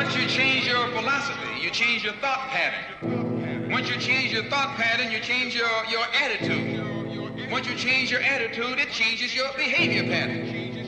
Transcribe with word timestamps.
Once 0.00 0.16
you 0.16 0.26
change 0.26 0.64
your 0.66 0.86
philosophy, 0.96 1.52
you 1.64 1.70
change 1.82 2.00
your 2.06 2.14
thought 2.22 2.42
pattern. 2.54 3.70
Once 3.76 3.86
you 3.90 3.98
change 4.08 4.32
your 4.32 4.44
thought 4.52 4.70
pattern, 4.82 5.12
you 5.12 5.20
change 5.20 5.54
your, 5.54 5.74
your 5.94 6.06
attitude. 6.24 7.50
Once 7.50 7.66
you 7.68 7.76
change 7.76 8.10
your 8.10 8.22
attitude, 8.34 8.76
it 8.84 8.90
changes 9.00 9.30
your 9.38 9.50
behavior 9.62 10.04
pattern. 10.14 10.40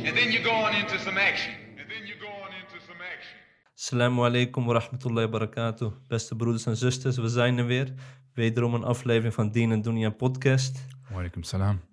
And 0.07 0.17
then 0.17 0.33
you 0.33 0.41
go 0.43 0.55
on 0.67 0.73
into 0.81 0.99
some 1.07 1.19
action. 1.19 1.53
And 1.79 1.87
then 1.93 2.03
you 2.11 2.15
go 2.27 2.31
on 2.45 2.51
into 2.61 2.79
some 2.89 3.01
action. 3.15 3.37
Assalamu 3.77 4.25
alaikum 4.29 4.65
wa 4.65 4.81
rahmatullahi 4.81 5.31
wa 5.31 5.39
barakatuh. 5.39 5.93
Beste 6.09 6.35
broeders 6.35 6.67
en 6.67 6.77
zusters, 6.77 7.17
we 7.17 7.29
zijn 7.29 7.59
er 7.59 7.67
weer. 7.67 7.95
Wederom 8.35 8.75
een 8.75 8.85
aflevering 8.85 9.35
van 9.35 9.51
Dien 9.51 9.73
en 9.73 9.83
Dunya 9.83 10.11
podcast. 10.11 10.85
Walaikum 11.11 11.43
salam. 11.43 11.92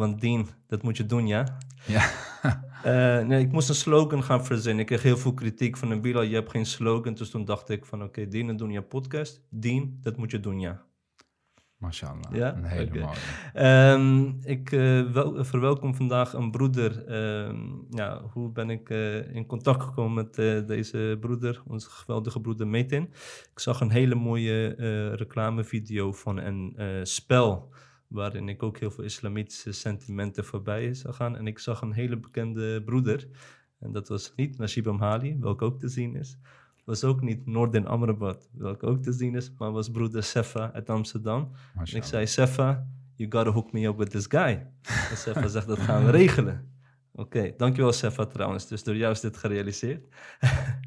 Want 0.00 0.20
Dien, 0.20 0.46
dat 0.66 0.82
moet 0.82 0.96
je 0.96 1.06
doen, 1.06 1.26
ja? 1.26 1.58
Ja. 1.86 2.08
Eh, 2.80 3.26
nee, 3.26 3.44
ik 3.44 3.52
moest 3.52 3.68
een 3.68 3.74
slogan 3.74 4.22
gaan 4.22 4.44
verzinnen. 4.44 4.80
Ik 4.80 4.86
kreeg 4.86 5.02
heel 5.02 5.16
veel 5.16 5.34
kritiek 5.34 5.76
van 5.76 5.90
een 5.90 6.00
Bilal, 6.00 6.22
je 6.22 6.34
hebt 6.34 6.50
geen 6.50 6.66
slogan. 6.66 7.14
Dus 7.14 7.30
toen 7.30 7.44
dacht 7.44 7.70
ik 7.70 7.84
van, 7.84 8.02
oké, 8.02 8.28
Dien 8.28 8.48
en 8.48 8.56
Dunya 8.56 8.80
podcast. 8.80 9.42
Dien, 9.50 9.98
dat 10.02 10.16
moet 10.16 10.30
je 10.30 10.40
doen, 10.40 10.60
ja. 10.60 10.82
Mashallah. 11.76 12.32
Ja? 12.32 12.56
Een 12.56 12.64
hele 12.64 12.90
mooie. 13.00 13.16
Ehm, 13.52 14.32
ik 14.42 14.72
eh, 14.72 15.12
wel, 15.12 15.44
verwelkom 15.44 15.94
vandaag 15.94 16.32
een 16.32 16.50
broeder. 16.50 17.06
Ehm, 17.06 17.66
ja, 17.90 18.22
hoe 18.22 18.52
ben 18.52 18.70
ik 18.70 18.90
eh, 18.90 19.34
in 19.34 19.46
contact 19.46 19.82
gekomen 19.82 20.14
met 20.14 20.34
deze 20.68 21.16
broeder, 21.20 21.62
onze 21.66 21.90
geweldige 21.90 22.40
broeder 22.40 22.68
Metin? 22.68 23.02
Ik 23.52 23.58
zag 23.58 23.80
een 23.80 23.90
hele 23.90 24.14
mooie 24.14 24.68
reclamevideo 25.14 26.12
van 26.12 26.36
een 26.36 26.76
spel. 27.06 27.72
Waarin 28.10 28.48
ik 28.48 28.62
ook 28.62 28.78
heel 28.78 28.90
veel 28.90 29.04
islamitische 29.04 29.72
sentimenten 29.72 30.44
voorbij 30.44 30.84
is 30.84 31.04
gaan. 31.06 31.36
En 31.36 31.46
ik 31.46 31.58
zag 31.58 31.80
een 31.80 31.92
hele 31.92 32.16
bekende 32.16 32.82
broeder. 32.82 33.28
En 33.78 33.92
dat 33.92 34.08
was 34.08 34.32
niet 34.36 34.58
Nashib 34.58 34.86
Amhali, 34.86 35.36
welke 35.40 35.64
ook 35.64 35.80
te 35.80 35.88
zien 35.88 36.16
is. 36.16 36.38
Was 36.84 37.04
ook 37.04 37.20
niet 37.20 37.46
Noordin 37.46 37.86
Amrabat, 37.86 38.50
welke 38.52 38.86
ook 38.86 39.02
te 39.02 39.12
zien 39.12 39.34
is. 39.34 39.52
Maar 39.58 39.72
was 39.72 39.90
broeder 39.90 40.22
Sefa 40.22 40.72
uit 40.72 40.90
Amsterdam. 40.90 41.50
En 41.74 41.96
ik 41.96 42.04
zei, 42.04 42.26
Sefa, 42.26 42.86
you 43.14 43.30
gotta 43.30 43.50
hook 43.50 43.72
me 43.72 43.86
up 43.86 43.98
with 43.98 44.10
this 44.10 44.26
guy. 44.28 44.66
En 45.10 45.16
Sefa 45.16 45.46
zegt, 45.46 45.66
dat 45.66 45.78
gaan 45.78 46.04
we 46.04 46.10
regelen. 46.10 46.68
Oké, 47.12 47.54
dankjewel 47.56 47.92
Sefa 47.92 48.26
trouwens. 48.26 48.68
Dus 48.68 48.82
door 48.82 48.96
jou 48.96 49.12
is 49.12 49.20
dit 49.20 49.36
gerealiseerd. 49.36 50.06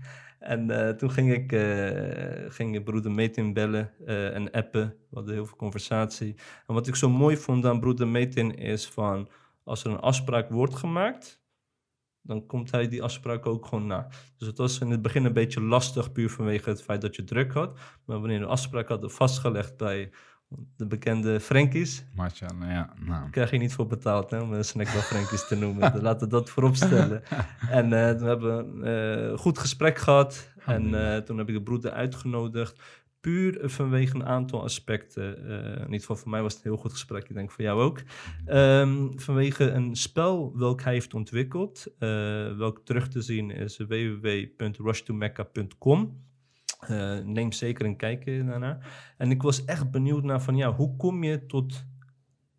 en 0.44 0.70
eh, 0.70 0.90
toen 0.90 1.12
ging 1.12 1.34
ik, 1.34 1.52
eh, 1.52 2.52
ging 2.52 2.84
broeder 2.84 3.12
Metin 3.12 3.54
bellen 3.54 3.92
eh, 4.06 4.36
en 4.36 4.52
appen. 4.52 4.88
We 5.10 5.16
hadden 5.16 5.34
heel 5.34 5.46
veel 5.46 5.58
conversatie. 5.58 6.36
En 6.68 6.74
wat 6.74 6.88
ik 6.88 6.96
zo 6.96 7.10
mooi 7.10 7.38
vond 7.38 7.66
aan 7.66 7.80
broeder 7.80 8.08
Metin 8.08 8.58
is 8.58 8.88
van... 8.88 9.30
Als 9.64 9.84
er 9.84 9.92
een 9.92 10.00
afspraak 10.00 10.50
wordt 10.50 10.76
gemaakt, 10.76 11.42
dan 12.22 12.46
komt 12.46 12.72
hij 12.72 12.88
die 12.88 13.04
afspraak 13.04 13.46
ook 13.46 13.66
gewoon 13.66 13.88
na. 13.88 14.08
Dus 14.38 14.48
het 14.48 14.58
was 14.58 14.80
in 14.80 14.90
het 14.90 15.02
begin 15.02 15.26
een 15.26 15.34
beetje 15.34 15.62
lastig, 15.62 16.12
puur 16.12 16.30
vanwege 16.30 16.70
het 16.70 16.84
feit 16.84 17.02
dat 17.02 17.16
je 17.16 17.24
druk 17.24 17.54
had. 17.54 17.80
Maar 18.06 18.20
wanneer 18.20 18.38
we 18.38 18.44
een 18.44 18.50
afspraak 18.50 18.88
hadden 18.88 19.12
vastgelegd 19.12 19.78
bij 19.78 20.12
de 20.76 20.86
bekende 20.86 21.40
Frankies, 21.40 22.06
Mashallah, 22.16 22.70
ja. 22.70 22.94
Nou. 23.00 23.30
krijg 23.30 23.52
je 23.52 23.58
niet 23.58 23.74
voor 23.74 23.88
betaald 23.88 24.32
hè, 24.32 24.42
om 24.42 24.54
een 24.54 24.64
snack 24.64 24.88
wel 24.88 25.02
Frankies 25.02 25.48
te 25.48 25.56
noemen. 25.56 25.98
Laten 26.02 26.28
we 26.28 26.34
dat 26.34 26.50
voorop 26.50 26.76
stellen. 26.76 27.24
En 27.70 27.86
eh, 27.86 28.20
we 28.20 28.26
hebben 28.26 28.58
een 28.58 28.84
eh, 29.32 29.38
goed 29.38 29.58
gesprek 29.58 29.98
gehad. 29.98 30.52
En 30.66 31.14
eh, 31.14 31.18
toen 31.18 31.38
heb 31.38 31.48
ik 31.48 31.56
de 31.56 31.62
broeder 31.62 31.92
uitgenodigd. 31.92 32.82
Puur 33.20 33.70
vanwege 33.70 34.16
een 34.16 34.26
aantal 34.26 34.64
aspecten. 34.64 35.38
In 35.78 35.84
ieder 35.84 36.00
geval 36.00 36.16
voor 36.16 36.30
mij 36.30 36.42
was 36.42 36.54
het 36.54 36.66
een 36.66 36.72
heel 36.72 36.80
goed 36.80 36.92
gesprek. 36.92 37.30
Ik 37.30 37.36
denk 37.36 37.52
voor 37.52 37.64
jou 37.64 37.82
ook. 37.82 38.02
Ehm, 38.46 39.08
vanwege 39.16 39.72
een 39.72 39.96
spel 39.96 40.58
welk 40.58 40.82
hij 40.82 40.94
heeft 40.94 41.14
ontwikkeld. 41.14 41.88
welk 42.58 42.82
terug 42.84 43.08
te 43.08 43.22
zien 43.22 43.52
is 43.52 43.78
www.rushtomecca.com. 43.78 46.22
Eh, 46.88 47.26
neem 47.26 47.52
zeker 47.52 47.86
een 47.86 47.96
kijkje 47.96 48.46
daarna. 48.46 48.78
En 49.18 49.32
ik 49.32 49.42
was 49.42 49.66
echt 49.66 49.92
benieuwd 49.92 50.24
naar 50.24 50.42
van 50.42 50.56
ja, 50.56 50.74
hoe 50.74 50.96
kom 50.96 51.24
je 51.24 51.46
tot 51.46 51.86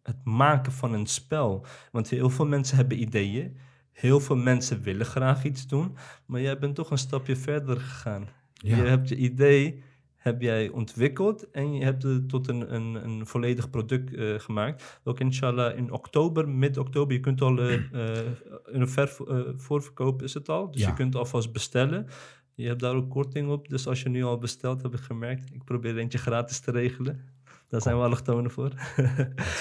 het 0.02 0.24
maken 0.24 0.72
van 0.72 0.92
een 0.92 1.06
spel? 1.06 1.66
Want 1.92 2.08
heel 2.10 2.30
veel 2.30 2.46
mensen 2.46 2.76
hebben 2.76 3.00
ideeën. 3.00 3.56
Heel 3.92 4.20
veel 4.20 4.36
mensen 4.36 4.82
willen 4.82 5.06
graag 5.06 5.44
iets 5.44 5.66
doen. 5.66 5.96
Maar 6.26 6.40
jij 6.40 6.58
bent 6.58 6.74
toch 6.74 6.90
een 6.90 6.98
stapje 6.98 7.36
verder 7.36 7.76
gegaan. 7.80 8.28
Ja. 8.52 8.76
Je 8.76 8.82
hebt 8.82 9.08
je 9.08 9.16
idee 9.16 9.82
heb 10.16 10.40
jij 10.42 10.68
ontwikkeld 10.68 11.50
en 11.50 11.74
je 11.74 11.84
hebt 11.84 12.02
het 12.02 12.28
tot 12.28 12.48
een, 12.48 12.74
een, 12.74 12.94
een 12.94 13.26
volledig 13.26 13.70
product 13.70 14.14
eh, 14.14 14.34
gemaakt. 14.38 15.00
Ook 15.04 15.20
inshallah 15.20 15.76
in 15.76 15.92
oktober, 15.92 16.48
mid-oktober, 16.48 17.14
je 17.14 17.20
kunt 17.20 17.40
al 17.40 17.58
eh, 17.58 17.74
eh, 17.74 18.26
in 18.72 18.80
een 18.80 18.88
ver, 18.88 19.16
eh, 19.28 19.40
voorverkoop 19.56 20.22
is 20.22 20.34
het 20.34 20.48
al. 20.48 20.70
Dus 20.70 20.80
Ja. 20.80 20.88
je 20.88 20.94
kunt 20.94 21.14
alvast 21.14 21.52
bestellen. 21.52 22.06
Je 22.54 22.66
hebt 22.66 22.80
daar 22.80 22.94
ook 22.94 23.10
korting 23.10 23.48
op. 23.48 23.68
Dus 23.68 23.86
als 23.86 24.02
je 24.02 24.08
nu 24.08 24.24
al 24.24 24.38
bestelt, 24.38 24.82
heb 24.82 24.94
ik 24.94 25.00
gemerkt. 25.00 25.54
Ik 25.54 25.64
probeer 25.64 25.98
eentje 25.98 26.18
gratis 26.18 26.60
te 26.60 26.70
regelen. 26.70 27.32
Daar 27.68 27.82
zijn 27.82 27.96
we 27.96 28.02
allochtonen 28.02 28.50
voor. 28.50 28.72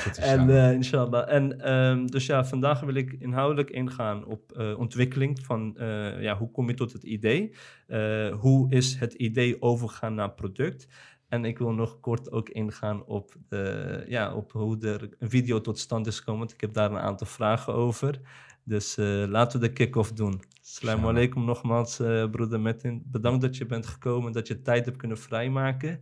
goed, 0.04 0.18
en 0.34 0.50
eh, 0.50 0.74
inshallah. 0.74 1.34
En 1.34 1.59
ehm, 1.62 2.06
dus 2.06 2.26
ja, 2.26 2.46
vandaag 2.46 2.80
wil 2.80 2.96
ik 2.96 3.14
inhoudelijk 3.20 3.70
ingaan 3.70 4.26
op 4.26 4.52
eh, 4.52 4.80
ontwikkeling 4.80 5.46
van 5.46 5.78
eh, 5.78 6.22
ja, 6.22 6.38
hoe 6.38 6.52
kom 6.52 6.68
je 6.68 6.74
tot 6.74 6.94
het 6.94 7.03
idee? 7.03 7.56
Eh, 7.88 8.30
hoe 8.30 8.72
is 8.72 8.96
het 8.96 9.14
idee 9.14 9.62
overgegaan 9.62 10.14
naar 10.14 10.32
product? 10.32 10.88
En 11.34 11.46
ik 11.46 11.58
wil 11.58 11.72
nog 11.72 12.00
kort 12.00 12.32
ook 12.32 12.50
ingaan 12.50 13.06
op, 13.06 13.36
de, 13.48 14.06
ja, 14.08 14.34
op 14.34 14.52
hoe 14.52 14.78
er 14.88 15.09
een 15.20 15.30
video 15.30 15.62
tot 15.62 15.80
stand 15.80 16.08
is 16.08 16.18
gekomen. 16.18 16.40
Want 16.40 16.53
ik 16.53 16.62
heb 16.62 16.74
daar 16.74 16.92
een 16.92 16.98
aantal 16.98 17.28
vragen 17.28 17.74
over. 17.74 18.20
Dus 18.64 18.98
eh, 18.98 19.24
laten 19.28 19.59
we 19.59 19.68
de 19.68 19.74
kick-off 19.74 20.12
doen. 20.12 20.42
Assalamu 20.63 21.07
alaikum 21.07 21.46
nogmaals, 21.46 22.00
eh, 22.00 22.29
broeder 22.29 22.59
Metin. 22.59 23.03
Bedankt 23.06 23.41
dat 23.41 23.57
je 23.57 23.66
bent 23.66 23.85
gekomen, 23.85 24.31
dat 24.31 24.47
je 24.47 24.62
tijd 24.62 24.85
hebt 24.85 24.97
kunnen 24.97 25.18
vrijmaken. 25.18 26.01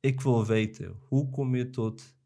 Ik 0.00 0.20
wil 0.20 0.46
weten, 0.46 0.96
hoe 1.08 1.30
kom 1.30 1.54
je 1.54 1.70
tot 1.70 2.16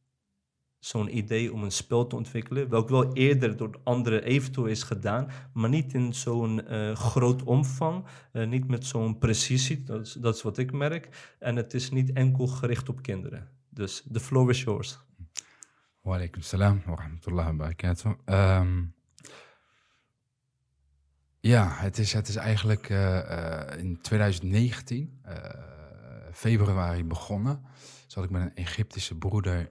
zo'n 0.79 1.17
idee 1.17 1.53
om 1.53 1.63
een 1.63 1.73
spel 1.73 2.07
te 2.07 2.17
ontwikkelen, 2.17 2.69
welk 2.69 2.89
wel 2.89 3.13
eerder 3.13 3.57
door 3.57 3.81
anderen 3.83 4.23
eventueel 4.23 4.67
is 4.67 4.83
gedaan, 4.83 5.29
maar 5.53 5.69
niet 5.69 5.95
in 5.95 6.15
zo'n 6.15 6.67
eh, 6.67 6.95
groot 6.95 7.43
omvang, 7.43 8.05
eh, 8.33 8.47
niet 8.47 8.69
met 8.69 8.87
zo'n 8.87 9.19
precisie, 9.19 9.83
dat 9.83 10.01
is, 10.01 10.13
dat 10.13 10.35
is 10.35 10.43
wat 10.43 10.59
ik 10.59 10.73
merk, 10.73 11.37
en 11.39 11.57
het 11.57 11.75
is 11.75 11.91
niet 11.91 12.13
enkel 12.13 12.47
gericht 12.47 12.89
op 12.89 13.03
kinderen. 13.03 13.49
Dus 13.69 14.07
the 14.13 14.21
floor 14.21 14.51
is 14.51 14.63
yours. 14.63 14.99
Walaikum 16.01 16.43
salam 16.43 16.83
wa 16.87 16.95
rahmatullahi 16.95 17.49
wa 17.49 17.57
barakatuh. 17.57 18.13
Ehm, 18.25 18.83
ja, 21.43 21.69
het 21.71 21.99
is, 21.99 22.13
het 22.13 22.29
is 22.29 22.37
eigenlijk 22.37 22.89
eh, 22.89 23.19
eh, 23.19 23.79
in 23.79 24.01
2019, 24.01 25.21
eh, 25.23 25.37
februari 26.33 27.05
begonnen. 27.05 27.65
Zat 28.07 28.25
ik 28.25 28.31
met 28.31 28.43
een 28.43 28.55
Egyptische 28.55 29.19
broeder 29.19 29.71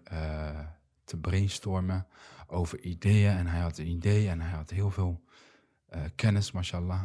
te 1.04 1.18
brainstormen 1.18 2.08
over 2.48 2.80
ideeën. 2.80 3.32
En 3.32 3.48
hij 3.48 3.60
had 3.60 3.78
een 3.78 3.88
idee 3.88 4.30
en 4.30 4.42
hij 4.42 4.52
had 4.52 4.70
heel 4.70 4.92
veel 4.92 5.24
kennis, 6.16 6.52
mashallah, 6.52 7.04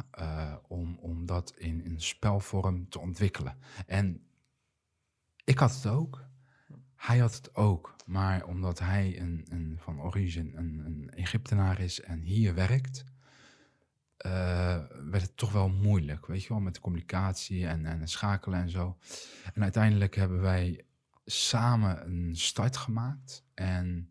om, 0.68 0.98
om 1.00 1.26
dat 1.26 1.54
in 1.56 1.82
een 1.84 2.00
spelvorm 2.00 2.88
te 2.88 2.98
ontwikkelen. 2.98 3.58
En 3.86 4.26
ik 5.44 5.58
had 5.58 5.74
het 5.74 5.86
ook. 5.86 6.24
Hij 6.96 7.18
had 7.18 7.34
het 7.34 7.54
ook, 7.54 7.96
maar 8.06 8.44
omdat 8.44 8.78
hij 8.78 9.20
een, 9.20 9.46
een, 9.48 9.76
van 9.80 10.00
origine 10.00 10.56
een, 10.56 10.82
een 10.84 11.10
Egyptenaar 11.10 11.80
is 11.80 12.00
en 12.00 12.20
hier 12.20 12.54
werkt, 12.54 13.04
eh, 14.26 14.82
werd 15.10 15.22
het 15.22 15.36
toch 15.36 15.52
wel 15.52 15.68
moeilijk, 15.68 16.26
weet 16.26 16.42
je 16.42 16.48
wel, 16.48 16.60
met 16.60 16.74
de 16.74 16.80
communicatie 16.80 17.66
en, 17.66 17.86
en 17.86 18.08
schakelen 18.08 18.60
en 18.60 18.70
zo. 18.70 18.98
En 19.54 19.62
uiteindelijk 19.62 20.14
hebben 20.16 20.40
wij 20.40 20.84
samen 21.24 22.06
een 22.06 22.36
start 22.36 22.76
gemaakt 22.76 23.44
en 23.54 24.10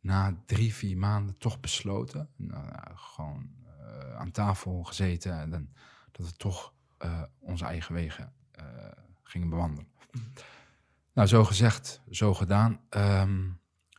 na 0.00 0.42
drie, 0.46 0.74
vier 0.74 0.98
maanden 0.98 1.38
toch 1.38 1.60
besloten, 1.60 2.28
nou, 2.36 2.66
ja, 2.66 2.92
gewoon 2.94 3.50
eh, 3.78 4.16
aan 4.16 4.30
tafel 4.30 4.82
gezeten, 4.82 5.40
en 5.40 5.50
dan, 5.50 5.68
dat 6.12 6.26
we 6.26 6.32
toch 6.32 6.74
eh, 6.98 7.22
onze 7.38 7.64
eigen 7.64 7.94
wegen 7.94 8.32
gingen 9.22 9.48
bewandelen. 9.48 9.86
Nou, 11.12 11.28
zo 11.28 11.44
gezegd, 11.44 12.02
zo 12.10 12.34
gedaan. 12.34 12.80
Ehm, 12.88 13.50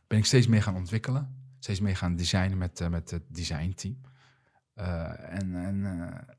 ben 0.06 0.18
ik 0.18 0.24
steeds 0.24 0.46
meer 0.46 0.62
gaan 0.62 0.76
ontwikkelen. 0.76 1.52
Steeds 1.58 1.80
meer 1.80 1.96
gaan 1.96 2.16
designen 2.16 2.58
met, 2.58 2.88
met 2.90 3.10
het 3.10 3.22
designteam. 3.28 4.00
Eh, 4.74 5.34
en 5.38 5.54
en 5.54 5.84
eh, 5.84 6.34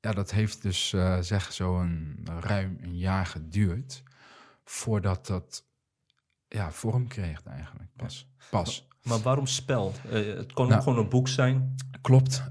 ja, 0.00 0.12
dat 0.12 0.30
heeft 0.30 0.62
dus 0.62 0.92
eh 0.92 1.18
zeg 1.20 1.52
zo'n 1.52 2.18
ruim 2.40 2.78
een 2.80 2.96
jaar 2.98 3.26
geduurd. 3.26 4.02
Voordat 4.64 5.26
dat 5.26 5.64
ja, 6.48 6.70
vorm 6.72 7.08
kreeg 7.08 7.42
eigenlijk. 7.42 7.90
Pas. 7.96 8.28
Pas. 8.50 8.88
Maar 9.02 9.18
waarom 9.18 9.46
spel? 9.46 9.92
Het 10.08 10.52
kon 10.52 10.64
Nou. 10.66 10.76
ook 10.76 10.82
gewoon 10.82 10.98
een 10.98 11.08
boek 11.08 11.28
zijn. 11.28 11.74
Klopt. 12.00 12.44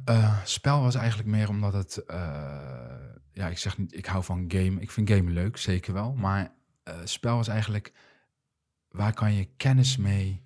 Spel 0.43 0.81
was 0.81 0.95
eigenlijk 0.95 1.29
meer 1.29 1.49
omdat 1.49 1.73
het. 1.73 2.03
ja, 3.31 3.47
ik 3.47 3.57
zeg 3.57 3.77
niet, 3.77 3.95
ik 3.95 4.05
hou 4.05 4.23
van 4.23 4.45
game. 4.47 4.81
Ik 4.81 4.91
vind 4.91 5.09
game 5.09 5.31
leuk, 5.31 5.57
zeker 5.57 5.93
wel. 5.93 6.13
Maar 6.13 6.51
spel 7.03 7.35
was 7.35 7.47
eigenlijk. 7.47 7.93
Waar 8.89 9.13
kan 9.13 9.33
je 9.33 9.49
kennis 9.57 9.97
mee 9.97 10.43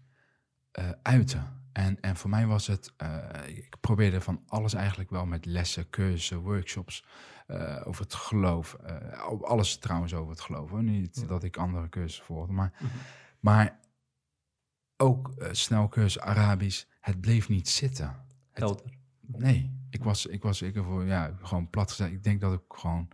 uiten? 1.01 1.62
En, 1.73 1.99
en 1.99 2.15
voor 2.15 2.29
mij 2.29 2.45
was 2.47 2.67
het, 2.67 2.93
eh, 2.97 3.29
ik 3.47 3.75
probeerde 3.79 4.21
van 4.21 4.43
alles 4.47 4.73
eigenlijk 4.73 5.09
wel 5.09 5.25
met 5.25 5.45
lessen, 5.45 5.89
cursussen, 5.89 6.39
workshops 6.39 7.05
eh, 7.47 7.81
over 7.85 8.03
het 8.03 8.13
geloof. 8.13 8.73
eh, 8.73 9.23
alles 9.41 9.77
trouwens 9.77 10.13
over 10.13 10.31
het 10.31 10.41
geloof. 10.41 10.69
Hoor. 10.69 10.83
Niet 10.83 11.15
Ja. 11.21 11.27
dat 11.27 11.43
ik 11.43 11.57
andere 11.57 11.89
cursussen 11.89 12.25
volgde, 12.25 12.53
maar, 12.53 12.73
Mhm. 12.79 12.91
maar 13.39 13.79
ook 14.97 15.33
uh, 15.37 15.47
snelcursus 15.51 16.21
Arabisch. 16.21 16.83
Het 16.99 17.21
bleef 17.21 17.49
niet 17.49 17.69
zitten. 17.69 18.25
Het-. 18.51 18.83
Nee, 19.21 19.79
ik 19.89 20.03
was, 20.03 20.25
ik 20.25 20.41
was 20.41 20.61
ik 20.61 20.77
voor, 20.83 21.05
ja, 21.05 21.37
gewoon 21.41 21.69
plat 21.69 21.89
gezegd. 21.89 22.11
Ik 22.11 22.23
denk 22.23 22.41
dat 22.41 22.53
ik 22.53 22.61
gewoon 22.67 23.07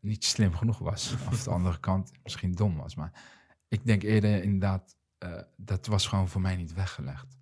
niet 0.00 0.24
slim 0.24 0.54
genoeg 0.54 0.78
was. 0.78 1.14
of 1.30 1.42
de 1.42 1.50
andere 1.50 1.80
kant 1.80 2.12
misschien 2.22 2.52
dom 2.52 2.76
was. 2.76 2.94
Maar 2.94 3.22
ik 3.68 3.86
denk 3.86 4.02
eerder 4.02 4.42
inderdaad, 4.42 4.96
eh, 5.22 5.42
dat 5.56 5.86
was 5.86 6.06
gewoon 6.06 6.28
voor 6.28 6.40
mij 6.40 6.56
niet 6.56 6.74
weggelegd. 6.74 7.36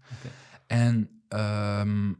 En 0.66 1.22
ehm, 1.28 2.12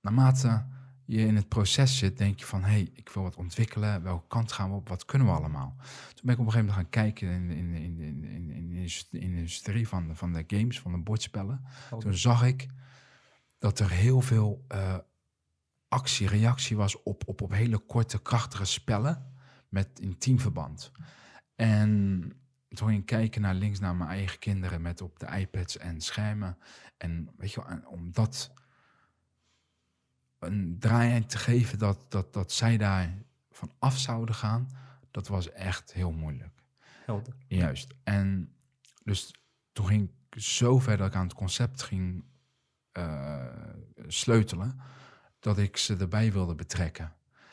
naarmate 0.00 0.64
je 1.04 1.18
in 1.26 1.36
het 1.36 1.48
proces 1.48 1.98
zit, 1.98 2.18
denk 2.18 2.38
je 2.38 2.44
van... 2.46 2.62
hé, 2.62 2.70
hey, 2.70 2.90
ik 2.94 3.08
wil 3.08 3.22
wat 3.22 3.36
ontwikkelen. 3.36 4.02
Welke 4.02 4.26
kant 4.28 4.52
gaan 4.52 4.70
we 4.70 4.76
op? 4.76 4.88
Wat 4.88 5.04
kunnen 5.04 5.26
we 5.28 5.34
allemaal? 5.34 5.74
Toen 6.14 6.22
ben 6.24 6.34
ik 6.34 6.40
op 6.40 6.46
een 6.46 6.52
gegeven 6.52 6.74
moment 6.74 6.74
gaan 6.74 6.88
kijken 7.02 7.28
in, 7.28 7.48
de- 7.48 7.56
in, 7.56 7.74
in, 7.74 8.00
in, 8.00 8.24
in, 8.24 8.50
in, 8.50 8.68
de 8.68 8.74
indus- 8.74 9.08
in 9.10 9.30
de 9.30 9.36
industrie 9.36 9.88
van 9.88 10.08
de, 10.08 10.14
van 10.14 10.32
de 10.32 10.44
games, 10.46 10.80
van 10.80 10.92
de 10.92 10.98
bordspellen. 10.98 11.60
Helder. 11.64 12.08
Toen 12.08 12.18
zag 12.18 12.44
ik 12.44 12.66
dat 13.58 13.78
er 13.78 13.90
heel 13.90 14.20
veel 14.20 14.64
eh, 14.68 14.96
actie, 15.88 16.28
reactie 16.28 16.76
was 16.76 17.02
op, 17.02 17.28
op, 17.28 17.40
op 17.42 17.52
hele 17.52 17.78
korte, 17.78 18.22
krachtige 18.22 18.64
spellen 18.64 19.32
met 19.68 20.00
in 20.00 20.18
teamverband. 20.18 20.90
En 21.54 22.22
toen 22.74 22.88
ging 22.88 23.00
ik 23.00 23.06
kijken 23.06 23.40
naar 23.40 23.54
links 23.54 23.78
naar 23.78 23.96
mijn 23.96 24.10
eigen 24.10 24.38
kinderen 24.38 24.82
met 24.82 25.00
op 25.00 25.18
de 25.18 25.26
iPads 25.26 25.76
en 25.76 26.00
schermen. 26.00 26.58
En 26.96 27.30
weet 27.36 27.52
je 27.52 27.64
wel, 27.64 27.78
om 27.86 28.12
dat 28.12 28.52
een 30.38 30.76
draai 30.78 31.26
te 31.26 31.38
geven 31.38 31.78
dat, 31.78 32.10
dat, 32.10 32.32
dat 32.32 32.52
zij 32.52 32.76
daar 32.76 33.18
van 33.50 33.72
af 33.78 33.98
zouden 33.98 34.34
gaan, 34.34 34.68
dat 35.10 35.28
was 35.28 35.50
echt 35.50 35.92
heel 35.92 36.12
moeilijk. 36.12 36.62
Helder. 37.04 37.34
Juist. 37.46 37.94
En 38.02 38.54
dus 39.04 39.34
toen 39.72 39.86
ging 39.86 40.10
ik 40.30 40.40
zo 40.40 40.78
ver 40.78 40.96
dat 40.96 41.06
ik 41.06 41.14
aan 41.14 41.26
het 41.26 41.34
concept 41.34 41.82
ging 41.82 42.24
eh, 42.92 43.46
sleutelen, 44.06 44.80
dat 45.40 45.58
ik 45.58 45.76
ze 45.76 45.96
erbij 45.96 46.32
wilde 46.32 46.54
betrekken. 46.54 47.12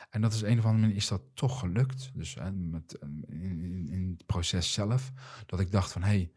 En 0.10 0.22
dat 0.22 0.34
is 0.34 0.42
een 0.42 0.60
of 0.60 0.66
andere 0.66 0.82
manier 0.82 0.96
is 0.96 1.08
dat 1.08 1.22
toch 1.34 1.60
gelukt. 1.60 2.12
Dus 2.14 2.38
met, 2.54 2.98
eh, 2.98 3.10
in, 3.28 3.60
in, 3.60 3.90
in 3.90 4.16
het 4.18 4.26
proces 4.26 4.74
zelf, 4.74 5.12
dat 5.46 5.60
ik 5.60 5.72
dacht 5.72 5.92
van 5.92 6.02
hé, 6.02 6.08
hey, 6.08 6.32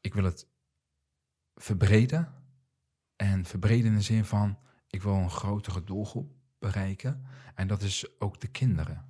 ik 0.00 0.14
wil 0.14 0.24
het 0.24 0.46
verbreden. 1.54 2.34
En 3.16 3.44
verbreden 3.44 3.86
in 3.86 3.96
de 3.96 4.02
zin 4.02 4.24
van, 4.24 4.58
ik 4.86 5.02
wil 5.02 5.14
een 5.14 5.30
grotere 5.30 5.84
doelgroep 5.84 6.32
bereiken. 6.58 7.24
En 7.54 7.66
dat 7.66 7.82
is 7.82 8.20
ook 8.20 8.40
de 8.40 8.48
kinderen. 8.48 9.08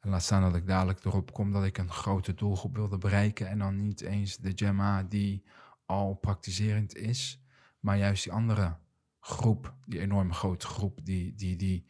En 0.00 0.10
laat 0.10 0.22
staan 0.22 0.42
dat 0.42 0.56
ik 0.56 0.66
dadelijk 0.66 1.04
erop 1.04 1.32
kom 1.32 1.52
dat 1.52 1.64
ik 1.64 1.78
een 1.78 1.90
grote 1.90 2.34
doelgroep 2.34 2.76
wilde 2.76 2.98
bereiken. 2.98 3.48
En 3.48 3.58
dan 3.58 3.82
niet 3.82 4.00
eens 4.00 4.36
de 4.36 4.52
Gemma 4.54 5.02
die 5.02 5.44
al 5.86 6.14
praktiserend 6.14 6.96
is, 6.96 7.42
maar 7.80 7.98
juist 7.98 8.24
die 8.24 8.32
andere 8.32 8.76
groep, 9.20 9.74
die 9.84 10.00
enorme 10.00 10.32
grote 10.32 10.66
groep 10.66 11.04
die, 11.04 11.34
die, 11.34 11.56
die 11.56 11.86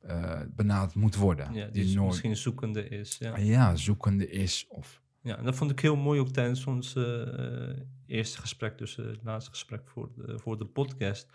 eh, 0.00 0.40
benaderd 0.56 0.94
moet 0.94 1.16
worden. 1.16 1.54
Ja, 1.54 1.66
die 1.66 1.84
die 1.84 1.96
nooit, 1.96 2.08
misschien 2.08 2.36
zoekende 2.36 2.88
is. 2.88 3.16
Ja. 3.18 3.36
ja, 3.36 3.76
zoekende 3.76 4.30
is. 4.30 4.66
Of, 4.68 5.00
ja, 5.20 5.38
en 5.38 5.44
dat 5.44 5.56
vond 5.56 5.70
ik 5.70 5.80
heel 5.80 5.96
mooi 5.96 6.20
ook 6.20 6.28
tijdens 6.28 6.66
ons 6.66 6.94
eh, 6.94 7.68
eerste 8.06 8.40
gesprek, 8.40 8.78
dus 8.78 8.98
eh, 8.98 9.06
het 9.06 9.22
laatste 9.22 9.50
gesprek 9.50 9.88
voor 9.88 10.10
de, 10.16 10.38
voor 10.38 10.58
de 10.58 10.66
podcast. 10.66 11.28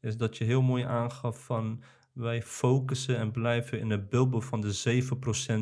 Is 0.00 0.16
dat 0.16 0.36
je 0.36 0.44
heel 0.44 0.62
mooi 0.62 0.82
aangaf 0.84 1.44
van 1.44 1.82
wij 2.12 2.42
focussen 2.42 3.16
en 3.16 3.30
blijven 3.30 3.80
in 3.80 3.90
een 3.90 4.08
bubbel 4.08 4.40
van 4.40 4.60
de 4.60 5.02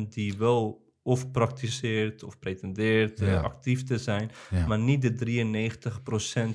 7% 0.05 0.07
die 0.09 0.37
wel 0.37 0.80
of 1.03 1.31
praktiseert 1.31 2.23
of 2.23 2.39
pretendeert 2.39 3.21
eh, 3.21 3.43
actief 3.43 3.83
te 3.83 3.97
zijn, 3.97 4.31
ja. 4.49 4.67
maar 4.67 4.79
niet 4.79 5.01
de 5.01 5.13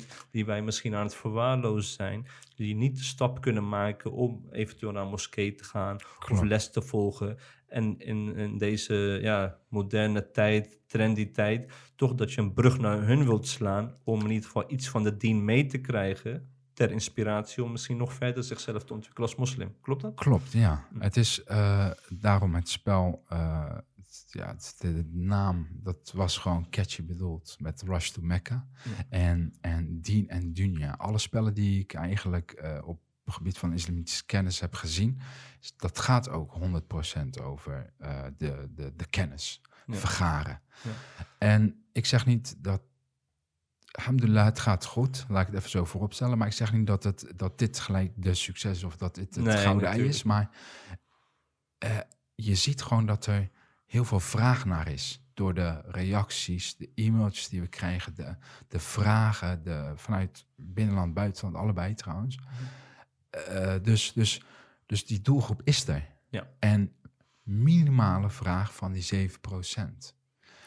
93% 0.00 0.31
die 0.31 0.44
wij 0.44 0.62
misschien 0.62 0.94
aan 0.94 1.04
het 1.04 1.14
verwaarlozen 1.14 1.94
zijn, 1.94 2.26
die 2.54 2.75
niet 2.75 2.96
de 2.96 3.04
stap 3.04 3.40
kunnen 3.40 3.69
maken 3.69 4.12
om 4.12 4.46
eventueel 4.50 4.93
naar 4.93 5.02
een 5.02 5.08
moskee 5.08 5.54
te 5.54 5.64
gaan 5.64 5.96
of 6.31 6.43
les 6.43 6.70
te 6.70 6.82
volgen. 6.82 7.38
En 7.66 7.98
in, 7.98 8.37
in 8.37 8.58
deze 8.58 9.19
ja, 9.22 9.58
moderne 9.69 10.31
tijd, 10.31 10.78
trendy 10.87 11.31
tijd, 11.31 11.72
toch 11.96 12.14
dat 12.14 12.32
je 12.32 12.40
een 12.40 12.52
brug 12.52 12.78
naar 12.78 13.06
hun 13.06 13.25
wilt 13.25 13.46
slaan 13.46 13.96
om 14.04 14.20
in 14.20 14.31
ieder 14.31 14.44
geval 14.44 14.64
iets 14.66 14.88
van 14.88 15.02
de 15.02 15.16
dien 15.16 15.44
mee 15.44 15.66
te 15.66 15.78
krijgen 15.78 16.54
ter 16.76 16.90
inspiratie 16.90 17.64
om 17.64 17.70
misschien 17.70 17.96
nog 17.96 18.12
verder 18.12 18.44
zichzelf 18.44 18.84
te 18.84 18.93
ontwikkelen 18.93 19.28
als 19.28 19.38
moslim. 19.38 19.76
Klopt 19.81 20.02
dat? 20.02 20.14
Klopt, 20.14 20.52
ja. 20.52 20.87
Het 20.98 21.16
is 21.16 21.44
eh, 21.44 21.90
daarom 22.08 22.54
het 22.54 22.69
spel, 22.69 23.25
eh, 23.28 23.78
ja, 24.27 24.47
het- 24.47 24.75
de, 24.79 24.93
de 24.93 25.17
naam, 25.19 25.69
dat 25.73 26.13
was 26.15 26.39
gewoon 26.39 26.71
catchy 26.71 27.05
bedoeld 27.05 27.57
met 27.59 27.83
Rush 27.83 28.11
to 28.11 28.23
Mecca. 28.23 28.67
Ja. 28.85 28.91
En, 29.09 29.55
en 29.61 30.01
Dien 30.01 30.29
en 30.29 30.53
Dunya. 30.53 30.93
Alle 30.93 31.19
spellen 31.19 31.55
die 31.55 31.81
ik 31.81 31.95
eigenlijk 31.95 32.51
eh, 32.51 32.79
op 32.85 33.01
het 33.25 33.35
gebied 33.35 33.59
van 33.59 33.73
islamitische 33.73 34.25
kennis 34.27 34.61
heb 34.61 34.75
gezien, 34.75 35.21
dat 35.77 35.99
gaat 35.99 36.29
ook 36.29 36.59
100% 36.59 37.43
over 37.43 37.93
eh, 37.99 38.25
de, 38.37 38.69
de, 38.75 38.93
de 38.97 39.07
kennis, 39.07 39.61
Ja. 39.87 39.95
vergaren. 39.95 40.61
Ja. 40.83 40.91
En 41.39 41.85
ik 41.93 42.07
zeg 42.07 42.27
niet 42.27 42.55
dat 42.65 42.83
Alhamdulillah, 43.91 44.45
het 44.45 44.59
gaat 44.61 44.85
goed. 44.85 45.25
Laat 45.29 45.41
ik 45.41 45.47
het 45.47 45.57
even 45.57 45.71
zo 45.71 45.85
vooropstellen. 45.85 46.39
Maar 46.39 46.47
ik 46.47 46.53
zeg 46.53 46.73
niet 46.73 46.87
dat, 46.87 47.03
het, 47.05 47.33
dat 47.37 47.59
dit 47.59 47.79
gelijk 47.79 48.13
de 48.17 48.35
succes 48.35 48.77
is 48.77 48.85
of 48.85 48.97
dat 48.97 49.15
dit 49.15 49.35
het 49.35 49.45
Nee, 49.45 49.57
gouden 49.57 49.89
ei 49.89 50.03
is. 50.05 50.23
Maar 50.23 50.51
eh, 51.79 51.99
je 52.35 52.55
ziet 52.55 52.83
gewoon 52.83 53.07
dat 53.07 53.27
er 53.27 53.51
heel 53.87 54.05
veel 54.05 54.21
vraag 54.21 54.65
naar 54.65 54.88
is. 54.88 55.21
Door 55.35 55.55
de 55.55 55.81
reacties, 55.87 56.77
de 56.77 56.91
e-mailtjes 56.94 57.49
die 57.49 57.61
we 57.61 57.67
krijgen, 57.67 58.15
de, 58.15 58.37
de 58.69 58.79
vragen 58.79 59.62
de, 59.62 59.93
vanuit 59.97 60.47
binnenland, 60.56 61.15
buitenland, 61.15 61.56
allebei 61.56 61.94
trouwens. 61.94 62.38
Eh, 63.31 63.75
dus, 63.83 64.12
dus, 64.12 64.43
dus 64.87 65.06
die 65.06 65.21
doelgroep 65.21 65.61
is 65.65 65.88
er. 65.88 66.09
Ja. 66.29 66.47
En 66.59 66.93
minimale 67.43 68.31
vraag 68.31 68.75
van 68.75 68.93
die 68.93 69.29
7%. 69.29 69.31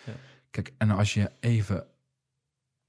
Ja. 0.06 0.14
Kijk, 0.50 0.74
en 0.78 0.92
als 0.92 1.14
je 1.14 1.32
even 1.40 1.88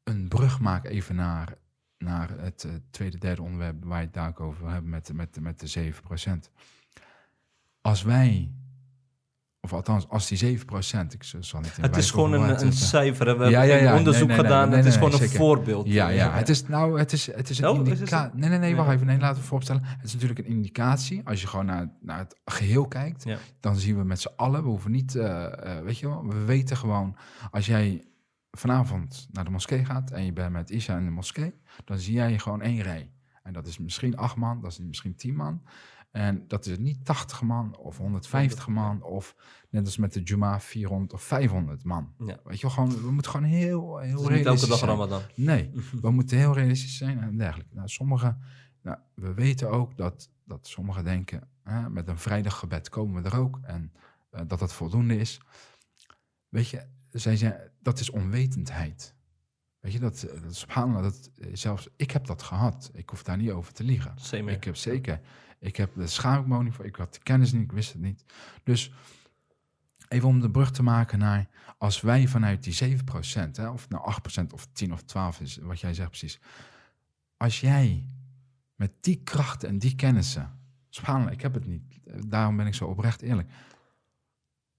een 0.05 0.29
brug 0.29 0.61
maakt, 0.61 0.87
even 0.87 1.15
naar, 1.15 1.57
naar 1.99 2.31
het 2.31 2.65
eh, 2.65 2.73
tweede, 2.91 3.19
derde 3.19 3.43
onderwerp 3.43 3.85
waar 3.85 3.99
je 3.99 4.05
het 4.05 4.15
daar 4.15 4.29
ook 4.29 4.41
over 4.41 4.63
wil 4.63 4.73
hebben 4.73 4.91
met, 4.91 5.13
met, 5.13 5.41
met 5.41 5.61
de 5.61 5.93
7%. 5.93 6.53
Als 7.81 8.03
wij, 8.03 8.53
of 9.63 9.73
althans 9.73 10.09
als 10.09 10.29
die 10.29 10.59
7%, 10.59 10.63
ik 11.09 11.23
zal 11.41 11.61
niet 11.61 11.77
in 11.77 11.83
Het 11.83 11.97
is 11.97 12.11
gewoon 12.11 12.33
een, 12.33 12.61
een 12.67 12.73
cijfer. 12.73 13.27
hè. 13.27 13.37
We 13.37 13.45
Ja, 13.45 13.51
hebben 13.51 13.69
ja, 13.69 13.77
geen 13.77 13.85
ja. 13.93 13.97
onderzoek 13.97 14.29
Nee, 14.29 14.37
nee, 14.37 14.47
nee, 14.47 14.53
gedaan. 14.53 14.69
nee, 14.69 14.77
het 14.79 14.87
is 14.87 14.95
gewoon 14.95 15.13
een 15.13 15.19
zeker. 15.19 15.37
voorbeeld. 15.37 15.87
Ja, 15.87 16.09
ja, 16.09 16.33
het 16.33 16.49
is, 16.49 16.67
nou, 16.67 16.99
het 16.99 17.13
is, 17.13 17.27
het 17.35 17.51
is 17.51 17.59
een 17.59 17.69
Oh, 17.69 17.77
indicatie. 17.87 18.39
Nee, 18.39 18.49
nee, 18.49 18.59
nee, 18.59 18.77
wacht 18.77 18.91
even. 18.91 19.07
Nee, 19.07 19.19
laten 19.19 19.37
we 19.41 19.43
vooropstellen. 19.47 19.83
Het 19.85 20.05
is 20.07 20.13
natuurlijk 20.13 20.39
een 20.41 20.47
indicatie. 20.47 21.21
Als 21.25 21.41
je 21.41 21.47
gewoon 21.47 21.67
naar, 21.67 21.89
naar 22.01 22.19
het 22.19 22.37
geheel 22.45 22.89
kijkt, 22.89 23.25
dan 23.61 23.77
zien 23.77 23.97
we 23.97 24.05
met 24.05 24.21
z'n 24.21 24.33
allen, 24.37 24.63
we 24.63 24.69
hoeven 24.69 24.91
niet, 24.91 25.15
eh, 25.17 25.77
eh, 25.79 25.85
weet 25.85 25.99
je 25.99 26.09
wel, 26.09 26.27
we 26.27 26.45
weten 26.45 26.77
gewoon, 26.77 27.17
als 27.51 27.67
jij 27.67 28.05
vanavond 28.51 29.29
naar 29.33 29.45
de 29.45 29.51
moskee 29.51 29.85
gaat 29.85 30.11
en 30.11 30.25
je 30.25 30.33
bent 30.33 30.53
met 30.53 30.71
Isha 30.71 30.97
in 30.97 31.05
de 31.05 31.11
moskee, 31.11 31.55
dan 31.85 31.99
zie 31.99 32.15
jij 32.15 32.39
gewoon 32.39 32.63
één 32.63 32.81
rij. 32.83 33.11
En 33.43 33.53
dat 33.53 33.67
is 33.67 33.79
misschien 33.79 34.17
acht 34.17 34.37
man, 34.37 34.61
dat 34.61 34.71
is 34.71 34.79
misschien 34.79 35.15
tien 35.17 35.35
man. 35.35 35.63
En 36.11 36.45
dat 36.49 36.67
is 36.67 36.79
niet 36.79 37.05
80 37.05 37.43
man 37.43 37.77
of 37.77 37.97
150 37.97 38.69
man 38.69 39.03
of 39.03 39.37
net 39.69 39.85
als 39.85 39.97
met 39.97 40.13
de 40.13 40.23
Juma 40.23 40.61
400 40.61 41.13
of 41.13 41.23
500 41.23 41.85
man. 41.85 42.15
Ja. 42.19 42.41
Weet 42.45 42.61
je 42.61 42.67
wel, 42.67 42.71
gewoon, 42.71 43.03
we 43.03 43.11
moeten 43.11 43.31
gewoon 43.31 43.47
heel, 43.47 43.99
heel 43.99 44.07
is 44.07 44.13
niet 44.13 44.21
elke 44.21 44.35
realistisch 44.35 44.69
dag 44.69 44.79
zijn. 44.79 44.91
Ramadan. 44.91 45.23
Nee, 45.35 45.71
we 46.03 46.11
moeten 46.11 46.39
heel 46.39 46.55
realistisch 46.55 46.97
zijn 46.97 47.21
en 47.21 47.37
dergelijke. 47.37 47.75
Nou, 47.75 47.89
sommige, 47.89 48.37
nou, 48.83 48.99
we 49.15 49.35
weten 49.35 49.71
ook 49.71 49.97
dat, 49.97 50.31
dat 50.45 50.67
sommigen 50.67 51.05
denken, 51.05 51.49
hè, 51.63 51.91
met 51.91 52.09
een 52.09 52.19
vrijdaggebed 52.19 52.89
komen 52.89 53.23
we 53.23 53.29
er 53.29 53.39
ook 53.39 53.59
en 53.63 53.93
eh, 54.31 54.41
dat 54.47 54.59
dat 54.59 54.73
voldoende 54.73 55.17
is. 55.17 55.41
Weet 56.49 56.69
je, 56.69 56.87
zij 57.11 57.37
zeggen, 57.37 57.73
dat 57.81 58.01
is 58.01 58.11
onwetendheid. 58.11 59.15
Weet 59.81 59.93
je, 59.93 59.99
dat, 59.99 60.23
eh, 60.23 60.43
dat 60.43 60.57
subhanallah, 60.57 61.03
dat, 61.03 61.31
eh, 61.39 61.51
zelfs 61.53 61.89
ik 61.97 62.11
heb 62.11 62.27
dat 62.27 62.43
gehad. 62.43 62.91
Ik 62.93 63.09
hoef 63.09 63.23
daar 63.23 63.37
niet 63.37 63.51
over 63.51 63.73
te 63.73 63.85
liegen. 63.85 64.15
Ik 64.47 64.65
heb 64.65 64.77
zeker, 64.77 65.21
ik 65.61 65.77
heb 65.77 65.95
de 65.95 66.07
schaam 66.07 66.41
ik 66.41 66.47
me 66.47 66.57
ook 66.57 66.63
niet 66.63 66.75
voor, 66.75 66.85
ik 66.85 66.97
had 66.97 67.15
de 67.15 67.21
kennis 67.23 67.53
niet, 67.53 67.63
ik 67.63 67.73
wist 67.73 67.93
het 67.93 68.03
niet. 68.03 68.25
Dus 68.63 68.93
even 70.09 70.29
om 70.29 70.41
de 70.41 70.51
brug 70.51 70.71
te 70.71 70.83
maken 70.83 71.19
naar, 71.19 71.49
als 71.79 72.01
wij 72.01 72.27
vanuit 72.27 72.63
die 72.63 72.99
7%, 72.99 73.51
hè, 73.53 73.69
of 73.69 73.89
nou 73.89 74.13
8% 74.41 74.53
of 74.53 74.67
10 74.73 74.93
of 74.93 75.03
12 75.03 75.41
is, 75.41 75.57
wat 75.57 75.81
jij 75.81 75.95
zegt 75.95 76.09
precies. 76.09 76.41
Als 77.37 77.61
jij 77.61 78.05
met 78.75 78.93
die 79.01 79.23
krachten 79.23 79.69
en 79.69 79.79
die 79.79 79.95
kennissen, 79.95 80.59
subhanallah, 80.89 81.33
ik 81.33 81.41
heb 81.41 81.55
het 81.55 81.67
niet, 81.67 81.99
daarom 82.27 82.57
ben 82.57 82.67
ik 82.67 82.75
zo 82.75 82.87
oprecht 82.87 83.23
eerlijk, 83.23 83.51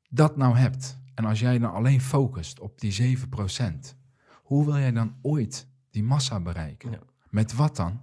dat 0.10 0.38
nou 0.38 0.58
hebt, 0.58 0.98
en 1.16 1.26
als 1.26 1.40
jij 1.40 1.60
dan 1.60 1.74
alleen 1.74 2.02
focust 2.02 2.60
op 2.60 2.80
die 2.80 3.18
7%, 3.18 3.96
hoe 4.44 4.66
wil 4.66 4.78
jij 4.78 4.92
dan 4.92 5.16
ooit 5.22 5.68
die 5.90 6.04
massa 6.04 6.40
bereiken? 6.40 6.92
Ja. 6.92 7.00
Met 7.30 7.54
wat 7.54 7.76
dan? 7.76 8.02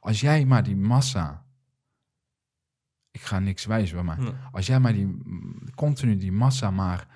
Als 0.00 0.20
jij 0.20 0.44
maar 0.44 0.62
die 0.62 0.76
massa... 0.76 1.44
Ik 3.10 3.20
ga 3.20 3.38
niks 3.38 3.64
wijzen, 3.64 4.04
maar 4.04 4.18
Nee. 4.20 4.32
als 4.52 4.66
jij 4.66 4.80
maar 4.80 4.92
die 4.92 5.06
mm, 5.06 5.54
continu 5.74 6.16
die 6.16 6.32
massa 6.32 6.70
maar 6.70 7.06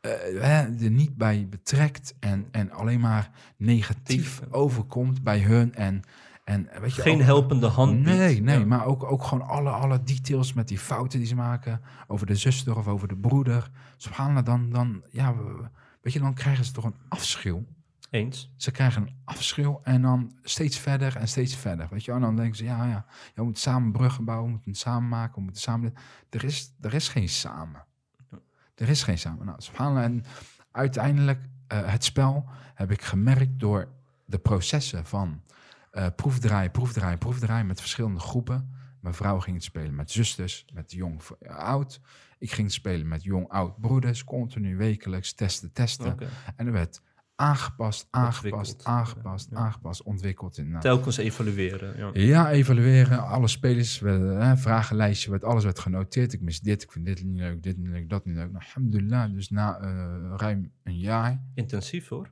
eh, 0.00 0.10
hè, 0.40 0.62
er 0.84 0.90
niet 0.90 1.16
bij 1.16 1.46
betrekt 1.50 2.14
en, 2.20 2.48
en 2.50 2.70
alleen 2.70 3.00
maar 3.00 3.30
negatief 3.56 4.40
overkomt 4.50 5.22
bij 5.22 5.40
hun 5.40 5.74
en, 5.74 6.02
en 6.44 6.68
weet 6.80 6.94
je, 6.94 7.02
Geen 7.02 7.14
ook- 7.14 7.22
helpende 7.22 7.66
hand. 7.66 8.00
Nee, 8.00 8.42
nee, 8.42 8.58
Ja. 8.58 8.64
maar 8.64 8.84
ook, 8.86 9.04
ook 9.04 9.22
gewoon 9.24 9.48
alle, 9.48 9.70
alle 9.70 10.02
details 10.02 10.52
met 10.52 10.68
die 10.68 10.78
fouten 10.78 11.18
die 11.18 11.28
ze 11.28 11.34
maken 11.34 11.80
over 12.06 12.26
de 12.26 12.34
zuster 12.36 12.76
of 12.76 12.86
over 12.88 13.08
de 13.08 13.16
broeder. 13.16 13.70
Subhanallah, 13.96 14.44
dan, 14.44 14.70
dan, 14.70 15.02
ja, 15.10 15.36
we- 15.36 15.68
weet 16.00 16.12
je, 16.12 16.18
dan 16.20 16.34
krijgen 16.34 16.64
ze 16.64 16.72
toch 16.72 16.84
een 16.84 16.96
afschuw. 17.08 17.64
Eens. 18.16 18.52
Ze 18.56 18.70
krijgen 18.70 19.02
een 19.02 19.14
afschuw 19.24 19.80
en 19.82 20.02
dan 20.02 20.38
steeds 20.42 20.78
verder 20.78 21.16
en 21.16 21.28
steeds 21.28 21.56
verder. 21.56 21.88
Weet 21.90 22.04
je, 22.04 22.12
en 22.12 22.20
dan 22.20 22.36
denken 22.36 22.56
ze, 22.56 22.64
ja, 22.64 22.86
ja, 22.86 23.06
we 23.34 23.42
moeten 23.42 23.62
samen 23.62 23.92
bruggen 23.92 24.24
bouwen, 24.24 24.46
we 24.46 24.52
moeten 24.52 24.70
het 24.70 24.80
samen 24.80 25.08
maken, 25.08 25.34
we 25.34 25.40
moeten 25.40 25.62
samen... 25.62 25.94
Er 26.30 26.44
is, 26.44 26.72
er 26.80 26.94
is 26.94 27.08
geen 27.08 27.28
samen. 27.28 27.84
Er 28.74 28.88
is 28.88 29.02
geen 29.02 29.18
samen. 29.18 29.46
Nou, 29.46 29.60
subhanallah, 29.60 30.04
en 30.04 30.24
uiteindelijk, 30.70 31.44
eh, 31.66 31.92
het 31.92 32.04
spel 32.04 32.48
heb 32.74 32.90
ik 32.90 33.02
gemerkt 33.02 33.60
door 33.60 33.88
de 34.24 34.38
processen 34.38 35.06
van 35.06 35.42
eh 35.90 36.06
proefdraaien, 36.16 36.70
proefdraaien, 36.70 37.18
proefdraaien 37.18 37.66
met 37.66 37.80
verschillende 37.80 38.20
groepen. 38.20 38.74
Mijn 39.00 39.14
vrouw 39.14 39.40
ging 39.40 39.56
het 39.56 39.64
spelen 39.64 39.94
met 39.94 40.10
zusters, 40.10 40.64
met 40.72 40.92
jong, 40.92 41.20
oud. 41.48 42.00
Ik 42.38 42.52
ging 42.52 42.66
het 42.66 42.76
spelen 42.76 43.08
met 43.08 43.22
jong, 43.22 43.48
oud 43.48 43.80
broeders, 43.80 44.24
continu 44.24 44.76
wekelijks 44.76 45.32
testen, 45.32 45.72
testen. 45.72 46.16
En 46.56 46.66
er 46.66 46.72
werd 46.72 47.00
aangepast, 47.36 48.06
aangepast, 48.10 48.84
aangepast, 48.84 49.48
Ja. 49.50 49.56
aangepast, 49.56 50.02
ontwikkeld. 50.02 50.58
In, 50.58 50.76
Telkens 50.80 51.16
evalueren. 51.16 51.98
Ja. 51.98 52.10
ja, 52.12 52.50
evalueren. 52.50 53.26
Alle 53.26 53.48
spelers, 53.48 53.98
werden, 53.98 54.40
hè, 54.40 54.56
vragenlijstje, 54.56 55.30
werd, 55.30 55.44
alles 55.44 55.64
werd 55.64 55.78
genoteerd. 55.78 56.32
Ik 56.32 56.40
mis 56.40 56.60
dit, 56.60 56.82
ik 56.82 56.92
vind 56.92 57.06
dit 57.06 57.24
niet 57.24 57.38
leuk, 57.38 57.62
dit 57.62 57.76
niet 57.76 57.88
leuk, 57.88 58.08
dat 58.08 58.24
niet 58.24 58.34
leuk. 58.34 58.52
Nou, 58.52 58.64
alhamdulillah, 58.64 59.32
dus 59.32 59.48
na 59.50 59.78
eh, 59.78 60.34
ruim 60.36 60.72
een 60.82 60.98
jaar. 60.98 61.42
Intensief 61.54 62.08
hoor. 62.08 62.30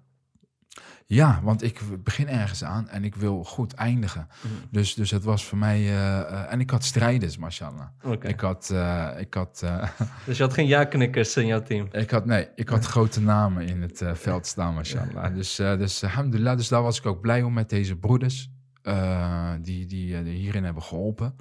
Ja, 1.06 1.40
want 1.42 1.62
ik 1.62 1.80
begin 2.04 2.28
ergens 2.28 2.64
aan 2.64 2.88
en 2.88 3.04
ik 3.04 3.14
wil 3.14 3.44
goed 3.44 3.72
eindigen. 3.74 4.28
Mhm. 4.42 4.54
Dus, 4.70 4.94
dus 4.94 5.10
het 5.10 5.24
was 5.24 5.44
voor 5.44 5.58
mij... 5.58 5.78
eh, 5.78 6.20
eh, 6.20 6.52
en 6.52 6.60
ik 6.60 6.70
had 6.70 6.84
strijders, 6.84 7.36
mashallah. 7.36 7.86
Ik 8.20 8.40
had... 8.40 8.70
eh, 8.70 9.10
ik 9.18 9.34
had 9.34 9.64
Dus 10.26 10.36
je 10.36 10.42
had 10.42 10.54
geen 10.54 10.66
ja-knikkers 10.66 11.36
in 11.36 11.46
jouw 11.46 11.62
team. 11.62 11.88
Ik 11.90 12.10
had, 12.10 12.24
nee, 12.26 12.48
ik 12.54 12.68
had 12.68 12.84
grote 12.84 13.20
namen 13.20 13.66
in 13.66 13.82
het 13.82 14.04
veld 14.12 14.46
staan, 14.46 14.74
mashallah. 14.74 15.34
Dus, 15.34 15.56
dus 15.56 16.04
alhamdulillah, 16.04 16.56
dus 16.56 16.68
daar 16.68 16.82
was 16.82 16.98
ik 16.98 17.06
ook 17.06 17.20
blij 17.20 17.42
om 17.42 17.52
met 17.52 17.68
deze 17.68 17.96
broeders. 17.96 18.50
die, 19.60 19.86
die, 19.86 20.22
die 20.22 20.34
hierin 20.36 20.64
hebben 20.64 20.82
geholpen. 20.82 21.34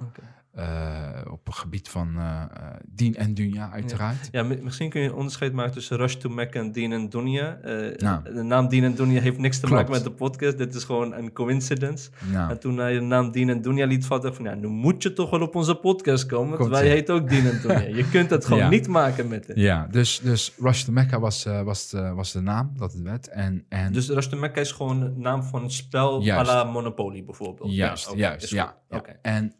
Eh, 0.54 1.20
op 1.30 1.46
het 1.46 1.54
gebied 1.54 1.88
van 1.88 2.14
eh, 2.16 2.42
dien 2.88 3.16
en 3.16 3.34
dunya, 3.34 3.70
uiteraard. 3.72 4.28
Ja, 4.30 4.42
mi- 4.42 4.60
misschien 4.62 4.90
kun 4.90 5.00
je 5.00 5.08
een 5.08 5.14
onderscheid 5.14 5.52
maken 5.52 5.72
tussen 5.72 5.96
Rush 5.96 6.14
to 6.14 6.28
Mecca 6.28 6.60
en 6.60 6.72
Dien 6.72 6.92
en 6.92 7.08
Dunya. 7.08 7.56
Eh, 7.62 7.96
Nou. 7.96 8.22
De 8.34 8.42
naam 8.42 8.68
Dien 8.68 8.84
en 8.84 8.94
Dunya 8.94 9.20
heeft 9.20 9.38
niks 9.38 9.54
te 9.60 9.66
Klopt. 9.66 9.76
maken 9.80 9.92
met 9.92 10.04
de 10.04 10.10
podcast. 10.10 10.58
Dit 10.58 10.74
is 10.74 10.84
gewoon 10.84 11.14
een 11.14 11.32
coincidence. 11.32 12.10
Nou, 12.32 12.50
En 12.50 12.58
toen 12.60 12.76
hij 12.78 12.92
de 12.94 13.00
naam 13.00 13.30
Dien 13.30 13.48
en 13.50 13.62
Dunya 13.62 13.86
liet 13.86 14.04
ik 14.04 14.34
van 14.34 14.44
ja, 14.44 14.54
nu 14.54 14.66
moet 14.68 15.02
je 15.02 15.12
toch 15.12 15.30
wel 15.30 15.40
op 15.40 15.54
onze 15.54 15.74
podcast 15.74 16.26
komen. 16.26 16.48
Want 16.48 16.60
Komt 16.60 16.72
wij 16.72 16.88
heten 16.88 17.14
ook 17.14 17.28
Dien 17.28 17.46
en 17.46 17.60
Dunya. 17.62 17.96
Je 17.96 18.08
kunt 18.10 18.30
het 18.30 18.44
gewoon 18.44 18.58
Ja. 18.64 18.68
niet 18.68 18.88
maken 18.88 19.28
met 19.28 19.46
het. 19.46 19.56
ja, 19.56 19.86
dus, 19.90 20.20
dus 20.20 20.54
Rush 20.58 20.82
to 20.82 20.92
Mecca 20.92 21.20
was, 21.20 21.44
was, 21.64 21.88
de, 21.90 22.12
was 22.12 22.32
de 22.32 22.40
naam 22.40 22.72
dat 22.76 22.92
het 22.92 23.02
werd. 23.02 23.28
En, 23.28 23.64
en 23.68 23.92
Dus 23.92 24.08
Rush 24.08 24.26
to 24.26 24.36
Mecca 24.36 24.60
is 24.60 24.72
gewoon 24.72 25.02
een 25.02 25.20
naam 25.20 25.42
van 25.42 25.62
een 25.62 25.70
spel 25.70 26.20
Juist. 26.22 26.50
à 26.50 26.54
la 26.54 26.70
Monopoly 26.70 27.24
bijvoorbeeld. 27.24 27.72
Juist, 27.74 28.10
Ja, 28.10 28.16
juist, 28.16 28.44
is 28.44 28.50
ja. 28.50 28.76
Oké. 28.90 29.18
En 29.22 29.54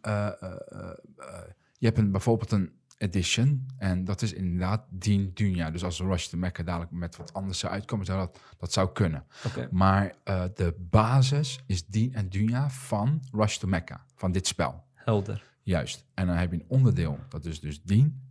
je 1.78 1.86
hebt 1.86 1.98
een, 1.98 2.10
bijvoorbeeld 2.10 2.52
een 2.52 2.72
edition 2.98 3.66
en 3.78 4.04
dat 4.04 4.22
is 4.22 4.32
inderdaad 4.32 4.86
Dien 4.90 5.30
Dunya. 5.34 5.70
Dus 5.70 5.84
als 5.84 6.00
Rush 6.00 6.26
to 6.26 6.38
Mecca 6.38 6.62
dadelijk 6.62 6.90
met 6.90 7.16
wat 7.16 7.32
anders 7.32 7.58
zou 7.58 7.72
uitkomen, 7.72 8.06
zou 8.06 8.18
dat, 8.18 8.40
dat 8.58 8.72
zou 8.72 8.92
kunnen. 8.92 9.26
Maar 9.70 10.14
eh, 10.24 10.44
de 10.54 10.74
basis 10.78 11.60
is 11.66 11.86
Dien 11.86 12.14
en 12.14 12.28
Dunya 12.28 12.70
van 12.70 13.22
Rush 13.32 13.56
to 13.56 13.68
Mecca, 13.68 14.04
van 14.14 14.32
dit 14.32 14.46
spel. 14.46 14.84
Helder. 14.94 15.52
Juist. 15.62 16.04
En 16.14 16.26
dan 16.26 16.36
heb 16.36 16.50
je 16.50 16.56
een 16.56 16.64
onderdeel, 16.68 17.18
dat 17.28 17.44
is 17.44 17.60
dus 17.60 17.82
Dien. 17.82 18.22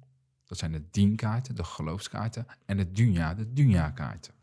Dat 0.45 0.57
zijn 0.57 0.71
de 0.71 0.89
Dien-kaarten, 0.91 1.55
de 1.55 1.63
geloofskaarten. 1.63 2.45
En 2.65 2.77
de 2.77 2.91
Dunya, 2.91 3.33
de 3.33 3.53
Dunya-kaarten. 3.53 4.33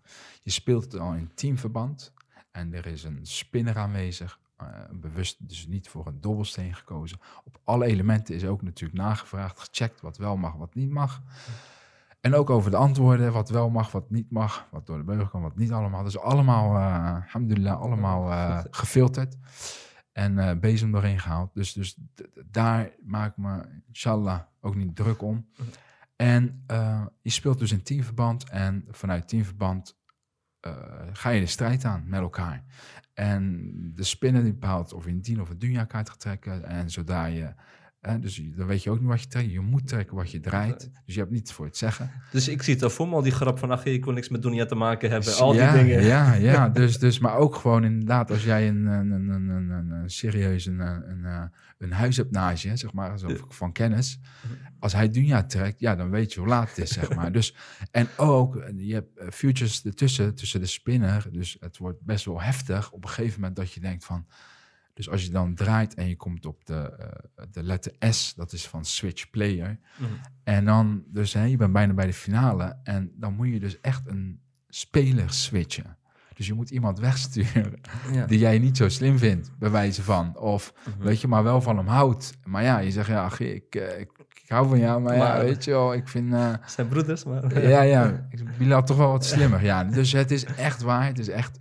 Je 0.43 0.51
speelt 0.51 0.85
het 0.85 1.01
al 1.01 1.15
in 1.15 1.35
teamverband. 1.35 2.13
En 2.51 2.75
er 2.75 2.87
is 2.87 3.05
een 3.05 3.27
spinner 3.27 3.77
aanwezig. 3.77 4.39
Eh, 4.63 4.91
bewust 4.93 5.49
dus 5.49 5.67
niet 5.67 5.89
voor 5.89 6.07
een 6.07 6.21
dobbelsteen 6.21 6.75
gekozen. 6.75 7.21
Op 7.45 7.61
alle 7.65 7.87
elementen 7.87 8.35
is 8.35 8.45
ook 8.45 8.63
natuurlijk 8.63 9.01
nagevraagd, 9.01 9.61
gecheckt 9.61 10.01
wat 10.01 10.17
wel 10.17 10.37
mag, 10.37 10.55
wat 10.55 10.75
niet 10.75 10.91
mag. 10.91 11.23
En 12.21 12.35
ook 12.35 12.51
over 12.51 12.71
de 12.71 12.77
antwoorden, 12.77 13.33
wat 13.33 13.49
wel 13.49 13.71
mag, 13.71 13.93
wat 13.93 14.11
niet 14.11 14.31
mag. 14.31 14.67
Wat 14.71 14.87
door 14.87 14.97
de 14.97 15.05
beugel 15.05 15.29
kan, 15.29 15.43
wat 15.43 15.57
niet 15.57 15.73
allemaal. 15.73 16.03
Dus 16.03 16.19
allemaal, 16.19 16.77
eh 16.77 17.15
alhamdulillah, 17.15 17.81
allemaal 17.81 18.31
eh, 18.31 18.61
gefilterd. 18.71 19.37
En 20.13 20.39
eh 20.39 20.59
bezem 20.59 20.93
doorheen 20.93 21.19
gehaald. 21.21 21.51
Dus, 21.55 21.73
dus 21.73 21.97
daar 22.47 22.91
maak 23.03 23.31
ik 23.31 23.37
me, 23.37 23.63
inshallah, 23.89 24.41
ook 24.61 24.75
niet 24.75 24.97
druk 24.97 25.23
om. 25.23 25.47
En 26.17 26.63
eh, 26.67 27.07
je 27.23 27.31
speelt 27.31 27.59
dus 27.59 27.73
in 27.73 27.83
teamverband. 27.83 28.51
En 28.51 28.85
vanuit 28.91 29.29
teamverband 29.29 30.00
ga 31.13 31.31
je 31.31 31.41
de 31.41 31.47
strijd 31.47 31.85
aan 31.85 32.05
met 32.07 32.21
elkaar. 32.21 32.65
En 33.15 33.73
de 33.95 34.05
spinner 34.05 34.43
die 34.43 34.53
bepaalt 34.53 34.93
of 34.93 35.05
je 35.05 35.11
een 35.11 35.23
dien 35.23 35.41
of 35.41 35.51
een 35.51 35.59
dunya 35.59 35.85
kaart 35.85 36.09
gaat 36.09 36.21
trekken. 36.21 36.65
En 36.65 36.91
zodra 36.91 37.25
je... 37.25 37.55
eh, 38.01 38.15
dus 38.21 38.43
dan 38.57 38.67
weet 38.67 38.83
je 38.83 38.91
ook 38.91 39.01
niet 39.01 39.09
wat 39.09 39.21
je 39.23 39.27
trekt. 39.27 39.51
Je 39.51 39.61
moet 39.61 39.89
trekken 39.89 40.17
wat 40.17 40.31
je 40.31 40.41
draait. 40.41 40.91
Dus 41.05 41.15
je 41.15 41.21
hebt 41.21 41.33
niets 41.33 41.53
voor 41.53 41.65
het 41.65 41.77
zeggen. 41.77 42.11
Dus 42.33 42.49
ik 42.49 42.63
zie 42.63 42.75
het 42.75 42.83
al 42.83 42.91
voor 42.91 43.09
me, 43.09 43.15
al 43.15 43.23
die 43.23 43.33
grap 43.33 43.59
van 43.59 43.71
ach, 43.71 43.85
ik 43.85 44.05
wil 44.05 44.15
niks 44.15 44.29
met 44.29 44.43
Dunya 44.43 44.67
te 44.67 44.75
maken 44.75 45.11
hebben. 45.11 45.37
Al 45.37 45.55
ja, 45.55 45.73
die 45.73 45.83
dingen. 45.83 46.03
Ja, 46.03 46.35
ja 46.53 46.69
dus, 46.69 46.99
dus, 46.99 47.19
maar 47.19 47.37
ook 47.37 47.55
gewoon 47.55 47.85
inderdaad, 47.85 48.31
als 48.31 48.45
jij 48.45 48.69
een, 48.69 48.87
een, 48.87 49.11
een, 49.11 49.49
een, 49.49 49.91
een, 49.91 50.11
serieus 50.11 50.67
een, 50.67 50.79
een, 50.79 51.11
een, 51.11 51.25
eh, 51.25 51.43
een 51.79 51.93
huis 51.93 52.17
hebt 52.17 52.31
naast 52.31 52.63
je, 52.63 52.77
zeg 52.77 52.93
maar, 52.93 53.19
van 53.49 53.73
kennis. 53.73 54.21
Als 54.79 54.93
hij 54.93 55.09
Dunja 55.09 55.45
trekt, 55.45 55.81
ja, 55.81 55.97
dan 55.97 56.11
weet 56.11 56.33
je 56.33 56.41
hoe 56.41 56.49
laat 56.49 56.69
het 56.69 56.79
is, 56.79 56.93
zeg 56.93 57.15
maar. 57.15 57.33
Dus, 57.41 57.57
en 57.91 58.09
ook, 58.17 58.65
je 58.77 58.95
hebt 58.95 59.19
eh, 59.19 59.29
futures 59.31 59.85
ertussen, 59.85 60.35
tussen 60.35 60.61
de 60.61 60.67
spinner. 60.67 61.29
Dus 61.33 61.57
het 61.61 61.79
wordt 61.79 62.01
best 62.03 62.25
wel 62.25 62.41
heftig 62.41 62.93
op 62.93 63.03
een 63.03 63.11
gegeven 63.11 63.41
moment 63.41 63.57
dat 63.57 63.73
je 63.73 63.81
denkt 63.81 64.05
van... 64.05 64.27
Dus 65.01 65.11
als 65.11 65.25
je 65.25 65.31
dan 65.31 65.55
draait 65.55 65.95
en 65.95 66.09
je 66.09 66.17
komt 66.17 66.47
op 66.47 66.67
de, 66.67 66.75
eh, 66.75 67.45
de 67.51 67.63
letter 67.63 67.93
S, 68.11 68.35
dat 68.35 68.53
is 68.53 68.69
van 68.69 68.85
switch 68.85 69.31
player. 69.31 69.79
Mhm. 69.99 70.11
En 70.45 70.65
dan, 70.65 71.03
dus 71.07 71.33
hè, 71.33 71.45
je 71.45 71.57
bent 71.57 71.73
bijna 71.73 71.93
bij 71.93 72.07
de 72.07 72.13
finale. 72.13 72.77
En 72.83 73.13
dan 73.17 73.35
moet 73.35 73.49
je 73.49 73.61
dus 73.61 73.81
echt 73.81 74.03
een 74.07 74.41
speler 74.69 75.31
switchen. 75.33 75.97
Dus 76.35 76.47
je 76.47 76.55
moet 76.55 76.71
iemand 76.71 76.99
wegsturen 76.99 77.73
Ja. 78.13 78.27
die 78.27 78.39
jij 78.39 78.59
niet 78.59 78.77
zo 78.77 78.89
slim 78.89 79.19
vindt, 79.19 79.51
bij 79.59 79.71
wijze 79.71 80.03
van. 80.03 80.39
Of, 80.39 80.73
Mhm. 80.97 81.03
weet 81.07 81.21
je, 81.21 81.29
maar 81.29 81.43
wel 81.43 81.61
van 81.63 81.77
hem 81.77 81.87
houdt. 81.87 82.33
Maar 82.45 82.63
ja, 82.63 82.79
je 82.79 82.91
zegt, 82.91 83.09
ja, 83.09 83.25
ach, 83.25 83.41
ik, 83.41 83.75
eh, 83.75 84.01
ik, 84.01 84.11
ik 84.43 84.49
hou 84.49 84.69
van 84.69 84.79
jou, 84.79 85.01
maar, 85.03 85.17
ja, 85.17 85.41
weet 85.41 85.65
je 85.65 85.71
wel, 85.71 85.95
ik 85.95 86.09
vind... 86.09 86.33
eh, 86.33 86.55
Zijn 86.67 86.89
broeders, 86.89 87.25
maar 87.25 87.63
ja, 87.69 87.83
ja, 87.83 88.27
ik 88.31 88.57
Bilal 88.59 88.83
toch 88.83 88.97
wel 88.97 89.11
wat 89.11 89.25
slimmer. 89.25 89.65
Ja, 89.65 89.85
dus 89.85 90.13
het 90.13 90.31
is 90.31 90.45
echt 90.45 90.83
waar. 90.83 91.07
Het 91.07 91.19
is 91.19 91.29
echt 91.29 91.59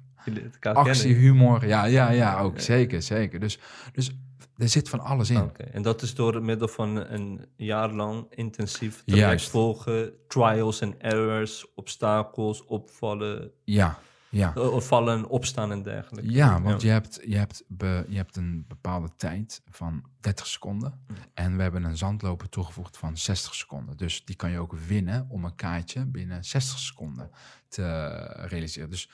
actie, 0.62 1.14
humor. 1.16 1.68
Ja, 1.68 1.86
ja, 1.86 2.10
ja, 2.12 2.40
ook. 2.40 2.60
Zeker, 2.60 3.02
zeker. 3.02 3.40
Dus, 3.40 3.60
dus 3.94 4.12
er 4.58 4.70
zit 4.70 4.90
van 4.90 5.00
alles 5.00 5.30
in. 5.30 5.52
En 5.72 5.82
dat 5.82 6.02
is 6.02 6.14
door 6.16 6.44
middel 6.44 6.68
van 6.68 6.96
een 6.96 7.46
jaar 7.56 7.92
lang 7.94 8.26
intensief 8.30 9.04
traject 9.06 9.28
Juist. 9.28 9.50
volgen, 9.50 10.12
trials 10.28 10.82
en 10.82 11.02
errors, 11.02 11.74
obstakels, 11.76 12.66
opvallen, 12.66 13.52
Ja, 13.64 14.00
ja. 14.30 14.54
eh, 14.56 14.80
vallen, 14.80 15.30
opstaan 15.30 15.72
en 15.72 15.84
dergelijke. 15.84 16.32
Ja, 16.32 16.62
want 16.62 16.82
Je, 16.82 16.90
hebt, 16.90 17.20
je, 17.26 17.38
hebt 17.38 17.64
be- 17.68 18.06
je 18.08 18.16
hebt 18.16 18.36
een 18.36 18.66
bepaalde 18.68 19.10
tijd 19.18 19.62
van 19.70 20.04
30 20.20 20.48
seconden. 20.48 21.00
En 21.34 21.56
we 21.56 21.62
hebben 21.62 21.84
een 21.84 21.98
zandloper 21.98 22.50
toegevoegd 22.50 22.98
van 22.98 23.18
60 23.18 23.56
seconden. 23.56 23.98
Dus 23.98 24.26
die 24.26 24.36
kan 24.36 24.52
je 24.52 24.60
ook 24.60 24.74
winnen 24.88 25.26
om 25.30 25.46
een 25.46 25.56
kaartje 25.56 26.06
binnen 26.06 26.44
60 26.46 26.80
seconden 26.80 27.30
te 27.68 28.08
realiseren. 28.48 28.90
Dus, 28.90 29.10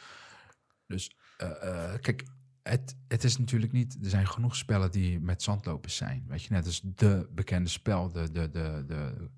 dus 0.87 1.15
eh, 1.37 1.93
eh, 1.93 1.99
kijk, 2.01 2.23
het, 2.63 2.95
het 3.07 3.23
is 3.23 3.37
natuurlijk 3.37 3.71
niet... 3.71 3.97
Er 4.01 4.09
zijn 4.09 4.27
genoeg 4.27 4.55
spellen 4.55 4.91
die 4.91 5.19
met 5.19 5.43
zandlopers 5.43 5.95
zijn. 5.95 6.25
Weet 6.27 6.43
je, 6.43 6.53
net 6.53 6.65
als 6.65 6.81
de 6.83 7.29
bekende 7.31 7.69
spel, 7.69 8.11
de, 8.11 8.31
de, 8.31 8.49
de, 8.49 8.83
de, 8.87 9.29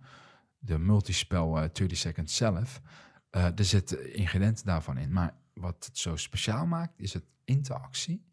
de 0.57 0.77
multispel 0.77 1.57
eh 1.57 1.69
30 1.73 1.97
Seconds 1.97 2.35
zelf. 2.35 2.81
Er 3.29 3.65
zitten 3.65 4.13
ingrediënten 4.13 4.65
daarvan 4.65 4.97
in. 4.97 5.11
Maar 5.11 5.35
wat 5.53 5.85
het 5.85 5.97
zo 5.97 6.15
speciaal 6.15 6.65
maakt, 6.65 6.99
is 6.99 7.13
het 7.13 7.25
interactie. 7.43 8.25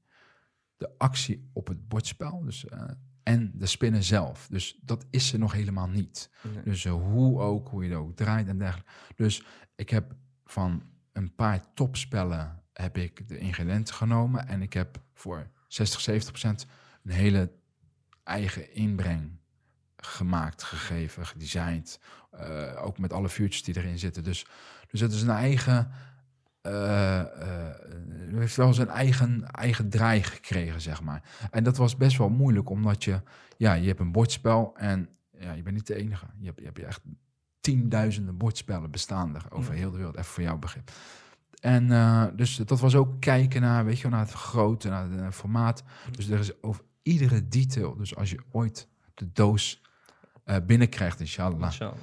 De 0.77 0.99
actie 0.99 1.51
op 1.53 1.67
het 1.67 1.89
bordspel. 1.89 2.41
Dus, 2.45 2.65
en 3.23 3.53
de 3.55 3.67
spinnen 3.67 4.03
zelf. 4.03 4.47
Dus 4.51 4.79
dat 4.83 5.07
is 5.11 5.33
er 5.33 5.39
nog 5.39 5.53
helemaal 5.53 5.89
niet. 5.89 6.31
Nee. 6.55 6.65
Dus 6.65 6.85
hoe 6.85 7.41
ook, 7.41 7.69
hoe 7.69 7.85
je 7.85 7.91
het 7.91 7.99
ook 7.99 8.17
draait 8.17 8.49
en 8.49 8.59
dergelijke. 8.59 8.93
Dus 9.17 9.45
ik 9.77 9.91
heb 9.91 10.15
van 10.45 10.83
een 11.13 11.35
paar 11.35 11.75
topspellen 11.75 12.64
heb 12.75 12.97
ik 12.99 13.29
de 13.29 13.39
ingrediënten 13.39 13.95
genomen. 13.95 14.49
En 14.49 14.63
ik 14.63 14.73
heb 14.73 15.01
voor 15.15 15.47
60, 15.69 16.01
70 16.01 16.31
procent 16.31 16.67
een 17.05 17.13
hele 17.13 17.53
eigen 18.25 18.75
inbreng 18.75 19.39
gemaakt, 19.97 20.63
gegeven, 20.63 21.27
gedesigned. 21.27 22.01
Eh, 22.31 22.85
ook 22.85 22.99
met 22.99 23.13
alle 23.13 23.29
vuurtjes 23.29 23.63
die 23.63 23.77
erin 23.77 23.99
zitten. 23.99 24.25
Dus, 24.25 24.47
dus 24.91 25.01
het 25.01 25.13
is 25.13 25.23
een 25.23 25.31
eigen... 25.31 25.91
eh, 26.61 27.21
eh, 27.21 27.75
heeft 28.35 28.57
wel 28.57 28.75
zijn 28.75 28.89
eigen, 28.89 29.51
eigen 29.51 29.89
draai 29.89 30.23
gekregen, 30.23 30.81
zeg 30.81 31.03
maar. 31.03 31.23
En 31.51 31.65
dat 31.65 31.77
was 31.77 31.97
best 31.97 32.19
wel 32.19 32.29
moeilijk, 32.29 32.71
omdat 32.71 33.05
je... 33.05 33.21
Ja, 33.57 33.73
je 33.73 33.87
hebt 33.87 34.01
een 34.01 34.13
bordspel 34.13 34.77
en 34.77 35.09
ja, 35.39 35.53
je 35.53 35.63
bent 35.63 35.77
niet 35.77 35.87
de 35.87 35.95
enige. 35.95 36.27
Je 36.39 36.47
hebt, 36.47 36.59
je 36.59 36.65
hebt 36.65 36.79
echt 36.79 37.01
tienduizenden 37.61 38.37
bordspellen 38.37 38.91
bestaan 38.91 39.35
er 39.35 39.47
over 39.49 39.73
Ja. 39.73 39.79
heel 39.79 39.91
de 39.91 39.97
wereld. 39.97 40.17
Even 40.17 40.31
voor 40.33 40.43
jouw 40.43 40.59
begrip. 40.59 40.91
En 41.65 41.91
eh, 41.93 42.25
dus 42.37 42.57
dat 42.57 42.81
was 42.81 42.95
ook 42.95 43.21
kijken 43.21 43.61
naar, 43.61 43.85
weet 43.85 43.97
je, 43.97 44.03
wel, 44.03 44.11
naar 44.11 44.21
het 44.27 44.35
grootte, 44.35 44.89
naar 44.89 45.11
het 45.11 45.35
formaat. 45.35 45.83
Dus 46.11 46.29
er 46.29 46.39
is 46.39 46.63
over 46.63 46.83
iedere 47.03 47.49
detail. 47.49 47.97
Dus 47.97 48.17
als 48.17 48.31
je 48.31 48.39
ooit 48.51 48.89
de 49.15 49.33
doos 49.33 49.83
eh, 50.45 50.57
binnenkrijgt, 50.67 51.21
inshallah, 51.21 51.63
Inshallah. 51.63 51.95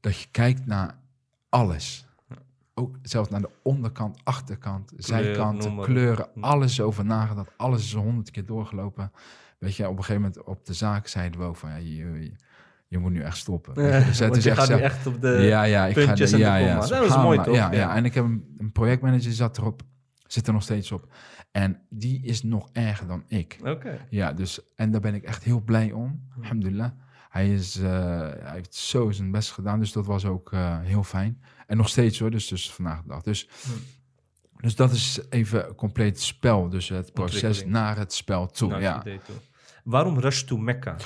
dat 0.00 0.18
je 0.20 0.28
kijkt 0.30 0.66
naar 0.66 0.98
alles. 1.48 2.06
Ook 2.74 2.96
zelfs 3.02 3.28
naar 3.28 3.40
de 3.40 3.50
onderkant, 3.62 4.18
achterkant, 4.24 4.92
maar 5.08 5.78
op. 5.78 5.84
kleuren, 5.84 6.28
Ja. 6.34 6.40
alles 6.40 6.80
over 6.80 7.04
nagedacht. 7.04 7.50
Alles 7.56 7.84
is 7.84 7.94
honderd 7.94 8.30
keer 8.30 8.46
doorgelopen. 8.46 9.12
Weet 9.58 9.76
je, 9.76 9.88
op 9.88 9.96
een 9.96 10.04
gegeven 10.04 10.22
moment 10.22 10.42
op 10.44 10.64
de 10.66 10.72
zaak 10.74 11.06
zeiden 11.06 11.40
we 11.40 11.46
ook 11.46 11.56
van, 11.56 11.70
ja, 11.70 11.76
je, 11.76 11.86
je, 11.96 12.32
je 12.90 12.98
moet 12.98 13.12
nu 13.12 13.20
echt 13.20 13.36
stoppen. 13.36 13.74
Dus 13.74 14.18
het 14.18 14.36
is 14.36 14.44
je 14.44 14.50
echt 14.50 14.58
gaat 14.58 14.68
echt 14.80 15.06
op 15.06 15.20
de... 15.20 15.28
ja, 15.28 15.62
ja, 15.62 15.86
ik 15.86 15.98
ga 15.98 16.14
de, 16.14 16.38
ja, 16.38 16.56
ja. 16.56 16.86
Dat 16.86 17.04
is 17.04 17.16
mooi, 17.16 17.42
toch? 17.42 17.54
Ja, 17.54 17.72
ja. 17.72 17.94
En 17.94 18.04
ik 18.04 18.14
heb 18.14 18.24
een, 18.24 18.54
een 18.56 18.72
projectmanager 18.72 19.32
zat 19.32 19.58
erop, 19.58 19.82
zit 20.26 20.46
er 20.46 20.52
nog 20.52 20.62
steeds 20.62 20.92
op. 20.92 21.12
En 21.50 21.80
die 21.88 22.22
is 22.22 22.42
nog 22.42 22.68
erger 22.72 23.06
dan 23.06 23.24
ik. 23.26 23.58
Oké. 23.64 24.06
Ja, 24.08 24.32
dus, 24.32 24.60
en 24.74 24.90
daar 24.90 25.00
ben 25.00 25.14
ik 25.14 25.22
echt 25.22 25.44
heel 25.44 25.60
blij 25.60 25.92
om. 25.92 26.28
Alhamdulillah. 26.36 26.90
Hij, 27.28 27.52
is, 27.52 27.76
eh, 27.76 27.90
hij 28.40 28.52
heeft 28.52 28.74
zo 28.74 29.10
zijn 29.10 29.30
best 29.30 29.50
gedaan, 29.50 29.78
dus 29.78 29.92
dat 29.92 30.06
was 30.06 30.24
ook 30.24 30.52
eh, 30.52 30.78
heel 30.80 31.02
fijn. 31.04 31.42
En 31.66 31.76
nog 31.76 31.88
steeds 31.88 32.18
hoor, 32.18 32.30
dus, 32.30 32.48
dus 32.48 32.72
vandaag 32.72 33.02
de 33.02 33.08
dag. 33.08 33.22
Dus, 33.22 33.48
dus 34.56 34.76
dat 34.76 34.92
is 34.92 35.20
even 35.28 35.74
compleet 35.74 36.20
spel. 36.20 36.68
Dus 36.68 36.88
het 36.88 37.12
proces 37.12 37.64
naar 37.64 37.96
het 37.96 38.12
spel 38.12 38.46
toe. 38.46 38.70
Naar 38.70 38.80
ja. 38.80 38.98
toe. 38.98 39.18
Waarom 39.84 40.18
Rush 40.18 40.42
to 40.42 40.56
Mecca? 40.56 40.96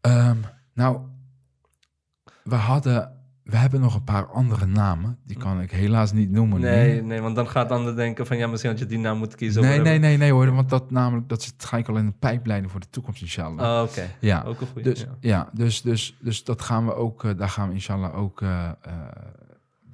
Ehm, 0.00 0.38
nou, 0.74 0.98
we 2.42 2.54
hadden... 2.54 3.12
We 3.44 3.56
hebben 3.56 3.80
nog 3.80 3.94
een 3.94 4.04
paar 4.04 4.26
andere 4.26 4.66
namen. 4.66 5.18
Die 5.24 5.36
kan 5.36 5.60
ik 5.60 5.70
helaas 5.70 6.12
niet 6.12 6.30
noemen. 6.30 6.60
Nee, 6.60 7.02
nee, 7.02 7.20
want 7.20 7.36
dan 7.36 7.48
gaat 7.48 7.68
de 7.68 7.74
ander 7.74 7.96
denken 7.96 8.26
van 8.26 8.36
ja, 8.36 8.46
misschien 8.46 8.70
had 8.70 8.78
je 8.78 8.86
die 8.86 8.98
naam 8.98 9.18
moeten 9.18 9.38
kiezen. 9.38 9.62
Nee, 9.62 9.80
nee, 9.80 9.98
nee, 9.98 10.16
nee 10.16 10.32
hoor. 10.32 10.54
Want 10.54 10.68
dat 10.68 10.90
namelijk, 10.90 11.28
dat 11.28 11.42
zit 11.42 11.64
ga 11.64 11.76
ik 11.76 11.88
al 11.88 11.96
in 11.96 12.06
de 12.06 12.12
pijpleiding 12.18 12.70
voor 12.70 12.80
de 12.80 12.90
toekomst, 12.90 13.20
inshallah. 13.20 13.82
Oh, 13.82 13.88
Oké, 13.88 14.10
ja. 14.20 14.42
ook 14.42 14.60
een 14.60 14.66
goede. 14.66 14.90
Dus, 14.90 15.00
ja. 15.00 15.16
ja. 15.20 15.50
dus, 15.52 15.82
dus, 15.82 16.16
dus 16.20 16.44
dat 16.44 16.62
gaan 16.62 16.86
we 16.86 16.94
ook, 16.94 17.24
eh, 17.24 17.36
daar 17.36 17.48
gaan 17.48 17.68
we 17.68 17.74
inshallah 17.74 18.16
ook 18.16 18.42
eh, 18.42 18.68
eh, 18.68 18.92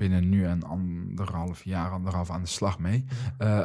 binnen 0.00 0.28
nu 0.28 0.44
en 0.44 0.62
anderhalf 0.62 1.64
jaar, 1.64 1.90
anderhalf 1.90 2.30
aan 2.30 2.42
de 2.42 2.49
slag 2.49 2.78
mee. 2.78 3.04
Eh, 3.38 3.64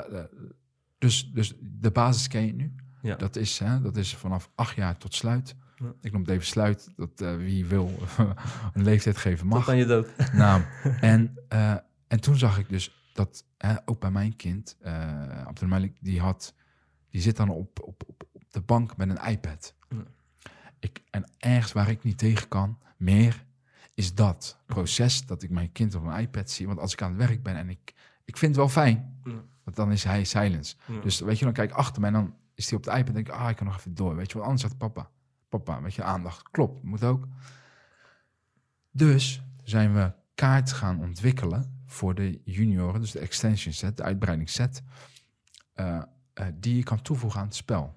dus, 0.98 1.32
dus 1.34 1.54
de 1.62 1.92
basis 1.92 2.28
ken 2.28 2.46
je 2.46 2.54
nu. 2.54 2.76
Ja. 3.02 3.16
Dat, 3.16 3.36
is, 3.36 3.60
hè, 3.60 3.82
dat 3.82 3.96
is 3.96 4.16
vanaf 4.16 4.50
acht 4.56 4.76
jaar 4.76 4.98
tot 4.98 5.14
sluit. 5.14 5.56
Ik 6.02 6.12
noem 6.12 6.22
het 6.22 6.30
even 6.30 6.46
sluit, 6.46 6.90
dat 6.96 7.22
eh, 7.22 7.36
wie 7.36 7.66
wil 7.66 7.92
een 8.74 8.84
leeftijd 8.84 9.18
geven 9.18 9.48
mag. 9.48 9.60
Tot 9.60 9.70
aan 9.70 9.78
je 9.78 9.86
dood. 9.86 10.08
Nou, 10.34 10.62
en, 11.02 11.38
eh, 11.48 11.76
en 12.08 12.20
toen 12.22 12.38
zag 12.38 12.60
ik 12.60 12.70
dus 12.70 13.10
dat 13.14 13.46
hè, 13.58 13.76
ook 13.86 14.00
bij 14.00 14.12
mijn 14.12 14.36
kind, 14.36 14.78
eh 14.82 15.46
Abdel 15.46 15.68
Malik, 15.68 15.98
die, 16.02 16.20
had, 16.22 16.54
die 17.10 17.22
zit 17.22 17.36
dan 17.38 17.50
op, 17.50 17.80
op, 17.84 18.04
op, 18.08 18.24
op 18.32 18.44
de 18.52 18.62
bank 18.62 18.98
met 18.98 19.10
een 19.10 19.30
iPad. 19.32 19.76
Ja. 19.90 20.04
Ik, 20.80 21.02
en 21.10 21.32
ergens 21.38 21.72
waar 21.72 21.90
ik 21.90 22.04
niet 22.04 22.18
tegen 22.18 22.48
kan, 22.48 22.78
meer, 22.98 23.46
is 23.94 24.14
dat 24.16 24.58
proces 24.66 25.26
dat 25.26 25.44
ik 25.44 25.50
mijn 25.50 25.72
kind 25.72 25.96
op 25.96 26.06
een 26.06 26.20
iPad 26.20 26.50
zie. 26.50 26.68
Want 26.68 26.80
als 26.80 26.94
ik 26.94 27.02
aan 27.02 27.10
het 27.18 27.28
werk 27.28 27.44
ben 27.44 27.56
en 27.56 27.70
ik, 27.70 27.94
ik 28.26 28.38
vind 28.38 28.52
het 28.56 28.60
wel 28.60 28.70
fijn, 28.84 29.20
Ja. 29.24 29.44
want 29.64 29.76
dan 29.76 29.92
is 29.92 30.04
hij 30.04 30.24
silence. 30.24 30.76
Ja. 30.86 31.00
Dus 31.00 31.20
weet 31.20 31.40
je, 31.40 31.46
dan 31.46 31.54
kijk 31.54 31.70
ik 31.70 31.76
achter 31.76 32.02
me 32.02 32.08
en 32.08 32.14
dan 32.14 32.36
is 32.54 32.70
hij 32.70 32.78
op 32.78 32.84
de 32.84 32.90
iPad 32.92 33.08
en 33.08 33.14
denk 33.14 33.28
ik, 33.28 33.34
ah, 33.34 33.50
ik 33.50 33.56
kan 33.56 33.66
nog 33.66 33.78
even 33.78 33.96
door. 33.96 34.16
Weet 34.16 34.28
je, 34.28 34.34
want 34.34 34.46
anders 34.46 34.62
zegt 34.62 34.78
papa, 34.78 35.10
papa, 35.50 35.82
weet 35.82 35.94
je, 35.94 36.04
aandacht. 36.04 36.50
Klopt, 36.50 36.84
moet 36.84 37.04
ook. 37.04 37.28
Dus 38.92 39.44
zijn 39.64 39.94
we 39.94 40.14
kaart 40.36 40.72
gaan 40.72 41.00
ontwikkelen 41.00 41.84
voor 41.86 42.16
de 42.16 42.42
junioren, 42.44 43.02
dus 43.02 43.12
de 43.12 43.20
extension 43.20 43.74
set, 43.74 43.98
de 43.98 44.04
uitbreidingsset, 44.04 44.84
eh, 45.74 46.02
eh, 46.34 46.48
die 46.54 46.76
je 46.76 46.84
kan 46.84 47.02
toevoegen 47.02 47.40
aan 47.40 47.46
het 47.46 47.56
spel. 47.56 47.96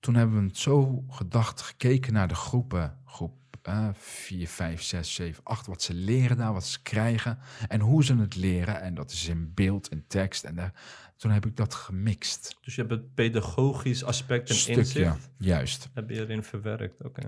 Toen 0.00 0.14
hebben 0.14 0.38
we 0.38 0.46
het 0.46 0.58
zo 0.58 1.04
gedacht, 1.08 1.60
gekeken 1.60 2.12
naar 2.12 2.28
de 2.28 2.34
groepen, 2.34 2.98
groep 3.04 3.43
4, 3.92 4.48
5, 4.48 4.82
6, 4.82 5.14
7, 5.14 5.44
8, 5.44 5.66
wat 5.66 5.82
ze 5.82 5.94
leren 5.94 6.36
daar, 6.36 6.52
wat 6.52 6.66
ze 6.66 6.82
krijgen 6.82 7.38
en 7.68 7.80
hoe 7.80 8.04
ze 8.04 8.16
het 8.16 8.36
leren. 8.36 8.80
En 8.80 8.94
dat 8.94 9.10
is 9.10 9.28
in 9.28 9.54
beeld 9.54 9.88
en 9.88 10.04
tekst. 10.06 10.44
En 10.44 10.54
daar, 10.54 10.72
toen 11.16 11.30
heb 11.30 11.46
ik 11.46 11.56
dat 11.56 11.74
gemixt. 11.74 12.56
Dus 12.60 12.74
je 12.74 12.80
hebt 12.80 12.92
het 12.92 13.14
pedagogisch 13.14 14.04
aspect 14.04 14.48
en 14.48 14.54
Stukje, 14.54 14.80
inzicht 14.80 15.30
juist. 15.38 15.88
heb 15.94 16.10
je 16.10 16.20
erin 16.20 16.42
verwerkt. 16.42 17.02
Oké. 17.02 17.22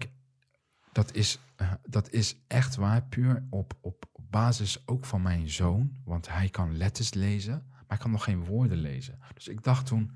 Dat 0.92 1.14
is, 1.14 1.38
eh, 1.57 1.72
dat 1.88 2.12
is 2.12 2.37
echt 2.46 2.77
waar, 2.77 3.05
puur 3.05 3.46
op, 3.51 3.75
op, 3.81 4.05
basis 4.31 4.83
ook 4.87 5.05
van 5.05 5.22
mijn 5.22 5.51
zoon. 5.51 5.96
Want 6.05 6.29
hij 6.29 6.49
kan 6.49 6.77
letters 6.77 7.14
lezen, 7.14 7.64
maar 7.70 7.85
hij 7.87 7.96
kan 7.96 8.11
nog 8.11 8.25
geen 8.25 8.44
woorden 8.44 8.79
lezen. 8.79 9.18
Dus 9.35 9.49
ik 9.49 9.62
dacht 9.62 9.87
toen, 9.87 10.11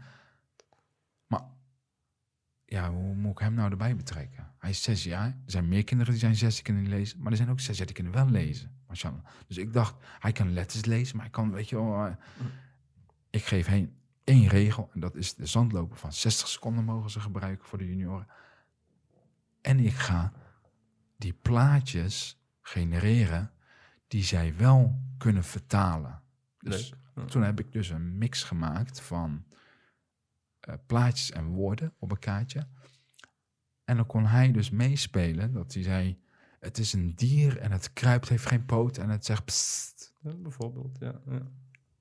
ja, 2.70 2.90
hoe 2.90 3.14
moet 3.14 3.30
ik 3.32 3.38
hem 3.38 3.54
nou 3.54 3.70
erbij 3.70 3.96
betrekken? 3.96 4.52
Hij 4.58 4.70
is 4.70 4.82
zes 4.82 5.04
jaar. 5.04 5.26
Er 5.26 5.50
zijn 5.50 5.68
meer 5.68 5.84
kinderen 5.84 6.12
die 6.12 6.22
zijn 6.22 6.36
zes 6.36 6.54
die 6.54 6.62
kunnen 6.64 6.88
lezen. 6.88 7.20
Maar 7.20 7.30
er 7.30 7.36
zijn 7.36 7.50
ook 7.50 7.60
zes 7.60 7.76
jaar 7.76 7.86
die 7.86 7.94
kunnen 7.94 8.12
wel 8.12 8.28
lezen. 8.30 8.70
Mashallah. 8.88 9.24
Dus 9.46 9.56
ik 9.58 9.72
dacht, 9.72 9.94
hij 10.18 10.32
kan 10.32 10.52
letters 10.52 10.84
lezen, 10.84 11.16
maar 11.16 11.24
hij 11.24 11.34
kan, 11.34 11.50
weet 11.50 11.68
je 11.68 11.76
wel... 11.76 12.06
eh, 12.06 12.12
ik 13.30 13.44
geef 13.44 13.66
hem 13.66 13.96
één 14.24 14.48
regel 14.48 14.90
en 14.94 15.00
dat 15.00 15.14
is 15.14 15.34
de 15.34 15.46
zandlopen 15.46 15.96
van 15.96 16.12
60 16.12 16.48
seconden 16.48 16.84
mogen 16.84 17.10
ze 17.10 17.20
gebruiken 17.20 17.66
voor 17.68 17.78
de 17.78 17.86
junioren. 17.88 18.26
En 19.60 19.78
ik 19.80 19.94
ga 19.94 20.32
die 21.16 21.32
plaatjes 21.32 22.40
genereren 22.62 23.50
die 24.08 24.22
zij 24.24 24.56
wel 24.56 25.00
kunnen 25.18 25.44
vertalen. 25.44 26.22
Dus 26.58 26.94
Leuk. 27.14 27.28
Toen 27.28 27.42
heb 27.42 27.60
ik 27.60 27.72
dus 27.72 27.88
een 27.88 28.18
mix 28.18 28.42
gemaakt 28.42 29.00
van 29.00 29.44
eh, 30.60 30.74
plaatjes 30.86 31.30
en 31.30 31.46
woorden 31.46 31.92
op 31.98 32.10
een 32.10 32.18
kaartje. 32.18 32.66
En 33.84 33.96
dan 33.96 34.06
kon 34.06 34.26
hij 34.26 34.52
dus 34.52 34.70
meespelen 34.70 35.52
dat 35.52 35.74
hij 35.74 35.82
zei, 35.82 36.18
het 36.60 36.78
is 36.78 36.92
een 36.92 37.14
dier 37.14 37.58
en 37.58 37.72
het 37.72 37.92
kruipt, 37.92 38.28
heeft 38.28 38.46
geen 38.46 38.66
poot 38.66 38.96
en 38.98 39.08
het 39.08 39.24
zegt 39.24 39.44
psst. 39.44 40.12
Ja, 40.20 40.34
bijvoorbeeld, 40.34 40.96
ja. 41.00 41.20
ja. 41.30 41.42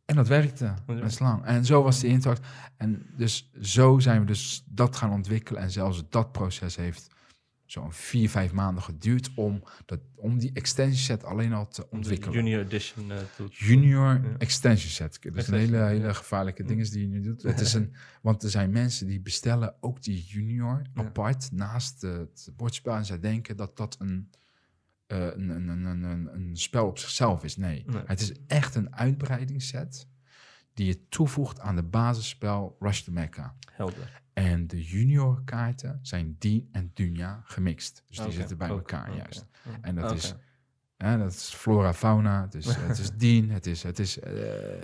En 0.05 0.15
dat 0.15 0.27
werkte 0.27 0.65
Ja. 0.65 0.75
best 0.85 1.19
lang. 1.19 1.45
En 1.45 1.65
zo 1.65 1.83
was 1.83 1.99
de 1.99 2.07
interact. 2.07 2.47
En 2.77 3.05
dus 3.17 3.51
zo 3.61 3.99
zijn 3.99 4.19
we 4.19 4.25
dus 4.25 4.63
dat 4.67 4.95
gaan 4.95 5.11
ontwikkelen. 5.11 5.61
En 5.61 5.71
zelfs 5.71 6.09
dat 6.09 6.31
proces 6.31 6.75
heeft 6.75 7.07
zo'n 7.71 7.93
vier, 7.93 8.29
vijf 8.29 8.51
maanden 8.51 8.83
geduurd 8.83 9.29
om, 9.35 9.63
dat, 9.85 9.99
om 10.15 10.37
die 10.39 10.51
extension 10.53 10.97
set 10.97 11.23
alleen 11.23 11.53
al 11.53 11.67
te 11.67 11.89
ontwikkelen. 11.89 12.35
junior 12.35 12.61
edition 12.61 13.11
toe. 13.35 13.47
Junior 13.47 14.13
Ja. 14.13 14.37
extension 14.37 14.89
set. 14.91 15.19
Dat 15.21 15.35
is 15.35 15.47
een 15.47 15.53
hele, 15.53 15.77
ja. 15.77 15.87
hele 15.87 16.13
gevaarlijke 16.13 16.63
dingen 16.63 16.91
die 16.91 17.01
je 17.01 17.07
nu 17.07 17.21
doet. 17.21 17.41
Het 17.43 17.59
is 17.59 17.73
een, 17.79 17.93
want 18.21 18.43
er 18.43 18.49
zijn 18.49 18.71
mensen 18.71 19.07
die 19.07 19.19
bestellen 19.21 19.75
ook 19.79 20.03
die 20.03 20.23
junior 20.23 20.81
Ja. 20.93 21.01
apart 21.03 21.51
naast 21.51 22.01
het 22.01 22.49
bordspel. 22.55 22.95
En 22.95 23.05
zij 23.05 23.19
denken 23.19 23.57
dat 23.57 23.77
dat 23.77 23.95
een, 23.99 24.29
eh, 25.07 25.19
een, 25.25 25.49
een, 25.49 25.67
een, 25.67 25.85
een, 25.85 26.03
een, 26.03 26.33
een 26.35 26.57
spel 26.57 26.87
op 26.87 26.97
zichzelf 26.97 27.43
is. 27.43 27.57
Nee. 27.57 27.83
Nee. 27.87 28.01
het 28.05 28.21
is 28.21 28.31
echt 28.47 28.75
een 28.75 28.95
uitbreidingsset 28.95 30.07
die 30.73 30.85
je 30.87 31.07
toevoegt 31.09 31.59
aan 31.59 31.75
de 31.75 31.83
basisspel 31.83 32.75
Rush 32.79 33.01
to 33.01 33.11
Mecca. 33.11 33.55
Helder. 33.71 34.21
En 34.45 34.67
de 34.67 34.83
junior 34.83 35.41
kaarten 35.43 35.99
zijn 36.01 36.35
Dien 36.39 36.69
en 36.71 36.91
Dunja 36.93 37.41
gemixt. 37.43 38.03
Dus 38.07 38.17
die 38.17 38.31
zitten 38.31 38.57
bij 38.57 38.67
elkaar 38.69 39.15
juist. 39.15 39.45
En 39.81 39.95
dat 39.95 40.11
is 40.11 40.35
ja, 40.97 41.17
dat 41.17 41.31
is 41.31 41.53
flora, 41.53 41.93
fauna. 41.93 42.41
Het 42.41 42.55
is, 42.55 42.75
het 42.75 42.97
is 42.97 43.11
dien. 43.25 43.49
Het 43.49 43.65
is, 43.65 43.83
het 43.83 43.99
is, 43.99 44.19
eh, 44.19 44.31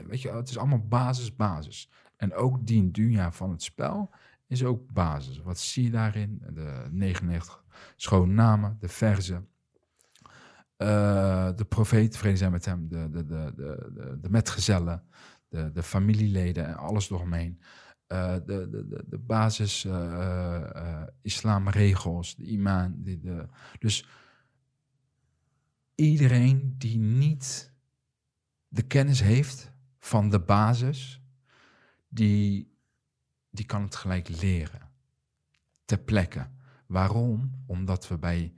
weet 0.07 0.21
je, 0.21 0.31
het 0.31 0.49
is 0.49 0.57
allemaal 0.57 0.87
basis, 0.87 1.35
basis. 1.35 1.89
En 2.15 2.33
ook 2.33 2.67
dien 2.67 2.91
dunya 2.91 3.31
van 3.31 3.51
het 3.51 3.63
spel 3.63 4.09
is 4.47 4.63
ook 4.63 4.91
basis. 4.91 5.39
Wat 5.39 5.59
zie 5.59 5.83
je 5.83 5.89
daarin? 5.91 6.41
De 6.53 6.87
99 6.91 7.63
schone 7.95 8.33
namen, 8.33 8.77
de 8.79 8.87
verzen. 8.87 9.47
eh, 10.77 11.49
de 11.55 11.65
profeet, 11.65 12.17
vrede 12.17 12.37
zijn 12.37 12.51
met 12.51 12.65
hem, 12.65 12.87
de, 12.89 13.09
de, 13.09 13.25
de, 13.25 13.53
de, 13.55 14.17
de, 14.21 14.29
metgezellen, 14.29 15.03
de, 15.49 15.71
de 15.71 15.83
familieleden 15.83 16.65
en 16.65 16.75
alles 16.77 17.09
eromheen. 17.09 17.59
Eh, 18.15 18.33
de, 18.33 18.69
de, 18.69 18.87
de, 18.87 19.03
de 19.07 19.17
basis 19.17 19.85
eh, 19.85 20.61
eh, 20.75 21.07
islamregels, 21.21 22.35
de 22.35 22.43
imaan. 22.43 22.95
Die, 22.97 23.19
de, 23.19 23.47
dus 23.79 24.07
iedereen 25.95 26.75
die 26.77 26.97
niet 26.97 27.73
de 28.67 28.81
kennis 28.81 29.21
heeft 29.21 29.71
van 29.99 30.29
de 30.29 30.39
basis, 30.39 31.21
die, 32.07 32.77
die 33.49 33.65
kan 33.65 33.81
het 33.81 33.95
gelijk 33.95 34.41
leren. 34.41 34.89
Ter 35.85 35.99
plekke. 35.99 36.47
Waarom? 36.85 37.63
Omdat 37.65 38.07
we 38.07 38.17
bij 38.17 38.53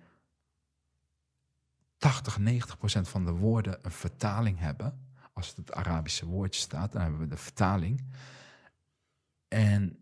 80, 1.97 2.37
90 2.37 2.77
procent 2.77 3.07
van 3.07 3.25
de 3.25 3.31
woorden 3.31 3.79
een 3.81 3.91
vertaling 3.91 4.59
hebben. 4.59 5.05
Als 5.33 5.47
het 5.47 5.57
het 5.57 5.73
Arabische 5.73 6.25
woordje 6.25 6.61
staat, 6.61 6.91
dan 6.91 7.01
hebben 7.01 7.19
we 7.19 7.27
de 7.27 7.37
vertaling. 7.37 8.05
En 9.47 9.99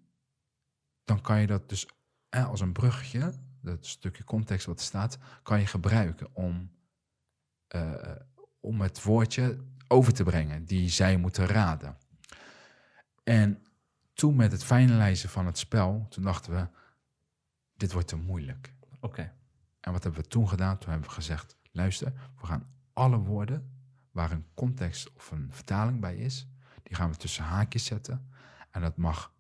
dan 1.04 1.22
kan 1.22 1.42
je 1.42 1.48
dat 1.48 1.70
dus 1.70 1.88
eh, 2.30 2.50
als 2.50 2.62
een 2.62 2.74
bruggetje, 2.74 3.34
dat 3.62 3.86
stukje 3.86 4.24
context 4.24 4.66
wat 4.66 4.80
er 4.80 4.86
staat, 4.86 5.18
kan 5.44 5.60
je 5.60 5.68
gebruiken 5.68 6.36
om, 6.36 6.72
eh, 7.68 8.16
om 8.60 8.82
het 8.82 9.04
woordje 9.04 9.64
over 9.88 10.14
te 10.14 10.24
brengen 10.24 10.66
die 10.66 10.90
zij 10.90 11.18
moeten 11.18 11.46
raden. 11.46 11.98
En 13.24 13.66
toen 14.14 14.36
met 14.36 14.52
het 14.52 14.64
finalizen 14.64 15.30
van 15.30 15.46
het 15.46 15.58
spel, 15.58 16.06
toen 16.10 16.24
dachten 16.24 16.54
we, 16.54 16.68
dit 17.74 17.92
wordt 17.92 18.08
te 18.08 18.16
moeilijk. 18.16 18.74
Oké. 19.00 19.34
En 19.80 19.92
wat 19.92 20.04
hebben 20.04 20.22
we 20.22 20.28
toen 20.28 20.50
gedaan? 20.50 20.78
Toen 20.78 20.90
hebben 20.90 21.08
we 21.08 21.16
gezegd, 21.16 21.56
luister, 21.72 22.14
we 22.40 22.46
gaan 22.46 22.68
alle 22.94 23.18
woorden 23.18 23.72
waar 24.12 24.32
een 24.32 24.46
context 24.54 25.14
of 25.14 25.32
een 25.32 25.50
vertaling 25.52 26.00
bij 26.00 26.16
is, 26.16 26.48
die 26.84 26.96
gaan 26.96 27.12
we 27.12 27.18
tussen 27.18 27.44
haakjes 27.44 27.86
zetten. 27.86 28.30
En 28.72 28.82
dat 28.82 28.98
mag 28.98 29.34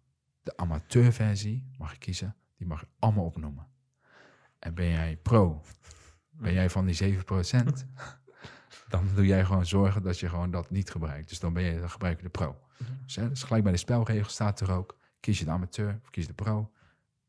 de 0.45 0.58
amateurversie, 0.58 1.71
mag 1.77 1.91
je 1.91 1.97
kiezen, 1.97 2.36
die 2.58 2.67
mag 2.67 2.79
je 2.79 2.88
allemaal 2.99 3.25
opnoemen. 3.25 3.67
En 4.60 4.73
ben 4.73 4.89
jij 4.89 5.17
pro, 5.17 5.62
ben 6.29 6.53
jij 6.53 6.69
van 6.69 6.86
die 6.86 7.17
7%, 7.17 7.17
dan 8.93 9.10
doe 9.15 9.25
jij 9.25 9.45
gewoon 9.45 9.65
zorgen 9.65 10.03
dat 10.03 10.19
je 10.19 10.29
gewoon 10.29 10.51
dat 10.51 10.69
niet 10.69 10.89
gebruikt. 10.89 11.29
Dus 11.29 11.39
dan 11.39 11.53
ben 11.53 11.63
je, 11.63 11.79
dan 11.79 11.89
gebruik 11.89 12.17
je 12.17 12.23
de 12.23 12.29
pro. 12.29 12.60
Dus, 13.03 13.15
hè, 13.15 13.29
dus 13.29 13.43
gelijk 13.43 13.63
bij 13.63 13.71
de 13.71 13.77
spelregel 13.77 14.29
staat 14.29 14.60
er 14.60 14.71
ook, 14.71 14.97
kies 15.19 15.39
je 15.39 15.45
de 15.45 15.51
amateur 15.51 15.99
of 16.03 16.10
kies 16.10 16.27
de 16.27 16.34
pro, 16.34 16.71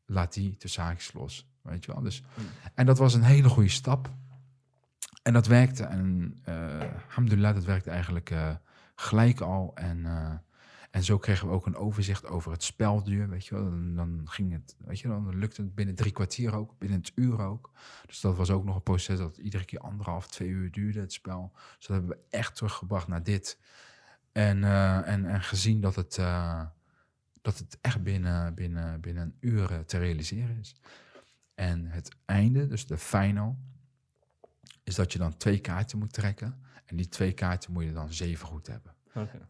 laat 0.05 0.33
die 0.33 0.57
tussen 0.57 0.83
haakjes 0.83 1.13
los. 1.13 1.49
Weet 1.61 1.85
je 1.85 1.93
wel? 1.93 2.01
Dus, 2.01 2.23
en 2.73 2.85
dat 2.85 2.97
was 2.97 3.13
een 3.13 3.23
hele 3.23 3.49
goede 3.49 3.69
stap. 3.69 4.09
En 5.23 5.33
dat 5.33 5.47
werkte. 5.47 5.83
En 5.83 6.37
uh, 6.49 6.81
alhamdulillah, 7.07 7.53
dat 7.53 7.63
werkte 7.63 7.89
eigenlijk 7.89 8.29
uh, 8.29 8.55
gelijk 8.95 9.41
al. 9.41 9.71
En, 9.75 9.97
uh, 9.97 10.33
en 10.91 11.03
zo 11.03 11.17
kregen 11.17 11.47
we 11.47 11.53
ook 11.53 11.65
een 11.65 11.75
overzicht 11.75 12.25
over 12.25 12.51
het 12.51 12.63
spelduur. 12.63 13.29
Weet 13.29 13.45
je 13.45 13.55
wel, 13.55 13.63
dan, 13.63 13.95
dan, 13.95 14.21
ging 14.25 14.51
het, 14.51 14.75
weet 14.77 14.99
je, 14.99 15.07
dan 15.07 15.37
lukte 15.37 15.61
het 15.61 15.75
binnen 15.75 15.95
drie 15.95 16.11
kwartier 16.11 16.55
ook, 16.55 16.77
binnen 16.77 16.99
het 16.99 17.11
uur 17.15 17.41
ook. 17.41 17.71
Dus 18.05 18.19
dat 18.19 18.35
was 18.35 18.49
ook 18.49 18.63
nog 18.63 18.75
een 18.75 18.83
proces 18.83 19.17
dat 19.17 19.37
iedere 19.37 19.65
keer 19.65 19.79
anderhalf, 19.79 20.27
twee 20.27 20.49
uur 20.49 20.71
duurde, 20.71 20.99
het 20.99 21.13
spel. 21.13 21.51
Dus 21.77 21.87
dat 21.87 21.97
hebben 21.97 22.17
we 22.17 22.37
echt 22.37 22.55
teruggebracht 22.55 23.07
naar 23.07 23.23
dit. 23.23 23.59
En, 24.31 24.63
en, 25.03 25.25
en 25.25 25.41
gezien 25.41 25.81
dat 25.81 25.95
het, 25.95 26.15
dat 27.41 27.57
het 27.57 27.77
echt 27.81 28.03
binnen, 28.03 28.53
binnen, 28.53 29.01
binnen 29.01 29.23
een 29.23 29.37
uur 29.39 29.85
te 29.85 29.97
realiseren 29.97 30.59
is. 30.59 30.75
En 31.55 31.85
het 31.85 32.15
einde, 32.25 32.67
dus 32.67 32.87
de 32.87 32.97
final, 32.97 33.57
is 34.83 34.95
dat 34.95 35.13
je 35.13 35.19
dan 35.19 35.37
twee 35.37 35.59
kaarten 35.59 35.97
moet 35.97 36.13
trekken. 36.13 36.61
En 36.85 36.95
die 36.95 37.09
twee 37.09 37.33
kaarten 37.33 37.73
moet 37.73 37.83
je 37.83 37.93
dan 37.93 38.13
zeven 38.13 38.47
goed 38.47 38.67
hebben. 38.67 38.96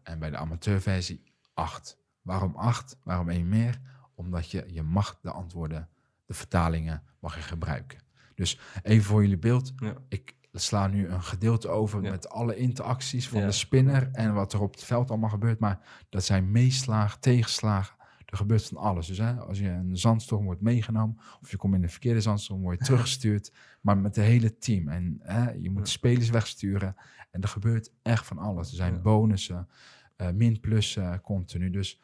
En 0.02 0.18
bij 0.18 0.30
de 0.30 0.36
amateurversie 0.36 1.22
acht. 1.54 1.98
Waarom 2.22 2.54
acht? 2.54 2.96
Waarom 3.02 3.28
één 3.28 3.48
meer? 3.48 3.80
Omdat 4.14 4.50
je, 4.50 4.64
je 4.68 4.82
mag 4.82 5.18
de 5.22 5.30
antwoorden, 5.30 5.88
de 6.26 6.34
vertalingen, 6.34 7.02
mag 7.20 7.34
je 7.34 7.40
gebruiken. 7.42 7.98
Dus 8.34 8.58
even 8.82 9.04
voor 9.04 9.22
jullie 9.22 9.38
beeld. 9.38 9.72
Ja. 9.76 9.94
Ik 10.08 10.34
sla 10.52 10.86
nu 10.86 11.08
een 11.08 11.22
gedeelte 11.22 11.68
over 11.68 12.02
Ja. 12.02 12.10
met 12.10 12.28
alle 12.28 12.56
interacties 12.56 13.28
van 13.28 13.40
Ja. 13.40 13.46
de 13.46 13.52
spinner 13.52 14.08
en 14.12 14.34
wat 14.34 14.52
er 14.52 14.60
op 14.60 14.72
het 14.74 14.84
veld 14.84 15.10
allemaal 15.10 15.28
gebeurt. 15.30 15.58
Maar 15.58 15.78
dat 16.08 16.24
zijn 16.24 16.50
meeslagen, 16.50 17.20
tegenslagen. 17.20 17.96
Er 18.28 18.36
gebeurt 18.36 18.64
van 18.64 18.76
alles. 18.78 19.06
Dus 19.06 19.18
hè, 19.18 19.32
als 19.34 19.58
je 19.58 19.68
een 19.68 19.96
zandstorm 19.96 20.44
wordt 20.44 20.60
meegenomen, 20.60 21.18
of 21.42 21.50
je 21.50 21.56
komt 21.56 21.74
in 21.74 21.80
de 21.80 21.88
verkeerde 21.88 22.20
zandstorm, 22.20 22.60
word 22.60 22.78
je 22.78 22.84
teruggestuurd. 22.90 23.52
maar 23.80 23.98
met 23.98 24.16
het 24.16 24.24
hele 24.24 24.58
team. 24.58 24.88
En 24.88 25.18
hè, 25.22 25.50
je 25.50 25.70
moet 25.70 25.86
Ja. 25.86 25.92
spelers 25.92 26.30
wegsturen. 26.30 26.96
En 27.30 27.40
er 27.42 27.48
gebeurt 27.48 27.92
echt 28.02 28.26
van 28.26 28.38
alles. 28.38 28.70
Er 28.70 28.76
zijn 28.76 28.94
Ja. 28.94 29.00
bonussen, 29.00 29.68
eh, 30.16 30.30
min 30.30 30.60
plus 30.60 30.96
eh, 30.96 31.14
continu. 31.22 31.70
Dus 31.70 32.00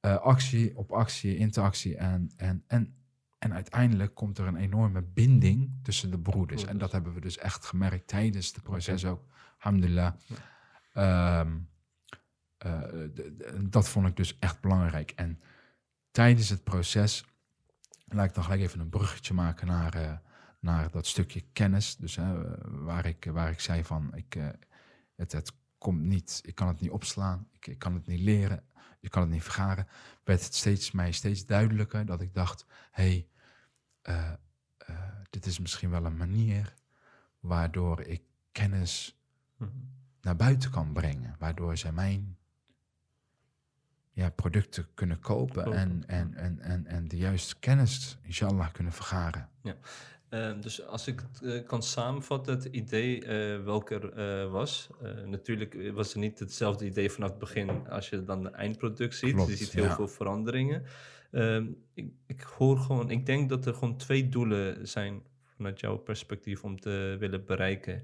eh, 0.00 0.16
actie 0.16 0.76
op 0.76 0.90
actie, 0.90 1.36
interactie. 1.36 1.96
En, 1.96 2.30
en, 2.36 2.64
en, 2.66 2.94
en 3.38 3.52
uiteindelijk 3.52 4.14
komt 4.14 4.38
er 4.38 4.46
een 4.46 4.56
enorme 4.56 5.02
binding 5.02 5.70
tussen 5.82 6.10
de 6.10 6.18
broeders. 6.18 6.64
En 6.64 6.78
dat 6.78 6.92
hebben 6.92 7.14
we 7.14 7.20
dus 7.20 7.38
echt 7.38 7.64
gemerkt 7.66 8.06
tijdens 8.06 8.46
het 8.54 8.62
proces 8.62 9.04
ook. 9.04 9.22
Alhamdulillah. 9.58 10.12
Ehm, 10.92 11.52
en 12.62 13.66
dat 13.70 13.88
vond 13.88 14.06
ik 14.06 14.16
dus 14.16 14.38
echt 14.38 14.60
belangrijk. 14.60 15.10
En 15.10 15.40
tijdens 16.10 16.48
het 16.48 16.64
proces, 16.64 17.24
laat 18.04 18.24
ik 18.24 18.34
dan 18.34 18.44
gelijk 18.44 18.60
even 18.60 18.80
een 18.80 18.88
bruggetje 18.88 19.34
maken 19.34 19.66
naar, 19.66 19.94
eh, 19.94 20.12
naar 20.60 20.90
dat 20.90 21.06
stukje 21.06 21.44
kennis. 21.52 21.96
Dus 21.96 22.18
waar, 22.62 23.06
ik, 23.06 23.24
waar 23.24 23.50
ik 23.50 23.60
zei 23.60 23.84
van, 23.84 24.14
ik, 24.14 24.38
het, 25.16 25.32
het 25.32 25.52
komt 25.78 26.00
niet, 26.00 26.40
ik 26.44 26.54
kan 26.54 26.68
het 26.68 26.80
niet 26.80 26.90
opslaan, 26.90 27.48
ik, 27.52 27.66
ik 27.66 27.78
kan 27.78 27.94
het 27.94 28.06
niet 28.06 28.20
leren, 28.20 28.64
je 29.00 29.08
kan 29.08 29.22
het 29.22 29.30
niet 29.30 29.42
vergaren. 29.42 29.86
Werd 30.24 30.44
het 30.44 30.54
steeds, 30.54 30.90
mij 30.90 31.12
steeds 31.12 31.46
duidelijker 31.46 32.06
dat 32.06 32.20
ik 32.20 32.34
dacht, 32.34 32.66
hé, 32.90 33.26
hey, 34.02 34.38
dit 35.30 35.46
is 35.46 35.58
misschien 35.58 35.90
wel 35.90 36.04
een 36.04 36.16
manier 36.16 36.74
waardoor 37.40 38.00
ik 38.00 38.22
kennis 38.52 39.16
Mhm. 39.62 39.70
naar 40.20 40.36
buiten 40.36 40.70
kan 40.70 40.92
brengen. 40.92 41.36
Waardoor 41.38 41.76
zij 41.76 41.92
mijn 41.92 42.36
ja, 44.12 44.30
producten 44.30 44.86
kunnen 44.94 45.18
kopen 45.18 45.64
Kopen, 45.64 45.78
en, 45.78 46.04
en, 46.06 46.34
en, 46.34 46.60
en, 46.60 46.86
en 46.86 47.08
de 47.08 47.16
juiste 47.16 47.58
kennis, 47.58 48.18
inshallah, 48.22 48.72
kunnen 48.72 48.92
vergaren. 48.92 49.48
Eh, 50.32 50.50
dus 50.60 50.86
als 50.86 51.06
ik 51.06 51.20
het 51.20 51.42
eh, 51.42 51.66
kan 51.66 51.82
samenvatten, 51.82 52.54
het 52.54 52.64
idee 52.64 53.24
eh 53.24 53.64
welke 53.64 53.94
er 53.94 54.12
eh, 54.12 54.50
was. 54.50 54.88
natuurlijk 55.26 55.92
was 55.94 56.08
het 56.08 56.16
niet 56.16 56.38
hetzelfde 56.38 56.84
idee 56.84 57.10
vanaf 57.10 57.28
het 57.28 57.38
begin 57.38 57.88
als 57.88 58.08
je 58.08 58.24
dan 58.24 58.42
de 58.42 58.50
eindproduct 58.50 59.14
ziet. 59.14 59.34
Klopt, 59.34 59.50
je 59.50 59.56
ziet 59.56 59.72
heel 59.72 59.84
ja. 59.84 59.94
veel 59.94 60.08
veranderingen. 60.08 60.82
Ehm, 61.30 61.66
ik, 61.94 62.12
ik 62.26 62.40
hoor 62.40 62.78
gewoon, 62.78 63.10
ik 63.10 63.26
denk 63.26 63.48
dat 63.48 63.66
er 63.66 63.74
gewoon 63.74 63.96
twee 63.96 64.28
doelen 64.28 64.88
zijn 64.88 65.22
vanuit 65.56 65.80
jouw 65.80 65.96
perspectief 65.96 66.64
om 66.64 66.80
te 66.80 67.16
willen 67.18 67.44
bereiken. 67.44 68.02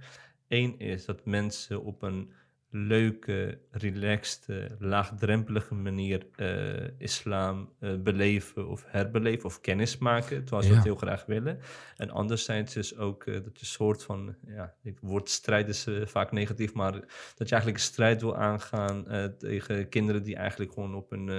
Eén 0.48 0.78
is 0.78 1.04
dat 1.04 1.24
mensen 1.24 1.82
op 1.82 2.02
een 2.02 2.32
leuke, 2.70 3.58
relaxed, 3.70 4.46
laagdrempelige 4.78 5.74
manier 5.74 6.26
eh, 6.36 6.88
islam 6.98 7.72
eh, 7.78 7.94
beleven 7.96 8.68
of 8.68 8.84
herbeleven 8.86 9.44
of 9.44 9.60
kennis 9.60 9.98
maken, 9.98 10.48
zoals 10.48 10.64
we 10.64 10.70
Ja. 10.70 10.76
het 10.76 10.84
heel 10.86 10.96
graag 10.96 11.26
willen. 11.26 11.58
En 11.96 12.10
anderzijds 12.10 12.76
is 12.76 12.96
ook 12.96 13.24
eh, 13.24 13.34
dat 13.34 13.60
je 13.60 13.66
soort 13.66 14.02
van, 14.02 14.34
ja, 14.46 14.74
het 14.82 14.98
woord 15.00 15.28
strijd 15.28 15.68
is 15.68 15.86
vaak 16.04 16.32
negatief, 16.32 16.72
maar 16.74 16.92
dat 17.36 17.48
je 17.48 17.54
eigenlijk 17.54 17.76
een 17.76 17.90
strijd 17.92 18.20
wil 18.20 18.36
aangaan 18.36 19.04
tegen 19.38 19.88
kinderen 19.88 20.22
die 20.22 20.36
eigenlijk 20.36 20.72
gewoon 20.72 20.94
op 20.94 21.12
een 21.12 21.30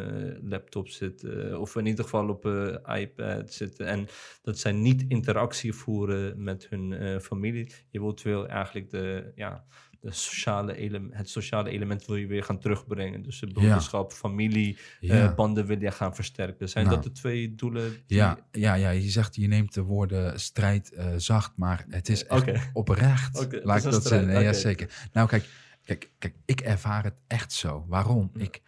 laptop 0.49 0.87
zitten, 0.87 1.59
of 1.59 1.75
in 1.75 1.85
ieder 1.85 2.03
geval 2.03 2.29
op 2.29 2.45
een 2.45 2.79
iPad 2.85 3.53
zitten. 3.53 3.85
En 3.85 4.07
dat 4.41 4.57
zij 4.59 4.71
niet 4.71 5.05
interactie 5.07 5.73
voeren 5.73 6.43
met 6.43 6.67
hun 6.69 7.21
familie. 7.21 7.71
Je 7.89 7.99
wilt 7.99 8.21
wel 8.21 8.47
eigenlijk 8.47 8.89
de, 8.89 9.31
ja, 9.35 9.65
de 10.01 10.11
sociale 10.11 10.75
ele- 10.77 11.07
het 11.11 11.29
sociale 11.29 11.69
element 11.69 12.05
wil 12.05 12.15
je 12.15 12.27
weer 12.27 12.43
gaan 12.43 12.59
terugbrengen. 12.59 13.21
Dus 13.21 13.39
de 13.39 13.47
broederschap, 13.47 14.11
familie, 14.13 14.77
Ja. 14.99 15.23
eh, 15.29 15.35
banden 15.35 15.65
wil 15.65 15.81
je 15.81 15.91
gaan 15.91 16.15
versterken. 16.15 16.69
Zijn 16.69 16.85
Nou. 16.85 16.95
dat 16.95 17.05
de 17.05 17.11
twee 17.11 17.55
doelen? 17.55 17.91
die- 18.07 18.17
Ja, 18.17 18.37
ja, 18.51 18.73
ja, 18.73 18.89
je 18.89 19.09
zegt, 19.09 19.35
je 19.35 19.47
neemt 19.47 19.73
de 19.73 19.81
woorden 19.81 20.39
strijd 20.39 20.91
eh, 20.93 21.07
zacht, 21.17 21.51
maar 21.55 21.85
het 21.89 22.09
is 22.09 22.25
echt 22.25 22.69
oprecht. 22.73 23.47
Laat 23.63 23.85
ik 23.85 23.91
dat 23.91 24.05
zeggen. 24.05 24.41
Ja, 24.41 24.53
zeker. 24.53 25.07
Nou, 25.13 25.27
kijk, 25.27 25.49
kijk, 25.85 26.09
kijk, 26.17 26.33
ik 26.45 26.61
ervaar 26.61 27.03
het 27.03 27.15
echt 27.27 27.53
zo. 27.53 27.85
Waarom? 27.87 28.31
Ik, 28.37 28.61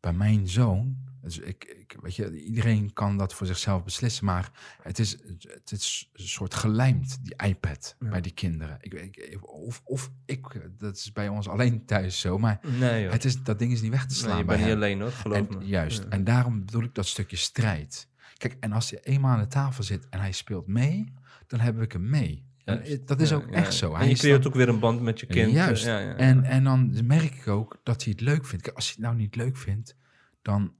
bij 0.00 0.12
mijn 0.12 0.48
zoon, 0.48 0.96
dus 1.24 1.38
ik, 1.38 1.64
ik, 1.64 1.96
weet 2.00 2.16
je, 2.16 2.42
iedereen 2.44 2.92
kan 2.92 3.16
dat 3.16 3.34
voor 3.34 3.46
zichzelf 3.46 3.84
beslissen, 3.84 4.24
maar 4.24 4.50
het 4.82 4.98
is, 4.98 5.16
het 5.48 5.70
is 5.72 6.10
een 6.12 6.28
soort 6.28 6.54
gelijmd, 6.54 7.18
die 7.22 7.34
iPad, 7.46 7.96
Ja. 7.98 8.08
bij 8.08 8.20
die 8.20 8.32
kinderen. 8.32 8.76
Ik, 8.80 8.92
ik, 8.94 9.48
of, 9.52 9.80
of 9.84 10.10
ik, 10.26 10.40
dat 10.78 10.96
is 10.96 11.12
bij 11.12 11.28
ons 11.28 11.48
alleen 11.48 11.84
thuis 11.84 12.20
zo, 12.20 12.38
maar 12.38 12.60
Nee, 12.78 13.08
het 13.08 13.24
is, 13.24 13.42
dat 13.42 13.58
ding 13.58 13.72
is 13.72 13.80
niet 13.82 13.90
weg 13.90 14.06
te 14.06 14.14
slaan 14.14 14.30
nee, 14.30 14.38
je 14.38 14.44
bent 14.44 14.58
niet 14.58 14.68
hem. 14.68 14.76
alleen 14.76 15.00
hoor, 15.00 15.10
geloof 15.10 15.36
En, 15.48 15.58
me. 15.58 15.64
juist. 15.64 16.02
Ja. 16.02 16.08
En 16.08 16.24
daarom 16.24 16.64
bedoel 16.64 16.82
ik 16.82 16.94
dat 16.94 17.06
stukje 17.06 17.36
strijd. 17.36 18.08
Kijk, 18.36 18.56
en 18.60 18.72
als 18.72 18.90
hij 18.90 19.00
eenmaal 19.02 19.32
aan 19.34 19.42
de 19.42 19.46
tafel 19.46 19.82
zit 19.82 20.08
en 20.08 20.20
hij 20.20 20.32
speelt 20.32 20.66
mee, 20.66 21.12
dan 21.46 21.60
heb 21.60 21.80
ik 21.80 21.92
hem 21.92 22.08
mee. 22.10 22.44
En 22.64 22.74
Juist. 22.84 23.06
dat 23.06 23.20
is 23.20 23.28
Ja, 23.28 23.36
ook 23.36 23.46
ja, 23.46 23.52
echt 23.52 23.74
zo. 23.74 23.90
En 23.92 23.96
Hij 23.96 24.06
je 24.06 24.12
is 24.12 24.18
creëert 24.18 24.42
dan- 24.42 24.52
ook 24.52 24.58
weer 24.58 24.68
een 24.68 24.78
band 24.78 25.00
met 25.02 25.20
je 25.20 25.26
kind. 25.26 25.52
Juist. 25.52 25.84
Ja. 25.84 26.14
En, 26.14 26.44
en 26.44 26.64
dan 26.64 27.06
merk 27.06 27.34
ik 27.34 27.48
ook 27.48 27.80
dat 27.82 28.02
hij 28.04 28.12
het 28.12 28.20
leuk 28.20 28.46
vindt. 28.46 28.74
Als 28.74 28.84
hij 28.84 28.94
het 28.96 29.04
nou 29.04 29.16
niet 29.16 29.36
leuk 29.36 29.56
vindt, 29.56 29.96
dan, 30.42 30.72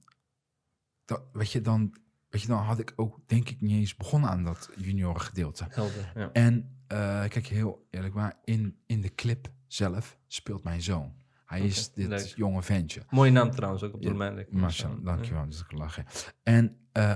dan, 1.04 1.20
weet 1.32 1.52
je, 1.52 1.60
dan, 1.60 1.94
weet 2.28 2.42
je, 2.42 2.48
dan 2.48 2.58
had 2.58 2.78
ik 2.78 2.92
ook, 2.96 3.18
denk 3.26 3.48
ik, 3.48 3.60
niet 3.60 3.72
eens 3.72 3.96
begonnen 3.96 4.30
aan 4.30 4.44
dat 4.44 4.70
junioren 4.76 5.20
gedeelte. 5.20 5.66
Helder, 5.68 6.12
ja. 6.14 6.30
En 6.32 6.78
eh, 6.86 6.98
kijk, 7.28 7.46
heel 7.46 7.86
eerlijk 7.90 8.14
waar, 8.14 8.38
in, 8.44 8.76
in 8.86 9.00
de 9.00 9.14
clip 9.14 9.52
zelf 9.66 10.18
speelt 10.26 10.64
mijn 10.64 10.82
zoon. 10.82 11.14
Hij 11.44 11.60
is 11.60 11.92
dit 11.92 12.08
leuk. 12.08 12.32
jonge 12.36 12.62
ventje. 12.62 13.02
Mooie 13.10 13.30
naam 13.30 13.50
trouwens, 13.50 13.82
ook 13.82 13.94
op 13.94 14.02
de 14.02 14.14
Ja. 14.14 14.44
Mashallah, 14.50 15.04
dankjewel. 15.04 15.46
Dus 15.46 15.60
ik 15.60 15.72
lach. 15.72 15.98
En 16.42 16.76
eh, 16.92 17.14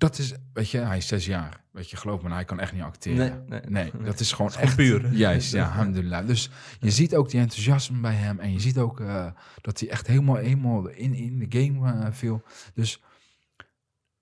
dat 0.00 0.18
is, 0.18 0.34
weet 0.52 0.70
je, 0.70 0.78
hij 0.78 0.96
is 0.96 1.06
zes 1.06 1.26
jaar. 1.26 1.64
Weet 1.70 1.90
je, 1.90 1.96
geloof 1.96 2.22
me, 2.22 2.32
hij 2.32 2.44
kan 2.44 2.60
echt 2.60 2.72
niet 2.72 2.82
acteren. 2.82 3.44
Nee, 3.48 3.60
nee. 3.60 3.90
Nee, 3.90 4.02
dat 4.10 4.20
is 4.20 4.32
gewoon 4.32 4.50
gewoon 4.52 4.66
echt 4.66 4.76
puur. 4.76 5.12
Juist, 5.12 5.52
ja, 5.52 5.66
alhamdulillah. 5.72 6.26
Dus 6.26 6.50
je 6.80 6.90
ziet 6.90 7.14
ook 7.14 7.30
die 7.30 7.40
enthousiasme 7.40 8.00
bij 8.00 8.14
hem 8.14 8.38
en 8.38 8.52
je 8.52 8.60
ziet 8.60 8.78
ook 8.78 9.00
eh, 9.00 9.26
dat 9.60 9.80
hij 9.80 9.88
echt 9.88 10.06
helemaal, 10.06 10.36
helemaal 10.36 10.88
in, 10.88 11.14
in 11.14 11.38
de 11.38 11.58
game 11.58 11.92
eh, 11.92 12.12
viel. 12.12 12.42
Dus, 12.74 13.02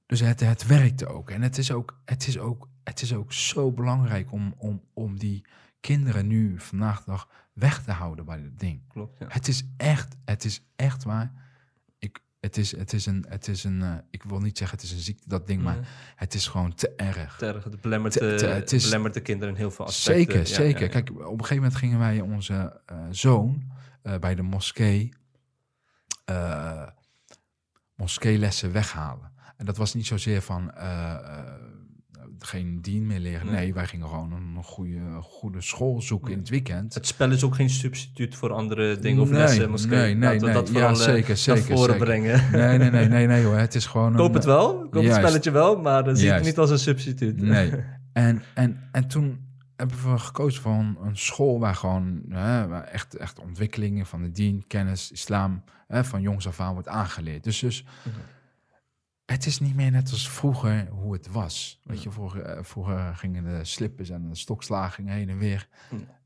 dus 0.06 0.20
het, 0.20 0.40
het 0.40 0.66
werkte 0.66 1.06
ook. 1.06 1.30
En 1.30 1.42
het 1.42 1.58
is 1.58 1.72
ook, 1.72 2.00
het 2.04 2.26
is 2.26 2.38
ook, 2.38 2.68
het 2.84 3.02
is 3.02 3.14
ook 3.14 3.32
zo 3.32 3.72
belangrijk 3.72 4.32
om, 4.32 4.54
om, 4.56 4.82
om 4.92 5.18
die 5.18 5.44
kinderen 5.80 6.26
nu 6.26 6.60
vandaag 6.60 7.04
de 7.04 7.10
dag 7.10 7.28
weg 7.52 7.82
te 7.82 7.92
houden 7.92 8.24
bij 8.24 8.42
dit 8.42 8.58
ding. 8.58 8.88
Klopt, 8.88 9.18
ja. 9.18 9.26
Het 9.28 9.48
is 9.48 9.64
echt, 9.76 10.16
het 10.24 10.44
is 10.44 10.62
echt 10.76 11.04
waar. 11.04 11.47
Het 12.40 12.56
is, 12.56 12.76
het 12.76 12.92
is 12.92 13.06
een, 13.06 13.24
het 13.28 13.48
is 13.48 13.64
een, 13.64 13.82
eh, 13.82 13.94
ik 14.10 14.22
wil 14.22 14.40
niet 14.40 14.58
zeggen 14.58 14.76
het 14.78 14.86
is 14.86 14.92
een 14.92 14.98
ziekte, 14.98 15.28
dat 15.28 15.46
ding, 15.46 15.62
maar 15.62 15.74
Nee. 15.74 15.84
het 16.16 16.34
is 16.34 16.46
gewoon 16.46 16.74
te 16.74 16.92
erg. 16.96 17.36
Te 17.36 17.46
erg. 17.46 17.64
Het 17.64 17.80
belemmert, 17.80 18.12
Te- 18.12 18.34
te- 18.34 18.46
eh, 18.46 18.54
het 18.54 18.72
is- 18.72 18.84
belemmert 18.84 19.14
de 19.14 19.20
kinderen 19.20 19.54
in 19.54 19.60
heel 19.60 19.70
veel 19.70 19.84
aspecten. 19.86 20.14
Zeker, 20.14 20.38
Ja, 20.38 20.44
zeker. 20.44 20.78
ja, 20.80 20.84
ja. 20.86 20.90
Kijk, 20.92 21.10
op 21.10 21.18
een 21.18 21.28
gegeven 21.38 21.56
moment 21.56 21.74
gingen 21.76 21.98
wij 21.98 22.20
onze 22.20 22.80
eh, 22.86 22.96
zoon 23.10 23.72
bij 24.20 24.34
de 24.34 24.42
moskee 24.42 25.12
moskeelessen 27.96 28.72
weghalen. 28.72 29.32
En 29.56 29.64
dat 29.66 29.76
was 29.76 29.94
niet 29.94 30.06
zozeer 30.06 30.42
van 30.42 30.72
geen 32.38 32.78
dien 32.82 33.06
meer 33.06 33.18
leren. 33.18 33.46
Nee. 33.46 33.54
Nee, 33.54 33.74
wij 33.74 33.86
gingen 33.86 34.08
gewoon 34.08 34.32
een 34.32 34.62
goede, 34.64 35.00
goede 35.20 35.60
school 35.60 36.02
zoeken 36.02 36.32
in 36.32 36.38
het 36.38 36.48
weekend. 36.48 36.94
Het 36.94 37.06
spel 37.06 37.30
is 37.30 37.44
ook 37.44 37.54
geen 37.54 37.70
substituut 37.70 38.34
voor 38.36 38.52
andere 38.52 38.98
dingen 38.98 39.22
of 39.22 39.30
Nee, 39.30 39.38
lessen. 39.38 39.70
Moskee. 39.70 39.98
nee, 39.98 40.14
nee, 40.14 40.22
Laten 40.22 40.40
we 40.40 40.44
nee. 40.46 40.54
dat 40.54 40.66
Ja, 40.66 40.72
vooral 40.72 40.90
eh, 40.90 40.96
zeker, 40.96 41.28
naar 41.28 41.36
zeker, 41.36 41.62
voren 41.64 41.90
zeker. 41.90 42.04
brengen. 42.06 42.50
Nee, 42.52 42.78
nee, 42.78 42.90
nee, 42.90 43.08
nee, 43.08 43.26
nee 43.26 43.44
hoor. 43.44 43.56
Het 43.56 43.74
is 43.74 43.86
gewoon 43.86 44.14
Koop 44.16 44.28
een, 44.28 44.34
het 44.34 44.44
wel, 44.44 44.88
koop 44.88 45.04
het 45.04 45.14
spelletje 45.14 45.50
wel, 45.50 45.80
maar 45.80 46.04
dan 46.04 46.16
zie 46.16 46.30
het 46.32 46.44
niet 46.44 46.58
als 46.58 46.70
een 46.70 46.78
substituut. 46.78 47.40
Nee. 47.40 47.72
En, 48.12 48.42
en, 48.54 48.88
en 48.92 49.08
toen 49.08 49.38
hebben 49.76 50.12
we 50.12 50.18
gekozen 50.18 50.62
voor 50.62 50.72
een, 50.72 50.96
school 51.12 51.58
waar 51.58 51.74
gewoon 51.74 52.22
hè, 52.28 52.80
echt, 52.80 53.16
echt 53.16 53.40
ontwikkelingen 53.40 54.06
van 54.06 54.22
de 54.22 54.30
dien, 54.30 54.64
kennis, 54.66 55.12
islam, 55.12 55.62
hè, 55.88 56.04
van 56.04 56.20
jongs 56.22 56.46
af 56.46 56.60
aan 56.60 56.72
wordt 56.72 56.88
aangeleerd. 56.88 57.44
Dus, 57.44 57.58
dus 57.58 57.84
het 59.32 59.46
is 59.46 59.60
niet 59.60 59.74
meer 59.74 59.90
net 59.90 60.10
als 60.10 60.30
vroeger 60.30 60.88
hoe 60.90 61.12
het 61.12 61.28
was. 61.30 61.80
Weet 61.84 62.02
je, 62.02 62.10
vroeger, 62.10 62.42
eh, 62.42 62.62
vroeger 62.64 63.14
gingen 63.16 63.44
de 63.44 63.64
slippers 63.64 64.10
en 64.10 64.28
de 64.28 64.34
stokslagingen 64.36 65.14
heen 65.14 65.28
en 65.28 65.38
weer, 65.38 65.68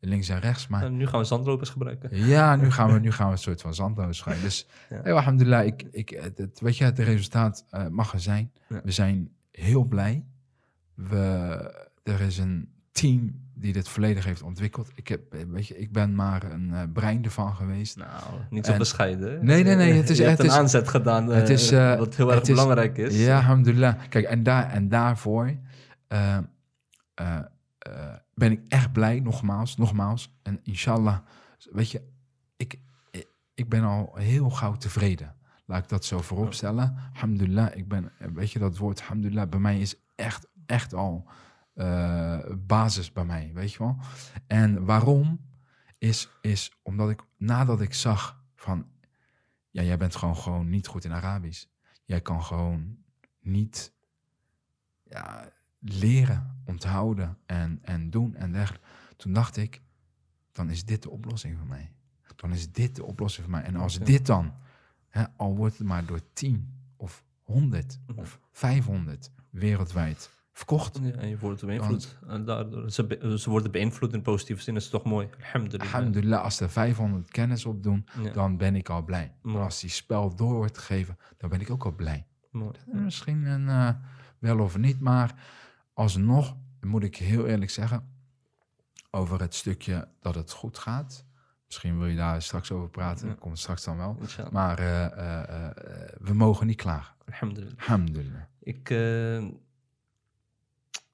links 0.00 0.28
en 0.28 0.38
rechts. 0.40 0.68
Maar 0.68 0.82
En 0.82 0.96
nu 0.96 1.06
gaan 1.06 1.20
we 1.20 1.26
zandropers 1.26 1.70
gebruiken. 1.70 2.16
ja, 2.26 2.56
nu 2.56 2.70
gaan 2.76 2.92
we, 2.92 2.98
nu 2.98 3.12
gaan 3.12 3.26
we 3.26 3.32
een 3.32 3.38
soort 3.38 3.60
van 3.60 3.74
zandloos 3.74 4.16
schrijven. 4.18 4.42
Dus 4.42 4.66
Ja. 4.90 5.00
hey, 5.02 5.12
alhamdulillah, 5.12 5.66
ik, 5.66 5.82
ik, 5.90 6.08
het, 6.36 6.60
weet 6.60 6.76
je, 6.76 6.84
het 6.84 6.98
resultaat 6.98 7.64
eh, 7.70 7.86
mag 7.88 8.12
er 8.12 8.20
zijn. 8.20 8.52
Ja. 8.68 8.80
We 8.84 8.90
zijn 8.90 9.30
heel 9.50 9.84
blij. 9.84 10.24
We, 10.94 11.18
er 12.02 12.20
is 12.20 12.38
een 12.38 12.68
team 12.92 13.40
die 13.62 13.72
dit 13.72 13.88
volledig 13.88 14.24
heeft 14.24 14.42
ontwikkeld. 14.42 14.90
Ik, 14.94 15.08
heb, 15.08 15.34
eh, 15.34 15.40
weet 15.48 15.66
je, 15.66 15.78
ik 15.78 15.92
ben 15.92 16.14
maar 16.14 16.42
een 16.52 16.74
eh, 16.74 16.80
brein 16.92 17.24
ervan 17.24 17.54
geweest. 17.54 17.96
Nou, 17.96 18.08
niet 18.50 18.66
zo 18.66 18.72
En- 18.72 18.78
bescheiden. 18.78 19.30
hè? 19.32 19.42
Nee, 19.42 19.64
nee, 19.64 19.74
nee, 19.76 19.92
het 19.92 20.10
is 20.10 20.18
Je 20.18 20.24
hebt 20.24 20.38
een 20.38 20.44
het 20.44 20.54
is- 20.54 20.58
aanzet 20.60 20.88
gedaan, 20.88 21.28
het 21.28 21.48
is, 21.48 21.70
eh, 21.70 21.96
wat 21.98 22.16
heel 22.16 22.32
erg 22.32 22.42
belangrijk 22.42 22.98
is. 22.98 23.24
Ja, 23.24 23.36
alhamdulillah. 23.36 23.94
Kijk, 24.08 24.24
en, 24.24 24.42
daar, 24.42 24.70
en 24.70 24.88
daarvoor 24.88 25.54
ben 28.34 28.52
ik 28.52 28.60
echt 28.68 28.92
blij, 28.92 29.20
nogmaals, 29.20 29.76
nogmaals. 29.76 30.34
En 30.42 30.60
inshallah, 30.62 31.18
weet 31.72 31.90
je, 31.90 32.02
ik, 32.56 32.78
ik- 33.54 33.68
ben 33.68 33.82
al 33.84 34.12
heel 34.14 34.50
gauw 34.50 34.76
tevreden. 34.76 35.34
Laat 35.66 35.82
ik 35.82 35.88
dat 35.88 36.04
zo 36.04 36.20
voorop 36.20 36.52
stellen. 36.54 36.96
Alhamdulillah, 37.12 37.76
ik 37.76 37.88
ben, 37.88 38.10
weet 38.34 38.50
je, 38.52 38.58
dat 38.58 38.76
woord 38.76 39.00
alhamdulillah 39.00 39.48
bij 39.48 39.58
mij 39.60 39.80
is 39.80 39.94
echt, 40.14 40.46
echt 40.66 40.94
al 40.94 41.26
eh, 41.74 42.38
basis 42.58 43.12
bij 43.12 43.24
mij, 43.24 43.50
weet 43.54 43.72
je 43.72 43.78
wel. 43.78 43.96
En 44.46 44.84
waarom? 44.84 45.50
Is, 45.98 46.28
is 46.40 46.78
omdat 46.82 47.10
ik, 47.10 47.22
nadat 47.36 47.80
ik 47.80 47.94
zag 47.94 48.44
van, 48.54 48.86
ja, 49.70 49.82
jij 49.82 49.96
bent 49.98 50.16
gewoon, 50.16 50.36
gewoon 50.36 50.68
niet 50.68 50.86
goed 50.86 51.04
in 51.04 51.12
Arabisch. 51.12 51.66
Jij 52.04 52.20
kan 52.20 52.42
gewoon 52.44 52.96
niet 53.40 53.92
ja, 55.02 55.52
leren, 55.78 56.60
onthouden 56.64 57.38
en, 57.46 57.78
en 57.82 58.10
doen 58.10 58.34
en 58.34 58.52
dergelijke. 58.52 58.86
Toen 59.16 59.32
dacht 59.32 59.56
ik, 59.56 59.82
dan 60.52 60.70
is 60.70 60.84
dit 60.84 61.02
de 61.02 61.10
oplossing 61.10 61.58
voor 61.58 61.66
mij. 61.66 61.92
Dan 62.36 62.52
is 62.52 62.72
dit 62.72 62.96
de 62.96 63.04
oplossing 63.04 63.46
voor 63.46 63.54
mij. 63.56 63.62
En 63.64 63.76
als 63.76 63.98
dit 63.98 64.26
dan, 64.26 64.54
hè, 65.08 65.24
al 65.36 65.56
wordt 65.56 65.78
het 65.78 65.86
maar 65.86 66.06
door 66.06 66.20
10 66.32 66.72
of 66.96 67.24
100 67.42 67.98
Mhm. 68.06 68.18
of 68.18 68.40
500 68.50 69.30
wereldwijd 69.50 70.30
verkocht. 70.52 70.98
Ja, 71.02 71.10
en 71.10 71.28
je 71.28 71.38
wordt 71.38 71.66
beïnvloed. 71.66 72.18
En 72.28 72.44
daardoor, 72.44 72.90
ze, 72.90 73.34
ze 73.38 73.50
worden 73.50 73.70
beïnvloed 73.70 74.12
in 74.12 74.22
positieve 74.22 74.62
zin, 74.62 74.76
is 74.76 74.88
toch 74.88 75.04
mooi. 75.04 75.28
Alhamdulillah. 75.38 75.94
Alhamdulillah, 75.94 76.42
als 76.42 76.60
er 76.60 76.70
500 76.70 77.30
kennis 77.30 77.64
op 77.66 77.82
doen, 77.82 78.06
Ja, 78.22 78.30
dan 78.32 78.56
ben 78.56 78.76
ik 78.76 78.88
al 78.88 79.02
blij. 79.04 79.34
Maar 79.42 79.62
als 79.62 79.80
die 79.80 79.90
spel 79.90 80.34
door 80.36 80.54
wordt 80.54 80.78
gegeven, 80.78 81.18
dan 81.36 81.50
ben 81.50 81.60
ik 81.60 81.70
ook 81.70 81.84
al 81.84 81.92
blij. 81.94 82.26
mooi. 82.50 82.74
Misschien 82.86 83.44
een, 83.44 83.68
eh, 83.68 83.88
wel 84.38 84.58
of 84.58 84.76
niet, 84.78 85.00
maar 85.00 85.34
alsnog 85.92 86.56
moet 86.80 87.02
ik 87.04 87.16
heel 87.16 87.46
eerlijk 87.46 87.70
zeggen 87.70 88.08
over 89.10 89.40
het 89.40 89.54
stukje 89.54 90.08
dat 90.20 90.34
het 90.34 90.52
goed 90.52 90.78
gaat. 90.78 91.24
Misschien 91.66 91.98
wil 91.98 92.06
je 92.06 92.16
daar 92.16 92.42
straks 92.42 92.70
over 92.72 92.88
praten, 92.88 93.28
Ja. 93.28 93.34
komt 93.34 93.58
straks 93.58 93.84
dan 93.84 93.96
wel. 93.96 94.16
Inshallah. 94.20 94.52
Maar 94.52 94.78
eh, 94.78 95.66
eh, 95.66 95.70
we 96.20 96.32
mogen 96.34 96.66
niet 96.66 96.76
klagen. 96.76 97.14
Alhamdulillah. 97.26 97.78
Alhamdulillah. 97.78 98.42
Ik, 98.60 98.88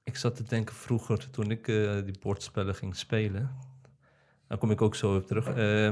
ik 0.08 0.16
zat 0.16 0.36
te 0.36 0.42
denken 0.42 0.74
vroeger, 0.74 1.30
toen 1.30 1.50
ik 1.50 1.68
eh, 1.68 2.04
die 2.04 2.18
bordspellen 2.20 2.74
ging 2.74 2.96
spelen. 2.96 3.50
Daar 4.48 4.58
kom 4.58 4.70
ik 4.70 4.82
ook 4.82 4.94
zo 4.94 5.16
op 5.16 5.26
terug. 5.26 5.48
Eh, 5.48 5.86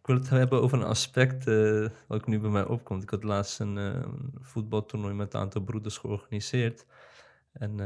ik 0.00 0.06
wil 0.06 0.16
het 0.16 0.28
hebben 0.28 0.62
over 0.62 0.78
een 0.78 0.84
aspect 0.84 1.46
eh, 1.46 1.86
wat 2.06 2.26
nu 2.26 2.38
bij 2.38 2.50
mij 2.50 2.64
opkomt. 2.64 3.02
Ik 3.02 3.10
had 3.10 3.22
laatst 3.24 3.60
een 3.60 3.78
eh, 3.78 4.02
voetbaltoernooi 4.40 5.14
met 5.14 5.34
een 5.34 5.40
aantal 5.40 5.60
broeders 5.60 5.96
georganiseerd. 5.96 6.86
En 7.52 7.76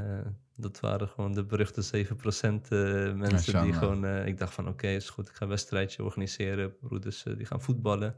dat 0.54 0.80
waren 0.80 1.08
gewoon 1.08 1.32
de 1.32 1.44
beruchte 1.44 2.06
7% 2.06 2.68
eh 2.68 3.12
mensen 3.12 3.62
die 3.62 3.72
gewoon... 3.72 4.06
ik 4.06 4.38
dacht 4.38 4.54
van 4.54 4.68
oké, 4.68 4.86
is 4.86 5.10
goed, 5.10 5.28
ik 5.28 5.34
ga 5.34 5.42
een 5.42 5.48
wedstrijdje 5.48 6.04
organiseren. 6.04 6.76
Broeders 6.80 7.22
die 7.22 7.46
gaan 7.46 7.62
voetballen. 7.62 8.14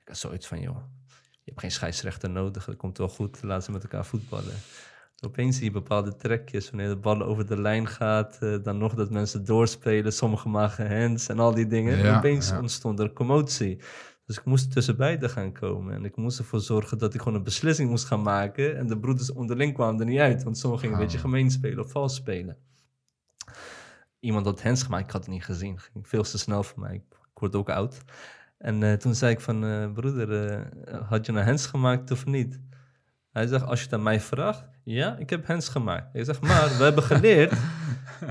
Ik 0.00 0.08
had 0.08 0.16
zoiets 0.16 0.46
van, 0.46 0.60
joh, 0.60 0.76
je 1.30 1.44
hebt 1.44 1.60
geen 1.60 1.70
scheidsrechter 1.70 2.30
nodig. 2.30 2.64
Dat 2.64 2.76
komt 2.76 2.98
wel 2.98 3.08
goed, 3.08 3.42
laten 3.42 3.64
ze 3.64 3.70
met 3.70 3.82
elkaar 3.82 4.06
voetballen. 4.06 4.54
Opeens 5.26 5.56
zie 5.56 5.64
je 5.64 5.70
bepaalde 5.70 6.16
trekjes, 6.16 6.70
wanneer 6.70 6.88
de 6.88 6.96
ballen 6.96 7.26
over 7.26 7.46
de 7.46 7.60
lijn 7.60 7.86
gaat. 7.86 8.36
eh, 8.40 8.56
dan 8.62 8.78
nog 8.78 8.94
dat 8.94 9.10
mensen 9.10 9.44
doorspelen, 9.44 10.12
sommigen 10.12 10.50
maken 10.50 11.00
hands 11.00 11.28
en 11.28 11.38
al 11.38 11.54
die 11.54 11.66
dingen. 11.66 11.98
Ja, 11.98 12.16
Opeens 12.18 12.48
ja. 12.48 12.58
ontstond 12.60 12.98
er 13.00 13.12
commotie. 13.12 13.76
Dus 14.26 14.38
ik 14.38 14.44
moest 14.44 14.72
tussen 14.72 14.96
beiden 14.96 15.30
gaan 15.30 15.52
komen. 15.52 15.94
En 15.94 16.04
ik 16.04 16.16
moest 16.16 16.38
ervoor 16.38 16.60
zorgen 16.60 16.98
dat 16.98 17.14
ik 17.14 17.20
gewoon 17.20 17.38
een 17.38 17.44
beslissing 17.44 17.90
moest 17.90 18.04
gaan 18.04 18.22
maken. 18.22 18.76
En 18.76 18.86
de 18.86 18.98
broeders 18.98 19.32
onderling 19.32 19.74
kwamen 19.74 20.00
er 20.00 20.06
niet 20.06 20.18
uit. 20.18 20.42
Want 20.42 20.58
sommigen 20.58 20.84
gingen 20.84 21.00
een 21.00 21.06
beetje 21.06 21.18
Ah. 21.24 21.30
gemeen 21.30 21.50
spelen 21.50 21.84
of 21.84 21.90
vals 21.90 22.14
spelen. 22.14 22.56
Iemand 24.20 24.46
had 24.46 24.62
hands 24.62 24.82
gemaakt, 24.82 25.04
ik 25.04 25.10
had 25.10 25.20
het 25.24 25.30
niet 25.30 25.44
gezien. 25.44 25.78
Ging 25.78 26.08
veel 26.08 26.22
te 26.22 26.38
snel 26.38 26.62
voor 26.62 26.80
mij. 26.80 26.94
Ik, 26.94 27.02
word 27.34 27.56
ook 27.56 27.70
oud. 27.70 28.00
En 28.58 28.82
eh, 28.82 28.92
toen 28.92 29.14
zei 29.14 29.32
ik 29.32 29.40
van, 29.40 29.64
eh, 29.64 29.92
broeder, 29.92 30.68
had 31.08 31.26
je 31.26 31.32
nou 31.32 31.44
hands 31.46 31.66
gemaakt 31.66 32.10
of 32.10 32.26
niet? 32.26 32.60
Hij 33.32 33.46
zegt, 33.46 33.64
als 33.66 33.78
je 33.78 33.84
het 33.84 33.94
aan 33.94 34.02
mij 34.02 34.20
vraagt, 34.20 34.64
ja, 34.84 35.16
ik 35.18 35.30
heb 35.30 35.46
hands 35.46 35.68
gemaakt. 35.68 36.14
Ik 36.14 36.24
zeg, 36.24 36.40
maar 36.40 36.68
we 36.78 36.84
hebben 36.84 37.02
geleerd, 37.02 37.52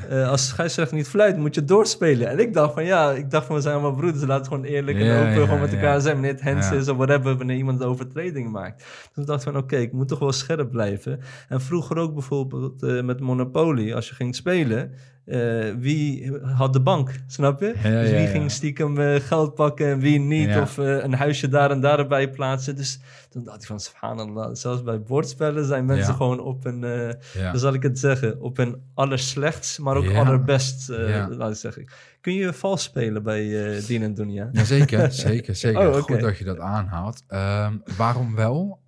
eh, 0.09 0.29
als 0.29 0.47
scheidsrechter 0.47 0.97
niet 0.97 1.07
fluit, 1.07 1.37
moet 1.37 1.55
je 1.55 1.65
doorspelen. 1.65 2.29
En 2.29 2.39
ik 2.39 2.53
dacht 2.53 2.73
van, 2.73 2.85
ja, 2.85 3.11
ik 3.11 3.31
dacht 3.31 3.45
van, 3.45 3.55
we 3.55 3.61
zijn 3.61 3.73
allemaal 3.73 3.95
broeders, 3.95 4.25
laten 4.25 4.43
we 4.43 4.49
gewoon 4.49 4.63
eerlijk 4.63 4.97
en 4.97 5.17
open 5.17 5.39
ja, 5.39 5.43
gewoon 5.43 5.59
met 5.59 5.73
elkaar 5.73 6.01
zijn, 6.01 6.13
wanneer 6.13 6.31
het 6.31 6.41
hands 6.41 6.71
is 6.71 6.89
of 6.89 6.97
whatever, 6.97 7.37
wanneer 7.37 7.57
iemand 7.57 7.81
een 7.81 7.87
overtreding 7.87 8.51
maakt. 8.51 9.09
Toen 9.13 9.25
dacht 9.25 9.45
ik 9.45 9.51
van, 9.51 9.61
oké, 9.61 9.77
ik 9.77 9.93
moet 9.93 10.07
toch 10.07 10.19
wel 10.19 10.31
scherp 10.31 10.71
blijven. 10.71 11.19
En 11.47 11.61
vroeger 11.61 11.97
ook 11.97 12.13
bijvoorbeeld 12.13 12.83
eh, 12.83 13.01
met 13.03 13.19
Monopoly, 13.19 13.93
als 13.93 14.09
je 14.09 14.15
ging 14.15 14.35
spelen, 14.35 14.93
eh, 15.29 15.73
wie 15.77 16.31
had 16.41 16.73
de 16.73 16.81
bank, 16.81 17.11
snap 17.27 17.59
je? 17.59 17.73
Ja, 17.83 18.01
dus 18.01 18.09
wie 18.09 18.19
ja. 18.19 18.27
ging 18.27 18.51
stiekem 18.51 18.99
eh, 18.99 19.15
geld 19.21 19.55
pakken 19.55 19.87
en 19.87 19.99
wie 19.99 20.19
niet, 20.19 20.57
of 20.57 20.77
eh, 20.77 21.03
een 21.03 21.13
huisje 21.13 21.47
daar 21.47 21.71
en 21.71 21.79
daarbij 21.79 22.29
plaatsen. 22.29 22.75
Dus 22.75 22.99
toen 23.29 23.43
dacht 23.43 23.61
ik 23.61 23.67
van, 23.67 23.79
subhanallah, 23.79 24.55
zelfs 24.55 24.83
bij 24.83 25.01
bordspellen 25.01 25.65
zijn 25.65 25.85
mensen 25.85 26.13
gewoon 26.13 26.39
op 26.39 26.65
een, 26.65 26.83
hoe 27.51 27.59
zal 27.59 27.73
ik 27.73 27.83
het 27.83 27.99
zeggen, 27.99 28.41
op 28.41 28.57
een 28.57 28.81
allerslechtst, 28.93 29.79
maar 29.79 29.95
ook 29.95 30.13
allerbest, 30.13 30.89
laat 31.29 31.51
ik 31.51 31.57
zeggen. 31.57 31.87
Kun 32.21 32.33
je 32.33 32.53
vals 32.53 32.83
spelen 32.83 33.23
bij 33.23 33.75
eh 33.75 33.85
Dien 33.85 34.03
en 34.03 34.13
Dunia? 34.13 34.49
Jazeker, 34.51 35.11
zeker, 35.27 35.55
zeker. 35.55 35.89
Oh. 35.89 36.01
Goed 36.01 36.19
dat 36.19 36.37
je 36.37 36.43
dat 36.43 36.59
aanhaalt. 36.59 37.23
Ehm, 37.27 37.73
waarom 37.97 38.35
wel? 38.35 38.79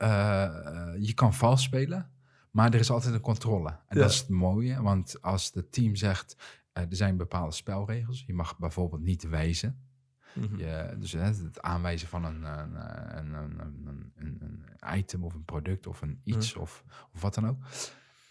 Je 1.00 1.12
kan 1.14 1.34
vals 1.34 1.64
spelen, 1.64 2.11
maar 2.52 2.74
er 2.74 2.80
is 2.80 2.90
altijd 2.92 3.14
een 3.14 3.22
controle. 3.22 3.70
En 3.70 3.98
Ja. 3.98 4.02
dat 4.02 4.12
is 4.12 4.20
het 4.20 4.30
mooie, 4.30 4.82
want 4.82 5.22
als 5.22 5.52
het 5.54 5.72
team 5.72 5.96
zegt, 5.96 6.36
eh, 6.74 6.84
er 6.84 6.96
zijn 6.96 7.18
bepaalde 7.18 7.54
spelregels. 7.56 8.24
Je 8.28 8.34
mag 8.34 8.58
bijvoorbeeld 8.58 9.02
niet 9.02 9.24
wijzen. 9.24 9.86
Mhm. 10.34 10.58
Je, 10.58 10.96
dus 11.00 11.12
het 11.12 11.62
aanwijzen 11.62 12.08
van 12.08 12.24
een, 12.24 12.44
een, 12.44 13.34
een, 13.34 14.12
een, 14.16 14.66
item 14.98 15.24
of 15.24 15.34
een 15.34 15.46
product 15.46 15.88
of 15.88 16.02
een 16.02 16.22
iets 16.24 16.56
of, 16.56 16.84
of 17.14 17.22
wat 17.22 17.34
dan 17.34 17.48
ook. 17.48 17.58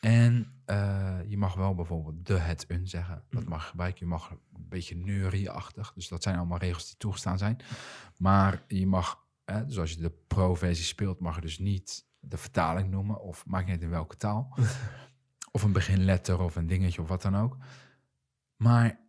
En 0.00 0.52
eh, 0.64 1.18
je 1.26 1.38
mag 1.38 1.54
wel 1.54 1.74
bijvoorbeeld 1.74 2.26
de, 2.26 2.38
het, 2.38 2.64
een 2.68 2.88
zeggen. 2.88 3.22
Dat 3.30 3.40
Mhm. 3.40 3.50
mag 3.50 3.68
gebruiken. 3.68 4.00
Je 4.06 4.10
mag 4.12 4.30
een 4.30 4.38
beetje 4.68 4.96
neurieachtig. 4.96 5.92
Dus 5.92 6.08
dat 6.08 6.22
zijn 6.22 6.36
allemaal 6.36 6.58
regels 6.58 6.86
die 6.86 6.96
toegestaan 6.96 7.38
zijn. 7.38 7.56
Maar 8.16 8.64
je 8.68 8.86
mag, 8.86 9.24
hè, 9.44 9.66
dus 9.66 9.78
als 9.78 9.90
je 9.92 10.00
de 10.00 10.12
pro-versie 10.26 10.84
speelt, 10.84 11.20
mag 11.20 11.34
je 11.34 11.40
dus 11.40 11.58
niet 11.58 12.06
de 12.20 12.36
vertaling 12.36 12.90
noemen. 12.90 13.20
Of 13.20 13.46
maakt 13.46 13.66
niet 13.66 13.82
in 13.82 13.90
welke 13.90 14.16
taal. 14.16 14.56
of 15.52 15.62
een 15.62 15.72
beginletter 15.72 16.40
of 16.40 16.56
een 16.56 16.66
dingetje 16.66 17.02
of 17.02 17.08
wat 17.08 17.22
dan 17.22 17.36
ook. 17.36 17.56
Maar 18.56 19.00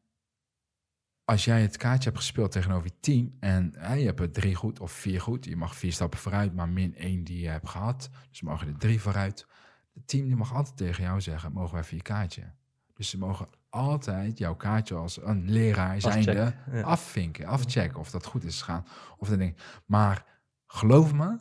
als 1.25 1.45
jij 1.45 1.61
het 1.61 1.77
kaartje 1.77 2.09
hebt 2.09 2.21
gespeeld 2.21 2.51
tegenover 2.51 2.87
je 2.87 2.99
team 2.99 3.37
en 3.39 3.73
hè, 3.77 3.93
je 3.93 4.05
hebt 4.05 4.19
er 4.19 4.31
drie 4.31 4.55
goed 4.55 4.79
of 4.79 4.91
vier 4.91 5.21
goed, 5.21 5.45
je 5.45 5.55
mag 5.55 5.75
vier 5.75 5.91
stappen 5.91 6.19
vooruit, 6.19 6.53
maar 6.53 6.69
min 6.69 6.95
één 6.95 7.23
die 7.23 7.41
je 7.41 7.47
hebt 7.47 7.69
gehad, 7.69 8.09
dus 8.29 8.41
mogen 8.41 8.67
er 8.67 8.77
drie 8.77 9.01
vooruit. 9.01 9.47
Het 9.93 10.07
team 10.07 10.25
die 10.25 10.35
mag 10.35 10.53
altijd 10.53 10.77
tegen 10.77 11.03
jou 11.03 11.21
zeggen, 11.21 11.51
mogen 11.51 11.73
wij 11.73 11.81
even 11.81 11.97
je 11.97 12.03
kaartje? 12.03 12.51
Dus 12.93 13.09
ze 13.09 13.17
mogen 13.17 13.47
altijd 13.69 14.37
jouw 14.37 14.55
kaartje 14.55 14.95
als 14.95 15.21
een 15.21 15.49
leraar 15.49 16.01
zijnde 16.01 16.55
afvinken, 16.83 17.45
afchecken 17.45 17.99
of 17.99 18.11
dat 18.11 18.25
goed 18.25 18.43
is 18.43 18.61
gegaan. 18.61 18.85
Of 19.17 19.29
dat 19.29 19.37
ding. 19.37 19.57
Maar 19.85 20.25
geloof 20.65 21.13
me, 21.13 21.37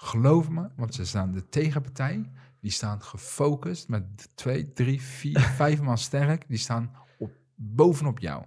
geloof 0.00 0.48
me, 0.48 0.68
want 0.76 0.94
ze 0.94 1.04
staan 1.06 1.32
de 1.32 1.48
tegenpartij, 1.48 2.30
die 2.60 2.70
staan 2.70 3.02
gefocust 3.02 3.88
met 3.88 4.28
twee, 4.34 4.72
drie, 4.72 5.02
vier, 5.02 5.40
vijf 5.62 5.80
man 5.80 5.98
sterk, 5.98 6.44
die 6.48 6.58
staan 6.58 6.90
op, 7.18 7.30
bovenop 7.54 8.18
jou. 8.18 8.44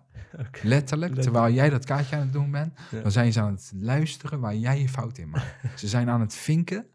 Letterlijk, 0.62 1.16
terwijl 1.16 1.54
jij 1.54 1.70
dat 1.70 1.86
kaartje 1.86 2.16
aan 2.16 2.22
het 2.22 2.34
doen 2.34 2.52
bent, 2.52 2.80
Ja. 2.92 3.02
dan 3.02 3.12
zijn 3.12 3.34
ze 3.34 3.42
aan 3.42 3.54
het 3.54 3.72
luisteren 3.76 4.40
waar 4.40 4.56
jij 4.56 4.80
je 4.82 4.90
fout 4.90 5.18
in 5.18 5.30
maakt. 5.30 5.56
ze 5.80 5.88
zijn 5.88 6.10
aan 6.10 6.22
het 6.22 6.36
vinken. 6.36 6.86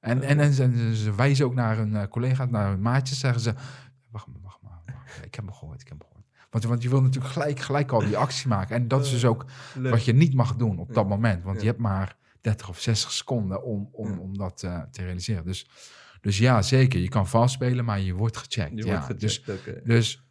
En, 0.00 0.22
en, 0.22 0.40
en 0.40 0.52
ze, 0.52 0.96
ze 0.96 1.14
wijzen 1.14 1.46
ook 1.46 1.54
naar 1.54 1.76
hun 1.76 1.96
eh, 1.96 2.08
collega's, 2.08 2.50
naar 2.50 2.70
hun 2.70 2.82
maatjes, 2.82 3.18
zeggen 3.18 3.40
ze... 3.40 3.54
Wacht 4.10 4.26
maar, 4.26 4.40
wacht 4.42 4.62
maar. 4.62 4.80
wacht. 4.86 5.24
Ik 5.24 5.34
heb 5.34 5.44
hem 5.44 5.54
gehoord, 5.54 5.80
ik 5.80 5.88
heb 5.88 5.98
hem 5.98 6.06
gehoord. 6.08 6.26
Want, 6.50 6.64
want 6.64 6.82
je 6.82 6.88
wil 6.88 7.02
natuurlijk 7.02 7.32
gelijk, 7.32 7.60
gelijk 7.60 7.92
al 7.92 8.00
die 8.00 8.16
actie 8.16 8.48
maken. 8.48 8.76
En 8.76 8.88
dat 8.88 9.04
is 9.04 9.10
dus 9.10 9.24
ook 9.24 9.44
wat 9.74 10.04
je 10.04 10.14
niet 10.14 10.34
mag 10.34 10.56
doen 10.56 10.78
op 10.78 10.94
dat 10.94 11.08
moment. 11.08 11.44
Want 11.44 11.60
je 11.60 11.66
hebt 11.66 11.78
maar 11.78 12.16
30 12.44 12.68
of 12.68 12.80
60 12.80 13.10
seconden 13.12 13.62
om, 13.64 13.88
om, 13.92 14.10
Ja. 14.10 14.18
om 14.18 14.36
dat 14.38 14.62
eh, 14.62 14.80
te 14.90 15.02
realiseren. 15.02 15.44
Dus, 15.44 15.66
dus 16.20 16.38
ja, 16.38 16.62
zeker. 16.62 17.00
Je 17.00 17.08
kan 17.08 17.28
vals 17.28 17.52
spelen, 17.52 17.84
maar 17.84 18.00
je 18.00 18.12
wordt 18.14 18.36
gecheckt. 18.36 18.78
Je 18.78 18.86
ja. 18.86 19.04
wordt 19.06 19.20
Dus, 19.20 19.42
dus 19.84 20.22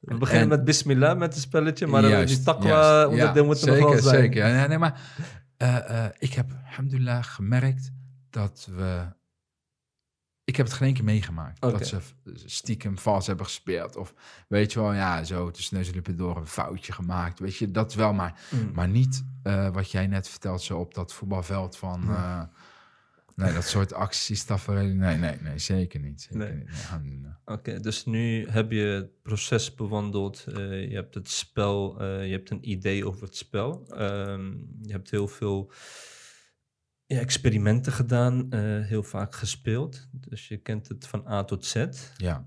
We 0.00 0.14
beginnen 0.18 0.42
en- 0.42 0.48
met 0.48 0.64
Bismillah, 0.64 1.18
met 1.18 1.32
het 1.34 1.42
spelletje, 1.42 1.86
maar 1.86 2.08
Juist, 2.08 2.30
uh, 2.30 2.36
die 2.36 2.44
takwa 2.44 3.06
onderdeel 3.06 3.42
Ja, 3.42 3.48
moet 3.48 3.60
er 3.60 3.68
zeker, 3.68 3.80
nog 3.80 3.92
wel 3.92 4.02
zijn. 4.02 4.20
Zeker, 4.22 4.46
ja, 4.48 4.66
nee, 4.66 4.78
maar 4.78 5.00
eh, 5.56 6.04
eh, 6.04 6.10
ik 6.18 6.32
heb, 6.32 6.50
alhamdulillah, 6.66 7.24
gemerkt 7.24 7.90
dat 8.30 8.68
we... 8.76 9.06
Ik 10.44 10.56
heb 10.56 10.66
het 10.66 10.74
geen 10.74 10.86
één 10.86 10.94
keer 10.96 11.04
meegemaakt. 11.04 11.60
Dat 11.60 11.86
ze 11.86 11.98
stiekem 12.44 12.98
vals 12.98 13.26
hebben 13.26 13.46
gespeeld. 13.46 13.96
Of 13.96 14.14
weet 14.48 14.72
je 14.72 14.80
wel, 14.80 14.92
ja, 14.92 15.24
zo 15.24 15.50
tussen 15.50 15.76
neus 15.76 15.88
en 15.88 15.94
lippen 15.94 16.16
door 16.16 16.36
een 16.36 16.46
foutje 16.46 16.92
gemaakt. 16.92 17.38
Weet 17.38 17.56
je, 17.56 17.70
dat 17.70 17.94
wel, 17.94 18.12
maar, 18.12 18.40
Mm. 18.50 18.70
maar 18.74 18.88
niet 18.88 19.24
eh, 19.42 19.68
wat 19.72 19.90
jij 19.90 20.06
net 20.06 20.28
vertelt, 20.28 20.62
zo 20.62 20.78
op 20.78 20.94
dat 20.94 21.12
voetbalveld 21.12 21.76
van... 21.76 22.02
eh, 22.08 22.42
nee, 23.34 23.52
dat 23.52 23.64
soort 23.64 23.92
acties, 23.92 24.44
tafereelen. 24.44 24.96
Nee, 24.96 25.16
nee, 25.16 25.36
nee, 25.40 25.58
zeker 25.58 26.00
niet. 26.00 26.20
Zeker 26.22 26.38
Nee. 26.38 26.52
niet. 26.54 26.66
Nee, 26.66 26.76
alhamdulillah. 26.76 27.32
Oké, 27.44 27.80
dus 27.80 28.04
nu 28.04 28.48
heb 28.48 28.70
je 28.70 28.80
het 28.84 29.22
proces 29.22 29.74
bewandeld. 29.74 30.44
eh, 30.48 30.88
je 30.90 30.94
hebt 30.94 31.14
het 31.14 31.30
spel, 31.30 32.02
je 32.04 32.30
hebt 32.32 32.50
een 32.50 32.70
idee 32.70 33.06
over 33.06 33.22
het 33.22 33.36
spel. 33.36 33.86
Ehm, 33.88 34.46
je 34.82 34.92
hebt 34.92 35.10
heel 35.10 35.28
veel 35.28 35.72
ja, 37.14 37.20
experimenten 37.20 37.92
gedaan, 37.92 38.50
eh, 38.50 38.60
heel 38.60 39.02
vaak 39.02 39.34
gespeeld. 39.34 40.08
Dus 40.12 40.48
je 40.48 40.56
kent 40.56 40.88
het 40.88 41.06
van 41.06 41.26
A 41.28 41.44
tot 41.44 41.64
Z. 41.64 41.86
Ja. 42.16 42.46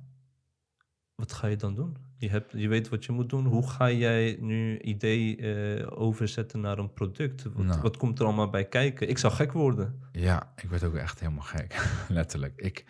Wat 1.16 1.34
ga 1.34 1.48
je 1.48 1.56
dan 1.56 1.76
doen? 1.76 1.98
Je, 2.18 2.30
hebt, 2.30 2.52
je 2.52 2.68
weet 2.68 2.90
wat 2.90 3.06
je 3.06 3.12
moet 3.12 3.30
doen. 3.30 3.46
Hoe 3.46 3.70
ga 3.70 3.92
jij 3.92 4.38
nu 4.40 4.80
idee 4.80 5.36
eh, 5.38 6.02
overzetten 6.02 6.60
naar 6.60 6.78
een 6.78 6.94
product? 6.94 7.44
Wat, 7.44 7.66
Nou. 7.66 7.82
wat 7.82 7.98
komt 7.98 8.20
er 8.20 8.26
allemaal 8.26 8.50
bij 8.50 8.68
kijken? 8.68 9.10
Ik 9.10 9.18
zou 9.18 9.34
gek 9.34 9.52
worden. 9.52 10.02
Ja, 10.12 10.54
ik 10.56 10.70
werd 10.70 10.84
ook 10.84 10.96
echt 10.96 11.20
helemaal 11.20 11.44
gek. 11.44 11.84
Letterlijk. 12.10 12.62
Ik, 12.62 12.86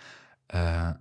eh, 0.45 0.91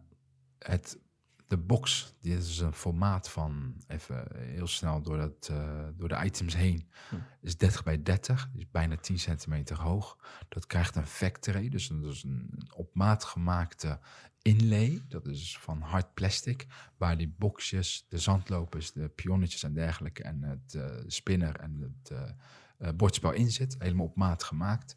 het, 0.59 0.99
de 1.47 1.57
box, 1.57 2.15
dit 2.21 2.43
is 2.43 2.59
een 2.59 2.73
formaat 2.73 3.31
van, 3.31 3.75
even 3.87 4.27
heel 4.37 4.67
snel 4.67 5.03
door, 5.03 5.17
dat, 5.17 5.49
eh, 5.51 5.87
door 5.95 6.09
de 6.09 6.25
items 6.25 6.57
heen, 6.57 6.89
Hm. 7.09 7.17
is 7.41 7.57
30 7.57 7.83
bij 7.83 8.03
30, 8.03 8.51
dus 8.53 8.71
bijna 8.71 8.97
10 8.97 9.19
centimeter 9.19 9.81
hoog. 9.81 10.19
Dat 10.49 10.67
krijgt 10.67 10.97
een 10.97 11.07
factory, 11.07 11.69
dus 11.69 11.91
een, 11.91 12.03
dus 12.03 12.25
een 12.25 12.69
op 12.75 12.95
maat 12.95 13.25
gemaakte 13.25 13.99
inlay. 14.43 15.03
Dat 15.09 15.27
is 15.27 15.59
van 15.59 15.81
hard 15.81 16.15
plastic, 16.15 16.67
waar 16.97 17.17
die 17.17 17.35
boxjes, 17.39 18.07
de 18.09 18.19
zandlopers, 18.19 18.93
de 18.93 19.09
pionnetjes 19.09 19.63
en 19.63 19.73
dergelijke, 19.73 20.23
en 20.23 20.43
het 20.43 20.75
eh, 20.75 20.91
spinner 21.07 21.57
en 21.57 21.81
het 21.81 22.11
eh, 22.11 22.89
bordspel 22.97 23.33
in 23.33 23.51
zit. 23.51 23.77
Helemaal 23.79 24.07
op 24.07 24.17
maat 24.17 24.43
gemaakt. 24.43 24.95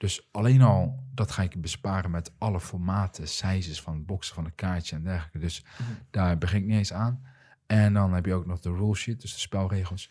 Dus 0.00 0.28
alleen 0.32 0.62
al, 0.62 1.04
dat 1.14 1.30
ga 1.30 1.42
ik 1.42 1.60
besparen 1.60 2.10
met 2.10 2.32
alle 2.38 2.60
formaten, 2.60 3.28
sizes 3.28 3.80
van 3.80 3.94
het 3.94 4.06
boxen 4.06 4.34
van 4.34 4.44
een 4.44 4.54
kaartje 4.54 4.96
en 4.96 5.02
dergelijke. 5.02 5.38
Dus 5.38 5.64
daar 6.10 6.38
begin 6.38 6.60
ik 6.60 6.66
niet 6.66 6.76
eens 6.76 6.92
aan. 6.92 7.22
En 7.66 7.92
dan 7.92 8.12
heb 8.12 8.26
je 8.26 8.34
ook 8.34 8.46
nog 8.46 8.60
de 8.60 8.72
rule 8.72 8.94
sheet, 8.94 9.20
dus 9.20 9.32
de 9.32 9.38
spelregels. 9.38 10.10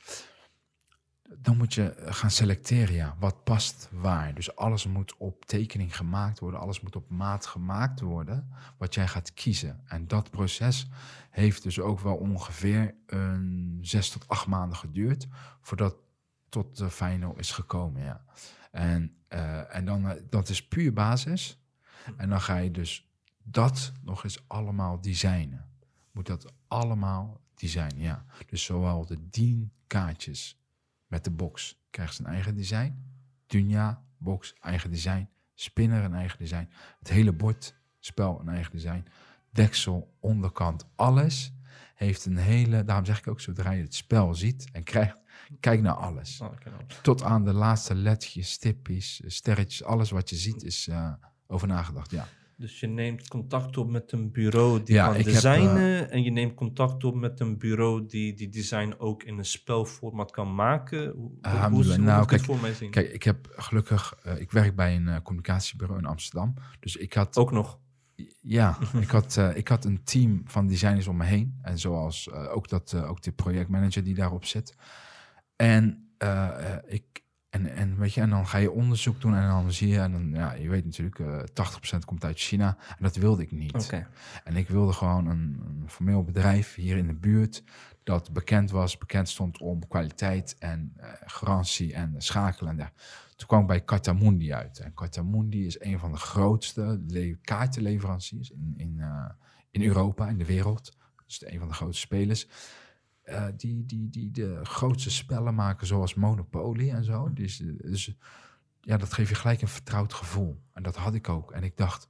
Dan 1.37 1.57
moet 1.57 1.73
je 1.73 1.93
gaan 2.05 2.31
selecteren, 2.31 2.95
ja, 2.95 3.15
wat 3.19 3.43
past 3.43 3.89
waar. 3.91 4.33
Dus 4.33 4.55
alles 4.55 4.87
moet 4.87 5.17
op 5.17 5.45
tekening 5.45 5.97
gemaakt 5.97 6.39
worden, 6.39 6.59
alles 6.59 6.81
moet 6.81 6.95
op 6.95 7.09
maat 7.09 7.45
gemaakt 7.45 7.99
worden, 7.99 8.49
wat 8.77 8.93
jij 8.93 9.07
gaat 9.07 9.33
kiezen. 9.33 9.81
En 9.85 10.07
dat 10.07 10.31
proces 10.31 10.89
heeft 11.29 11.63
dus 11.63 11.79
ook 11.79 11.99
wel 11.99 12.15
ongeveer 12.15 12.95
een 13.05 13.79
zes 13.81 14.09
tot 14.09 14.27
acht 14.27 14.47
maanden 14.47 14.77
geduurd, 14.77 15.27
voordat 15.61 15.95
tot 16.49 16.77
de 16.77 16.89
final 16.89 17.37
is 17.37 17.51
gekomen, 17.51 18.03
ja. 18.03 18.23
En, 18.71 19.13
eh, 19.29 19.75
en 19.75 19.85
dan, 19.85 20.09
eh, 20.09 20.21
dat 20.29 20.49
is 20.49 20.67
puur 20.67 20.93
basis. 20.93 21.59
En 22.17 22.29
dan 22.29 22.41
ga 22.41 22.57
je 22.57 22.71
dus 22.71 23.07
dat 23.43 23.93
nog 24.03 24.23
eens 24.23 24.47
allemaal 24.47 25.01
designen. 25.01 25.65
Moet 26.11 26.27
dat 26.27 26.53
allemaal 26.67 27.41
designen, 27.55 27.99
ja. 27.99 28.25
Dus 28.47 28.63
zowel 28.63 29.05
de 29.05 29.29
10 29.29 29.71
kaartjes 29.87 30.59
met 31.07 31.23
de 31.23 31.31
box 31.31 31.81
krijgt 31.89 32.15
zijn 32.15 32.27
eigen 32.27 32.55
design. 32.55 33.03
Dunja, 33.47 34.03
box, 34.17 34.53
eigen 34.59 34.91
design. 34.91 35.29
Spinner, 35.53 36.03
een 36.03 36.13
eigen 36.13 36.39
design. 36.39 36.69
Het 36.99 37.09
hele 37.09 37.33
bord, 37.33 37.75
spel, 37.99 38.39
een 38.39 38.49
eigen 38.49 38.71
design. 38.71 39.05
Deksel, 39.51 40.15
onderkant, 40.19 40.85
alles 40.95 41.53
heeft 41.95 42.25
een 42.25 42.37
hele... 42.37 42.83
Daarom 42.83 43.05
zeg 43.05 43.19
ik 43.19 43.27
ook, 43.27 43.39
zodra 43.39 43.71
je 43.71 43.81
het 43.81 43.95
spel 43.95 44.35
ziet 44.35 44.71
en 44.71 44.83
krijgt, 44.83 45.21
kijk 45.59 45.81
naar 45.81 45.93
alles. 45.93 46.41
Oh, 46.41 46.47
nou. 46.49 46.81
Tot 47.01 47.23
aan 47.23 47.43
de 47.43 47.53
laatste 47.53 47.95
letjes, 47.95 48.51
stippies, 48.51 49.21
sterretjes, 49.25 49.83
alles 49.83 50.09
wat 50.11 50.29
je 50.29 50.35
ziet 50.35 50.63
is 50.63 50.87
eh, 50.87 51.11
over 51.47 51.67
nagedacht, 51.67 52.11
ja. 52.11 52.27
Dus 52.57 52.79
je 52.79 52.87
neemt 52.87 53.27
contact 53.27 53.77
op 53.77 53.89
met 53.89 54.11
een 54.11 54.31
bureau 54.31 54.83
die 54.83 54.95
Ja, 54.95 55.05
kan 55.05 55.15
heb, 55.15 55.23
designen. 55.23 56.11
en 56.11 56.23
je 56.23 56.31
neemt 56.31 56.53
contact 56.53 57.03
op 57.03 57.15
met 57.15 57.39
een 57.39 57.57
bureau 57.57 58.05
die 58.05 58.33
die 58.33 58.49
design 58.49 58.93
ook 58.97 59.23
in 59.23 59.37
een 59.37 59.45
spelformat 59.45 60.31
kan 60.31 60.55
maken. 60.55 61.11
Hoe, 61.15 61.31
hoe, 61.69 61.83
hoe, 61.83 61.97
Nou, 61.97 62.25
kijk, 62.25 62.43
voor 62.43 62.59
mij 62.59 62.73
zien? 62.73 62.91
Kijk, 62.91 63.11
ik 63.13 63.23
heb 63.23 63.53
gelukkig, 63.55 64.15
eh, 64.23 64.39
ik 64.39 64.51
werk 64.51 64.75
bij 64.75 64.95
een 64.95 65.07
eh, 65.07 65.21
communicatiebureau 65.23 65.99
in 65.99 66.05
Amsterdam. 66.07 66.53
Dus 66.79 66.95
ik 66.95 67.13
had, 67.13 67.37
Ook 67.37 67.51
nog. 67.51 67.79
ja, 68.41 68.77
ik 69.01 69.09
had, 69.09 69.37
eh, 69.37 69.55
ik 69.55 69.67
had 69.67 69.85
een 69.85 70.03
team 70.03 70.41
van 70.45 70.67
designers 70.67 71.07
om 71.07 71.17
me 71.17 71.25
heen. 71.25 71.57
En 71.61 71.79
zoals 71.79 72.29
eh, 72.29 72.55
ook, 72.55 72.67
dat, 72.69 72.93
eh, 72.93 73.09
ook 73.09 73.21
de 73.21 73.31
projectmanager 73.31 74.03
die 74.03 74.15
daarop 74.15 74.45
zit. 74.45 74.75
En, 75.61 76.09
eh, 76.17 76.73
eh, 76.73 76.83
ik, 76.85 77.23
en, 77.49 77.75
en, 77.75 77.97
weet 77.97 78.13
je, 78.13 78.21
en 78.21 78.29
dan 78.29 78.47
ga 78.47 78.57
je 78.57 78.71
onderzoek 78.71 79.21
doen 79.21 79.35
en 79.35 79.47
dan 79.47 79.71
zie 79.71 79.87
je, 79.87 79.99
en 79.99 80.11
dan, 80.11 80.29
ja, 80.29 80.53
je 80.53 80.69
weet 80.69 80.85
natuurlijk, 80.85 81.19
eh 81.19 81.43
80% 81.95 82.05
komt 82.05 82.23
uit 82.23 82.39
China. 82.39 82.77
En 82.89 83.03
dat 83.03 83.15
wilde 83.15 83.41
ik 83.41 83.51
niet. 83.51 83.91
En 84.43 84.55
ik 84.55 84.67
wilde 84.67 84.93
gewoon 84.93 85.27
een, 85.27 85.61
een 85.65 85.89
formeel 85.89 86.23
bedrijf 86.23 86.75
hier 86.75 86.97
in 86.97 87.07
de 87.07 87.13
buurt 87.13 87.63
dat 88.03 88.33
bekend 88.33 88.71
was, 88.71 88.97
bekend 88.97 89.29
stond 89.29 89.57
om 89.57 89.87
kwaliteit 89.87 90.55
en 90.59 90.93
garantie 91.25 91.93
en 91.93 92.15
schakelen. 92.17 92.79
En. 92.79 92.91
Toen 93.35 93.47
kwam 93.47 93.61
ik 93.61 93.67
bij 93.67 93.83
Cartamundi 93.83 94.53
uit. 94.53 94.79
En 94.79 94.93
Cartamundi 94.93 95.65
is 95.65 95.79
een 95.79 95.99
van 95.99 96.11
de 96.11 96.17
grootste 96.17 97.01
le- 97.07 97.37
kaartenleveranciers 97.41 98.49
in, 98.49 98.73
in, 98.77 99.03
in 99.71 99.83
Europa, 99.83 100.27
in 100.27 100.37
de 100.37 100.45
wereld. 100.45 100.97
Dus 101.25 101.45
een 101.45 101.59
van 101.59 101.67
de 101.67 101.73
grootste 101.73 102.01
spelers. 102.01 102.47
Eh, 103.29 103.45
die, 103.57 103.85
die, 103.85 104.09
die 104.09 104.31
de 104.31 104.59
grootste 104.63 105.11
spellen 105.11 105.55
maken, 105.55 105.87
zoals 105.87 106.13
Monopoly 106.13 106.89
en 106.89 107.03
zo. 107.03 107.33
Dus, 107.33 107.61
eh, 107.61 107.67
dus 107.77 108.15
ja, 108.81 108.97
dat 108.97 109.13
geeft 109.13 109.29
je 109.29 109.35
gelijk 109.35 109.61
een 109.61 109.67
vertrouwd 109.67 110.13
gevoel. 110.13 110.61
En 110.73 110.83
dat 110.83 110.95
had 110.95 111.13
ik 111.13 111.29
ook. 111.29 111.51
En 111.51 111.63
ik 111.63 111.77
dacht, 111.77 112.09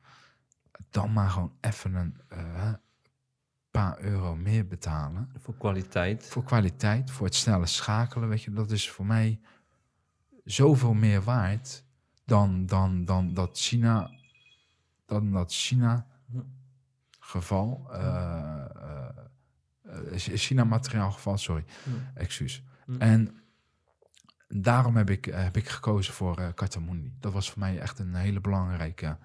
dan 0.90 1.14
maar 1.14 1.30
gewoon 1.30 1.54
even 1.62 1.96
een, 1.96 2.18
eh, 2.28 2.74
paar 3.72 4.00
euro 4.00 4.36
meer 4.36 4.68
betalen 4.68 5.30
Voor 5.38 5.58
kwaliteit. 5.58 6.26
voor 6.28 6.44
kwaliteit, 6.44 7.12
voor 7.12 7.26
het 7.26 7.36
snelle 7.36 7.66
schakelen, 7.66 8.30
weet 8.30 8.44
je, 8.44 8.52
dat 8.52 8.72
is 8.72 8.90
voor 8.90 9.06
mij 9.06 9.40
zoveel 10.44 10.94
meer 10.94 11.22
waard 11.22 11.84
dan, 12.26 12.66
dan, 12.66 13.06
dan 13.06 13.34
dat 13.34 13.58
China, 13.58 14.12
dan 15.06 15.32
dat 15.32 15.54
China 15.54 16.06
Hm. 16.32 16.40
geval, 17.20 17.88
eh, 17.92 18.66
China 20.16 20.64
materiaal 20.64 21.12
geval, 21.12 21.38
sorry, 21.38 21.64
Hm. 21.84 21.90
excuus. 22.18 22.64
Hm. 22.86 22.96
En 23.02 23.42
daarom 24.48 24.96
heb 24.98 25.10
ik, 25.10 25.28
eh, 25.28 25.44
heb 25.44 25.58
ik 25.58 25.70
gekozen 25.70 26.14
voor 26.14 26.38
eh 26.40 26.48
Katamundi. 26.56 27.14
Dat 27.20 27.34
was 27.34 27.50
voor 27.52 27.60
mij 27.60 27.80
echt 27.80 28.00
een 28.00 28.16
hele 28.16 28.42
belangrijke 28.42 29.18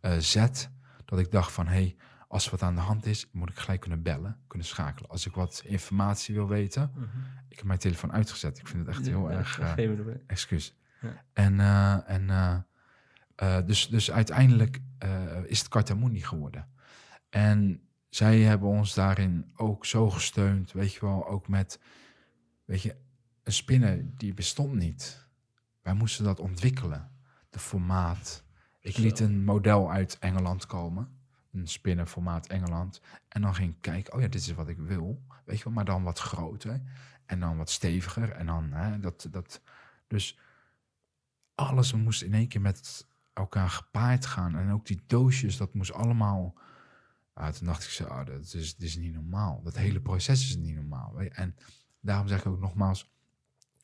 eh, 0.00 0.16
zet. 0.18 0.70
Dat 1.04 1.18
ik 1.18 1.30
dacht 1.30 1.52
van, 1.52 1.66
hé, 1.66 1.72
hey, 1.72 1.96
als 2.28 2.50
wat 2.50 2.62
aan 2.62 2.74
de 2.74 2.80
hand 2.80 3.06
is, 3.06 3.28
moet 3.32 3.50
ik 3.50 3.58
gelijk 3.58 3.80
kunnen 3.80 4.02
bellen, 4.02 4.36
kunnen 4.46 4.66
schakelen. 4.66 5.10
Als 5.10 5.26
ik 5.26 5.34
wat 5.34 5.62
informatie 5.64 6.34
wil 6.34 6.48
weten, 6.48 6.90
Mhm. 6.94 7.04
ik 7.48 7.56
heb 7.56 7.64
mijn 7.66 7.78
telefoon 7.78 8.12
uitgezet. 8.12 8.58
Ik 8.58 8.68
vind 8.68 8.86
het 8.86 8.96
echt 8.96 9.06
heel 9.06 9.30
Ja, 9.30 9.36
erg, 9.38 9.58
eh, 9.60 9.72
probleem. 9.74 10.22
excuus. 10.26 10.76
Ja. 11.00 11.24
En, 11.32 11.60
eh, 11.60 12.10
en 12.10 12.30
eh, 12.30 12.56
eh, 13.36 13.66
dus, 13.66 13.88
dus 13.88 14.10
uiteindelijk 14.10 14.80
eh, 14.98 15.44
is 15.44 15.58
het 15.58 15.68
Katamundi 15.68 16.22
geworden. 16.22 16.68
En 17.30 17.80
zij 18.10 18.40
hebben 18.40 18.68
ons 18.68 18.94
daarin 18.94 19.50
ook 19.56 19.86
zo 19.86 20.10
gesteund, 20.10 20.72
weet 20.72 20.92
je 20.92 21.00
wel, 21.00 21.28
ook 21.28 21.48
met, 21.48 21.80
weet 22.64 22.82
je, 22.82 22.96
een 23.42 23.52
spinner 23.52 24.16
die 24.16 24.34
bestond 24.34 24.74
niet. 24.74 25.28
Wij 25.82 25.94
moesten 25.94 26.24
dat 26.24 26.40
ontwikkelen, 26.40 27.10
de 27.50 27.58
formaat. 27.58 28.44
Ik 28.80 28.96
liet 28.96 29.20
een 29.20 29.44
model 29.44 29.90
uit 29.90 30.18
Engeland 30.18 30.66
komen, 30.66 31.08
een 31.52 31.68
spinner 31.68 32.06
formaat 32.06 32.46
Engeland. 32.46 33.00
En 33.28 33.42
dan 33.42 33.54
ging 33.54 33.74
ik 33.74 33.80
kijken, 33.80 34.14
oh 34.14 34.20
ja, 34.20 34.28
dit 34.28 34.40
is 34.40 34.54
wat 34.54 34.68
ik 34.68 34.78
wil, 34.78 35.22
weet 35.44 35.58
je 35.58 35.64
wel, 35.64 35.72
maar 35.72 35.84
dan 35.84 36.02
wat 36.02 36.18
groter. 36.18 36.82
En 37.26 37.40
dan 37.40 37.56
wat 37.56 37.70
steviger. 37.70 38.30
En 38.30 38.46
dan, 38.46 38.72
hè, 38.72 39.00
dat, 39.00 39.26
dat, 39.30 39.60
dus 40.06 40.38
alles 41.54 41.92
moest 41.92 42.22
in 42.22 42.34
één 42.34 42.48
keer 42.48 42.60
met 42.60 43.06
elkaar 43.32 43.70
gepaard 43.70 44.26
gaan. 44.26 44.56
En 44.56 44.72
ook 44.72 44.86
die 44.86 45.02
doosjes, 45.06 45.56
dat 45.56 45.74
moest 45.74 45.92
allemaal... 45.92 46.54
Ah, 47.32 47.52
toen 47.52 47.66
dacht 47.66 47.84
ik 47.84 47.90
zo, 47.90 48.04
ah, 48.04 48.26
dat, 48.26 48.54
is, 48.54 48.76
dit 48.76 48.88
is 48.88 48.96
niet 48.96 49.14
normaal. 49.14 49.62
Dat 49.62 49.76
hele 49.76 50.00
proces 50.00 50.48
is 50.48 50.56
niet 50.56 50.74
normaal. 50.74 51.20
En 51.20 51.56
daarom 52.00 52.28
zeg 52.28 52.40
ik 52.40 52.46
ook 52.46 52.60
nogmaals... 52.60 53.10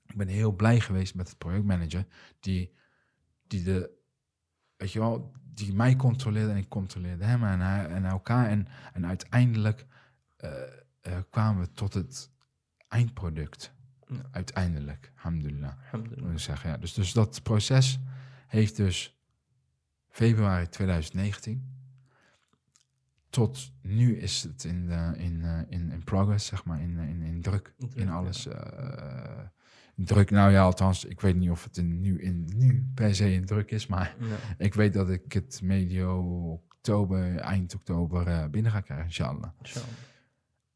Ik 0.06 0.16
ben 0.16 0.28
heel 0.28 0.52
blij 0.52 0.80
geweest 0.80 1.14
met 1.14 1.28
het 1.28 1.38
projectmanager... 1.38 2.06
die, 2.40 2.72
die 3.46 3.62
de... 3.62 3.94
Weet 4.76 4.92
je 4.92 4.98
wel, 4.98 5.32
die 5.56 5.74
mij 5.74 5.96
controleerde 5.96 6.50
en 6.50 6.56
ik 6.56 6.68
controleerde 6.68 7.24
hem 7.24 7.44
en, 7.44 7.60
hij, 7.60 7.86
en 7.86 8.04
elkaar. 8.04 8.48
En, 8.48 8.66
en 8.92 9.06
uiteindelijk 9.06 9.86
eh, 10.36 10.50
eh, 11.00 11.18
kwamen 11.30 11.62
we 11.62 11.72
tot 11.72 11.94
het 11.94 12.30
eindproduct. 12.88 13.72
Ja. 14.06 14.28
Uiteindelijk, 14.30 15.12
alhamdulillah. 15.16 15.72
Alhamdulillah. 15.84 16.36
Zeggen, 16.36 16.70
ja. 16.70 16.76
Dus, 16.76 16.94
dus 16.94 17.12
dat 17.12 17.42
proces 17.42 17.98
heeft 18.46 18.76
dus 18.76 19.16
februari 20.08 20.68
2019 20.68 21.74
tot 23.36 23.72
nu 23.82 24.16
is 24.18 24.42
het 24.42 24.64
in, 24.64 24.86
de, 24.86 25.12
in, 25.16 25.42
eh, 25.42 25.58
in, 25.68 25.90
in 25.90 26.04
progress, 26.04 26.46
zeg 26.46 26.64
maar, 26.64 26.80
in, 26.80 26.98
in, 26.98 27.22
in 27.22 27.42
druk, 27.42 27.74
In 27.78 27.88
druk, 27.88 28.00
in 28.00 28.06
ja. 28.06 28.14
alles. 28.14 28.46
eh, 28.46 29.40
druk, 29.94 30.30
nou 30.30 30.50
ja, 30.52 30.62
althans, 30.62 31.04
ik 31.04 31.20
weet 31.20 31.36
niet 31.36 31.50
of 31.50 31.64
het 31.64 31.76
in, 31.76 32.00
nu, 32.00 32.20
in, 32.22 32.48
nu 32.54 32.90
per 32.94 33.14
se 33.14 33.32
in 33.32 33.44
druk 33.44 33.70
is, 33.70 33.86
maar 33.86 34.16
Ja. 34.20 34.36
ik 34.58 34.74
weet 34.74 34.92
dat 34.92 35.10
ik 35.10 35.32
het 35.32 35.60
medio 35.62 36.18
oktober, 36.52 37.36
eind 37.36 37.74
oktober 37.74 38.26
eh, 38.26 38.46
binnen 38.50 38.72
ga 38.72 38.80
krijgen, 38.80 39.06
inshallah. 39.06 39.50
Inshallah. 39.62 39.88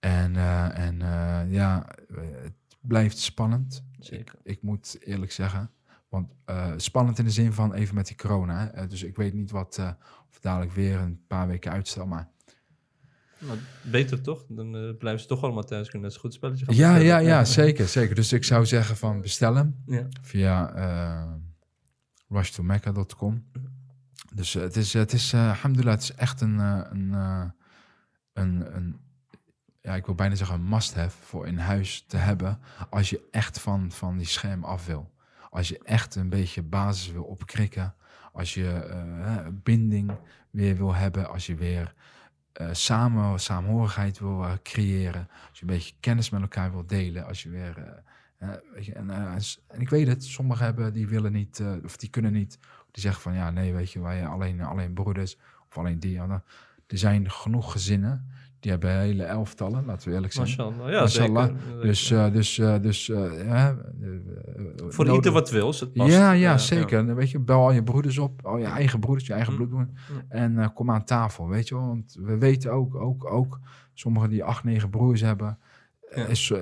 En, 0.00 0.36
eh, 0.36 0.78
en 0.86 1.02
eh, 1.02 1.52
ja, 1.52 1.86
eh, 1.88 2.16
het 2.42 2.54
blijft 2.80 3.18
spannend. 3.18 3.84
Zeker. 3.98 4.34
Ik, 4.42 4.56
ik 4.56 4.62
moet 4.62 4.96
eerlijk 5.00 5.32
zeggen. 5.32 5.70
Want 6.08 6.32
eh, 6.44 6.72
spannend 6.76 7.18
in 7.18 7.24
de 7.24 7.30
zin 7.30 7.52
van 7.52 7.74
even 7.74 7.94
met 7.94 8.06
die 8.06 8.16
corona. 8.16 8.58
Hè? 8.58 8.66
Eh, 8.66 8.88
dus 8.88 9.02
ik 9.02 9.16
weet 9.16 9.34
niet 9.34 9.50
wat, 9.50 9.78
eh, 9.78 9.90
of 10.30 10.40
dadelijk 10.40 10.72
weer 10.72 10.98
een 10.98 11.20
paar 11.26 11.46
weken 11.46 11.72
uitstel. 11.72 12.06
Maar 12.06 12.28
Maar 13.40 13.56
beter 13.82 14.20
toch? 14.20 14.44
Dan 14.48 14.76
eh, 14.76 14.96
blijven 14.98 15.20
ze 15.22 15.26
toch 15.26 15.42
allemaal 15.42 15.62
thuis 15.64 15.88
kunnen. 15.90 16.08
Dat 16.08 16.10
is 16.10 16.16
een 16.16 16.30
goed 16.30 16.34
spelletje 16.34 16.64
gaan 16.64 16.74
ja, 16.74 16.96
ja, 16.96 17.18
ja, 17.18 17.44
zeker, 17.44 17.88
zeker. 17.88 18.14
Dus 18.14 18.32
ik 18.32 18.44
zou 18.44 18.66
zeggen 18.66 18.96
van 18.96 19.20
bestel 19.20 19.54
hem 19.54 19.76
Ja. 19.86 20.06
via 20.22 20.72
eh 20.74 21.32
rushtomecca.com. 22.28 23.44
Dus 24.34 24.54
eh, 24.54 24.62
het 24.62 24.76
is, 24.76 24.92
het 24.92 25.12
is 25.12 25.34
alhamdulillah, 25.34 25.94
het 25.94 26.02
is 26.02 26.14
echt 26.14 26.40
een, 26.40 26.58
een, 26.58 27.12
een, 28.32 28.76
een, 28.76 29.00
ja, 29.80 29.94
ik 29.94 30.06
wil 30.06 30.14
bijna 30.14 30.34
zeggen 30.34 30.56
een 30.56 30.68
must-have 30.68 31.16
voor 31.20 31.46
in 31.46 31.58
huis 31.58 32.04
te 32.08 32.16
hebben 32.16 32.58
als 32.90 33.10
je 33.10 33.28
echt 33.30 33.60
van, 33.60 33.92
van 33.92 34.16
die 34.16 34.26
scherm 34.26 34.64
af 34.64 34.86
wil. 34.86 35.10
Als 35.50 35.68
je 35.68 35.80
echt 35.84 36.14
een 36.14 36.28
beetje 36.28 36.62
basis 36.62 37.12
wil 37.12 37.24
opkrikken, 37.24 37.94
als 38.32 38.54
je 38.54 39.50
binding 39.62 40.12
weer 40.50 40.76
wil 40.76 40.94
hebben, 40.94 41.28
als 41.28 41.46
je 41.46 41.54
weer 41.54 41.94
eh, 42.52 42.68
samen, 42.72 43.40
saamhorigheid 43.40 44.18
wil 44.18 44.44
eh, 44.44 44.52
creëren, 44.62 45.28
als 45.48 45.58
je 45.58 45.66
een 45.66 45.72
beetje 45.72 45.94
kennis 46.00 46.30
met 46.30 46.40
elkaar 46.40 46.70
wil 46.70 46.86
delen, 46.86 47.26
als 47.26 47.42
je 47.42 47.50
weer... 47.50 48.02
eh, 48.38 48.48
weet 48.74 48.84
je, 48.84 48.92
en, 48.92 49.10
en 49.66 49.80
ik 49.80 49.88
weet 49.88 50.06
het, 50.06 50.24
sommigen 50.24 50.64
hebben, 50.64 50.92
die 50.92 51.08
willen 51.08 51.32
niet, 51.32 51.62
of 51.84 51.96
die 51.96 52.10
kunnen 52.10 52.32
niet. 52.32 52.58
Die 52.90 53.02
zeggen 53.02 53.22
van, 53.22 53.34
ja, 53.34 53.50
nee, 53.50 53.72
weet 53.72 53.92
je, 53.92 54.00
wij 54.00 54.26
alleen, 54.26 54.60
alleen 54.60 54.92
broeders, 54.92 55.36
of 55.68 55.78
alleen 55.78 55.98
die. 55.98 56.18
Er 56.18 56.42
zijn 56.86 57.30
genoeg 57.30 57.72
gezinnen, 57.72 58.30
die 58.60 58.70
hebben 58.70 58.98
hele 58.98 59.22
elftallen, 59.22 59.84
laten 59.84 60.08
we 60.08 60.14
eerlijk 60.14 60.32
zijn. 60.32 60.46
Mashallah. 60.46 60.90
Ja, 60.90 61.00
Mashallah. 61.00 61.46
zeker. 61.46 61.82
Dus, 61.82 62.10
eh, 62.10 62.32
dus, 62.32 62.58
eh, 62.58 62.80
dus 62.80 63.06
ja, 63.06 63.70
eh, 63.70 64.08
Voor 64.76 65.04
nodig- 65.04 65.14
ieder 65.14 65.32
wat 65.32 65.50
wil, 65.50 65.66
het 65.80 65.92
past. 65.92 66.12
Ja, 66.12 66.32
ja, 66.32 66.58
zeker. 66.58 67.06
Dan 67.06 67.14
Weet 67.14 67.30
je, 67.30 67.38
bel 67.38 67.60
al 67.60 67.72
je 67.72 67.82
broeders 67.82 68.18
op, 68.18 68.46
al 68.46 68.58
je 68.58 68.64
eigen 68.64 69.00
broeders, 69.00 69.26
je 69.26 69.32
eigen 69.32 69.52
Hm. 69.52 69.58
bloeddoen. 69.58 69.96
Hm. 70.06 70.12
En 70.28 70.72
kom 70.72 70.90
aan 70.90 71.04
tafel, 71.04 71.48
weet 71.48 71.68
je 71.68 71.74
wel. 71.74 71.86
Want 71.86 72.16
we 72.20 72.38
weten 72.38 72.72
ook, 72.72 72.94
ook, 72.94 73.30
ook 73.32 73.60
sommigen 73.94 74.28
die 74.30 74.44
acht, 74.44 74.64
negen 74.64 74.90
broers 74.90 75.20
hebben. 75.20 75.58
Ja. 76.14 76.26
Is, 76.26 76.52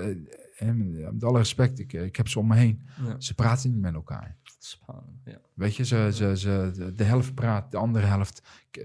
met 1.11 1.23
alle 1.23 1.37
respect, 1.37 1.79
ik, 1.79 1.93
ik 1.93 2.15
heb 2.15 2.27
ze 2.27 2.39
om 2.39 2.47
me 2.47 2.55
heen. 2.55 2.81
Ze 3.17 3.33
praten 3.35 3.69
niet 3.71 3.81
met 3.81 3.93
elkaar. 3.93 4.35
Spannend, 4.59 5.21
ja. 5.25 5.37
Weet 5.53 5.75
je, 5.75 5.85
ze, 5.85 6.09
ze, 6.13 6.37
ze, 6.37 6.71
de- 6.95 7.03
helft 7.03 7.33
praat, 7.35 7.71
de 7.71 7.77
andere 7.77 8.05
helft, 8.05 8.41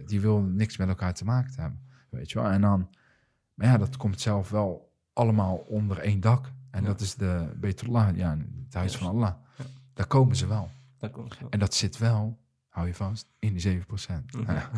die 0.06 0.20
wil 0.20 0.40
niks 0.40 0.76
met 0.76 0.88
elkaar 0.88 1.14
te 1.14 1.24
maken 1.24 1.52
hebben. 1.60 1.80
Weet 2.10 2.30
je 2.30 2.38
wel, 2.40 2.50
en 2.50 2.60
dan, 2.60 2.88
maar 3.54 3.66
ja, 3.66 3.78
dat 3.78 3.96
komt 3.96 4.20
zelf 4.20 4.50
wel 4.50 4.92
allemaal 5.12 5.56
onder 5.56 5.98
één 5.98 6.20
dak. 6.20 6.52
En 6.70 6.80
Ja. 6.82 6.86
dat 6.86 7.00
is 7.00 7.14
de 7.14 7.52
Beetullah, 7.56 8.16
ja, 8.16 8.36
het 8.64 8.74
huis 8.74 8.96
van 8.96 9.08
Allah. 9.08 9.32
Ja. 9.56 9.64
Daar 9.92 10.06
komen 10.06 10.36
ze 10.36 10.46
wel. 10.46 10.70
Daar 10.98 11.10
komt 11.10 11.30
het 11.30 11.40
wel. 11.40 11.50
En 11.50 11.58
dat 11.58 11.74
zit 11.74 11.98
wel, 11.98 12.38
hou 12.68 12.86
je 12.86 12.94
vast, 12.94 13.26
in 13.38 13.52
die 13.52 13.62
7%. 13.62 14.32
Mhm. 14.32 14.44
Nou 14.44 14.58
ja, 14.58 14.70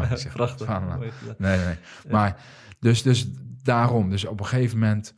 nee, 0.00 0.18
ik. 0.18 0.30
Prachtig. 0.32 0.68
Nee, 1.38 1.58
nee. 1.64 1.76
Maar, 2.10 2.44
dus, 2.78 3.02
dus 3.02 3.28
daarom, 3.62 4.10
dus 4.10 4.24
op 4.24 4.40
een 4.40 4.46
gegeven 4.46 4.78
moment 4.78 5.14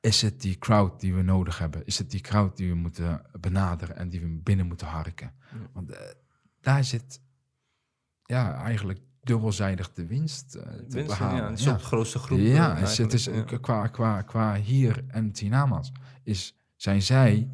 is 0.00 0.22
het 0.22 0.40
die 0.40 0.58
crowd 0.58 1.00
die 1.00 1.14
we 1.14 1.22
nodig 1.22 1.58
hebben. 1.58 1.86
Is 1.86 1.98
het 1.98 2.10
die 2.10 2.20
crowd 2.20 2.56
die 2.56 2.68
we 2.68 2.74
moeten 2.74 3.22
benaderen 3.40 3.96
en 3.96 4.08
die 4.08 4.20
we 4.20 4.26
binnen 4.42 4.66
moeten 4.66 4.86
harken. 4.86 5.32
Want 5.72 5.90
eh, 5.90 6.00
daar 6.60 6.84
zit 6.84 7.20
ja, 8.22 8.54
eigenlijk 8.54 9.00
dubbelzijdig 9.28 9.92
de 9.92 10.06
winst 10.06 10.54
eh, 10.54 10.62
te 10.62 10.84
Winst, 10.88 11.18
behalen. 11.18 11.36
ja, 11.42 11.48
het 11.50 11.58
is 11.58 11.64
de 11.64 11.78
grootste 11.78 12.18
groep. 12.18 12.38
Ja, 12.38 12.70
eh, 12.74 12.80
het 12.80 12.88
is, 12.88 12.98
het 12.98 13.12
is, 13.12 13.24
ja. 13.24 13.42
qua, 13.60 13.86
qua, 13.86 14.22
qua 14.22 14.54
hier 14.54 15.04
en 15.08 15.32
Tinamas 15.32 15.92
is, 16.22 16.54
zijn 16.76 17.02
zij 17.02 17.48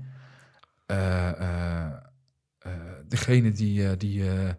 eh, 0.86 1.28
eh, 1.28 1.92
eh, 2.58 2.72
degene 3.08 3.52
die, 3.52 3.88
eh, 3.88 3.98
die, 3.98 4.30
eh, 4.30 4.50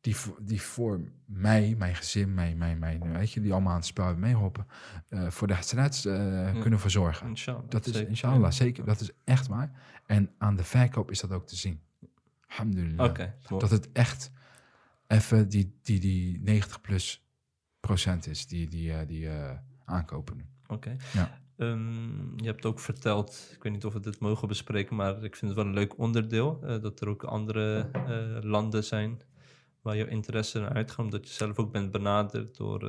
die, 0.00 0.16
voor- 0.16 0.38
die 0.40 0.62
voor 0.62 1.00
mij, 1.24 1.74
mijn 1.78 1.94
gezin, 1.94 2.34
mijn, 2.34 2.58
mijn, 2.58 2.78
mijn, 2.78 3.12
weet 3.12 3.32
je, 3.32 3.40
die 3.40 3.52
allemaal 3.52 3.70
aan 3.72 3.76
het 3.78 3.86
spel 3.86 4.16
eh, 4.16 5.30
voor 5.30 5.46
de 5.46 5.54
hasanats 5.54 6.04
eh 6.04 6.60
kunnen 6.60 6.80
verzorgen. 6.80 7.26
Inshallah. 7.28 7.62
Dat 7.68 7.86
is 7.86 7.92
zeker. 7.92 8.08
inshallah, 8.08 8.50
zeker, 8.50 8.84
dat 8.84 9.00
is 9.00 9.10
echt 9.24 9.46
waar. 9.46 9.70
En 10.06 10.30
aan 10.38 10.56
de 10.56 10.64
verkoop 10.64 11.10
is 11.10 11.20
dat 11.20 11.30
ook 11.32 11.46
te 11.46 11.56
zien. 11.56 11.80
Alhamdulillah. 12.48 13.18
Dat 13.58 13.70
het 13.70 13.92
echt 13.92 14.30
even 15.10 15.48
die, 15.48 15.78
die, 15.82 16.00
die 16.00 16.40
90 16.40 16.80
plus 16.80 17.24
procent 17.80 18.26
is 18.26 18.46
die, 18.46 18.68
die, 18.68 18.92
eh, 18.92 19.06
die 19.06 19.28
eh, 19.28 19.56
aankopen. 19.84 20.48
Oké. 20.66 20.96
Ja. 21.12 21.38
Ehm, 21.56 22.38
je 22.38 22.46
hebt 22.46 22.64
ook 22.64 22.80
verteld, 22.80 23.50
ik 23.54 23.62
weet 23.62 23.72
niet 23.72 23.84
of 23.84 23.92
we 23.92 24.00
dit 24.00 24.18
mogen 24.20 24.48
bespreken, 24.48 24.96
maar 24.96 25.24
ik 25.24 25.36
vind 25.36 25.50
het 25.50 25.60
wel 25.60 25.66
een 25.66 25.78
leuk 25.78 25.98
onderdeel, 25.98 26.60
eh, 26.62 26.80
dat 26.82 27.00
er 27.00 27.08
ook 27.08 27.24
andere 27.24 27.90
landen 28.42 28.84
zijn 28.84 29.20
waar 29.82 29.96
jouw 29.96 30.06
interesse 30.06 30.60
naar 30.60 30.72
uitgaat, 30.72 31.04
omdat 31.04 31.28
je 31.28 31.34
zelf 31.34 31.58
ook 31.58 31.72
bent 31.72 31.90
benaderd 31.90 32.56
door 32.56 32.86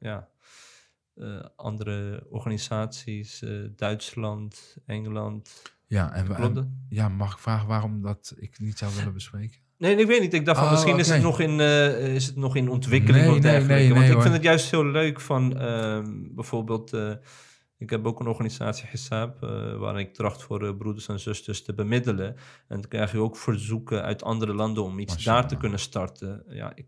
ja, 0.00 0.28
andere 1.56 2.26
organisaties, 2.30 3.44
Duitsland, 3.76 4.76
Engeland. 4.86 5.62
Ja, 5.86 6.12
en, 6.14 6.34
en- 6.36 6.86
ja, 6.88 7.08
mag 7.08 7.32
ik 7.32 7.38
vragen 7.38 7.66
waarom 7.68 8.02
dat 8.02 8.34
ik 8.36 8.58
niet 8.58 8.78
zou 8.78 8.94
willen 8.94 9.12
bespreken? 9.12 9.60
Nee, 9.78 9.96
ik 9.96 10.06
weet 10.06 10.20
niet. 10.20 10.34
Ik 10.34 10.44
dacht 10.44 10.58
van 10.58 10.66
Oh, 10.66 10.72
misschien 10.72 10.98
is, 10.98 11.08
het 11.08 11.22
nog 11.22 11.40
in, 11.40 11.60
eh, 11.60 12.14
is 12.14 12.26
het 12.26 12.36
nog 12.36 12.56
in 12.56 12.68
ontwikkeling 12.68 13.24
Nee, 13.26 13.34
of 13.34 13.40
dergelijke. 13.40 13.74
nee, 13.74 13.92
Want 13.92 14.04
ik 14.06 14.12
hoor. 14.12 14.22
vind 14.22 14.34
het 14.34 14.42
juist 14.42 14.70
heel 14.70 14.84
leuk 14.86 15.20
van 15.20 15.58
ehm, 15.58 16.12
bijvoorbeeld... 16.34 16.92
eh, 16.92 17.10
ik 17.78 17.90
heb 17.90 18.06
ook 18.06 18.20
een 18.20 18.26
organisatie 18.26 18.88
Hisab, 18.90 19.42
eh 19.42 19.76
waarin 19.76 20.00
ik 20.06 20.14
tracht 20.14 20.42
voor 20.42 20.76
broeders 20.76 21.08
en 21.08 21.20
zusters 21.20 21.62
te 21.62 21.74
bemiddelen. 21.74 22.26
En 22.68 22.80
dan 22.80 22.88
krijg 22.88 23.12
je 23.12 23.18
ook 23.18 23.36
verzoeken 23.36 24.02
uit 24.02 24.22
andere 24.22 24.54
landen 24.54 24.82
om 24.84 24.98
iets 24.98 25.24
daar 25.24 25.48
te 25.48 25.56
kunnen 25.56 25.78
starten. 25.78 26.42
Ja, 26.48 26.72
ik 26.74 26.86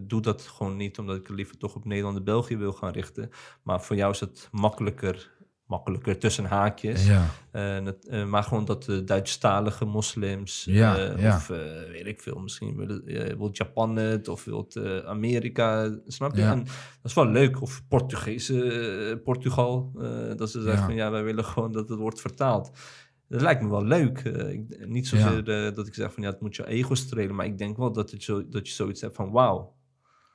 doe 0.00 0.20
dat 0.22 0.42
gewoon 0.42 0.76
niet, 0.76 0.98
omdat 0.98 1.16
ik 1.16 1.28
liever 1.28 1.56
toch 1.58 1.74
op 1.74 1.84
Nederland 1.84 2.16
en 2.16 2.24
België 2.24 2.56
wil 2.56 2.72
gaan 2.72 2.92
richten. 2.92 3.30
Maar 3.62 3.82
voor 3.82 3.96
jou 3.96 4.12
is 4.12 4.20
het 4.20 4.48
makkelijker, 4.52 5.30
makkelijker 5.70 6.18
tussen 6.18 6.44
haakjes. 6.44 7.06
Ja, 7.06 7.26
eh, 7.50 8.24
maar 8.26 8.42
gewoon 8.42 8.64
dat 8.64 8.84
de 8.84 9.04
Duitsstalige 9.04 9.84
moslims, 9.84 10.64
Ja, 10.68 10.96
eh, 10.98 11.22
ja. 11.22 11.36
of 11.36 11.50
eh, 11.50 11.58
weet 11.90 12.06
ik 12.06 12.20
veel, 12.20 12.38
misschien 12.38 12.76
wil, 12.76 13.00
eh, 13.00 13.36
wil 13.36 13.48
Japan 13.52 13.96
het, 13.96 14.28
of 14.28 14.44
wil 14.44 14.68
het 14.68 15.04
Amerika, 15.06 15.98
snap 16.06 16.34
je? 16.34 16.40
Ja. 16.40 16.50
En 16.52 16.58
dat 16.64 17.04
is 17.10 17.14
wel 17.14 17.26
leuk. 17.26 17.60
Of 17.62 17.82
Portugese, 17.88 18.62
eh, 18.62 19.22
Portugal, 19.24 19.92
eh, 20.00 20.36
dat 20.36 20.50
ze 20.50 20.60
zeggen 20.62 20.80
Ja. 20.80 20.86
van 20.86 20.94
ja, 20.94 21.10
wij 21.10 21.24
willen 21.24 21.44
gewoon 21.44 21.72
dat 21.72 21.88
het 21.88 21.98
wordt 21.98 22.20
vertaald. 22.20 22.70
Dat 23.28 23.40
lijkt 23.40 23.62
me 23.62 23.68
wel 23.70 23.84
leuk. 23.84 24.18
Eh, 24.18 24.48
ik, 24.52 24.86
niet 24.88 25.06
zozeer 25.08 25.48
eh, 25.66 25.74
dat 25.74 25.86
ik 25.86 25.94
zeg 25.94 26.12
van 26.12 26.22
ja, 26.22 26.30
het 26.30 26.40
moet 26.40 26.56
je 26.56 26.66
ego 26.66 26.94
strelen, 26.94 27.34
maar 27.34 27.46
ik 27.46 27.58
denk 27.58 27.76
wel 27.76 27.92
dat, 27.92 28.10
het 28.10 28.22
zo, 28.22 28.48
dat 28.48 28.68
je 28.68 28.74
zoiets 28.74 29.00
hebt 29.00 29.16
van 29.16 29.30
wauw. 29.30 29.78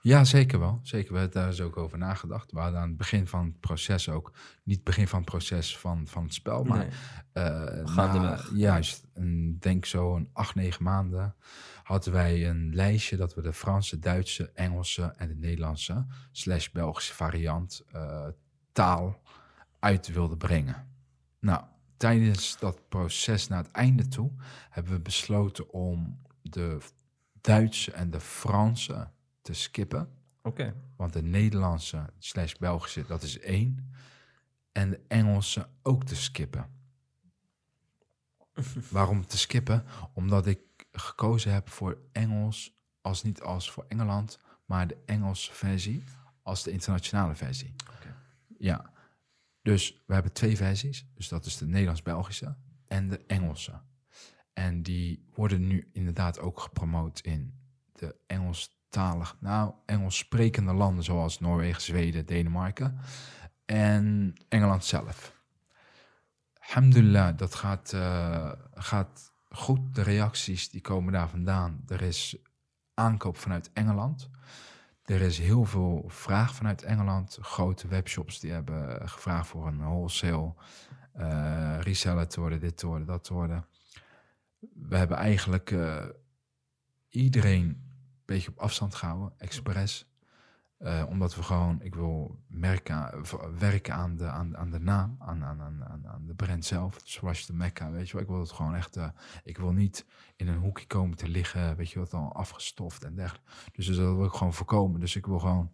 Ja, 0.06 0.24
zeker 0.24 0.60
wel. 0.60 0.80
Zeker, 0.84 1.14
we 1.14 1.20
hebben 1.20 1.42
daar 1.42 1.50
is 1.52 1.62
ook 1.62 1.78
over 1.78 1.98
nagedacht. 1.98 2.52
We 2.52 2.60
hadden 2.60 2.80
aan 2.80 2.88
het 2.88 2.98
begin 2.98 3.28
van 3.28 3.46
het 3.46 3.60
proces 3.60 4.10
ook, 4.10 4.32
niet 4.64 4.76
het 4.76 4.86
begin 4.86 5.08
van 5.08 5.20
het 5.20 5.30
proces 5.30 5.78
van, 5.78 6.08
van 6.08 6.24
het 6.24 6.34
spel, 6.34 6.64
maar 6.64 6.78
Nee. 6.78 6.90
na- 7.34 8.40
juist, 8.54 9.08
een, 9.14 9.58
denk 9.60 9.86
zo 9.86 10.16
een 10.16 10.30
acht, 10.34 10.56
negen 10.56 10.84
maanden, 10.84 11.36
hadden 11.84 12.14
wij 12.14 12.50
een 12.50 12.76
lijstje 12.76 13.18
dat 13.18 13.34
we 13.36 13.42
de 13.42 13.54
Franse, 13.54 14.00
Duitse, 14.00 14.52
Engelse 14.52 15.04
en 15.18 15.28
de 15.28 15.36
Nederlandse 15.36 16.06
slash 16.32 16.70
Belgische 16.70 17.14
variant 17.14 17.84
eh, 17.92 18.28
taal 18.72 19.22
uit 19.80 20.08
wilden 20.08 20.38
brengen. 20.38 20.88
Nou, 21.40 21.64
tijdens 21.98 22.60
dat 22.60 22.90
proces 22.90 23.48
naar 23.48 23.64
het 23.64 23.72
einde 23.72 24.08
toe 24.08 24.32
hebben 24.70 24.94
we 24.94 25.00
besloten 25.00 25.70
om 25.70 26.22
de 26.42 26.78
Duitse 27.42 27.92
en 27.92 28.10
de 28.10 28.20
Franse 28.20 29.14
te 29.46 29.54
skippen. 29.54 30.10
Oké. 30.42 30.76
Want 30.96 31.14
de 31.14 31.22
Nederlandse 31.22 32.10
slash 32.18 32.54
Belgische, 32.54 33.06
dat 33.08 33.24
is 33.24 33.40
één. 33.40 33.94
En 34.72 34.90
de 34.90 35.02
Engelse 35.08 35.68
ook 35.82 36.04
te 36.04 36.16
skippen. 36.16 36.70
Waarom 38.92 39.26
te 39.26 39.38
skippen? 39.38 39.86
Omdat 40.14 40.48
ik 40.48 40.60
gekozen 40.92 41.54
heb 41.54 41.70
voor 41.70 41.98
Engels 42.12 42.74
als 43.02 43.24
niet 43.24 43.42
als 43.42 43.72
voor 43.72 43.86
Engeland, 43.88 44.40
maar 44.66 44.88
de 44.88 44.98
Engelse 45.06 45.54
versie 45.54 46.04
als 46.42 46.64
de 46.64 46.72
internationale 46.72 47.36
versie. 47.36 47.74
Ja, 48.58 48.92
dus 49.62 50.04
we 50.06 50.14
hebben 50.14 50.34
twee 50.34 50.58
versies. 50.58 51.06
Dus 51.14 51.28
dat 51.28 51.46
is 51.46 51.58
de 51.58 51.66
Nederlands-Belgische 51.66 52.56
en 52.88 53.10
de 53.10 53.24
Engelse. 53.28 53.82
En 54.54 54.84
die 54.84 55.26
worden 55.34 55.68
nu 55.68 55.90
inderdaad 55.92 56.40
ook 56.40 56.60
gepromoot 56.60 57.20
in 57.20 57.60
de 57.94 58.16
Engelstalig, 58.96 59.36
nou, 59.40 59.74
Engels 59.86 60.18
sprekende 60.18 60.74
landen 60.74 61.04
zoals 61.04 61.40
Noorwegen, 61.40 61.82
Zweden, 61.82 62.26
Denemarken 62.26 62.98
en 63.66 64.34
Engeland 64.50 64.86
zelf. 64.86 65.42
Alhamdulillah, 66.60 67.38
dat 67.38 67.56
gaat, 67.56 67.94
eh, 67.94 68.52
gaat 68.74 69.32
goed. 69.50 69.96
De 69.96 70.02
reacties 70.02 70.70
die 70.70 70.82
komen 70.82 71.14
daar 71.14 71.30
vandaan. 71.30 71.84
Er 71.88 72.02
is 72.02 72.38
aankoop 72.94 73.38
vanuit 73.38 73.70
Engeland. 73.74 74.30
Er 75.06 75.22
is 75.22 75.38
heel 75.38 75.66
veel 75.66 76.04
vraag 76.08 76.56
vanuit 76.56 76.84
Engeland. 76.84 77.38
Grote 77.42 77.88
webshops 77.88 78.40
die 78.40 78.52
hebben 78.52 79.10
gevraagd 79.10 79.48
voor 79.48 79.68
een 79.68 79.80
wholesale 79.80 80.54
eh, 81.14 81.78
reseller 81.80 82.28
te 82.28 82.40
worden, 82.40 82.60
dit 82.60 82.78
te 82.78 82.88
worden, 82.88 83.08
dat 83.08 83.28
worden. 83.28 83.66
We 84.74 84.98
hebben 84.98 85.18
eigenlijk 85.18 85.72
eh, 85.72 86.06
iedereen 87.10 87.64
een 87.64 87.85
beetje 88.26 88.50
op 88.50 88.60
afstand 88.60 88.96
gehouden, 88.96 89.34
expres. 89.38 90.08
Eh, 90.78 91.04
omdat 91.10 91.36
we 91.36 91.44
gewoon, 91.44 91.82
ik 91.82 91.96
wil 91.96 92.40
merken, 92.48 93.24
werken 93.60 93.94
aan 93.94 94.16
de, 94.16 94.26
aan, 94.26 94.58
aan 94.58 94.70
de 94.72 94.80
naam, 94.80 95.16
aan, 95.20 95.44
aan, 95.44 95.62
aan, 95.62 95.84
aan- 96.08 96.26
de 96.26 96.34
brand 96.36 96.66
zelf. 96.66 97.00
Zoals 97.04 97.46
de 97.46 97.54
Mecca, 97.54 97.92
weet 97.92 98.08
je 98.08 98.14
wel. 98.14 98.22
Ik 98.22 98.28
wil 98.28 98.40
het 98.40 98.52
gewoon 98.52 98.76
echt, 98.76 98.98
eh, 98.98 99.08
ik 99.44 99.58
wil 99.58 99.72
niet 99.72 100.06
in 100.36 100.48
een 100.48 100.58
hoekje 100.60 100.88
komen 100.88 101.18
te 101.18 101.28
liggen, 101.28 101.76
weet 101.76 101.92
je 101.92 102.00
wat, 102.00 102.14
al 102.14 102.34
afgestoft 102.34 103.04
en 103.04 103.16
dergelijke. 103.16 103.50
Dus 103.72 103.86
dat 103.88 103.96
wil 103.98 104.26
ik 104.26 104.32
gewoon 104.34 104.54
voorkomen. 104.54 105.00
Dus 105.00 105.16
ik 105.16 105.26
wil 105.26 105.40
gewoon, 105.40 105.72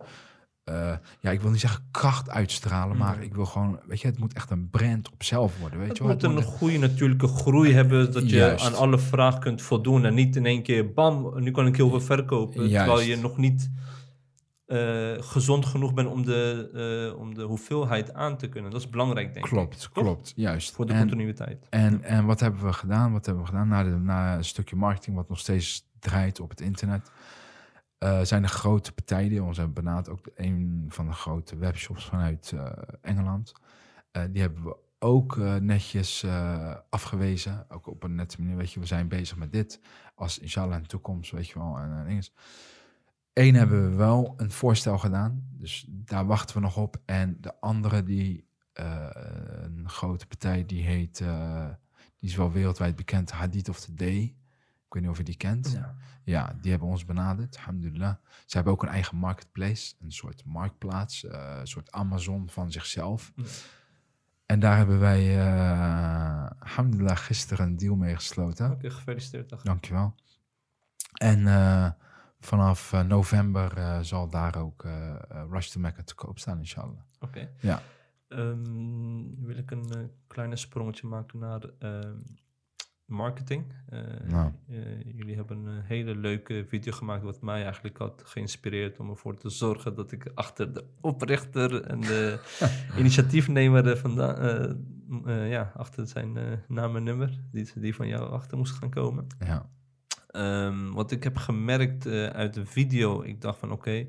eh, 0.64 0.93
ja, 1.20 1.32
ik 1.32 1.41
wil 1.41 1.51
niet 1.51 1.59
zeggen 1.59 1.84
kracht 1.91 2.30
uitstralen, 2.30 2.97
maar 2.97 3.16
Mhm. 3.16 3.24
ik 3.24 3.34
wil 3.34 3.45
gewoon, 3.45 3.80
weet 3.88 4.01
je, 4.01 4.07
het 4.07 4.20
moet 4.20 4.34
echt 4.34 4.49
een 4.49 4.70
brand 4.70 5.12
op 5.12 5.24
zelf 5.24 5.59
worden, 5.59 5.80
weet 5.80 5.88
Het 5.88 5.97
je 5.97 6.03
moet 6.03 6.12
Het 6.14 6.24
een 6.24 6.34
moet- 6.34 6.43
goede 6.43 6.78
natuurlijke 6.78 7.28
groei 7.28 7.74
hebben, 7.74 8.12
dat 8.14 8.30
je 8.30 8.59
aan 8.59 8.76
alle 8.76 8.99
vraag 8.99 9.38
kunt 9.39 9.62
voldoen. 9.62 10.05
En 10.05 10.14
niet 10.14 10.36
in 10.36 10.45
één 10.45 10.64
keer, 10.64 10.93
bam, 10.93 11.34
nu 11.43 11.51
kan 11.51 11.68
ik 11.68 11.76
heel 11.76 11.89
veel 11.89 12.01
verkopen. 12.01 12.70
Terwijl 12.70 12.99
je 13.01 13.18
nog 13.18 13.38
niet 13.38 13.70
eh, 14.66 15.12
gezond 15.20 15.66
genoeg 15.66 15.93
bent 15.93 16.07
om 16.09 16.26
de, 16.26 16.70
eh, 17.14 17.20
om 17.20 17.34
de 17.36 17.41
hoeveelheid 17.43 18.14
aan 18.14 18.38
te 18.38 18.47
kunnen. 18.47 18.72
Dat 18.72 18.80
is 18.82 18.89
belangrijk, 18.89 19.34
denk 19.34 19.45
ik. 19.45 19.51
Klopt, 19.51 19.89
klopt, 19.93 20.34
juist. 20.36 20.72
Voor 20.72 20.86
de 20.86 20.93
En- 20.93 20.99
continuïteit. 20.99 21.68
En, 21.70 22.03
en 22.03 22.26
wat 22.26 22.39
hebben 22.39 22.64
we 22.66 22.74
gedaan? 22.74 23.12
Wat 23.12 23.26
hebben 23.26 23.43
we 23.43 23.49
gedaan 23.49 23.68
na, 23.68 23.84
de, 23.84 23.89
na 23.89 24.36
een 24.38 24.43
stukje 24.45 24.76
marketing, 24.76 25.16
wat 25.16 25.30
nog 25.30 25.39
steeds 25.39 25.89
draait 25.99 26.39
op 26.39 26.49
het 26.49 26.62
internet? 26.62 27.12
Eh, 28.02 28.22
zijn 28.22 28.43
er 28.43 28.49
grote 28.49 28.91
partijen 28.91 29.30
die 29.30 29.43
ons 29.43 29.58
hebben 29.58 29.84
benaderd. 29.84 30.10
Ook 30.10 30.26
een 30.36 30.86
van 30.89 31.06
de 31.06 31.14
grote 31.14 31.58
webshops 31.58 32.06
vanuit 32.06 32.52
eh, 32.56 32.72
Engeland. 33.02 33.54
Eh, 34.12 34.24
die 34.32 34.41
hebben 34.41 34.64
we 34.64 34.76
ook 34.99 35.38
netjes 35.60 36.26
afgewezen. 36.89 37.66
Ook 37.70 37.88
op 37.88 38.04
een 38.04 38.16
nette 38.16 38.41
manier. 38.41 38.58
Weet 38.58 38.72
je, 38.72 38.80
we 38.80 38.86
zijn 38.86 39.08
bezig 39.08 39.38
met 39.38 39.52
dit. 39.52 39.80
Als 40.16 40.39
inshallah 40.39 40.76
in 40.76 40.82
de 40.82 40.88
toekomst, 40.88 41.32
weet 41.32 41.47
je 41.47 41.60
wel. 41.60 41.78
En, 41.78 42.06
en. 42.08 42.24
Eén 43.34 43.56
hebben 43.56 43.89
we 43.89 43.95
wel 43.95 44.34
een 44.38 44.52
voorstel 44.52 44.97
gedaan. 44.97 45.47
Dus 45.52 45.86
daar 45.89 46.26
wachten 46.26 46.56
we 46.56 46.62
nog 46.62 46.78
op. 46.78 47.02
En 47.06 47.38
de 47.39 47.60
andere, 47.60 48.04
die 48.04 48.47
een 48.74 49.89
grote 49.89 50.28
partij, 50.28 50.66
die 50.66 50.84
heet, 50.84 51.18
die 52.20 52.30
is 52.30 52.36
wel 52.36 52.52
wereldwijd 52.52 52.95
bekend, 52.95 53.32
Hadith 53.32 53.70
of 53.70 53.80
the 53.80 53.93
Day. 53.93 54.36
Ik 54.92 54.98
weet 54.98 55.06
niet 55.06 55.12
of 55.12 55.18
je 55.18 55.32
die 55.32 55.38
kent. 55.38 55.72
Ja. 55.72 55.96
Ja, 56.24 56.56
die 56.62 56.72
hebben 56.72 56.89
ons 56.89 57.06
benaderd, 57.06 57.58
alhamdulillah. 57.58 58.16
Ze 58.46 58.56
hebben 58.56 58.74
ook 58.74 58.84
een 58.84 58.89
eigen 58.89 59.18
marketplace, 59.18 59.94
een 60.02 60.12
soort 60.12 60.46
marktplaats, 60.46 61.26
eh, 61.26 61.58
een 61.60 61.68
soort 61.68 61.92
Amazon 61.92 62.50
van 62.50 62.72
zichzelf. 62.72 63.32
Ja. 63.36 63.44
En 64.46 64.60
daar 64.60 64.78
hebben 64.78 65.00
wij, 65.00 65.39
eh 65.39 66.46
alhamdulillah, 66.60 67.18
gisteren 67.18 67.66
een 67.66 67.78
deal 67.78 67.96
mee 67.96 68.16
gesloten. 68.16 68.72
Oké, 68.72 68.89
gefeliciteerd. 68.89 69.50
dag. 69.50 69.62
Dankjewel. 69.62 70.16
En 71.14 71.48
eh, 71.48 71.92
vanaf 72.39 72.92
november 72.92 74.00
zal 74.06 74.30
daar 74.30 74.56
ook 74.56 74.86
Rush 75.50 75.68
to 75.68 75.80
Mecca 75.80 76.04
te 76.04 76.16
koop 76.16 76.39
staan, 76.39 76.58
inshallah. 76.60 77.00
Oké. 77.20 77.50
Ja. 77.60 77.82
Ehm, 78.28 79.46
wil 79.46 79.58
ik 79.58 79.72
een 79.72 80.12
kleine 80.28 80.56
sprongetje 80.56 81.08
maken 81.08 81.39
naar 81.39 81.62
ehm, 81.80 82.18
marketing. 83.12 83.64
Eh, 83.89 83.99
Nou. 84.28 84.51
eh, 84.70 84.78
jullie 85.16 85.36
hebben 85.36 85.66
een 85.66 85.82
hele 85.84 86.16
leuke 86.16 86.66
video 86.68 86.91
gemaakt, 86.93 87.24
wat 87.24 87.41
mij 87.41 87.64
eigenlijk 87.64 87.97
had 87.97 88.22
geïnspireerd 88.26 88.99
om 88.99 89.09
ervoor 89.09 89.38
te 89.38 89.49
zorgen 89.49 89.95
dat 89.95 90.12
ik 90.12 90.32
achter 90.36 90.74
de 90.74 90.84
oprichter 91.01 91.82
en 91.84 92.01
de 92.01 92.39
initiatiefnemer 92.99 93.91
eh, 93.91 93.97
vandaan, 93.97 94.36
eh, 94.38 95.43
eh, 95.43 95.49
ja, 95.49 95.72
achter 95.76 96.07
zijn 96.07 96.38
eh, 96.38 96.43
naam 96.68 96.95
en 96.95 97.03
nummer, 97.03 97.39
die, 97.51 97.70
die 97.76 97.95
van 97.95 98.07
jou 98.07 98.32
achter 98.32 98.57
moest 98.57 98.74
gaan 98.74 98.89
komen. 98.89 99.28
Ja, 99.45 99.70
Ehm, 100.32 100.91
wat 100.91 101.12
ik 101.12 101.24
heb 101.24 101.38
gemerkt 101.38 102.05
eh, 102.05 102.26
uit 102.26 102.53
de 102.53 102.66
video, 102.66 103.22
ik 103.22 103.41
dacht 103.41 103.59
van 103.59 103.72
oké, 103.72 104.05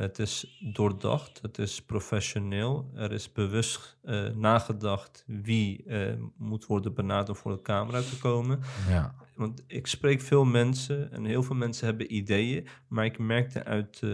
het 0.00 0.18
is 0.18 0.58
doordacht, 0.72 1.38
het 1.42 1.58
is 1.58 1.82
professioneel, 1.82 2.90
er 2.94 3.12
is 3.12 3.32
bewust 3.32 3.96
eh, 4.02 4.28
nagedacht 4.34 5.24
wie 5.26 5.84
eh, 5.84 6.14
moet 6.36 6.66
worden 6.66 6.94
benaderd 6.94 7.28
om 7.28 7.34
voor 7.36 7.52
de 7.56 7.62
camera 7.62 8.00
te 8.00 8.18
komen. 8.18 8.60
ja, 8.88 9.14
Want 9.34 9.62
ik 9.66 9.86
spreek 9.86 10.20
veel 10.20 10.44
mensen 10.44 11.12
en 11.12 11.24
heel 11.24 11.42
veel 11.42 11.56
mensen 11.56 11.86
hebben 11.86 12.14
ideeën, 12.14 12.66
maar 12.88 13.04
ik 13.04 13.18
merkte 13.18 13.64
uit, 13.64 14.00
eh, 14.02 14.10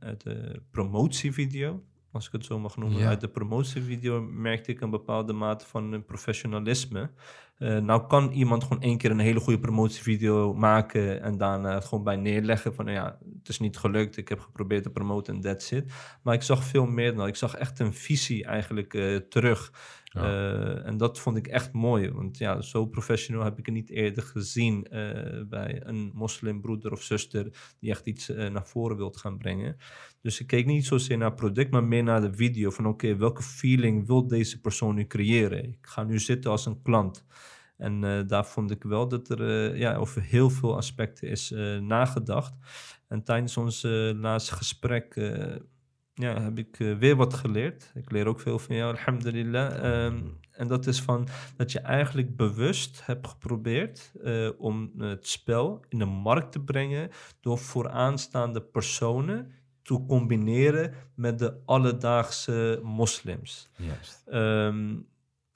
uit 0.00 0.22
de 0.22 0.62
promotievideo, 0.70 1.82
als 2.12 2.26
ik 2.26 2.32
het 2.32 2.44
zo 2.44 2.58
mag 2.58 2.76
noemen, 2.76 2.98
Ja. 2.98 3.08
uit 3.08 3.20
de 3.20 3.28
promotievideo 3.28 4.22
merkte 4.22 4.70
ik 4.70 4.80
een 4.80 4.90
bepaalde 4.90 5.32
mate 5.32 5.66
van 5.66 6.04
professionalisme. 6.06 7.10
Eh, 7.60 7.78
nou 7.78 8.06
kan 8.06 8.30
iemand 8.30 8.62
gewoon 8.62 8.82
één 8.82 8.98
keer 8.98 9.10
een 9.10 9.18
hele 9.18 9.40
goede 9.40 9.60
promotievideo 9.60 10.54
maken 10.54 11.22
en 11.22 11.36
daarna 11.36 11.74
het 11.74 11.84
gewoon 11.84 12.04
bij 12.04 12.16
neerleggen 12.16 12.74
van 12.74 12.84
nou 12.84 12.96
ja, 12.96 13.18
het 13.38 13.48
is 13.48 13.58
niet 13.58 13.76
gelukt, 13.76 14.16
ik 14.16 14.28
heb 14.28 14.40
geprobeerd 14.40 14.82
te 14.82 14.90
promoten 14.90 15.34
en 15.34 15.40
that's 15.40 15.70
it. 15.70 15.92
Maar 16.22 16.34
ik 16.34 16.42
zag 16.42 16.64
veel 16.64 16.86
meer 16.86 17.14
dan, 17.14 17.26
ik 17.26 17.36
zag 17.36 17.54
echt 17.54 17.78
een 17.78 17.94
visie 17.94 18.44
eigenlijk 18.44 18.94
eh, 18.94 19.16
terug. 19.16 19.72
Ja. 20.04 20.22
Eh, 20.22 20.86
en 20.86 20.96
dat 20.96 21.18
vond 21.18 21.36
ik 21.36 21.46
echt 21.46 21.72
mooi, 21.72 22.10
want 22.10 22.38
ja, 22.38 22.60
zo 22.60 22.86
professioneel 22.86 23.44
heb 23.44 23.58
ik 23.58 23.66
het 23.66 23.74
niet 23.74 23.90
eerder 23.90 24.22
gezien 24.22 24.86
bij 25.48 25.80
een 25.84 26.10
moslimbroeder 26.14 26.92
of 26.92 27.02
zuster 27.02 27.74
die 27.80 27.90
echt 27.90 28.06
iets 28.06 28.28
naar 28.28 28.66
voren 28.66 28.96
wilt 28.96 29.16
gaan 29.16 29.38
brengen. 29.38 29.76
Dus 30.22 30.40
ik 30.40 30.46
keek 30.46 30.66
niet 30.66 30.86
zozeer 30.86 31.18
naar 31.18 31.28
het 31.28 31.36
product, 31.36 31.70
maar 31.70 31.84
meer 31.84 32.02
naar 32.02 32.20
de 32.20 32.34
video 32.34 32.70
van 32.70 32.86
oké, 32.86 33.16
welke 33.16 33.42
feeling 33.42 34.06
wil 34.06 34.26
deze 34.26 34.60
persoon 34.60 34.94
nu 34.94 35.06
creëren? 35.06 35.64
Ik 35.64 35.86
ga 35.86 36.02
nu 36.02 36.18
zitten 36.18 36.50
als 36.50 36.66
een 36.66 36.82
klant. 36.82 37.24
En 37.80 38.04
eh, 38.04 38.20
daar 38.26 38.46
vond 38.46 38.70
ik 38.70 38.82
wel 38.82 39.08
dat 39.08 39.28
er 39.28 39.70
eh, 39.72 39.78
ja, 39.78 39.94
over 39.94 40.22
heel 40.22 40.50
veel 40.50 40.76
aspecten 40.76 41.28
is 41.28 41.52
eh, 41.52 41.78
nagedacht. 41.78 42.54
En 43.08 43.22
tijdens 43.22 43.56
ons 43.56 43.82
laatste 44.16 44.54
gesprek 44.54 45.14
ja, 46.14 46.40
heb 46.40 46.58
ik 46.58 46.76
weer 46.76 47.16
wat 47.16 47.34
geleerd. 47.34 47.92
Ik 47.94 48.10
leer 48.10 48.26
ook 48.26 48.40
veel 48.40 48.58
van 48.58 48.76
jou, 48.76 48.96
alhamdulillah. 48.96 49.74
Ehm, 49.84 50.20
en 50.52 50.68
dat 50.68 50.86
is 50.86 51.00
van 51.00 51.28
dat 51.56 51.72
je 51.72 51.80
eigenlijk 51.80 52.36
bewust 52.36 53.06
hebt 53.06 53.26
geprobeerd 53.28 54.12
om 54.58 54.92
het 54.98 55.28
spel 55.28 55.84
in 55.88 55.98
de 55.98 56.04
markt 56.04 56.52
te 56.52 56.60
brengen 56.60 57.10
door 57.40 57.58
vooraanstaande 57.58 58.62
personen 58.62 59.52
te 59.82 60.04
combineren 60.06 60.94
met 61.14 61.38
de 61.38 61.54
alledaagse 61.64 62.80
moslims. 62.82 63.70
Juist. 63.76 64.22
Ehm, 64.26 64.96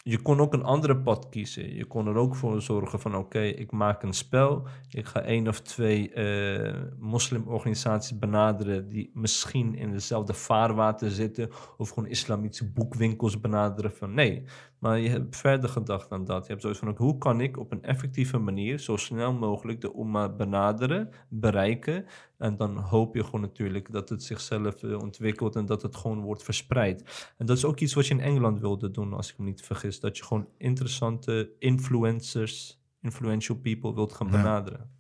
je 0.07 0.23
kon 0.23 0.41
ook 0.41 0.53
een 0.53 0.65
andere 0.65 0.97
pad 0.97 1.29
kiezen. 1.29 1.75
Je 1.75 1.85
kon 1.85 2.07
er 2.07 2.15
ook 2.15 2.35
voor 2.35 2.63
zorgen 2.63 3.01
van 3.01 3.17
oké, 3.17 3.41
ik 3.41 3.73
maak 3.73 4.03
een 4.03 4.13
spel. 4.13 4.67
Ik 4.91 5.07
ga 5.07 5.21
één 5.21 5.49
of 5.49 5.61
twee 5.61 6.13
eh, 6.13 6.83
moslimorganisaties 6.99 8.19
benaderen 8.19 8.89
die 8.89 9.11
misschien 9.15 9.75
in 9.75 9.91
dezelfde 9.91 10.35
vaarwater 10.35 11.11
zitten. 11.11 11.51
Of 11.77 11.89
gewoon 11.89 12.09
islamitische 12.09 12.73
boekwinkels 12.73 13.41
benaderen 13.41 13.93
van 13.93 14.15
nee. 14.15 14.45
Maar 14.85 14.99
je 14.99 15.09
hebt 15.09 15.37
verder 15.37 15.69
gedacht 15.69 16.09
dan 16.09 16.25
dat. 16.25 16.43
Je 16.43 16.49
hebt 16.51 16.63
zoiets 16.63 16.81
van 16.81 16.95
hoe 16.97 17.19
kan 17.19 17.41
ik 17.41 17.59
op 17.59 17.73
een 17.73 17.83
effectieve 17.83 18.39
manier 18.39 18.79
zo 18.79 18.97
snel 18.97 19.33
mogelijk 19.33 19.81
de 19.81 19.95
Umma 19.99 20.29
benaderen, 20.29 21.11
bereiken. 21.29 22.07
En 22.39 22.57
dan 22.57 22.77
hoop 22.77 23.15
je 23.15 23.25
gewoon 23.25 23.41
natuurlijk 23.41 23.93
dat 23.93 24.09
het 24.09 24.23
zichzelf 24.23 24.83
eh, 24.83 24.99
ontwikkelt 24.99 25.57
en 25.57 25.67
dat 25.67 25.83
het 25.83 25.97
gewoon 25.97 26.21
wordt 26.21 26.43
verspreid. 26.43 27.33
En 27.39 27.47
dat 27.47 27.57
is 27.57 27.65
ook 27.65 27.81
iets 27.81 27.95
wat 27.95 28.07
je 28.07 28.15
in 28.15 28.21
Engeland 28.21 28.61
wilde 28.61 28.91
doen, 28.91 29.13
als 29.13 29.33
ik 29.33 29.39
me 29.39 29.45
niet 29.45 29.63
vergis. 29.63 30.01
Dat 30.01 30.17
je 30.17 30.25
gewoon 30.25 30.49
interessante 30.59 31.51
influencers, 31.59 32.81
influential 33.01 33.59
people 33.59 33.95
wilt 33.95 34.13
gaan 34.13 34.31
benaderen. 34.31 34.91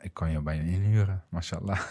Ik 0.00 0.14
kan 0.14 0.30
je 0.30 0.42
bijna 0.42 0.62
inhuren, 0.62 1.24
mashallah. 1.30 1.80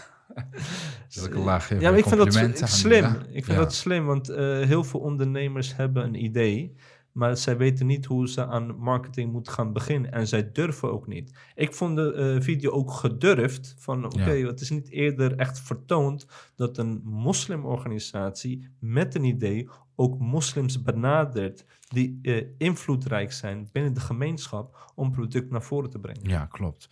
Een 1.14 1.38
laag? 1.38 1.68
Ja, 1.68 1.90
maar 1.90 1.98
ik 1.98 2.06
vind 2.06 2.58
dat 2.58 2.68
slim. 2.68 3.04
Ik 3.30 3.44
vind 3.44 3.46
Ja. 3.46 3.62
dat 3.62 3.74
slim, 3.74 4.06
want 4.06 4.28
eh, 4.28 4.60
heel 4.60 4.84
veel 4.84 5.00
ondernemers 5.00 5.76
hebben 5.76 6.04
een 6.04 6.24
idee, 6.24 6.74
maar 7.18 7.36
zij 7.36 7.56
weten 7.56 7.86
niet 7.86 8.04
hoe 8.06 8.28
ze 8.28 8.46
aan 8.46 8.76
marketing 8.76 9.32
moeten 9.32 9.52
gaan 9.52 9.72
beginnen. 9.72 10.12
En 10.12 10.26
zij 10.28 10.52
durven 10.52 10.92
ook 10.92 11.06
niet. 11.06 11.38
Ik 11.54 11.74
vond 11.74 11.96
de 11.96 12.12
eh, 12.12 12.42
video 12.42 12.70
ook 12.70 12.92
gedurfd 12.92 13.74
van, 13.78 14.04
oké, 14.04 14.30
Ja. 14.30 14.46
het 14.46 14.60
is 14.60 14.70
niet 14.70 14.90
eerder 14.90 15.36
echt 15.36 15.60
vertoond 15.60 16.26
dat 16.56 16.78
een 16.78 17.00
moslimorganisatie 17.04 18.68
met 18.78 19.14
een 19.14 19.24
idee 19.24 19.68
ook 19.96 20.18
moslims 20.18 20.82
benadert 20.82 21.64
die 21.88 22.18
eh, 22.22 22.46
invloedrijk 22.58 23.32
zijn 23.32 23.68
binnen 23.72 23.94
de 23.94 24.00
gemeenschap 24.00 24.92
om 24.94 25.10
product 25.12 25.50
naar 25.50 25.62
voren 25.62 25.90
te 25.90 25.98
brengen. 25.98 26.28
Ja, 26.28 26.46
klopt. 26.46 26.88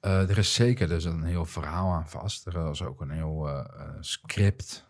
Eh, 0.00 0.30
er 0.30 0.38
is 0.38 0.54
zeker 0.54 0.88
dus 0.88 1.04
een 1.04 1.22
heel 1.22 1.44
verhaal 1.44 1.92
aan 1.92 2.08
vast. 2.08 2.46
Er 2.46 2.70
is 2.70 2.82
ook 2.82 3.00
een 3.00 3.10
heel 3.10 3.48
script, 4.00 4.86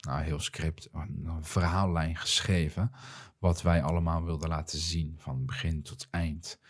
nou 0.00 0.22
heel 0.22 0.40
script, 0.40 0.88
een, 0.92 1.38
verhaallijn 1.40 2.16
geschreven. 2.16 2.90
Wat 3.38 3.62
wij 3.62 3.82
allemaal 3.82 4.24
wilden 4.24 4.48
laten 4.48 4.78
zien 4.78 5.14
van 5.18 5.46
begin 5.46 5.82
tot 5.82 6.08
eind. 6.10 6.60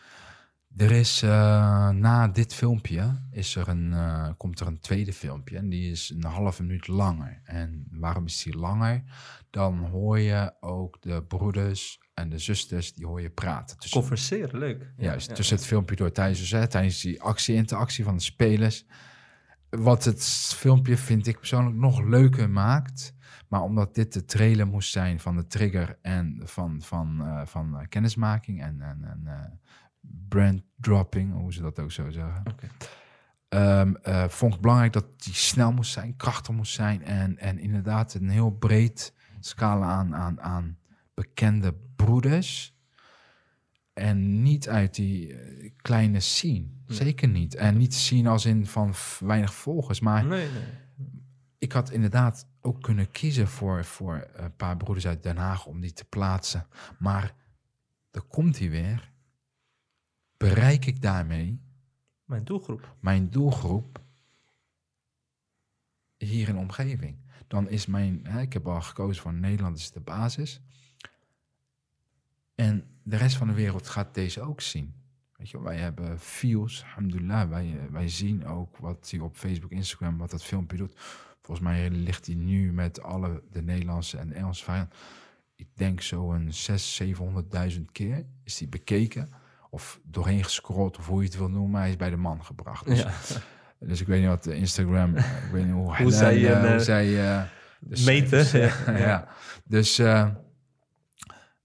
Er 0.77 0.91
is 0.91 1.23
eh, 1.23 1.89
na 1.89 2.29
dit 2.29 2.55
filmpje 2.55 3.23
is 3.31 3.57
er 3.57 3.69
een, 3.69 3.93
eh, 3.93 4.29
komt 4.37 4.61
er 4.61 4.67
een 4.67 4.81
tweede 4.81 5.13
filmpje 5.13 5.57
en 5.57 5.69
die 5.69 5.91
is 5.91 6.11
een 6.11 6.25
halve 6.25 6.63
minuut 6.63 6.87
langer. 6.87 7.41
En 7.45 7.87
waarom 7.91 8.27
is 8.27 8.43
die 8.43 8.57
langer? 8.57 9.03
Dan 9.51 9.79
hoor 9.79 10.19
je 10.19 10.53
ook 10.61 11.03
de 11.03 11.23
broeders 11.23 12.01
en 12.15 12.29
de 12.29 12.39
zusters, 12.39 12.95
die 12.95 13.07
hoor 13.07 13.21
je 13.21 13.31
praten. 13.31 13.77
Converseren, 13.91 14.59
leuk. 14.59 14.93
Juist, 14.97 15.29
ja. 15.29 15.35
tussen 15.35 15.57
het 15.57 15.67
filmpje 15.67 15.97
door 15.97 16.13
tijdens, 16.13 16.39
dus, 16.39 16.51
hè, 16.51 16.69
tijdens 16.69 17.01
die 17.01 17.23
actie-interactie 17.23 18.05
van 18.05 18.17
de 18.17 18.23
spelers. 18.23 18.85
Wat 19.71 20.05
het 20.05 20.25
filmpje 20.57 20.97
vind 20.97 21.27
ik 21.27 21.39
persoonlijk 21.39 21.77
nog 21.77 22.03
leuker 22.03 22.51
maakt. 22.51 23.15
Maar 23.51 23.63
omdat 23.63 23.95
dit 23.95 24.13
de 24.13 24.25
trailer 24.25 24.67
moest 24.67 24.91
zijn 24.91 25.21
van 25.21 25.37
de 25.37 25.47
trigger 25.47 25.99
en 26.03 26.41
van, 26.45 26.83
van, 26.83 27.21
eh, 27.25 27.47
van 27.47 27.79
eh, 27.79 27.87
kennismaking 27.89 28.63
en, 28.63 28.81
en, 28.81 29.05
en 29.05 29.23
eh, 29.27 29.45
brand 30.29 30.63
dropping, 30.77 31.33
hoe 31.33 31.53
ze 31.53 31.63
dat 31.63 31.79
ook 31.79 31.93
zo 31.93 32.11
zeggen. 32.11 32.43
Ehm, 33.49 33.95
eh, 33.95 34.29
vond 34.29 34.55
ik 34.55 34.61
belangrijk 34.61 34.93
dat 34.93 35.23
die 35.23 35.35
snel 35.35 35.73
moest 35.73 35.93
zijn, 35.93 36.17
krachtig 36.17 36.55
moest 36.55 36.73
zijn 36.73 37.05
en, 37.05 37.39
en 37.39 37.59
inderdaad 37.59 38.15
een 38.15 38.29
heel 38.29 38.51
breed 38.51 39.15
scala 39.41 39.87
aan, 39.87 40.15
aan, 40.15 40.41
aan 40.41 40.79
bekende 41.15 41.75
broeders. 41.97 42.79
En 43.93 44.43
niet 44.43 44.69
uit 44.69 44.95
die 44.95 45.37
kleine 45.77 46.21
scene. 46.21 46.67
Nee. 46.87 46.97
Zeker 46.97 47.29
niet. 47.29 47.55
En 47.55 47.77
niet 47.77 47.95
zien 47.95 48.27
als 48.27 48.45
in 48.45 48.67
van 48.67 48.95
weinig 49.21 49.55
volgers. 49.55 50.01
Maar 50.01 50.25
Nee, 50.25 50.49
nee. 50.51 50.63
ik 51.59 51.73
had 51.73 51.91
inderdaad 51.91 52.47
ook 52.61 52.83
kunnen 52.83 53.11
kiezen 53.11 53.49
voor, 53.49 53.85
voor 53.85 54.29
een 54.33 54.57
paar 54.57 54.77
broeders 54.77 55.07
uit 55.07 55.23
Den 55.23 55.37
Haag 55.37 55.67
om 55.67 55.81
die 55.81 55.93
te 55.93 56.05
plaatsen. 56.05 56.67
Maar 56.99 57.35
er 58.11 58.23
komt 58.23 58.59
hij 58.59 58.71
weer. 58.71 59.13
Bereik 60.37 60.87
ik 60.87 61.03
daarmee 61.03 61.61
Mijn 62.25 62.45
doelgroep. 62.45 62.97
mijn 63.01 63.31
doelgroep 63.31 64.03
hier 66.17 66.49
in 66.49 66.55
de 66.55 66.61
omgeving. 66.61 67.17
Dan 67.47 67.69
is 67.69 67.87
mijn, 67.87 68.27
hè, 68.27 68.41
ik 68.41 68.53
heb 68.53 68.67
al 68.67 68.81
gekozen 68.81 69.23
voor 69.23 69.35
Nederland 69.35 69.79
is 69.79 69.91
de 69.91 70.01
basis. 70.01 70.61
En 72.55 72.99
de 73.03 73.17
rest 73.17 73.37
van 73.37 73.47
de 73.47 73.55
wereld 73.55 73.89
gaat 73.89 74.15
deze 74.15 74.41
ook 74.41 74.61
zien. 74.61 74.95
Weet 75.37 75.51
je, 75.51 75.63
wij 75.63 75.77
hebben 75.77 76.21
views, 76.21 76.85
alhamdulillah. 76.85 77.49
Wij, 77.49 77.79
eh, 77.79 77.93
wij 77.93 78.09
zien 78.09 78.47
ook 78.47 78.77
wat 78.77 79.11
hij 79.11 79.21
op 79.21 79.37
Facebook, 79.37 79.71
Instagram, 79.71 80.19
wat 80.19 80.31
dat 80.31 80.45
filmpje 80.45 80.77
doet. 80.77 80.97
Volgens 81.51 81.71
mij 81.71 81.91
ligt 81.91 82.27
hij 82.27 82.35
nu 82.35 82.73
met 82.73 83.03
alle 83.03 83.43
de 83.51 83.63
Nederlandse 83.63 84.19
en 84.19 84.33
Engelse 84.33 84.65
variant. 84.65 84.95
Ik 85.57 85.67
denk 85.75 86.01
zo'n 86.01 86.51
600.000, 86.51 86.75
700.000 87.73 87.81
keer 87.93 88.25
is 88.45 88.57
die 88.57 88.69
bekeken. 88.69 89.29
Of 89.71 90.01
doorheen 90.05 90.45
gescrolld, 90.45 90.99
of 90.99 91.07
hoe 91.07 91.21
je 91.23 91.29
het 91.29 91.37
wil 91.37 91.49
noemen. 91.49 91.81
Hij 91.81 91.89
is 91.89 91.97
bij 91.97 92.11
de 92.11 92.17
man 92.17 92.45
gebracht. 92.45 92.87
Dus, 92.87 92.99
Ja. 93.01 93.11
dus 93.89 94.01
ik 94.01 94.07
weet 94.07 94.21
niet 94.21 94.29
wat 94.29 94.47
Instagram, 94.47 95.15
eh, 95.17 95.25
ik 95.47 95.53
weet 95.53 95.65
niet 95.65 95.73
hoe, 95.75 95.97
Hoe 95.97 96.11
zij, 96.11 96.37
eh, 96.37 96.65
eh, 96.65 96.71
hoe 96.71 96.81
zij 96.81 97.31
eh, 97.31 97.43
de 97.81 98.03
meten, 98.05 98.45
cijfers, 98.47 98.85
ja. 98.87 98.93
eh, 98.93 99.01
ja. 99.07 99.29
Dus, 99.65 100.03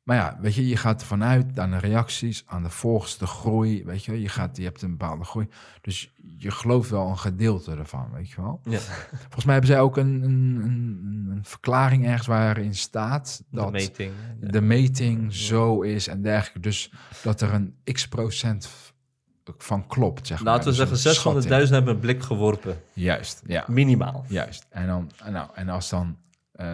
maar 0.06 0.16
ja, 0.18 0.38
weet 0.41 0.56
je, 0.56 0.68
je 0.68 0.78
gaat 0.78 1.01
ervan 1.01 1.24
uit 1.24 1.60
aan 1.60 1.72
de 1.72 1.78
reacties, 1.78 2.43
aan 2.45 2.64
de 2.64 2.70
volgers, 2.70 3.18
de 3.18 3.28
groei, 3.28 3.84
weet 3.86 4.06
je, 4.06 4.22
je 4.22 4.30
gaat, 4.30 4.58
je 4.58 4.64
hebt 4.64 4.82
een 4.82 4.97
bepaalde 4.97 5.24
groei, 5.24 5.47
dus 5.82 6.14
je 6.38 6.51
gelooft 6.51 6.89
wel 6.89 7.08
een 7.10 7.18
gedeelte 7.18 7.72
ervan, 7.76 8.10
weet 8.14 8.30
je 8.30 8.41
wel. 8.41 8.60
Ja. 8.64 8.80
Volgens 9.22 9.45
mij 9.45 9.53
hebben 9.53 9.72
zij 9.72 9.82
ook 9.82 9.97
een, 9.97 10.24
een, 10.24 10.60
een, 10.64 11.28
een 11.30 11.45
verklaring 11.45 12.06
ergens 12.06 12.28
waarin 12.28 12.76
staat 12.76 13.43
De 13.49 13.58
dat 13.58 13.72
meting. 13.72 14.12
Ja. 14.41 14.47
de 14.47 14.62
meting 14.62 15.34
zo 15.34 15.82
is 15.82 16.08
en 16.08 16.22
dergelijke, 16.22 16.60
dus 16.60 16.91
dat 17.24 17.41
er 17.41 17.53
een 17.53 17.76
x 17.84 18.08
procent 18.08 18.70
van 19.58 19.88
klopt, 19.88 20.28
zeg 20.28 20.43
maar. 20.43 20.53
Laten 20.53 20.72
we 20.72 20.78
Dus 20.86 21.01
zeggen, 21.01 21.34
600.000 21.34 21.39
schatting. 21.39 21.70
hebben 21.70 21.93
een 21.93 21.99
blik 21.99 22.24
geworpen. 22.24 22.82
Juist, 22.93 23.41
ja. 23.45 23.66
Minimaal. 23.68 24.26
Juist. 24.28 24.66
En, 24.70 24.88
dan, 24.88 25.12
nou, 25.32 25.49
en 25.53 25.70
als 25.70 25.89
dan 25.89 26.18
eh 26.51 26.74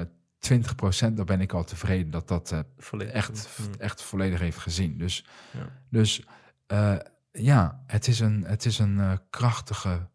20%, 0.49 1.13
dan 1.13 1.25
ben 1.25 1.41
ik 1.41 1.53
al 1.53 1.63
tevreden 1.63 2.11
dat 2.11 2.27
dat 2.27 2.51
eh, 2.51 2.59
Volledig. 2.77 3.13
echt, 3.13 3.49
Mm. 3.59 3.73
echt 3.79 4.01
volledig 4.03 4.39
heeft 4.39 4.57
gezien. 4.57 4.97
Dus, 4.97 5.25
Ja. 5.51 5.59
dus 5.89 6.25
eh, 6.67 6.95
ja, 7.31 7.83
het 7.87 8.07
is 8.07 8.19
een, 8.19 8.43
het 8.47 8.65
is 8.65 8.79
een 8.79 8.99
eh, 8.99 9.11
krachtige, 9.29 10.09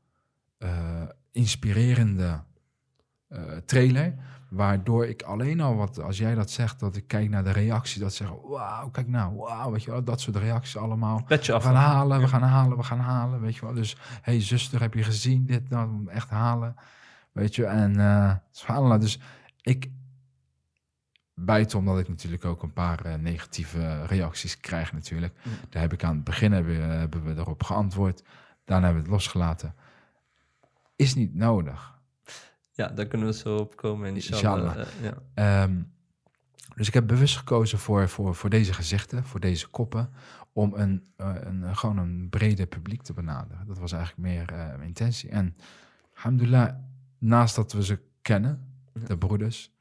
inspirerende 1.32 2.42
trailer. 3.64 4.14
Waardoor 4.48 5.06
ik 5.06 5.22
alleen 5.22 5.60
al 5.60 5.74
wat, 5.76 6.00
als 6.02 6.18
jij 6.18 6.34
dat 6.34 6.50
zegt, 6.50 6.80
dat 6.80 6.96
ik 6.96 7.06
kijk 7.06 7.28
naar 7.28 7.44
de 7.44 7.50
reactie, 7.50 8.00
dat 8.00 8.14
zeggen, 8.14 8.36
wauw, 8.48 8.88
kijk 8.90 9.08
nou, 9.08 9.36
wauw, 9.36 9.70
weet 9.70 9.82
je 9.84 9.90
wel, 9.90 10.04
dat 10.04 10.20
soort 10.20 10.36
reacties 10.36 10.76
allemaal. 10.76 11.22
Petje 11.26 11.52
We 11.52 11.58
af. 11.58 11.64
gaan 11.64 11.74
halen, 11.74 12.20
we 12.20 12.28
gaan 12.28 12.42
halen, 12.42 12.76
we 12.76 12.82
gaan 12.82 12.98
halen, 12.98 13.40
weet 13.40 13.54
je 13.54 13.60
wel. 13.60 13.74
Dus, 13.74 13.96
hey 14.22 14.40
zuster, 14.42 14.80
heb 14.80 14.94
je 14.94 15.02
gezien 15.02 15.46
dit? 15.46 15.68
Nou, 15.68 16.06
echt 16.08 16.30
halen, 16.30 16.76
weet 17.32 17.54
je. 17.54 17.64
En 17.66 17.92
subhanallah, 18.50 19.00
dus 19.00 19.20
ik, 19.60 19.90
buiten 21.38 21.78
omdat 21.78 21.98
ik 21.98 22.08
natuurlijk 22.08 22.44
ook 22.44 22.62
een 22.62 22.72
paar 22.72 23.04
eh, 23.04 23.14
negatieve 23.14 24.06
reacties 24.06 24.60
krijg 24.60 24.92
natuurlijk. 24.92 25.34
Mm. 25.42 25.52
Daar 25.68 25.82
heb 25.82 25.92
ik 25.92 26.04
aan 26.04 26.14
het 26.14 26.24
begin 26.24 26.52
hebben, 26.52 26.98
hebben 26.98 27.24
we 27.24 27.40
erop 27.40 27.62
geantwoord. 27.62 28.22
Daarna 28.64 28.84
hebben 28.84 29.02
we 29.02 29.08
het 29.08 29.18
losgelaten. 29.18 29.74
Is 30.96 31.14
niet 31.14 31.34
nodig. 31.34 31.94
Ja, 32.72 32.88
daar 32.88 33.06
kunnen 33.06 33.26
we 33.26 33.34
zo 33.34 33.56
op 33.56 33.76
komen. 33.76 34.14
Inshallah. 34.14 34.78
Eh, 34.78 34.86
ja. 35.02 35.14
Ehm, 35.34 35.82
dus 36.76 36.88
ik 36.88 36.94
heb 36.94 37.06
bewust 37.06 37.36
gekozen 37.36 37.78
voor, 37.78 38.08
voor, 38.08 38.34
voor 38.34 38.50
deze 38.50 38.72
gezichten, 38.72 39.24
voor 39.24 39.40
deze 39.40 39.68
koppen, 39.68 40.10
om 40.52 40.74
een, 40.74 41.06
eh, 41.16 41.34
een, 41.40 41.64
eh, 41.64 41.76
gewoon 41.76 41.98
een 41.98 42.28
breder 42.30 42.66
publiek 42.66 43.02
te 43.02 43.12
benaderen. 43.12 43.66
Dat 43.66 43.78
was 43.78 43.92
eigenlijk 43.92 44.28
meer 44.28 44.52
eh, 44.52 44.66
mijn 44.66 44.82
intentie. 44.82 45.30
En 45.30 45.56
alhamdulillah, 46.14 46.74
naast 47.18 47.56
dat 47.56 47.72
we 47.72 47.84
ze 47.84 47.98
kennen, 48.22 48.68
de 49.06 49.18
broeders, 49.18 49.75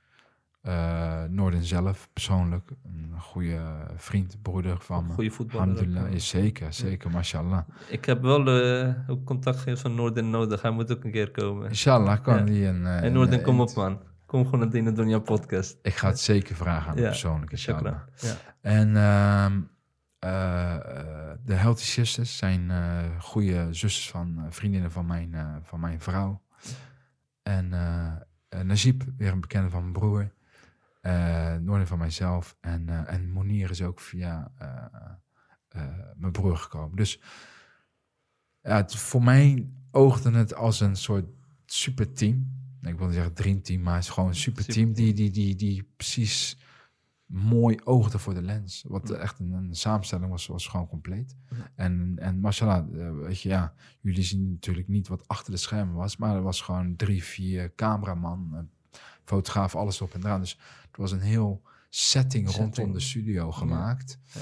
eh 0.66 1.24
Noorden 1.30 1.64
zelf 1.64 2.10
persoonlijk, 2.14 2.70
een 2.84 3.14
goede 3.20 3.60
vriend, 3.96 4.38
broeder 4.42 4.78
van 4.80 5.08
me. 5.08 5.14
Goede 5.14 5.32
voetballer. 5.32 5.90
ja. 5.90 6.06
is 6.06 6.28
zeker, 6.28 6.74
zeker, 6.74 7.12
mashallah. 7.12 7.62
Ik 7.90 8.06
heb 8.06 8.22
wel 8.22 8.48
eh, 8.48 8.94
ook 9.10 9.24
contact 9.26 9.58
gegeven 9.58 9.80
van 9.80 9.96
Noorden 9.96 10.30
nodig. 10.30 10.62
Hij 10.62 10.72
moet 10.72 10.92
ook 10.92 11.04
een 11.04 11.12
keer 11.12 11.32
komen. 11.32 11.68
Inshallah 11.70 12.22
kan 12.24 12.38
Ja. 12.38 12.44
die 12.44 12.66
een... 12.66 12.86
eh, 12.86 13.04
En 13.04 13.14
Noorden, 13.14 13.42
kom 13.42 13.60
op 13.62 13.74
man. 13.76 14.02
Kom 14.26 14.46
gewoon 14.46 14.60
naar 14.60 14.94
Dina 14.96 15.20
podcast. 15.20 15.78
Ik 15.82 15.96
ga 15.96 16.08
het 16.08 16.20
zeker 16.20 16.56
vragen 16.56 16.92
aan 16.92 16.98
Ja, 16.98 17.04
persoonlijk, 17.08 17.52
inshallah. 17.52 17.98
Ja. 18.16 18.36
En 18.62 18.96
ehm, 18.96 19.62
eh, 20.20 20.76
eh, 20.76 21.38
de 21.44 21.54
Healthy 21.54 21.84
Sisters 21.84 22.38
zijn 22.38 22.72
goede 23.20 23.68
zusters 23.72 24.10
van 24.10 24.46
vriendinnen 24.50 24.92
van 24.92 25.06
mijn, 25.06 25.36
van 25.64 25.80
mijn 25.80 26.02
vrouw. 26.02 26.42
En 27.44 27.70
Najib, 28.64 29.04
weer 29.18 29.32
een 29.32 29.42
bekende 29.42 29.70
van 29.70 29.82
mijn 29.82 29.94
broer. 29.94 30.32
Eh 31.06 31.56
Noorden 31.56 31.88
van 31.88 31.98
mijzelf. 31.98 32.58
En, 32.62 32.90
eh 32.90 33.14
en 33.14 33.30
Monier 33.30 33.70
is 33.70 33.82
ook 33.82 34.00
via 34.00 34.52
eh, 34.58 35.82
mijn 36.16 36.32
broer 36.32 36.58
gekomen. 36.58 36.96
Dus 36.96 37.22
ja, 38.62 38.76
het, 38.76 38.96
voor 38.96 39.24
mij 39.24 39.68
oogde 39.92 40.32
het 40.32 40.56
als 40.56 40.80
een 40.80 40.96
soort 40.96 41.26
superteam. 41.66 42.54
Ik 42.82 42.98
wil 42.98 43.06
niet 43.06 43.16
zeggen 43.16 43.34
dreamteam, 43.34 43.82
maar 43.82 43.94
het 43.96 44.04
is 44.04 44.10
gewoon 44.10 44.30
een 44.30 44.36
superteam 44.36 44.94
die, 44.94 45.14
die, 45.14 45.32
die, 45.32 45.56
die 45.56 45.84
precies 45.96 46.58
mooi 47.26 47.80
oogde 47.84 48.20
voor 48.20 48.34
de 48.34 48.42
lens. 48.42 48.84
Wat 48.88 49.10
echt 49.10 49.40
een, 49.40 49.52
een 49.52 49.76
samenstelling 49.76 50.30
was, 50.30 50.48
was 50.48 50.68
gewoon 50.68 50.88
compleet. 50.88 51.36
En, 51.76 52.14
en 52.18 52.40
mashallah, 52.40 52.86
weet 53.16 53.42
je, 53.42 53.50
ja, 53.50 53.74
jullie 54.00 54.24
zien 54.24 54.52
natuurlijk 54.52 54.88
niet 54.88 55.08
wat 55.08 55.28
achter 55.28 55.52
de 55.52 55.58
schermen 55.58 55.96
was, 55.96 56.18
maar 56.18 56.36
er 56.36 56.42
was 56.42 56.62
gewoon 56.62 56.96
drie, 56.96 57.24
vier 57.24 57.76
cameraman, 57.76 58.70
fotograaf, 59.24 59.76
alles 59.76 60.02
op 60.02 60.14
en 60.14 60.20
eraan. 60.20 60.40
Dus 60.40 60.60
het 61.02 61.12
was 61.12 61.12
een 61.12 61.28
heel 61.28 61.62
setting, 61.90 62.56
rondom 62.56 62.94
de 62.94 63.00
studio 63.00 63.52
gemaakt. 63.52 64.20
Ja. 64.34 64.42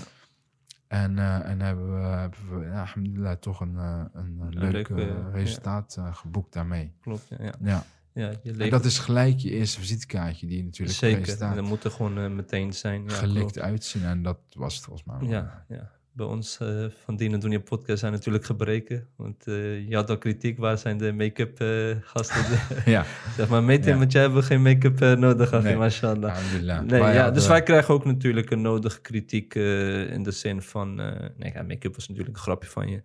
En, 0.88 1.20
eh, 1.20 1.49
en 1.49 1.60
hebben 1.62 1.93
we, 1.93 2.08
hebben 2.08 2.60
we 2.60 2.66
ja, 2.66 2.80
alhamdulillah, 2.80 3.38
toch 3.38 3.60
een, 3.60 3.78
eh, 3.78 4.04
een, 4.14 4.38
eh, 4.41 4.47
leuk 4.49 4.89
leuk, 4.89 5.16
resultaat 5.34 5.97
geboekt 6.12 6.54
daarmee. 6.54 6.93
Klopt, 7.01 7.28
ja. 7.30 7.38
ja. 7.39 7.54
Ja. 7.62 7.86
ja 8.14 8.34
je 8.43 8.54
En 8.54 8.70
dat 8.70 8.86
is 8.86 8.99
gelijk 8.99 9.38
je 9.38 9.49
eerste 9.49 9.80
visitekaartje 9.80 10.47
die 10.47 10.58
je 10.58 10.64
natuurlijk 10.64 10.97
zeker. 10.97 11.41
En 11.41 11.56
dat 11.56 11.66
moet 11.66 11.84
er 11.84 11.91
gewoon 11.91 12.36
meteen 12.36 12.74
zijn. 12.74 13.04
Ja, 13.04 13.10
gelikt 13.10 13.51
klopt. 13.51 13.60
uitzien. 13.60 14.04
En 14.04 14.24
dat 14.24 14.39
was 14.49 14.76
het 14.76 14.84
volgens 14.84 15.08
mij. 15.08 15.20
wel. 15.20 15.30
Ja, 15.30 15.66
ja. 15.68 15.91
Bij 16.16 16.26
ons 16.26 16.57
eh, 16.57 16.86
van 17.03 17.16
Dina 17.16 17.38
Donja 17.38 17.59
podcast 17.59 17.99
zijn 17.99 18.11
natuurlijk 18.11 18.45
gebreken. 18.45 19.07
Want 19.16 19.47
eh, 19.47 19.88
je 19.89 19.95
had 19.95 20.09
al 20.09 20.18
kritiek. 20.18 20.57
Waar 20.57 20.78
zijn 20.78 20.97
de 20.97 21.14
make-up 21.14 21.59
eh, 21.59 21.95
gasten? 22.01 22.45
ja. 22.91 23.05
zeg 23.38 23.47
maar, 23.47 23.64
Metin, 23.64 23.91
Ja. 23.91 23.97
want 23.97 24.11
jij 24.11 24.22
hebben 24.22 24.39
we 24.39 24.45
geen 24.45 24.61
make-up 24.61 24.99
nodig 25.18 25.61
Nee. 25.61 25.76
mashallah. 25.76 26.38
Nee, 26.86 26.99
Maar 26.99 27.14
ja, 27.14 27.32
dus 27.32 27.47
wij 27.47 27.64
krijgen 27.64 27.93
ook 27.93 28.05
natuurlijk 28.05 28.51
een 28.51 28.61
nodige 28.61 29.01
kritiek 29.01 29.55
in 29.55 30.24
de 30.24 30.32
zin 30.32 30.61
van... 30.61 30.95
nee, 31.38 31.51
ja, 31.53 31.61
make-up 31.64 31.95
was 31.95 32.07
natuurlijk 32.07 32.36
een 32.38 32.43
grapje 32.43 32.70
van 32.70 32.89
je. 32.89 33.01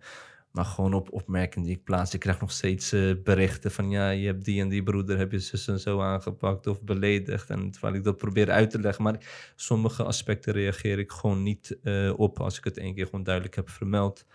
Maar 0.51 0.65
gewoon 0.65 0.93
op 0.93 1.11
opmerkingen 1.11 1.67
die 1.67 1.77
ik 1.77 1.83
plaats. 1.83 2.13
Ik 2.13 2.19
krijg 2.19 2.39
nog 2.39 2.51
steeds 2.51 2.91
eh, 2.91 3.11
berichten 3.23 3.71
van... 3.71 3.89
ja, 3.89 4.09
je 4.09 4.25
hebt 4.25 4.45
die 4.45 4.61
en 4.61 4.69
die 4.69 4.83
broeder, 4.83 5.17
heb 5.17 5.31
je 5.31 5.39
zus 5.39 5.67
en 5.67 5.79
zo 5.79 6.01
aangepakt 6.01 6.67
of 6.67 6.81
beledigd. 6.81 7.49
En 7.49 7.71
terwijl 7.71 7.93
ik 7.93 8.03
dat 8.03 8.17
probeer 8.17 8.51
uit 8.51 8.69
te 8.69 8.79
leggen. 8.79 9.03
Maar 9.03 9.51
sommige 9.55 10.03
aspecten 10.03 10.53
reageer 10.53 10.99
ik 10.99 11.11
gewoon 11.11 11.43
niet 11.43 11.77
eh, 11.83 12.13
op... 12.15 12.39
als 12.39 12.57
ik 12.57 12.63
het 12.63 12.77
één 12.77 12.95
keer 12.95 13.05
gewoon 13.05 13.23
duidelijk 13.23 13.55
heb 13.55 13.69
vermeld. 13.69 14.25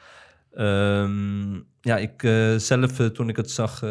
Ehm, 0.53 1.55
ja, 1.81 1.97
ik 1.97 2.23
eh, 2.23 2.57
zelf, 2.57 3.11
toen 3.11 3.29
ik 3.29 3.37
het 3.37 3.51
zag... 3.51 3.83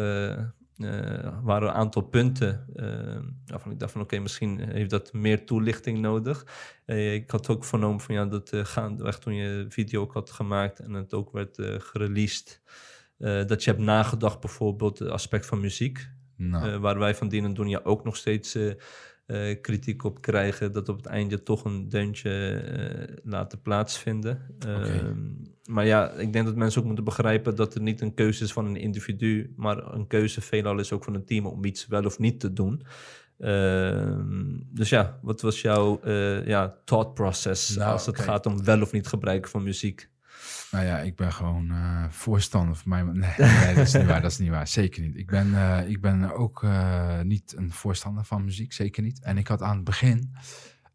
eh, 0.78 1.38
waren 1.42 1.68
een 1.68 1.74
aantal 1.74 2.02
punten 2.02 2.66
eh, 2.74 3.20
waarvan 3.46 3.72
ik 3.72 3.78
dacht 3.78 3.92
van 3.92 4.00
oké, 4.00 4.18
misschien 4.18 4.58
heeft 4.58 4.90
dat 4.90 5.12
meer 5.12 5.46
toelichting 5.46 5.98
nodig. 5.98 6.46
Eh, 6.84 7.14
ik 7.14 7.30
had 7.30 7.48
ook 7.48 7.64
vernomen 7.64 8.00
van 8.00 8.14
ja, 8.14 8.26
dat 8.26 8.50
gaandeweg 8.54 9.18
toen 9.18 9.34
je 9.34 9.66
video 9.68 10.00
ook 10.00 10.12
had 10.12 10.30
gemaakt 10.30 10.78
en 10.78 10.92
het 10.92 11.14
ook 11.14 11.32
werd 11.32 11.58
gereleased, 11.60 12.62
dat 13.46 13.64
je 13.64 13.70
hebt 13.70 13.82
nagedacht 13.82 14.40
bijvoorbeeld 14.40 14.98
het 14.98 15.08
aspect 15.08 15.46
van 15.46 15.60
muziek, 15.60 16.08
Nou, 16.36 16.78
waar 16.78 16.98
wij 16.98 17.14
van 17.14 17.28
Dien 17.28 17.44
en 17.44 17.54
Donja 17.54 17.80
ook 17.82 18.04
nog 18.04 18.16
steeds 18.16 18.56
kritiek 19.60 20.04
op 20.04 20.20
krijgen, 20.20 20.72
dat 20.72 20.88
op 20.88 20.96
het 20.96 21.06
einde 21.06 21.42
toch 21.42 21.64
een 21.64 21.88
deuntje 21.88 22.30
eh, 22.30 23.16
laten 23.22 23.62
plaatsvinden. 23.62 24.56
Ehm, 24.58 25.32
maar 25.68 25.86
ja, 25.86 26.10
ik 26.10 26.32
denk 26.32 26.44
dat 26.44 26.56
mensen 26.56 26.80
ook 26.80 26.86
moeten 26.86 27.04
begrijpen 27.04 27.56
dat 27.56 27.74
het 27.74 27.82
niet 27.82 28.00
een 28.00 28.14
keuze 28.14 28.44
is 28.44 28.52
van 28.52 28.66
een 28.66 28.76
individu, 28.76 29.52
maar 29.56 29.92
een 29.94 30.06
keuze 30.06 30.40
veelal 30.40 30.78
is 30.78 30.92
ook 30.92 31.04
van 31.04 31.14
een 31.14 31.24
team 31.24 31.46
om 31.46 31.64
iets 31.64 31.86
wel 31.86 32.04
of 32.04 32.18
niet 32.18 32.40
te 32.40 32.52
doen. 32.52 32.82
Ehm, 33.38 34.56
dus 34.70 34.88
ja, 34.88 35.18
wat 35.22 35.40
was 35.40 35.60
jouw 35.60 36.00
eh, 36.00 36.46
ja, 36.46 36.74
thought 36.84 37.14
process 37.14 37.76
Nou, 37.76 37.92
als 37.92 38.06
het 38.06 38.14
kijk. 38.14 38.28
gaat 38.28 38.46
om 38.46 38.64
wel 38.64 38.82
of 38.82 38.92
niet 38.92 39.06
gebruiken 39.06 39.50
van 39.50 39.62
muziek? 39.62 40.12
nou 40.70 40.84
ja, 40.84 40.98
ik 40.98 41.16
ben 41.16 41.32
gewoon 41.32 41.70
eh, 41.70 42.04
voorstander 42.08 42.76
van 42.76 42.90
mij. 42.90 43.02
Nee, 43.02 43.34
nee, 43.38 43.74
dat 43.74 43.86
is 43.86 43.92
niet 43.92 44.06
waar. 44.06 44.22
Dat 44.22 44.30
is 44.30 44.38
niet 44.38 44.50
waar. 44.50 44.68
Zeker 44.68 45.02
niet. 45.02 45.16
Ik 45.16 45.26
ben, 45.26 45.54
eh, 45.54 45.88
ik 45.88 46.00
ben 46.00 46.32
ook 46.32 46.66
niet 47.22 47.54
een 47.56 47.72
voorstander 47.72 48.24
van 48.24 48.44
muziek. 48.44 48.72
Zeker 48.72 49.02
niet. 49.02 49.22
En 49.22 49.38
ik 49.38 49.48
had 49.48 49.62
aan 49.62 49.76
het 49.76 49.84
begin 49.84 50.34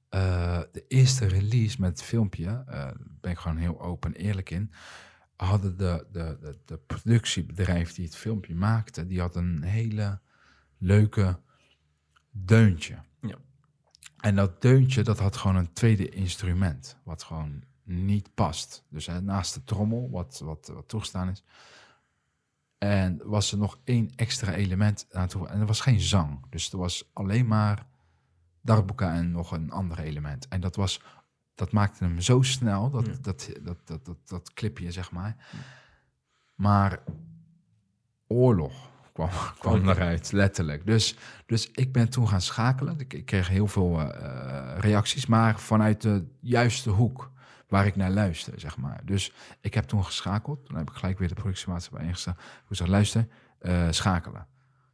eh, 0.10 0.60
de 0.72 0.86
eerste 0.88 1.26
release 1.26 1.82
met 1.82 1.89
het 1.89 2.03
filmpje. 2.03 2.45
eh, 2.45 2.66
Daar 2.68 2.95
ben 3.22 3.32
ik 3.32 3.38
gewoon 3.38 3.57
heel 3.57 3.82
open 3.82 4.16
en 4.16 4.22
eerlijk 4.22 4.49
in. 4.49 4.72
Hadden 5.36 5.78
de, 5.78 6.07
de, 6.12 6.38
de, 6.41 6.57
de 6.66 6.78
productiebedrijf 6.78 7.93
die 7.93 8.05
het 8.05 8.16
filmpje 8.16 8.55
maakte, 8.55 9.07
die 9.07 9.20
had 9.20 9.36
een 9.36 9.64
hele 9.64 10.20
leuke 10.78 11.39
deuntje. 12.32 12.95
Ja. 13.22 13.38
En 14.18 14.36
dat 14.36 14.62
deuntje, 14.62 15.03
dat 15.03 15.20
had 15.20 15.38
gewoon 15.38 15.55
een 15.55 15.74
tweede 15.74 16.10
instrument, 16.10 16.97
wat 17.03 17.24
gewoon 17.24 17.64
niet 17.84 18.34
past. 18.34 18.86
Dus 18.89 19.05
hè, 19.05 19.22
naast 19.22 19.53
de 19.53 19.64
trommel, 19.64 20.10
wat, 20.10 20.41
wat, 20.43 20.72
wat 20.74 20.88
toegestaan 20.88 21.30
is. 21.30 21.43
En 22.78 23.22
was 23.24 23.51
er 23.51 23.57
nog 23.57 23.80
één 23.84 24.12
extra 24.16 24.53
element 24.53 25.07
aan 25.12 25.28
toe. 25.28 25.47
En 25.47 25.60
er 25.60 25.66
was 25.66 25.82
geen 25.82 25.99
zang. 25.99 26.45
Dus 26.49 26.72
er 26.72 26.78
was 26.78 27.10
alleen 27.14 27.47
maar 27.47 27.88
darbuka 28.62 29.14
en 29.14 29.32
nog 29.32 29.51
een 29.51 29.72
ander 29.72 29.99
element. 29.99 30.47
En 30.47 30.62
dat 30.62 30.76
was, 30.76 31.01
dat 31.55 31.72
maakte 31.72 32.03
hem 32.03 32.22
zo 32.22 32.41
snel, 32.41 32.89
dat, 32.89 33.05
Ja. 33.05 33.12
dat, 33.22 33.49
dat, 33.62 33.78
dat, 33.86 34.05
dat, 34.05 34.18
dat 34.26 34.53
clipje, 34.53 34.91
zeg 34.91 35.12
maar. 35.12 35.36
Maar 36.55 36.99
oorlog 38.28 38.89
kwam, 39.14 39.30
kwam 39.60 39.76
Oké. 39.80 39.89
eruit, 39.89 40.32
letterlijk. 40.32 40.86
Dus, 40.86 41.16
dus 41.45 41.72
ik 41.72 41.91
ben 41.91 42.10
toen 42.10 42.28
gaan 42.28 42.41
schakelen. 42.41 42.99
Ik, 42.99 43.14
ik 43.14 43.26
kreeg 43.26 43.47
heel 43.47 43.68
veel 43.68 43.99
eh, 44.01 44.78
reacties, 44.80 45.26
maar 45.26 45.60
vanuit 45.60 46.01
de 46.01 46.26
juiste 46.39 46.89
hoek 46.89 47.32
waar 47.68 47.86
ik 47.86 47.95
naar 47.95 48.12
luister, 48.12 48.60
zeg 48.60 48.78
maar. 48.78 49.01
Dus 49.05 49.34
ik 49.62 49.74
heb 49.74 49.84
toen 49.86 50.05
geschakeld. 50.05 50.66
Toen 50.66 50.78
heb 50.78 50.89
ik 50.89 50.95
gelijk 50.95 51.20
weer 51.20 51.28
de 51.28 51.34
productiemaatschappij 51.34 52.05
ingesteld. 52.07 52.38
Ik 52.70 52.76
zei, 52.76 52.89
luister, 52.89 53.28
eh, 53.60 53.88
schakelen. 53.89 54.47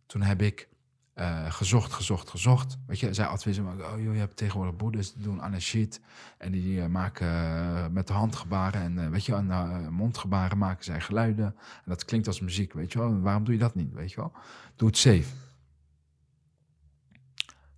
Toen 0.06 0.22
heb 0.22 0.42
ik 0.42 0.68
eh, 1.16 1.52
gezocht, 1.52 1.94
gezocht, 1.94 2.30
gezocht. 2.30 2.78
Weet 2.88 3.00
je, 3.00 3.14
zij 3.14 3.26
adviseer 3.26 3.64
me, 3.64 3.72
oh 3.72 4.02
joh, 4.02 4.14
je 4.14 4.20
hebt 4.20 4.38
tegenwoordig 4.38 4.76
boeddhis 4.76 5.14
die 5.14 5.24
doen 5.24 5.42
anashit. 5.42 6.02
En 6.38 6.52
die 6.52 6.82
eh, 6.82 6.88
maken 6.88 7.28
eh, 7.28 7.88
met 7.88 8.08
de 8.08 8.14
handgebaren 8.14 8.82
en 8.82 9.12
weet 9.12 9.26
je, 9.26 9.32
de 9.32 9.88
mondgebaren 9.90 10.58
maken 10.58 10.84
zij 10.84 11.02
geluiden. 11.02 11.46
En 11.46 11.84
dat 11.86 12.06
klinkt 12.06 12.28
als 12.28 12.40
muziek, 12.40 12.74
weet 12.74 12.92
je 12.92 13.00
wel. 13.00 13.20
Waarom 13.20 13.44
doe 13.44 13.54
je 13.54 13.60
dat 13.60 13.76
niet, 13.76 13.94
weet 13.94 14.10
je 14.10 14.16
wel? 14.16 14.32
Doe 14.76 14.88
het 14.88 14.98
safe. 14.98 15.34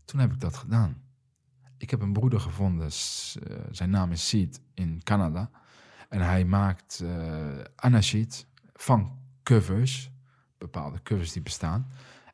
Toen 0.05 0.19
heb 0.19 0.31
ik 0.31 0.39
dat 0.39 0.57
gedaan. 0.57 1.01
Ik 1.77 1.89
heb 1.89 2.01
een 2.01 2.13
broeder 2.13 2.39
gevonden, 2.39 2.91
zijn 3.71 3.89
naam 3.89 4.11
is 4.11 4.27
Seed 4.27 4.61
in 4.73 5.01
Canada. 5.03 5.49
En 6.09 6.21
hij 6.21 6.45
maakt 6.45 7.03
anashit 7.75 8.47
van 8.73 9.19
covers, 9.43 10.11
bepaalde 10.57 11.01
covers 11.03 11.31
die 11.31 11.41
bestaan. 11.41 11.87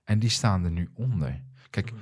En 0.04 0.20
die 0.20 0.30
staan 0.30 0.64
er 0.64 0.72
nu 0.72 0.90
onder. 0.94 1.44
Kijk, 1.70 1.94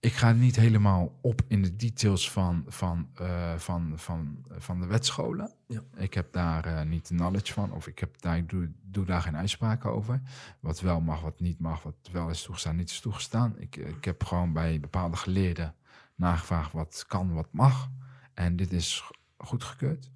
ik 0.00 0.12
ga 0.12 0.32
niet 0.32 0.56
helemaal 0.56 1.18
op 1.20 1.42
in 1.48 1.62
de 1.62 1.76
details 1.76 2.30
van, 2.30 2.64
van, 2.66 3.08
eh, 3.14 3.54
van, 3.56 3.92
van, 3.96 4.44
van 4.50 4.80
de 4.80 4.86
wetscholen. 4.86 5.52
Ja. 5.66 5.82
Ik 5.96 6.14
heb 6.14 6.32
daar 6.32 6.64
eh, 6.64 6.86
niet 6.86 7.08
de 7.08 7.14
knowledge 7.14 7.52
van, 7.52 7.72
of 7.72 7.86
ik, 7.86 7.98
heb 7.98 8.20
daar, 8.20 8.36
ik 8.36 8.48
doe, 8.48 8.70
doe 8.82 9.04
daar 9.04 9.22
geen 9.22 9.36
uitspraken 9.36 9.90
over. 9.90 10.20
Wat 10.60 10.80
wel 10.80 11.00
mag, 11.00 11.20
wat 11.20 11.40
niet 11.40 11.60
mag, 11.60 11.82
wat 11.82 12.08
wel 12.12 12.28
is 12.30 12.42
toegestaan, 12.42 12.76
niet 12.76 12.90
is 12.90 13.00
toegestaan. 13.00 13.58
Ik, 13.58 13.76
ik 13.76 14.04
heb 14.04 14.24
gewoon 14.24 14.52
bij 14.52 14.80
bepaalde 14.80 15.16
geleerden 15.16 15.74
nagevraagd 16.14 16.72
wat 16.72 17.04
kan, 17.08 17.32
wat 17.32 17.48
mag. 17.52 17.90
En 18.34 18.56
dit 18.56 18.72
is 18.72 19.10
goedgekeurd. 19.36 20.10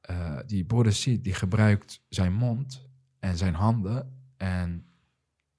Eh, 0.00 0.38
die 0.46 0.64
broeder 0.64 0.92
Sid, 0.92 1.24
die 1.24 1.34
gebruikt 1.34 2.02
zijn 2.08 2.32
mond 2.32 2.88
en 3.18 3.36
zijn 3.36 3.54
handen 3.54 4.18
en 4.36 4.86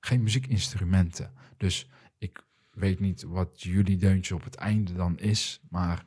geen 0.06 0.24
muziekinstrumenten. 0.24 1.34
Dus 1.58 1.90
ik 2.18 2.44
weet 2.72 3.00
niet 3.00 3.24
wat 3.24 3.62
jullie 3.62 3.98
deuntje 3.98 4.36
op 4.36 4.44
het 4.44 4.56
einde 4.56 4.94
dan 4.94 5.20
is, 5.20 5.62
maar 5.70 6.06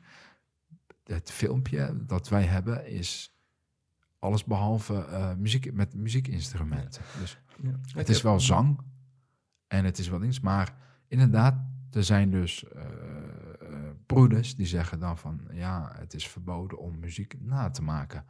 het 1.03 1.31
filmpje 1.31 2.05
dat 2.05 2.29
wij 2.29 2.43
hebben 2.43 2.87
is 2.87 3.35
alles 4.19 4.43
behalve 4.43 5.05
eh, 5.05 5.35
muziek 5.35 5.73
met 5.73 5.93
muziekinstrumenten. 5.95 7.01
Dus 7.19 7.37
Ja. 7.61 7.79
het 7.93 8.09
is 8.09 8.21
wel 8.21 8.39
zang 8.39 8.79
en 9.67 9.85
het 9.85 9.97
is 9.97 10.07
wel 10.09 10.23
iets, 10.23 10.39
maar 10.39 10.75
inderdaad, 11.07 11.55
er 11.91 12.03
zijn 12.03 12.31
dus 12.31 12.67
eh, 12.67 12.83
eh, 12.83 13.89
broeders 14.05 14.55
die 14.55 14.65
zeggen 14.65 14.99
dan 14.99 15.17
van 15.17 15.41
ja, 15.51 15.91
het 15.95 16.13
is 16.13 16.27
verboden 16.27 16.77
om 16.77 16.99
muziek 16.99 17.35
na 17.39 17.69
te 17.69 17.83
maken. 17.83 18.25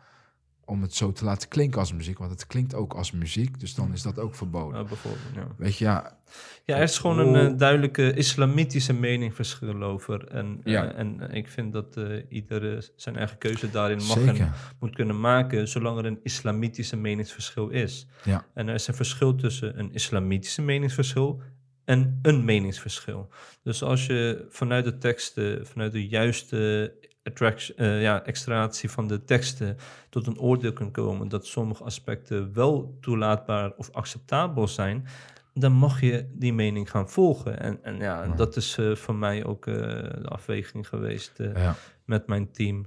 Om 0.69 0.81
het 0.81 0.93
zo 0.95 1.11
te 1.11 1.25
laten 1.25 1.49
klinken 1.49 1.79
als 1.79 1.93
muziek, 1.93 2.17
want 2.17 2.31
het 2.31 2.47
klinkt 2.47 2.73
ook 2.73 2.93
als 2.93 3.11
muziek, 3.11 3.59
dus 3.59 3.75
dan 3.75 3.93
is 3.93 4.01
dat 4.01 4.19
ook 4.19 4.35
verboden. 4.35 4.79
Ja, 4.79 4.85
bijvoorbeeld, 4.85 5.23
ja. 5.35 5.47
Weet 5.57 5.77
je, 5.77 5.85
ja, 5.85 6.17
Ja, 6.65 6.75
er 6.75 6.83
is 6.83 6.97
gewoon 6.97 7.19
een 7.19 7.51
eh, 7.51 7.57
duidelijke 7.57 8.13
islamitische 8.13 8.93
meningsverschil 8.93 9.83
over. 9.83 10.27
En, 10.27 10.59
eh, 10.63 10.73
Ja. 10.73 10.93
en 10.93 11.31
ik 11.31 11.47
vind 11.47 11.73
dat 11.73 11.97
eh 11.97 12.05
iedereen 12.29 12.81
zijn 12.95 13.15
eigen 13.15 13.37
keuze 13.37 13.69
daarin 13.71 13.97
mag 14.03 14.17
en 14.25 14.51
moet 14.79 14.95
kunnen 14.95 15.19
maken, 15.19 15.67
zolang 15.67 15.97
er 15.97 16.05
een 16.05 16.19
islamitische 16.23 16.95
meningsverschil 16.97 17.69
is. 17.69 18.07
Ja. 18.23 18.45
En 18.53 18.67
er 18.67 18.73
is 18.73 18.87
een 18.87 18.93
verschil 18.93 19.35
tussen 19.35 19.79
een 19.79 19.93
islamitische 19.93 20.61
meningsverschil 20.61 21.41
en 21.85 22.19
een 22.21 22.45
meningsverschil. 22.45 23.29
Dus 23.63 23.83
als 23.83 24.05
je 24.05 24.45
vanuit 24.49 24.85
de 24.85 24.97
teksten, 24.97 25.67
vanuit 25.67 25.91
de 25.91 26.07
juiste 26.07 26.93
eh, 27.33 28.01
ja, 28.01 28.25
extractie 28.25 28.89
van 28.91 29.07
de 29.07 29.23
teksten 29.23 29.77
tot 30.09 30.27
een 30.27 30.39
oordeel 30.39 30.73
kunt 30.73 30.91
komen 30.91 31.27
dat 31.27 31.45
sommige 31.45 31.83
aspecten 31.83 32.53
wel 32.53 32.97
toelaatbaar 33.01 33.73
of 33.77 33.91
acceptabel 33.91 34.67
zijn, 34.67 35.07
dan 35.53 35.71
mag 35.71 36.01
je 36.01 36.29
die 36.33 36.53
mening 36.53 36.89
gaan 36.89 37.09
volgen. 37.09 37.59
En, 37.59 37.83
en 37.83 37.97
ja, 37.97 38.23
Ja. 38.23 38.35
dat 38.35 38.55
is 38.55 38.77
eh, 38.77 38.95
voor 38.95 39.15
mij 39.15 39.45
ook 39.45 39.67
eh, 39.67 39.73
de 40.21 40.27
afweging 40.27 40.87
geweest 40.87 41.33
Ja, 41.37 41.75
met 42.05 42.27
mijn 42.27 42.51
team 42.51 42.85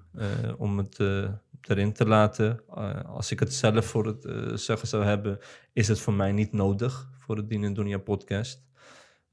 om 0.58 0.78
het 0.78 0.98
erin 1.60 1.92
te 1.92 2.06
laten. 2.06 2.60
Als 3.06 3.30
ik 3.30 3.40
het 3.40 3.54
zelf 3.54 3.86
voor 3.86 4.06
het 4.06 4.26
zeggen 4.60 4.88
zou 4.88 5.04
hebben, 5.04 5.38
is 5.72 5.88
het 5.88 6.00
voor 6.00 6.14
mij 6.14 6.32
niet 6.32 6.52
nodig 6.52 7.08
voor 7.18 7.36
het 7.36 7.48
Dien 7.48 7.64
en 7.64 7.74
Dunia 7.74 7.98
podcast. 7.98 8.62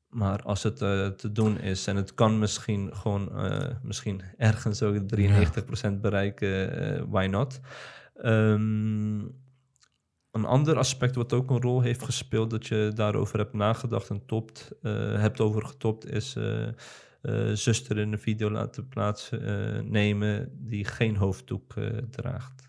Maar 0.09 0.41
als 0.41 0.63
het 0.63 0.81
eh, 0.81 1.07
te 1.07 1.31
doen 1.31 1.59
is 1.59 1.87
en 1.87 1.95
het 1.95 2.13
kan 2.13 2.39
misschien 2.39 2.95
gewoon 2.95 3.37
eh, 3.37 3.75
misschien 3.81 4.21
ergens 4.37 4.81
ook 4.81 4.95
93% 4.97 6.01
bereiken, 6.01 6.71
eh, 6.77 7.03
why 7.07 7.25
not? 7.25 7.59
Ehm, 8.15 9.19
een 10.31 10.45
ander 10.45 10.77
aspect 10.77 11.15
wat 11.15 11.33
ook 11.33 11.49
een 11.49 11.61
rol 11.61 11.81
heeft 11.81 12.03
gespeeld, 12.03 12.49
dat 12.49 12.67
je 12.67 12.91
daarover 12.95 13.37
hebt 13.37 13.53
nagedacht 13.53 14.09
en 14.09 14.25
topt, 14.25 14.71
hebt 15.17 15.39
over 15.39 15.65
getopt, 15.65 16.05
is 16.05 16.37
zuster 17.53 17.97
in 17.97 18.11
een 18.11 18.19
video 18.19 18.51
laten 18.51 18.87
plaatsnemen 18.87 20.49
die 20.67 20.85
geen 20.85 21.15
hoofddoek 21.15 21.73
draagt. 22.09 22.66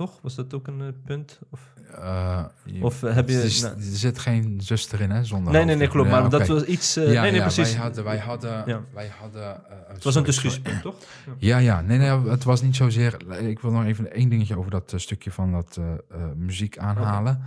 Toch? 0.00 0.18
Was 0.22 0.34
dat 0.34 0.54
ook 0.54 0.66
een 0.66 0.80
eh, 0.80 0.86
punt? 1.04 1.38
Of, 1.50 1.60
je- 2.64 2.82
of 2.82 3.02
eh, 3.02 3.14
heb 3.14 3.28
je... 3.28 3.38
er, 3.38 3.44
is- 3.44 3.60
nou- 3.60 3.76
er 3.76 3.82
zit 3.82 4.18
geen 4.18 4.60
zuster 4.60 5.00
in, 5.00 5.10
hè, 5.10 5.24
zonder 5.24 5.52
nee, 5.52 5.64
nee, 5.64 5.76
nee, 5.76 5.88
klopt. 5.88 6.08
Ja, 6.10 6.20
Maar 6.20 6.30
dat 6.30 6.46
was 6.46 6.62
iets... 6.64 6.96
eh, 6.96 7.12
ja, 7.12 7.22
nee, 7.22 7.30
nee, 7.30 7.40
ja, 7.40 7.46
precies. 7.46 7.72
Wij 7.72 7.82
hadden, 7.82 8.04
wij 8.04 8.18
hadden, 8.18 8.86
wij 8.92 9.08
hadden 9.20 9.62
het 9.68 10.04
was 10.04 10.04
een 10.04 10.12
sorry, 10.12 10.24
discussiepunt, 10.24 10.82
toch? 10.82 10.96
Ja. 11.38 11.58
Ja. 11.58 11.80
Nee, 11.80 11.98
nee, 11.98 12.08
het 12.28 12.44
was 12.44 12.62
niet 12.62 12.76
zozeer... 12.76 13.30
Ik 13.40 13.60
wil 13.60 13.70
nog 13.70 13.84
even 13.84 14.12
één 14.12 14.28
dingetje 14.28 14.58
over 14.58 14.70
dat 14.70 14.92
stukje 14.96 15.30
van 15.30 15.52
dat 15.52 15.80
muziek 16.36 16.78
aanhalen. 16.78 17.42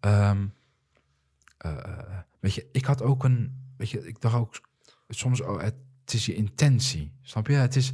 Ehm, 0.00 0.46
eh, 1.58 1.72
weet 2.40 2.54
je, 2.54 2.66
ik 2.72 2.84
had 2.84 3.02
ook 3.02 3.24
een... 3.24 3.72
Weet 3.76 3.90
je, 3.90 4.06
ik 4.06 4.20
dacht 4.20 4.34
ook 4.36 4.60
soms... 5.08 5.40
Oh, 5.40 5.60
het 5.62 5.74
is 6.06 6.26
je 6.26 6.34
intentie, 6.34 7.12
snap 7.22 7.46
je? 7.46 7.54
Het 7.54 7.76
is... 7.76 7.92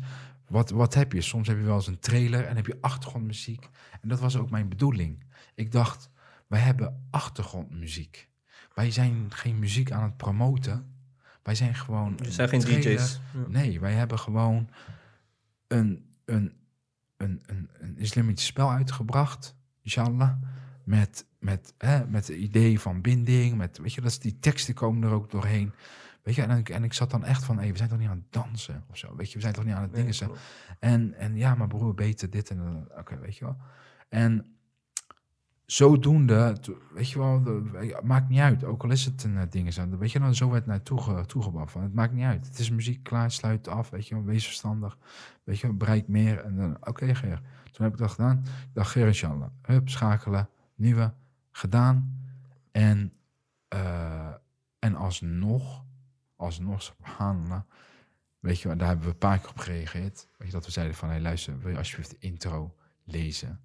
Wat, 0.55 0.71
wat 0.71 0.95
heb 0.95 1.13
je? 1.13 1.21
Soms 1.21 1.49
heb 1.49 1.57
je 1.57 1.65
wel 1.65 1.75
eens 1.75 1.87
een 1.87 1.99
trailer 1.99 2.45
en 2.45 2.57
heb 2.57 2.67
je 2.67 2.79
achtergrondmuziek. 2.81 3.69
En 4.01 4.09
dat 4.09 4.21
was 4.21 4.37
ook 4.37 4.51
mijn 4.51 4.69
bedoeling. 4.69 5.25
Ik 5.55 5.73
dacht, 5.73 6.11
wij 6.47 6.61
hebben 6.61 7.07
achtergrondmuziek. 7.11 8.29
Wij 8.75 8.91
zijn 8.91 9.27
geen 9.29 9.59
muziek 9.59 9.91
aan 9.91 10.03
het 10.03 10.17
promoten. 10.17 10.95
Wij 11.43 11.55
zijn 11.55 11.75
gewoon... 11.75 12.15
Een 12.17 12.33
zijn 12.33 12.49
geen 12.49 12.61
trailer. 12.61 12.97
DJ's. 12.97 13.21
Nee, 13.49 13.81
wij 13.81 13.93
hebben 13.93 14.19
gewoon 14.19 14.69
een, 15.67 16.05
een, 16.25 16.53
een, 17.17 17.43
een, 17.47 17.71
een 17.81 17.99
islamitisch 17.99 18.47
spel 18.47 18.71
uitgebracht, 18.71 19.57
inshallah. 19.83 20.33
Met, 20.85 21.27
met, 21.39 21.75
hè, 21.79 22.07
met 22.07 22.27
het 22.27 22.37
idee 22.37 22.81
van 22.81 23.01
binding, 23.01 23.57
met, 23.57 23.79
weet 23.79 23.95
je, 23.95 24.01
dat 24.01 24.11
is, 24.11 24.19
die 24.19 24.39
teksten 24.39 24.75
komen 24.75 25.03
er 25.03 25.15
ook 25.15 25.31
doorheen. 25.31 25.73
Weet 26.25 26.35
je, 26.35 26.43
en 26.43 26.59
ik, 26.59 26.69
en 26.69 26.85
ik 26.85 26.93
zat 26.93 27.11
dan 27.11 27.25
echt 27.25 27.45
van, 27.45 27.59
hey, 27.59 27.71
we 27.71 27.77
zijn 27.77 27.89
toch 27.89 27.99
niet 27.99 28.09
aan 28.09 28.17
het 28.17 28.33
dansen 28.33 28.85
of 28.91 28.97
zo, 28.97 29.17
weet 29.17 29.29
je, 29.29 29.35
we 29.35 29.41
zijn 29.41 29.55
toch 29.55 29.65
niet 29.65 29.75
aan 29.75 29.83
het 29.83 29.93
Nee, 29.93 30.13
dingen. 30.13 30.37
En, 30.79 31.15
en 31.15 31.37
ja, 31.37 31.55
maar 31.55 31.67
broer, 31.67 31.95
beter 31.95 32.31
dit 32.31 32.51
en 32.51 32.57
dat. 32.57 32.99
Oké, 32.99 33.19
weet 33.19 33.37
je 33.37 33.45
wel. 33.45 33.57
En 34.09 34.55
zodoende, 35.67 36.57
weet 36.93 37.11
je 37.11 37.19
wel, 37.19 37.43
de, 37.43 38.01
maakt 38.03 38.29
niet 38.29 38.41
uit. 38.41 38.65
Ook 38.65 38.83
al 38.83 38.91
is 38.91 39.05
het 39.05 39.25
een 39.25 39.35
uh, 39.35 39.43
ding, 39.51 39.73
zo, 39.73 39.89
weet 39.99 40.13
je 40.13 40.19
dan, 40.19 40.35
zo 40.35 40.51
werd 40.51 40.67
naar 40.67 40.83
toe 40.83 41.25
toegebracht. 41.27 41.73
Van, 41.73 41.83
het 41.83 41.95
maakt 41.95 42.13
niet 42.13 42.25
uit. 42.25 42.47
Het 42.47 42.59
is 42.59 42.71
muziek, 42.71 43.03
klaar, 43.03 43.31
sluit 43.31 43.69
af, 43.69 43.91
weet 43.91 44.09
je 44.09 44.15
wel, 44.15 44.25
wees 44.25 44.45
verstandig. 44.45 44.99
Weet 45.45 45.59
je 45.59 45.67
wel, 45.67 45.77
bereik 45.77 46.09
meer. 46.09 46.45
En 46.45 46.57
dan, 46.57 46.77
oké, 46.81 47.15
Ger. 47.15 47.41
Toen 47.73 47.85
heb 47.85 47.93
ik 47.93 47.99
dat 47.99 48.11
gedaan. 48.11 48.39
Ik 48.39 48.75
dacht, 48.75 48.91
Ger, 48.91 49.07
inshallah. 49.07 49.49
Hup, 49.63 49.89
schakelen, 49.89 50.49
nieuwe, 50.75 51.13
gedaan. 51.51 52.23
En, 52.73 53.13
eh, 53.69 54.35
en 54.79 54.95
alsnog, 54.95 55.84
alsnog, 56.45 56.83
subhanallah, 56.83 57.61
Weet 58.45 58.61
je, 58.61 58.77
daar 58.77 58.89
hebben 58.89 59.07
we 59.07 59.13
een 59.13 59.19
paar 59.19 59.39
keer 59.39 59.49
op 59.49 59.59
gereageerd. 59.59 60.29
Weet 60.37 60.47
je, 60.47 60.53
dat 60.53 60.65
we 60.65 60.71
zeiden 60.71 60.97
van, 60.97 61.11
hé 61.11 61.21
luister, 61.21 61.59
wil 61.59 61.71
je 61.71 61.77
alsjeblieft 61.77 62.11
de 62.11 62.17
intro 62.19 62.75
lezen? 63.05 63.61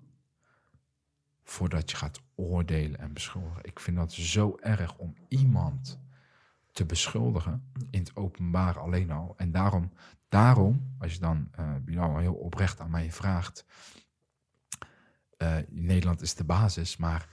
Voordat 1.43 1.91
je 1.91 1.97
gaat 1.97 2.21
oordelen 2.35 2.99
en 2.99 3.13
beschuldigen. 3.13 3.63
Ik 3.63 3.79
vind 3.79 3.97
dat 3.97 4.13
zo 4.13 4.57
erg 4.61 4.97
om 4.97 5.15
iemand 5.27 5.99
te 6.71 6.85
beschuldigen 6.85 7.71
in 7.89 7.99
het 7.99 8.15
openbaar 8.15 8.79
alleen 8.79 9.11
al. 9.11 9.33
En 9.37 9.51
daarom, 9.51 9.91
daarom 10.29 10.95
als 10.99 11.13
je 11.13 11.19
dan 11.19 11.49
uh, 11.85 12.17
heel 12.17 12.33
oprecht 12.33 12.79
aan 12.79 12.91
mij 12.91 13.11
vraagt, 13.11 13.65
uh, 15.37 15.57
Nederland 15.67 16.21
is 16.21 16.35
de 16.35 16.43
basis, 16.43 16.97
maar 16.97 17.29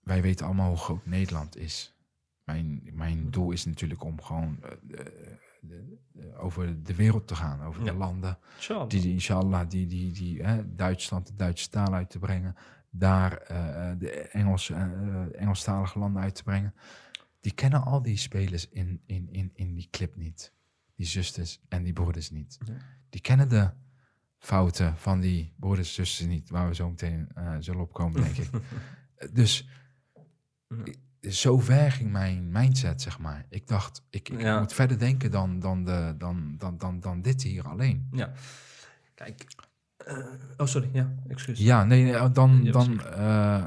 wij 0.00 0.22
weten 0.22 0.46
allemaal 0.46 0.68
hoe 0.68 0.78
groot 0.78 1.06
Nederland 1.06 1.56
is. 1.56 1.95
Mijn, 2.46 2.90
mijn 2.92 3.30
doel 3.30 3.50
is 3.50 3.64
natuurlijk 3.64 4.04
om 4.04 4.22
gewoon 4.22 4.58
uh, 4.64 4.70
de, 4.82 5.32
de, 5.60 6.36
over 6.36 6.82
de 6.82 6.94
wereld 6.94 7.26
te 7.26 7.34
gaan, 7.34 7.62
over 7.62 7.84
ja. 7.84 7.92
de 7.92 7.98
landen. 7.98 8.38
Inshallah. 8.56 8.88
Die, 8.88 9.00
die, 9.00 9.12
inshallah, 9.12 9.68
die, 9.68 9.86
die, 9.86 10.12
die 10.12 10.42
hè, 10.42 10.74
Duitsland, 10.74 11.26
de 11.26 11.34
Duitse 11.34 11.70
taal 11.70 11.94
uit 11.94 12.10
te 12.10 12.18
brengen. 12.18 12.56
Daar 12.90 13.32
uh, 13.50 13.90
de 13.98 14.10
Engelse, 14.10 14.74
uh, 14.74 15.40
Engelstalige 15.40 15.98
landen 15.98 16.22
uit 16.22 16.34
te 16.34 16.42
brengen. 16.42 16.74
Die 17.40 17.52
kennen 17.52 17.82
al 17.82 18.02
die 18.02 18.16
spelers 18.16 18.68
in, 18.68 19.00
in, 19.06 19.28
in, 19.30 19.50
in 19.54 19.74
die 19.74 19.88
clip 19.90 20.16
niet. 20.16 20.52
Die 20.94 21.06
zusters 21.06 21.60
en 21.68 21.82
die 21.82 21.92
broeders 21.92 22.30
niet. 22.30 22.58
Ja. 22.66 22.76
Die 23.08 23.20
kennen 23.20 23.48
de 23.48 23.70
fouten 24.38 24.96
van 24.96 25.20
die 25.20 25.54
broeders 25.56 25.88
en 25.88 25.94
zusters 25.94 26.28
niet. 26.28 26.50
Waar 26.50 26.68
we 26.68 26.74
zo 26.74 26.88
meteen 26.88 27.28
zullen 27.58 27.80
opkomen, 27.80 28.22
denk 28.22 28.36
ik. 28.36 28.50
Dus 29.32 29.68
zo 31.30 31.58
ver 31.58 31.92
ging 31.92 32.12
mijn 32.12 32.50
mindset, 32.50 33.02
zeg 33.02 33.18
maar. 33.18 33.46
Ik 33.48 33.68
dacht, 33.68 34.02
ik, 34.10 34.28
ik 34.28 34.40
ja. 34.40 34.58
moet 34.58 34.72
verder 34.72 34.98
denken 34.98 35.30
dan, 35.30 35.58
dan, 35.58 35.84
de, 35.84 36.14
dan, 36.18 36.54
dan, 36.58 36.78
dan, 36.78 37.00
dan 37.00 37.22
dit 37.22 37.42
hier 37.42 37.68
alleen. 37.68 38.08
Ja. 38.12 38.32
Kijk. 39.14 39.46
Uh, 40.08 40.26
oh, 40.56 40.66
sorry. 40.66 40.90
Ja, 40.92 41.14
excuus. 41.28 41.58
Ja, 41.58 41.84
nee, 41.84 42.02
nee 42.02 42.30
dan... 42.30 42.64
dan 42.64 43.00
uh, 43.18 43.66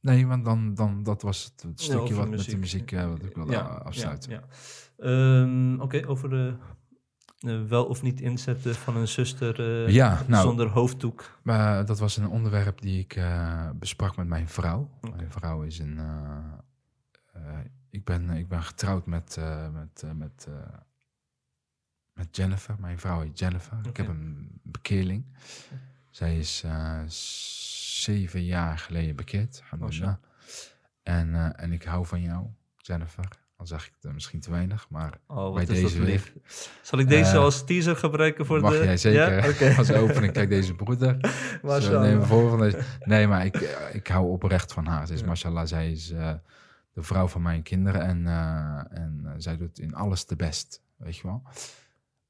nee, 0.00 0.26
want 0.26 0.44
dan, 0.44 0.74
dan... 0.74 1.02
Dat 1.02 1.22
was 1.22 1.44
het, 1.44 1.62
het 1.62 1.80
stukje 1.80 2.14
ja, 2.14 2.20
wat 2.20 2.28
muziek. 2.28 2.46
met 2.46 2.54
de 2.54 2.60
muziek 2.60 2.92
uh, 2.92 3.08
wat 3.08 3.22
ik 3.22 3.34
wilde 3.34 3.52
ja, 3.52 3.60
afsluiten. 3.60 4.30
Ja, 4.30 4.42
ja. 4.98 5.40
Um, 5.40 5.74
Oké, 5.74 5.84
okay, 5.84 6.04
over 6.04 6.30
de... 6.30 6.54
wel 7.68 7.84
of 7.84 8.02
niet 8.02 8.20
inzetten 8.20 8.74
van 8.74 8.96
een 8.96 9.08
zuster 9.08 9.90
ja, 9.90 10.22
nou, 10.26 10.46
zonder 10.46 10.68
hoofddoek. 10.68 11.38
dat 11.86 11.98
was 11.98 12.16
een 12.16 12.28
onderwerp 12.28 12.80
die 12.80 12.98
ik 12.98 13.22
besprak 13.78 14.16
met 14.16 14.26
mijn 14.26 14.48
vrouw. 14.48 14.90
Okay. 15.00 15.16
Mijn 15.16 15.30
vrouw 15.30 15.62
is 15.62 15.78
een... 15.78 16.00
Uh, 17.44 17.58
ik, 17.90 18.04
ben, 18.04 18.30
ik 18.30 18.48
ben 18.48 18.62
getrouwd 18.62 19.06
met, 19.06 19.36
uh, 19.38 19.68
met, 19.68 20.02
met, 20.16 20.48
met 22.12 22.36
Jennifer. 22.36 22.74
Mijn 22.78 22.98
vrouw 22.98 23.20
heet 23.20 23.38
Jennifer. 23.38 23.76
Okay. 23.78 23.90
Ik 23.90 23.96
heb 23.96 24.08
een 24.08 24.60
bekeerling. 24.62 25.24
Okay. 25.26 25.78
Zij 26.10 26.38
is 26.38 26.64
zeven 28.02 28.44
jaar 28.44 28.78
geleden 28.78 29.16
bekeerd. 29.16 29.62
Oh, 29.80 30.08
en, 31.02 31.56
en 31.56 31.72
ik 31.72 31.82
hou 31.82 32.06
van 32.06 32.20
jou, 32.20 32.46
Jennifer. 32.76 33.28
Dan 33.56 33.66
zeg 33.66 33.86
ik 33.86 33.92
het 33.94 34.04
eh, 34.04 34.12
misschien 34.12 34.40
te 34.40 34.50
weinig, 34.50 34.86
maar 34.88 35.18
Oh, 35.26 35.54
bij 35.54 35.64
deze 35.64 35.98
weer. 35.98 36.06
lief. 36.06 36.34
Zal 36.82 36.98
ik 36.98 37.08
deze 37.08 37.30
Eh, 37.30 37.38
als 37.38 37.64
teaser 37.64 37.96
gebruiken 37.96 38.46
voor 38.46 38.60
mag 38.60 38.72
de... 38.72 38.84
jij 38.84 38.96
zeker. 38.96 39.32
Ja? 39.42 39.48
Oké. 39.48 39.74
Als 39.78 39.92
opening, 39.92 40.32
kijk 40.32 40.48
deze 40.48 40.74
broeder. 40.74 41.16
Mashallah. 41.62 42.04
eh, 42.08 42.16
neem 42.16 42.22
volgende. 42.26 42.82
Nee, 43.00 43.26
maar 43.26 43.44
ik, 43.44 43.54
eh, 43.56 43.94
ik 43.94 44.06
hou 44.06 44.26
oprecht 44.30 44.72
van 44.72 44.86
haar. 44.86 45.06
Ze 45.06 45.12
is, 45.12 45.20
Ja. 45.20 45.26
mashallah, 45.26 45.66
zij 45.66 45.90
is 45.90 46.10
eh, 46.10 46.32
de 46.94 47.02
vrouw 47.02 47.28
van 47.28 47.42
mijn 47.42 47.62
kinderen. 47.62 48.02
En, 48.02 48.26
eh, 48.26 48.98
en 48.98 49.20
eh, 49.24 49.32
zij 49.36 49.56
doet 49.56 49.78
in 49.78 49.94
alles 49.94 50.26
de 50.26 50.36
best, 50.36 50.82
weet 50.96 51.16
je 51.16 51.22
wel. 51.26 51.42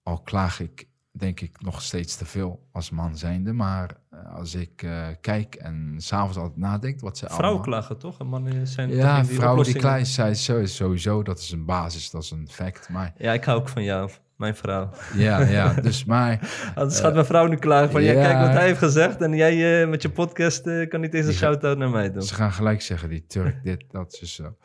Al 0.02 0.20
klaag 0.20 0.60
ik, 0.60 0.88
denk 1.10 1.40
ik, 1.40 1.62
nog 1.62 1.82
steeds 1.82 2.16
te 2.16 2.24
veel 2.24 2.68
als 2.72 2.90
man 2.90 3.16
zijnde. 3.16 3.52
Maar 3.52 3.96
eh, 4.10 4.34
als 4.34 4.54
ik 4.54 4.76
kijk 5.20 5.54
en 5.54 5.94
s'avonds 5.96 6.36
altijd 6.36 6.58
nadenk 6.58 7.00
wat 7.00 7.18
ze 7.18 7.24
Vrouwen 7.24 7.46
allemaal... 7.46 7.66
klagen 7.66 7.98
toch? 7.98 8.18
En 8.18 8.26
mannen 8.26 8.66
zijn 8.66 8.90
Ja, 8.90 9.18
in 9.18 9.24
vrouwen 9.24 9.64
die 9.64 9.76
klein 9.76 10.06
zijn, 10.06 10.36
sowieso, 10.68 11.22
dat 11.22 11.38
is 11.38 11.50
een 11.50 11.64
basis, 11.64 12.10
dat 12.10 12.22
is 12.22 12.30
een 12.30 12.48
fact. 12.48 12.88
Maar 12.88 13.14
Ja, 13.18 13.32
ik 13.32 13.44
hou 13.44 13.58
ook 13.58 13.68
van 13.68 13.82
jou, 13.82 14.10
mijn 14.44 14.56
vrouw. 14.56 14.90
ja, 15.14 15.40
ja, 15.40 15.72
dus 15.72 16.04
maar... 16.04 16.38
Anders 16.74 17.00
gaat 17.00 17.12
mijn 17.14 17.24
vrouw 17.26 17.46
nu 17.46 17.56
klagen 17.56 17.90
van... 17.90 18.02
Ja, 18.02 18.12
ja. 18.12 18.22
kijk 18.22 18.38
wat 18.38 18.52
hij 18.56 18.66
heeft 18.66 18.78
gezegd. 18.78 19.20
En 19.20 19.34
jij 19.34 19.82
eh, 19.82 19.88
met 19.88 20.02
je 20.02 20.10
podcast 20.10 20.66
eh, 20.66 20.88
kan 20.88 21.00
niet 21.00 21.14
eens 21.14 21.26
een 21.26 21.32
shout-out 21.32 21.78
naar 21.78 21.90
mij 21.90 22.12
doen. 22.12 22.22
Ze 22.22 22.34
gaan 22.34 22.52
gelijk 22.52 22.82
zeggen, 22.82 23.08
die 23.08 23.26
Turk, 23.26 23.62
dit, 23.62 23.84
dat 23.90 24.18
is 24.20 24.34
zo. 24.34 24.56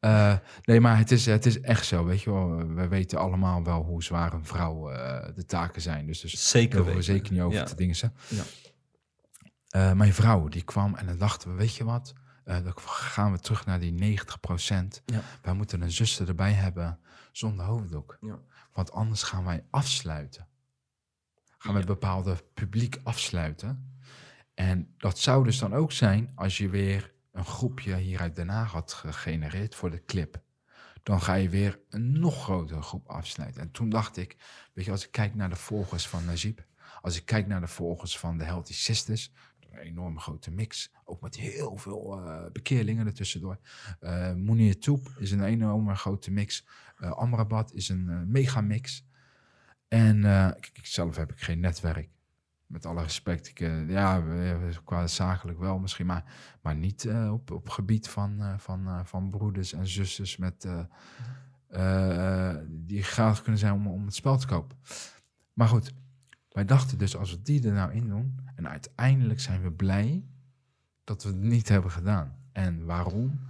Eh, 0.00 0.34
nee, 0.62 0.80
maar 0.80 0.98
het 0.98 1.10
is, 1.10 1.26
het 1.26 1.46
is 1.46 1.60
echt 1.60 1.86
zo, 1.86 2.04
weet 2.04 2.22
je 2.22 2.30
wel. 2.30 2.66
We 2.74 2.88
weten 2.88 3.18
allemaal 3.18 3.64
wel 3.64 3.82
hoe 3.82 4.02
zwaar 4.02 4.32
een 4.32 4.46
vrouw 4.46 4.88
de 5.34 5.44
taken 5.46 5.82
zijn. 5.82 6.06
Dus, 6.06 6.20
dus 6.20 6.50
Zeker 6.50 6.76
hoeven 6.76 6.96
we 6.96 7.00
weten. 7.00 7.14
zeker 7.14 7.32
niet 7.32 7.42
over 7.42 7.58
Ja. 7.58 7.64
te 7.64 7.76
dingen. 7.76 7.96
Hè? 8.00 8.08
Ja. 9.70 9.94
Mijn 9.94 10.14
vrouw, 10.14 10.48
die 10.48 10.62
kwam 10.62 10.94
en 10.94 11.06
dan 11.06 11.18
dachten 11.18 11.50
we, 11.50 11.56
weet 11.56 11.74
je 11.74 11.84
wat? 11.84 12.12
Dan 12.44 12.72
gaan 12.76 13.32
we 13.32 13.38
terug 13.38 13.66
naar 13.66 13.80
die 13.80 13.92
90 13.92 14.38
Ja. 15.04 15.20
Wij 15.42 15.54
moeten 15.54 15.80
een 15.80 15.90
zuster 15.92 16.28
erbij 16.28 16.52
hebben 16.52 16.98
zonder 17.32 17.64
hoofddoek. 17.64 18.16
Ja. 18.20 18.38
Want 18.76 18.92
anders 18.92 19.22
gaan 19.22 19.44
wij 19.44 19.64
afsluiten. 19.70 20.48
Gaan 21.58 21.74
we 21.74 21.80
Ja. 21.80 21.86
bepaalde 21.86 22.44
publiek 22.54 23.00
afsluiten. 23.02 23.98
En 24.54 24.94
dat 24.96 25.18
zou 25.18 25.44
dus 25.44 25.58
dan 25.58 25.74
ook 25.74 25.92
zijn 25.92 26.32
als 26.34 26.58
je 26.58 26.68
weer 26.68 27.14
een 27.32 27.44
groepje 27.44 27.96
hier 27.96 28.20
uit 28.20 28.36
Den 28.36 28.48
Haag 28.48 28.72
had 28.72 28.92
gegenereerd 28.92 29.74
voor 29.74 29.90
de 29.90 30.04
clip. 30.04 30.42
Dan 31.02 31.22
ga 31.22 31.34
je 31.34 31.48
weer 31.48 31.80
een 31.88 32.20
nog 32.20 32.42
grotere 32.42 32.82
groep 32.82 33.08
afsluiten. 33.08 33.60
En 33.62 33.70
toen 33.70 33.88
dacht 33.88 34.16
ik, 34.16 34.36
weet 34.72 34.84
je, 34.84 34.90
als 34.90 35.04
ik 35.04 35.10
kijk 35.10 35.34
naar 35.34 35.48
de 35.48 35.56
volgers 35.56 36.08
van 36.08 36.24
Najib, 36.24 36.60
als 37.00 37.16
ik 37.16 37.26
kijk 37.26 37.46
naar 37.46 37.60
de 37.60 37.66
volgers 37.66 38.18
van 38.18 38.38
de 38.38 38.44
Healthy 38.44 38.72
Sisters, 38.74 39.32
een 39.76 39.86
enorme 39.86 40.20
grote 40.20 40.50
mix, 40.50 40.92
ook 41.04 41.20
met 41.20 41.36
heel 41.36 41.76
veel 41.76 42.20
eh, 42.20 42.50
bekeerlingen 42.52 43.06
ertussendoor. 43.06 43.58
Uh, 44.00 44.34
Mounir 44.34 44.78
Toep 44.78 45.08
is 45.18 45.30
een 45.30 45.44
enorme 45.44 45.94
grote 45.94 46.30
mix. 46.30 46.66
Eh, 46.96 47.10
Amrabat 47.10 47.72
is 47.72 47.88
een 47.88 48.08
eh, 48.08 48.20
megamix. 48.26 49.04
En 49.88 50.24
eh, 50.24 50.48
kijk, 50.50 50.70
ik 50.72 50.86
zelf 50.86 51.16
heb 51.16 51.32
ik 51.32 51.40
geen 51.40 51.60
netwerk. 51.60 52.08
Met 52.66 52.86
alle 52.86 53.02
respect. 53.02 53.48
Ik, 53.48 53.60
eh, 53.60 53.88
ja, 53.88 54.22
qua 54.84 55.06
zakelijk 55.06 55.58
wel 55.58 55.78
misschien, 55.78 56.06
maar, 56.06 56.24
maar 56.62 56.76
niet 56.76 57.04
eh, 57.04 57.32
op, 57.32 57.50
op 57.50 57.68
gebied 57.68 58.08
van, 58.08 58.40
eh, 58.40 58.58
van, 58.58 58.86
eh, 58.86 59.00
van 59.04 59.30
broeders 59.30 59.72
en 59.72 59.86
zusters 59.86 60.36
met, 60.36 60.64
eh, 60.64 60.80
eh, 61.68 62.48
eh, 62.50 62.56
die 62.68 63.02
graag 63.02 63.42
kunnen 63.42 63.60
zijn 63.60 63.72
om, 63.72 63.86
om 63.86 64.04
het 64.04 64.14
spel 64.14 64.36
te 64.38 64.46
kopen. 64.46 64.76
Maar 65.52 65.68
goed, 65.68 65.94
wij 66.56 66.64
dachten 66.64 66.98
dus 66.98 67.16
als 67.16 67.30
we 67.30 67.42
die 67.42 67.66
er 67.66 67.72
nou 67.72 67.92
in 67.92 68.08
doen, 68.08 68.38
en 68.54 68.68
uiteindelijk 68.68 69.40
zijn 69.40 69.62
we 69.62 69.72
blij 69.72 70.24
dat 71.04 71.22
we 71.22 71.28
het 71.28 71.38
niet 71.38 71.68
hebben 71.68 71.90
gedaan. 71.90 72.36
En 72.52 72.84
waarom? 72.84 73.40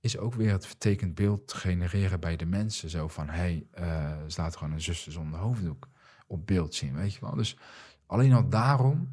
Is 0.00 0.18
ook 0.18 0.34
weer 0.34 0.52
het 0.52 0.66
vertekend 0.66 1.14
beeld 1.14 1.52
genereren 1.52 2.20
bij 2.20 2.36
de 2.36 2.46
mensen. 2.46 2.90
Zo 2.90 3.08
van, 3.08 3.28
hé, 3.28 3.66
hey, 3.70 4.16
ze 4.26 4.40
laten 4.40 4.58
gewoon 4.58 4.72
een 4.72 4.80
zuster 4.80 5.12
zonder 5.12 5.38
hoofddoek 5.38 5.88
op 6.26 6.46
beeld 6.46 6.74
zien, 6.74 6.94
weet 6.94 7.14
je 7.14 7.20
wel. 7.20 7.34
Dus 7.34 7.58
alleen 8.06 8.32
al 8.32 8.48
daarom 8.48 9.08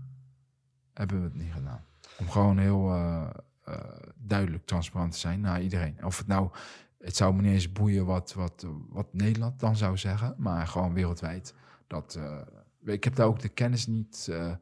hebben 0.94 1.18
we 1.18 1.24
het 1.24 1.36
niet 1.36 1.54
gedaan. 1.54 1.84
Om 2.20 2.30
gewoon 2.30 2.58
heel 2.58 2.94
eh, 2.94 3.30
eh, 3.64 3.76
duidelijk 4.16 4.66
transparant 4.66 5.12
te 5.12 5.20
zijn 5.20 5.42
naar 5.42 5.62
iedereen. 5.62 6.06
Of 6.06 6.18
het 6.18 6.28
nou, 6.28 6.50
het 7.00 7.16
zou 7.16 7.34
me 7.34 7.42
niet 7.42 7.52
eens 7.52 7.72
boeien 7.72 8.06
wat, 8.06 8.34
wat, 8.34 8.68
wat 8.90 9.14
Nederland 9.14 9.60
dan 9.60 9.76
zou 9.76 9.98
zeggen, 9.98 10.36
maar 10.38 10.68
gewoon 10.68 10.94
wereldwijd. 10.94 11.54
Dat, 11.88 12.20
ik 12.84 13.04
heb 13.04 13.16
daar 13.16 13.28
ook 13.28 13.40
de 13.40 13.50
kennis 13.50 13.88
niet 13.88 14.28
eh, 14.32 14.56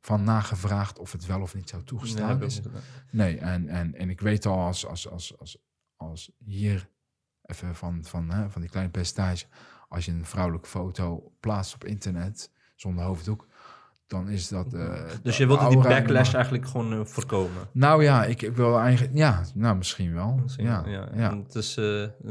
van 0.00 0.24
nagevraagd 0.24 0.98
of 0.98 1.12
het 1.12 1.26
wel 1.26 1.40
of 1.40 1.54
niet 1.54 1.68
zou 1.68 1.82
Nee, 1.82 1.90
toegestaan 1.90 2.36
ik 2.36 2.42
is. 2.42 2.60
Nee, 3.10 3.38
en, 3.38 3.68
en, 3.68 3.94
en 3.94 4.10
ik 4.10 4.20
weet 4.20 4.46
al 4.46 4.58
als, 4.58 4.86
als, 4.86 5.08
als, 5.08 5.38
als, 5.38 5.58
als 5.96 6.32
hier, 6.38 6.90
even 7.42 7.74
van, 7.74 8.04
van, 8.04 8.30
hè, 8.30 8.50
van 8.50 8.60
die 8.60 8.70
kleine 8.70 8.90
percentage, 8.90 9.46
als 9.88 10.04
je 10.04 10.12
een 10.12 10.24
vrouwelijke 10.24 10.68
foto 10.68 11.32
plaatst 11.40 11.74
op 11.74 11.84
internet 11.84 12.50
zonder 12.74 13.04
hoofddoek, 13.04 13.47
dan 14.08 14.28
is 14.28 14.48
dat. 14.48 14.74
eh, 14.74 15.02
Dus 15.22 15.36
je 15.36 15.46
wilde 15.46 15.68
die 15.68 15.78
backlash 15.78 16.34
eigenlijk 16.34 16.66
gewoon 16.68 16.92
eh, 16.92 17.04
voorkomen? 17.04 17.68
Nou 17.72 18.02
ja, 18.02 18.24
ik, 18.24 18.42
ik 18.42 18.56
wil 18.56 18.78
eigenlijk. 18.78 19.16
Ja, 19.16 19.44
nou 19.54 19.76
misschien 19.76 20.14
wel. 20.14 20.38
Misschien 20.42 20.64
ja, 20.64 20.84
wel, 20.84 20.92
ja. 20.92 21.30
En 21.30 21.38
het 21.38 21.54
is, 21.54 21.76
eh, 21.76 21.84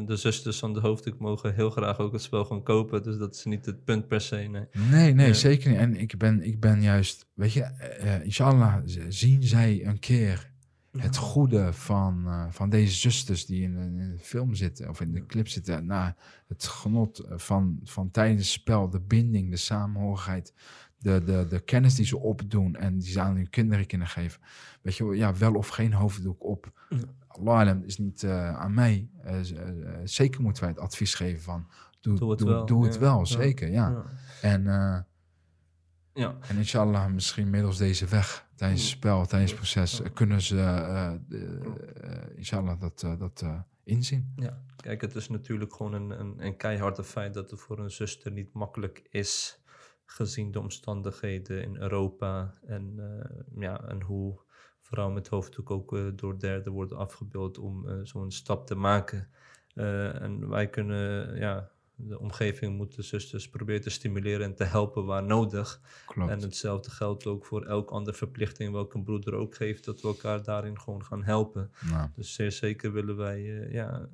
de 0.05 0.15
zusters 0.15 0.59
van 0.59 0.73
de 0.73 0.79
hoofddoek 0.79 1.19
mogen 1.19 1.53
heel 1.53 1.69
graag 1.69 1.99
ook 1.99 2.11
het 2.11 2.21
spel 2.21 2.45
gaan 2.45 2.63
kopen. 2.63 3.03
Dus 3.03 3.17
dat 3.17 3.35
is 3.35 3.43
niet 3.45 3.65
het 3.65 3.83
punt 3.83 4.07
per 4.07 4.21
se. 4.21 4.35
Nee. 4.35 4.65
Nee, 4.89 5.13
nee, 5.13 5.27
Ja. 5.27 5.33
zeker 5.33 5.69
niet. 5.69 5.79
En 5.79 5.95
ik 5.99 6.17
ben, 6.17 6.43
ik 6.43 6.59
ben 6.59 6.81
juist, 6.81 7.27
weet 7.33 7.53
je, 7.53 8.19
inshallah 8.23 8.75
zien 9.09 9.43
zij 9.43 9.85
een 9.85 9.99
keer 9.99 10.55
het 10.97 11.17
goede 11.17 11.73
van, 11.73 12.27
van 12.49 12.69
deze 12.69 12.93
zusters 12.95 13.45
die 13.45 13.61
in, 13.61 13.77
in 13.77 13.97
de 13.97 14.19
film 14.19 14.55
zitten 14.55 14.89
of 14.89 15.01
in 15.01 15.11
de 15.11 15.25
clip 15.25 15.47
zitten. 15.47 15.85
Naar 15.85 16.15
het 16.47 16.67
genot 16.67 17.23
van, 17.29 17.79
van 17.83 18.11
tijdens 18.11 18.39
het 18.41 18.47
spel, 18.61 18.89
de 18.89 19.01
binding, 19.01 19.49
de 19.51 19.57
samenhorigheid, 19.57 20.53
de, 20.97 21.23
de, 21.23 21.45
de 21.49 21.59
kennis 21.59 21.95
die 21.95 22.05
ze 22.05 22.17
opdoen 22.17 22.75
en 22.75 22.97
die 22.97 23.11
ze 23.11 23.19
aan 23.19 23.35
hun 23.35 23.49
kinderen 23.49 23.85
kunnen 23.85 24.07
geven. 24.07 24.41
Weet 24.81 24.95
je, 24.95 25.03
wel, 25.03 25.13
ja, 25.13 25.35
wel 25.35 25.53
of 25.53 25.67
geen 25.67 25.93
hoofddoek 25.93 26.43
op. 26.43 26.71
Ja. 26.89 26.97
Allah 27.27 27.83
is 27.85 27.97
niet 27.97 28.23
eh, 28.23 28.57
aan 28.57 28.73
mij. 28.73 29.09
Eh, 29.23 29.39
eh, 29.39 29.99
zeker 30.03 30.41
moeten 30.41 30.63
wij 30.63 30.71
het 30.71 30.81
advies 30.81 31.13
geven 31.13 31.41
van 31.41 31.67
doe, 31.99 32.17
Doe 32.17 32.29
het 32.29 32.39
doe, 32.39 32.49
wel, 32.49 32.65
doe 32.65 32.85
het 32.85 32.93
ja. 32.93 32.99
wel, 32.99 33.25
zeker, 33.25 33.69
ja. 33.69 33.89
Ja. 33.89 34.03
En, 34.41 34.63
Ja. 36.13 36.35
en 36.47 36.57
inshallah, 36.57 37.07
misschien 37.11 37.49
middels 37.49 37.77
deze 37.77 38.05
weg, 38.05 38.47
tijdens 38.55 38.81
het 38.81 38.89
spel, 38.89 39.25
tijdens 39.25 39.51
het 39.51 39.59
proces, 39.59 40.01
kunnen 40.13 40.41
ze, 40.41 41.19
inshallah, 42.35 42.79
dat, 42.79 42.99
dat 42.99 43.43
inzien. 43.83 44.33
Ja, 44.35 44.61
kijk, 44.75 45.01
het 45.01 45.15
is 45.15 45.29
natuurlijk 45.29 45.75
gewoon 45.75 45.93
een, 45.93 46.19
een, 46.19 46.45
een 46.45 46.57
keiharde 46.57 47.03
feit 47.03 47.33
dat 47.33 47.51
het 47.51 47.59
voor 47.59 47.79
een 47.79 47.91
zuster 47.91 48.31
niet 48.31 48.53
makkelijk 48.53 49.07
is, 49.09 49.59
gezien 50.09 50.51
de 50.51 50.59
omstandigheden 50.59 51.63
in 51.63 51.77
Europa 51.77 52.53
en, 52.65 52.93
eh, 52.97 53.61
ja, 53.61 53.83
en 53.87 54.01
hoe 54.01 54.39
vrouwen 54.81 55.15
met 55.15 55.27
hoofddoek 55.27 55.71
ook 55.71 55.93
eh, 55.93 56.05
door 56.15 56.39
derden 56.39 56.73
worden 56.73 56.97
afgebeeld 56.97 57.57
om 57.57 57.87
eh, 57.87 57.95
zo'n 58.03 58.31
stap 58.31 58.67
te 58.67 58.75
maken. 58.75 59.29
En 59.73 60.49
wij 60.49 60.69
kunnen, 60.69 61.35
ja, 61.35 61.71
de 61.95 62.19
omgeving 62.19 62.77
moet 62.77 62.95
de 62.95 63.01
zusters 63.01 63.49
proberen 63.49 63.81
te 63.81 63.89
stimuleren 63.89 64.45
en 64.45 64.55
te 64.55 64.63
helpen 64.63 65.05
waar 65.05 65.23
nodig. 65.23 65.81
Klopt. 66.05 66.31
En 66.31 66.41
hetzelfde 66.41 66.89
geldt 66.89 67.25
ook 67.25 67.45
voor 67.45 67.65
elk 67.65 67.89
andere 67.89 68.17
verplichting 68.17 68.71
welke 68.71 68.97
een 68.97 69.03
broeder 69.03 69.33
ook 69.33 69.57
heeft, 69.57 69.85
dat 69.85 70.01
we 70.01 70.07
elkaar 70.07 70.43
daarin 70.43 70.79
gewoon 70.79 71.05
gaan 71.05 71.23
helpen. 71.23 71.71
Nou, 71.89 72.09
Dus 72.15 72.33
zeer 72.33 72.51
zeker 72.51 72.91
willen 72.91 73.17
wij, 73.17 73.41
ja, 73.71 74.09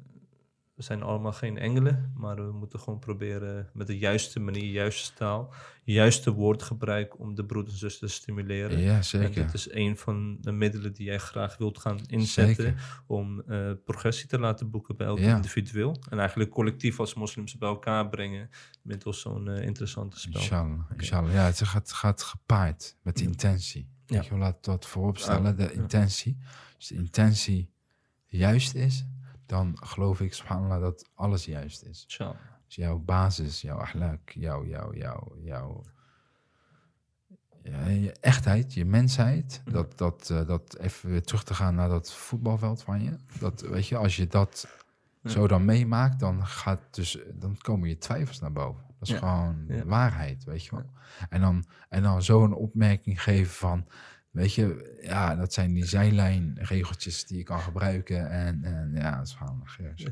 we 0.76 0.84
zijn 0.84 1.04
allemaal 1.04 1.32
geen 1.34 1.58
engelen, 1.58 2.12
maar 2.16 2.36
we 2.36 2.52
moeten 2.52 2.80
gewoon 2.80 3.00
proberen 3.00 3.70
met 3.74 3.88
de 3.88 3.98
juiste 3.98 4.40
manier, 4.40 4.72
juiste 4.72 5.14
taal, 5.14 5.54
juiste 5.84 6.32
woordgebruik 6.32 7.20
om 7.20 7.36
de 7.36 7.46
broeders 7.46 7.74
en 7.74 7.80
zusters 7.80 8.12
te 8.16 8.22
stimuleren. 8.22 8.80
ja, 8.80 8.96
En 8.96 9.04
zeker. 9.04 9.34
dit 9.34 9.54
is 9.54 9.72
een 9.72 9.98
van 9.98 10.38
de 10.42 10.52
middelen 10.52 10.94
die 10.94 11.06
jij 11.06 11.18
graag 11.18 11.58
wilt 11.58 11.78
gaan 11.80 12.00
inzetten 12.08 12.64
Zeker. 12.66 13.02
om 13.08 13.42
eh, 13.42 13.72
progressie 13.86 14.28
te 14.28 14.40
laten 14.40 14.70
boeken 14.70 14.96
bij 14.96 15.08
elk 15.08 15.20
Ja. 15.20 15.36
individueel. 15.36 15.98
En 16.10 16.20
eigenlijk 16.20 16.50
collectief 16.50 17.00
als 17.00 17.14
moslims 17.14 17.58
bij 17.58 17.70
elkaar 17.70 18.10
brengen 18.10 18.50
middels 18.82 19.22
zo'n 19.22 19.48
eh, 19.50 19.66
interessante 19.66 20.20
spel. 20.20 20.42
Inshallah, 20.42 20.80
inshallah. 20.98 21.34
Ja, 21.34 21.46
het 21.46 21.64
gaat, 21.64 21.92
gaat 21.92 22.22
gepaard 22.24 22.98
met 23.02 23.20
Ja. 23.20 23.26
intentie. 23.26 23.90
Ja. 24.06 24.22
Je, 24.22 24.30
wel, 24.30 24.40
laat 24.40 24.64
dat 24.64 24.86
vooropstellen, 24.86 25.58
de 25.58 25.72
intentie. 25.74 26.38
Als 26.76 26.88
de 26.88 26.96
intentie 26.96 27.72
juist 28.28 28.76
is, 28.76 29.06
dan 29.46 29.78
geloof 29.84 30.22
ik, 30.22 30.34
subhanallah, 30.34 30.82
dat 30.82 31.10
alles 31.14 31.46
juist 31.46 31.84
is. 31.84 32.04
Inshallah. 32.04 32.36
Dus 32.66 32.76
jouw 32.76 32.98
basis, 32.98 33.62
jouw 33.62 33.78
ahlak, 33.78 34.30
jouw, 34.30 34.66
jouw, 34.66 34.94
jouw, 34.94 35.36
jouw 35.44 35.84
ja, 37.64 37.88
je 37.88 38.12
echtheid, 38.12 38.74
je 38.74 38.86
mensheid, 38.86 39.62
Mhm. 39.66 39.74
dat, 39.76 39.98
dat, 39.98 40.30
eh, 40.30 40.48
dat 40.48 40.78
even 40.78 41.10
weer 41.10 41.24
terug 41.24 41.44
te 41.44 41.54
gaan 41.54 41.76
naar 41.76 41.90
dat 41.90 42.14
voetbalveld 42.14 42.84
van 42.84 43.04
je. 43.04 43.16
Dat, 43.40 43.62
weet 43.62 43.88
je, 43.88 43.98
als 43.98 44.16
je 44.16 44.28
dat 44.28 44.68
Ja. 45.22 45.30
zo 45.30 45.48
dan 45.48 45.66
meemaakt, 45.66 46.20
dan, 46.20 46.46
gaat 46.48 46.80
dus, 46.92 47.18
dan 47.34 47.58
komen 47.58 47.90
je 47.90 47.98
twijfels 47.98 48.40
naar 48.40 48.52
boven. 48.52 48.84
Dat 49.00 49.08
is 49.08 49.10
Ja. 49.10 49.18
gewoon 49.18 49.86
waarheid, 49.86 50.44
weet 50.44 50.64
je 50.66 50.72
wel. 50.72 50.90
En 51.30 51.42
dan, 51.42 51.66
en 51.90 52.04
dan 52.04 52.24
zo 52.24 52.44
een 52.44 52.54
opmerking 52.54 53.22
geven 53.24 53.54
van, 53.54 53.88
weet 54.34 54.54
je, 54.54 54.98
ja, 55.02 55.36
dat 55.36 55.54
zijn 55.54 55.74
die 55.74 55.86
zijlijnregeltjes 55.86 57.26
die 57.26 57.38
je 57.38 57.44
kan 57.44 57.60
gebruiken. 57.60 58.30
En, 58.30 58.64
en 58.64 58.92
ja, 58.96 59.18
dat 59.18 59.28
is 59.28 59.34
gewoon, 59.34 59.64
ja. 59.78 60.12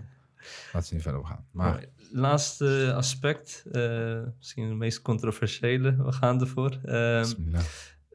Laten 0.73 0.89
we 0.89 0.95
niet 0.95 1.03
verder 1.03 1.19
op 1.19 1.25
gaan. 1.25 1.45
Maar. 1.51 1.85
Laatste 2.11 2.93
aspect, 2.95 3.65
eh, 3.71 4.21
misschien 4.37 4.67
het 4.67 4.77
meest 4.77 5.01
controversiële, 5.01 5.95
we 6.03 6.11
gaan 6.11 6.39
ervoor. 6.41 6.79
Ehm, 6.83 7.19
bismillah. 7.19 7.61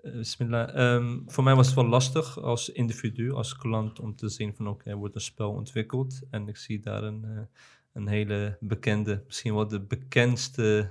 eh, 0.03 0.13
bismillah. 0.13 0.75
Ehm, 0.75 1.19
voor 1.27 1.45
mij 1.45 1.55
was 1.55 1.67
het 1.67 1.75
wel 1.75 1.87
lastig 1.87 2.41
als 2.41 2.69
individu, 2.69 3.33
als 3.33 3.57
klant, 3.57 4.01
om 4.01 4.17
te 4.17 4.29
zien 4.29 4.55
van 4.55 4.69
oké, 4.69 4.91
er 4.91 4.97
wordt 4.97 5.15
een 5.15 5.21
spel 5.21 5.51
ontwikkeld. 5.51 6.21
En 6.31 6.49
ik 6.49 6.57
zie 6.57 6.81
daar 6.81 7.03
een, 7.03 7.25
eh, 7.25 7.61
een 7.93 8.09
hele 8.09 8.57
bekende, 8.61 9.23
misschien 9.27 9.55
wel 9.55 9.69
de 9.69 9.81
bekendste 9.81 10.91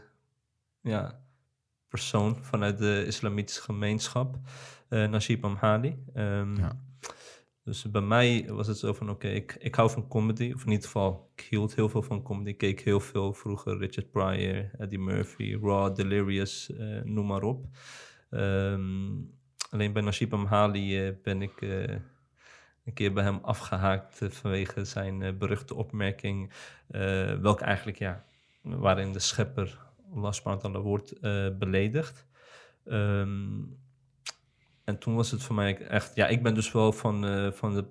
ja, 0.82 1.20
persoon 1.88 2.36
vanuit 2.44 2.78
de 2.78 3.04
islamitische 3.08 3.62
gemeenschap, 3.62 4.38
eh 4.90 5.08
Najib 5.08 5.44
Amhali. 5.46 6.04
Ehm, 6.14 6.56
Ja. 6.58 6.84
Dus 7.66 7.92
bij 7.92 8.02
mij 8.02 8.46
was 8.48 8.68
het 8.68 8.78
zo 8.78 8.94
van, 8.94 9.10
oké, 9.10 9.28
ik, 9.28 9.56
ik 9.60 9.76
hou 9.76 9.90
van 9.90 10.08
comedy. 10.08 10.52
Of 10.54 10.64
in 10.66 10.72
ieder 10.72 10.86
geval, 10.86 11.32
ik 11.36 11.48
hield 11.50 11.76
heel 11.76 11.90
veel 11.90 12.02
van 12.02 12.24
comedy. 12.24 12.50
Ik 12.50 12.58
keek 12.58 12.80
heel 12.82 13.00
veel 13.00 13.34
vroeger 13.34 13.78
Richard 13.78 14.12
Pryor, 14.12 14.70
Eddie 14.78 15.00
Murphy, 15.00 15.58
Raw, 15.62 15.96
Delirious, 15.96 16.72
eh, 16.76 17.02
noem 17.04 17.26
maar 17.26 17.44
op. 17.44 17.66
Ehm, 18.30 19.12
alleen 19.70 19.94
bij 19.94 20.02
Najib 20.02 20.34
Amhali 20.34 21.08
eh, 21.08 21.14
ben 21.24 21.42
ik 21.42 21.62
een 21.62 22.94
keer 22.94 23.14
bij 23.14 23.24
hem 23.24 23.40
afgehaakt 23.42 24.22
eh, 24.22 24.30
vanwege 24.30 24.86
zijn 24.86 25.38
beruchte 25.38 25.76
opmerking. 25.76 26.52
welke 27.42 27.64
eigenlijk, 27.64 27.98
ja, 27.98 28.26
waarin 28.62 29.12
de 29.12 29.20
schepper, 29.20 29.85
Allah 30.16 30.32
subhanahu 30.32 30.80
wordt 30.80 31.20
eh, 31.20 31.48
beledigd. 31.58 32.26
Ehm, 32.86 33.64
en 34.84 35.00
toen 35.00 35.16
was 35.16 35.32
het 35.32 35.44
voor 35.44 35.56
mij 35.56 35.78
echt, 35.78 36.16
ja, 36.16 36.28
ik 36.28 36.44
ben 36.44 36.54
dus 36.54 36.72
wel 36.72 36.92
van, 36.92 37.26
eh, 37.26 37.52
van 37.52 37.74
de 37.74 37.86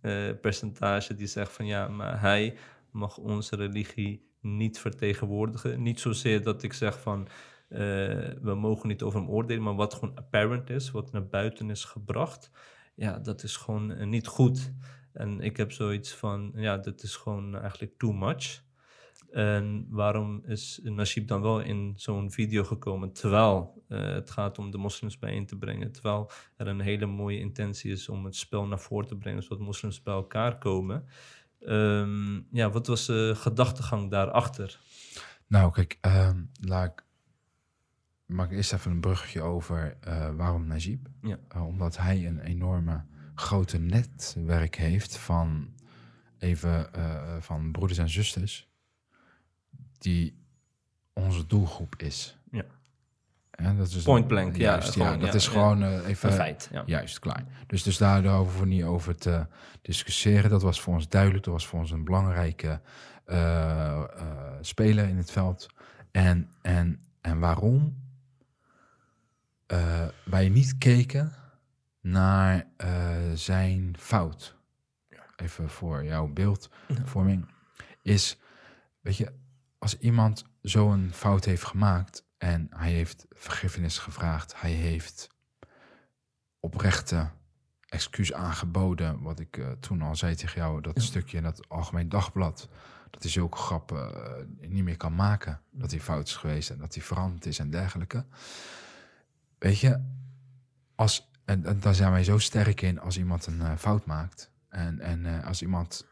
eh, 0.00 0.40
percentage 0.40 1.14
die 1.14 1.26
zegt 1.26 1.52
van 1.52 1.66
ja, 1.66 1.88
maar 1.88 2.20
hij 2.20 2.56
mag 2.90 3.18
onze 3.18 3.56
religie 3.56 4.28
niet 4.40 4.78
vertegenwoordigen. 4.78 5.82
Niet 5.82 6.00
zozeer 6.00 6.42
dat 6.42 6.62
ik 6.62 6.72
zeg 6.72 7.00
van 7.00 7.28
we 8.42 8.54
mogen 8.56 8.88
niet 8.88 9.02
over 9.02 9.20
hem 9.20 9.28
oordelen, 9.28 9.62
maar 9.62 9.74
wat 9.74 9.94
gewoon 9.94 10.16
apparent 10.16 10.70
is, 10.70 10.90
wat 10.90 11.12
naar 11.12 11.26
buiten 11.26 11.70
is 11.70 11.84
gebracht, 11.84 12.50
ja, 12.94 13.18
dat 13.18 13.42
is 13.42 13.56
gewoon 13.56 14.08
niet 14.08 14.26
goed. 14.26 14.72
En 15.12 15.40
ik 15.40 15.56
heb 15.56 15.72
zoiets 15.72 16.14
van, 16.14 16.52
ja, 16.54 16.76
dat 16.76 17.02
is 17.02 17.16
gewoon 17.16 17.56
eigenlijk 17.56 17.98
too 17.98 18.12
much. 18.12 18.62
En 19.32 19.86
waarom 19.88 20.42
is 20.46 20.80
Najib 20.82 21.28
dan 21.28 21.42
wel 21.42 21.60
in 21.60 21.92
zo'n 21.96 22.30
video 22.30 22.64
gekomen, 22.64 23.12
terwijl 23.12 23.84
eh, 23.88 24.12
het 24.12 24.30
gaat 24.30 24.58
om 24.58 24.70
de 24.70 24.78
moslims 24.78 25.18
bijeen 25.18 25.46
te 25.46 25.56
brengen, 25.56 25.92
terwijl 25.92 26.30
er 26.56 26.66
een 26.66 26.80
hele 26.80 27.06
mooie 27.06 27.38
intentie 27.38 27.90
is 27.90 28.08
om 28.08 28.24
het 28.24 28.36
spel 28.36 28.66
naar 28.66 28.80
voren 28.80 29.08
te 29.08 29.16
brengen, 29.16 29.42
zodat 29.42 29.58
moslims 29.58 30.02
bij 30.02 30.14
elkaar 30.14 30.58
komen. 30.58 31.04
Ehm, 31.60 32.34
ja, 32.50 32.70
wat 32.70 32.86
was 32.86 33.06
de 33.06 33.32
gedachtegang 33.36 34.10
daarachter? 34.10 34.78
Nou, 35.46 35.72
kijk, 35.72 35.98
ehm, 36.00 36.42
laat 36.60 36.90
ik, 36.90 37.04
maak 38.26 38.50
eerst 38.50 38.72
even 38.72 38.90
een 38.90 39.00
bruggetje 39.00 39.40
over 39.40 39.96
eh, 40.00 40.34
waarom 40.36 40.66
Najib. 40.66 41.06
Ja. 41.22 41.38
Eh, 41.48 41.66
omdat 41.66 41.96
hij 41.96 42.26
een 42.26 42.40
enorme 42.40 43.04
grote 43.34 43.78
netwerk 43.78 44.76
heeft 44.76 45.18
van 45.18 45.74
even 46.38 46.90
van 47.40 47.72
broeders 47.72 47.98
en 47.98 48.08
zusters 48.08 48.69
die 50.00 50.38
onze 51.12 51.46
doelgroep 51.46 51.94
is. 51.96 52.38
Ja. 52.50 52.64
Ja, 53.62 53.72
dat 53.72 53.88
is 53.88 54.02
Point 54.02 54.26
blank, 54.26 54.56
ja, 54.56 54.62
juist, 54.62 54.94
ja, 54.94 55.16
dat 55.16 55.26
ja, 55.26 55.32
is 55.32 55.48
gewoon 55.48 55.82
eh, 55.82 56.08
even 56.08 56.28
Een 56.28 56.34
feit, 56.34 56.68
ja. 56.72 56.82
Juist, 56.86 57.18
klaar. 57.18 57.44
Dus, 57.66 57.82
dus 57.82 57.98
daar 57.98 58.24
hoeven 58.24 58.60
we 58.60 58.66
niet 58.66 58.84
over 58.84 59.16
te 59.16 59.46
discussiëren. 59.82 60.50
Dat 60.50 60.62
was 60.62 60.80
voor 60.80 60.94
ons 60.94 61.08
duidelijk. 61.08 61.44
Dat 61.44 61.52
was 61.52 61.66
voor 61.66 61.78
ons 61.78 61.90
een 61.90 62.04
belangrijke 62.04 62.80
eh, 63.24 64.02
eh, 64.02 64.06
speler 64.60 65.08
in 65.08 65.16
het 65.16 65.30
veld. 65.30 65.66
En, 66.10 66.50
en, 66.62 67.00
en 67.20 67.38
waarom 67.38 67.98
wij 70.24 70.48
niet 70.48 70.78
keken 70.78 71.32
naar 72.00 72.66
zijn 73.34 73.94
fout. 73.98 74.56
Even 75.36 75.70
voor 75.70 76.04
jouw 76.04 76.26
beeldvorming. 76.26 77.46
Is, 78.02 78.38
weet 79.00 79.16
je, 79.16 79.32
als 79.80 79.98
iemand 79.98 80.44
zo'n 80.62 81.10
fout 81.12 81.44
heeft 81.44 81.64
gemaakt 81.64 82.24
en 82.38 82.66
hij 82.70 82.92
heeft 82.92 83.26
vergiffenis 83.30 83.98
gevraagd, 83.98 84.60
hij 84.60 84.70
heeft 84.70 85.28
oprechte 86.58 87.30
excuus 87.86 88.32
aangeboden, 88.32 89.22
wat 89.22 89.40
ik 89.40 89.56
eh, 89.56 89.70
toen 89.70 90.02
al 90.02 90.16
zei 90.16 90.34
tegen 90.34 90.60
jou, 90.60 90.80
dat 90.80 91.02
stukje 91.02 91.36
in 91.36 91.42
dat 91.42 91.68
Algemeen 91.68 92.08
Dagblad, 92.08 92.68
dat 93.10 93.22
hij 93.22 93.30
zulke 93.30 93.56
grappen 93.56 94.14
eh, 94.14 94.68
niet 94.68 94.84
meer 94.84 94.96
kan 94.96 95.14
maken, 95.14 95.60
dat 95.70 95.90
hij 95.90 96.00
fout 96.00 96.26
is 96.26 96.36
geweest 96.36 96.70
en 96.70 96.78
dat 96.78 96.94
hij 96.94 97.02
veranderd 97.02 97.46
is 97.46 97.58
en 97.58 97.70
dergelijke. 97.70 98.24
Weet 99.58 99.78
je, 99.78 100.00
als, 100.94 101.30
en, 101.44 101.64
en 101.64 101.80
daar 101.80 101.94
zijn 101.94 102.12
wij 102.12 102.24
zo 102.24 102.38
sterk 102.38 102.80
in 102.80 103.00
als 103.00 103.18
iemand 103.18 103.46
een 103.46 103.60
eh, 103.60 103.76
fout 103.76 104.06
maakt 104.06 104.50
en, 104.68 105.00
en 105.00 105.42
als 105.44 105.62
iemand 105.62 106.06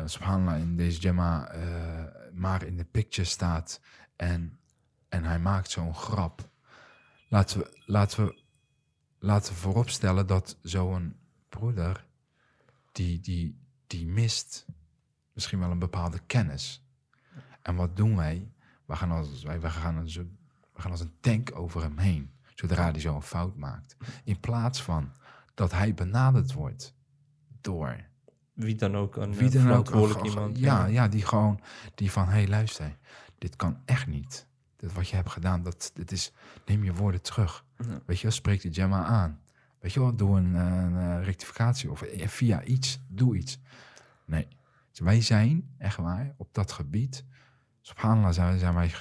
uh, 0.00 0.06
subhanallah 0.06 0.60
in 0.60 0.76
deze 0.76 1.00
jamma 1.00 1.48
eh, 1.48 2.04
maar 2.32 2.62
in 2.62 2.76
de 2.76 2.84
picture 2.84 3.26
staat 3.26 3.80
en, 4.16 4.58
en 5.08 5.24
hij 5.24 5.38
maakt 5.38 5.70
zo'n 5.70 5.94
grap. 5.94 6.48
Laten 7.28 7.58
we, 7.58 7.82
laten, 7.86 8.26
we, 8.26 8.42
laten 9.18 9.52
we 9.52 9.58
vooropstellen 9.58 10.26
dat 10.26 10.58
zo'n 10.62 11.16
broeder, 11.48 12.06
die, 12.92 13.20
die, 13.20 13.58
die 13.86 14.06
mist 14.06 14.66
misschien 15.32 15.58
wel 15.58 15.70
een 15.70 15.78
bepaalde 15.78 16.18
kennis. 16.26 16.86
En 17.62 17.74
wat 17.74 17.96
doen 17.96 18.16
wij? 18.16 18.52
We 18.84 18.96
gaan 18.96 19.10
als, 19.10 19.42
wij, 19.42 19.60
gaan 19.60 19.98
als, 19.98 20.16
we 20.16 20.80
gaan 20.80 20.92
een 20.92 21.16
tank 21.20 21.50
over 21.54 21.82
hem 21.82 21.98
heen, 21.98 22.32
zodra 22.54 22.90
hij 22.90 23.00
zo'n 23.00 23.22
fout 23.22 23.56
maakt. 23.56 23.96
In 24.24 24.40
plaats 24.40 24.82
van 24.82 25.12
dat 25.54 25.72
hij 25.72 25.94
benaderd 25.94 26.52
wordt 26.52 26.94
door 27.60 28.12
Wie 28.54 28.74
dan 28.74 28.96
ook, 28.96 29.16
een 29.16 29.34
wie 29.34 29.50
dan 29.50 29.62
verantwoordelijk 29.62 30.24
iemand. 30.26 30.58
Ja, 30.58 30.86
ja, 30.86 31.08
die 31.08 31.22
gewoon, 31.26 31.60
die 31.94 32.10
van, 32.10 32.24
hé 32.24 32.32
hey, 32.32 32.48
luister, 32.48 32.96
dit 33.38 33.56
kan 33.56 33.78
echt 33.84 34.06
niet. 34.06 34.46
Dit 34.76 34.92
wat 34.92 35.08
je 35.08 35.16
hebt 35.16 35.30
gedaan, 35.30 35.62
dat, 35.62 35.90
dit 35.94 36.12
is, 36.12 36.32
neem 36.66 36.84
je 36.84 36.94
woorden 36.94 37.22
terug. 37.22 37.64
Ja. 37.78 38.00
Weet 38.06 38.16
je 38.16 38.22
wel, 38.22 38.32
spreek 38.32 38.62
de 38.62 38.72
Gemma 38.72 39.04
aan. 39.04 39.40
Weet 39.78 39.92
je 39.92 40.00
wel, 40.00 40.16
doe 40.16 40.38
een, 40.38 40.56
eh, 40.56 40.62
een, 40.62 41.24
rectificatie 41.24 41.90
of 41.90 42.02
eh, 42.02 42.28
via 42.28 42.62
iets, 42.62 43.00
doe 43.08 43.36
iets. 43.36 43.58
Nee, 44.24 44.48
dus 44.90 45.00
wij 45.00 45.20
zijn, 45.20 45.74
echt 45.78 45.96
waar, 45.96 46.34
op 46.36 46.48
dat 46.52 46.72
gebied, 46.72 47.24
subhanallah, 47.80 48.32
zijn, 48.32 48.58
zijn 48.58 48.74
wij, 48.74 48.94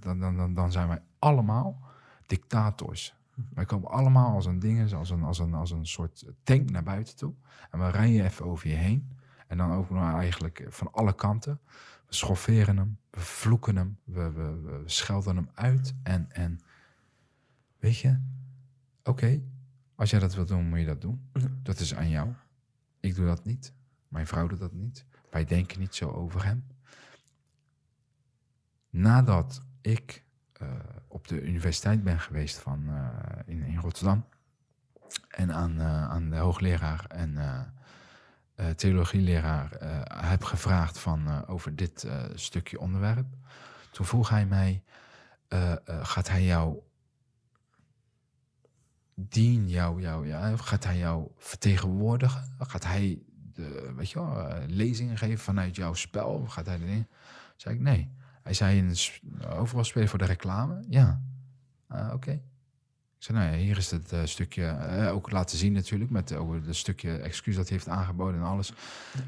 dan, 0.00 0.36
dan, 0.36 0.54
dan 0.54 0.72
zijn 0.72 0.88
wij 0.88 1.02
allemaal 1.18 1.82
dictators. 2.26 3.14
Wij 3.54 3.64
komen 3.64 3.90
allemaal 3.90 4.34
als 4.34 4.46
een 4.46 4.58
ding, 4.58 4.92
als 4.94 5.10
een, 5.10 5.22
als, 5.22 5.38
een, 5.38 5.54
als 5.54 5.70
een 5.70 5.86
soort 5.86 6.24
tank 6.42 6.70
naar 6.70 6.82
buiten 6.82 7.16
toe. 7.16 7.34
En 7.70 7.78
we 7.78 7.90
rijden 7.90 8.24
even 8.24 8.44
over 8.44 8.68
je 8.68 8.74
heen. 8.74 9.16
En 9.46 9.56
dan 9.56 9.72
ook 9.72 9.90
eigenlijk 9.96 10.66
van 10.68 10.92
alle 10.92 11.14
kanten. 11.14 11.60
We 12.06 12.14
schofferen 12.14 12.76
hem, 12.76 12.98
we 13.10 13.20
vloeken 13.20 13.76
hem, 13.76 13.98
we, 14.04 14.30
we, 14.32 14.60
we 14.60 14.82
schelden 14.84 15.36
hem 15.36 15.48
uit. 15.54 15.94
En, 16.02 16.32
en 16.32 16.60
weet 17.78 17.98
je, 17.98 18.20
oké, 19.02 19.42
als 19.94 20.10
jij 20.10 20.20
dat 20.20 20.34
wilt 20.34 20.48
doen, 20.48 20.68
moet 20.68 20.78
je 20.78 20.84
dat 20.84 21.00
doen. 21.00 21.30
Dat 21.62 21.78
is 21.78 21.94
aan 21.94 22.08
jou. 22.08 22.32
Ik 23.00 23.14
doe 23.14 23.26
dat 23.26 23.44
niet. 23.44 23.72
Mijn 24.08 24.26
vrouw 24.26 24.46
doet 24.46 24.58
dat 24.58 24.72
niet. 24.72 25.04
Wij 25.30 25.44
denken 25.44 25.80
niet 25.80 25.94
zo 25.94 26.10
over 26.10 26.44
hem. 26.44 26.66
Nadat 28.90 29.62
ik 29.80 30.24
op 31.08 31.28
de 31.28 31.42
universiteit 31.42 32.04
ben 32.04 32.20
geweest 32.20 32.58
van, 32.58 32.84
eh, 32.88 33.38
in, 33.46 33.62
in 33.62 33.78
Rotterdam. 33.78 34.24
En 35.28 35.52
aan, 35.52 35.80
eh, 35.80 36.10
aan 36.10 36.30
de 36.30 36.36
hoogleraar 36.36 37.04
en 37.08 37.38
eh, 37.38 37.60
eh, 38.54 38.74
theologieleraar 38.74 39.72
eh, 39.72 40.30
heb 40.30 40.44
gevraagd 40.44 40.98
van, 40.98 41.26
eh, 41.26 41.42
over 41.46 41.76
dit 41.76 42.04
eh, 42.04 42.24
stukje 42.34 42.80
onderwerp. 42.80 43.26
Toen 43.90 44.06
vroeg 44.06 44.28
hij 44.28 44.46
mij, 44.46 44.82
eh, 45.48 45.72
eh, 45.72 45.78
gaat 45.86 46.28
hij 46.28 46.44
jou 46.44 46.78
dien, 49.14 49.68
jou, 49.68 50.00
jou, 50.00 50.26
ja, 50.26 50.56
gaat 50.56 50.84
hij 50.84 50.98
jou 50.98 51.30
vertegenwoordigen? 51.36 52.56
Gaat 52.58 52.84
hij 52.84 53.22
de, 53.52 53.92
weet 53.96 54.10
je 54.10 54.18
wel, 54.18 54.48
eh, 54.48 54.62
lezingen 54.66 55.18
geven 55.18 55.38
vanuit 55.38 55.76
jouw 55.76 55.94
spel? 55.94 56.46
Gaat 56.46 56.66
hij 56.66 56.78
dingen? 56.78 57.08
Zei 57.56 57.74
ik 57.74 57.80
nee. 57.80 58.16
Hij 58.48 58.56
zei 58.56 58.78
een 58.78 58.96
overal 59.48 59.84
spelen 59.84 60.08
voor 60.08 60.18
de 60.18 60.24
reclame. 60.24 60.84
Ja. 60.88 61.22
Ah, 61.86 62.12
Oké. 62.14 62.30
Ik 62.30 63.24
zei, 63.24 63.38
nou 63.38 63.50
ja, 63.50 63.56
hier 63.58 63.76
is 63.76 63.90
het 63.90 64.12
eh, 64.12 64.24
stukje, 64.24 64.64
eh, 64.66 65.12
ook 65.14 65.30
laten 65.30 65.58
zien 65.58 65.72
natuurlijk, 65.72 66.10
met 66.10 66.32
over 66.34 66.66
het 66.66 66.76
stukje 66.76 67.16
excuus 67.18 67.56
dat 67.56 67.68
hij 67.68 67.76
heeft 67.76 67.88
aangeboden 67.88 68.40
en 68.40 68.46
alles. 68.46 68.72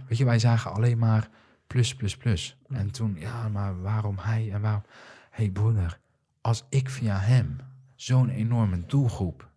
Weet 0.09 0.19
je, 0.19 0.25
wij 0.25 0.39
zagen 0.39 0.73
alleen 0.73 0.99
maar 0.99 1.29
plus, 1.67 1.95
plus, 1.97 2.17
plus. 2.17 2.59
En 2.69 2.91
toen, 2.91 3.17
ja, 3.19 3.49
maar 3.49 3.81
waarom 3.83 4.19
hij 4.19 4.53
en 4.53 4.61
waarom... 4.61 4.83
Hé 5.31 5.43
hey 5.45 5.51
broeder, 5.51 6.01
als 6.41 6.65
ik 6.69 6.91
via 6.91 7.19
hem 7.19 7.57
zo'n 7.95 8.29
enorme 8.29 8.87
doelgroep, 8.87 9.51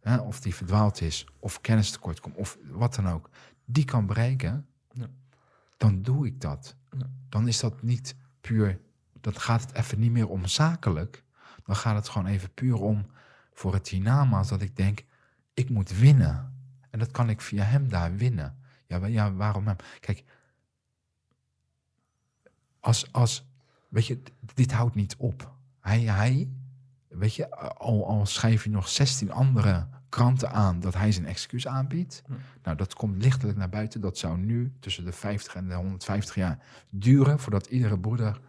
hè, 0.00 0.16
of 0.16 0.40
die 0.40 0.54
verdwaald 0.54 1.00
is, 1.00 1.26
of 1.38 1.60
kennis 1.60 1.90
tekort 1.90 2.20
komt, 2.20 2.36
of 2.36 2.58
wat 2.70 2.94
dan 2.94 3.08
ook, 3.08 3.30
die 3.64 3.84
kan 3.84 4.06
bereiken, 4.06 4.66
Ja. 4.90 5.06
dan 5.76 6.02
doe 6.02 6.26
ik 6.26 6.40
dat. 6.40 6.76
Dan 7.28 7.48
is 7.48 7.60
dat 7.60 7.82
niet 7.82 8.14
puur, 8.42 8.80
dan 9.20 9.34
gaat 9.34 9.60
het 9.60 9.72
even 9.72 10.00
niet 10.00 10.10
meer 10.10 10.28
om 10.28 10.46
zakelijk. 10.46 11.24
Dan 11.64 11.76
gaat 11.76 11.94
het 11.94 12.08
gewoon 12.08 12.26
even 12.26 12.54
puur 12.54 12.80
om 12.80 13.06
voor 13.52 13.72
het 13.74 13.88
hiernamaals 13.88 14.48
dat 14.48 14.62
ik 14.62 14.76
denk, 14.76 15.04
ik 15.54 15.70
moet 15.70 15.98
winnen. 15.98 16.54
En 16.90 16.98
dat 16.98 17.10
kan 17.10 17.30
ik 17.30 17.40
via 17.40 17.64
hem 17.64 17.88
daar 17.88 18.16
winnen. 18.16 18.58
Ja, 18.86 19.06
ja 19.06 19.32
waarom 19.32 19.66
hem? 19.66 19.76
Kijk, 20.00 20.24
als, 22.80 23.12
als, 23.12 23.46
weet 23.88 24.06
je, 24.06 24.22
dit 24.54 24.72
houdt 24.72 24.94
niet 24.94 25.16
op. 25.16 25.54
Hij, 25.80 26.00
hij 26.00 26.48
weet 27.08 27.34
je, 27.34 27.50
al, 27.78 28.06
al 28.06 28.26
schrijf 28.26 28.64
je 28.64 28.70
nog 28.70 28.88
16 28.88 29.32
andere 29.32 29.86
kranten 30.12 30.50
aan 30.52 30.80
dat 30.80 30.94
hij 30.94 31.12
zijn 31.12 31.26
excuus 31.26 31.66
aanbiedt. 31.66 32.22
Hm. 32.26 32.32
Nou, 32.62 32.76
dat 32.76 32.94
komt 32.94 33.22
lichtelijk 33.22 33.58
naar 33.58 33.68
buiten. 33.68 34.00
Dat 34.00 34.18
zou 34.18 34.38
nu 34.38 34.72
tussen 34.80 35.04
de 35.04 35.12
50 35.12 35.54
en 35.54 35.68
de 35.68 35.74
150 35.74 36.34
jaar 36.34 36.58
duren 36.90 37.38
voordat 37.38 37.66
iedere 37.66 37.98
broeder 37.98 38.40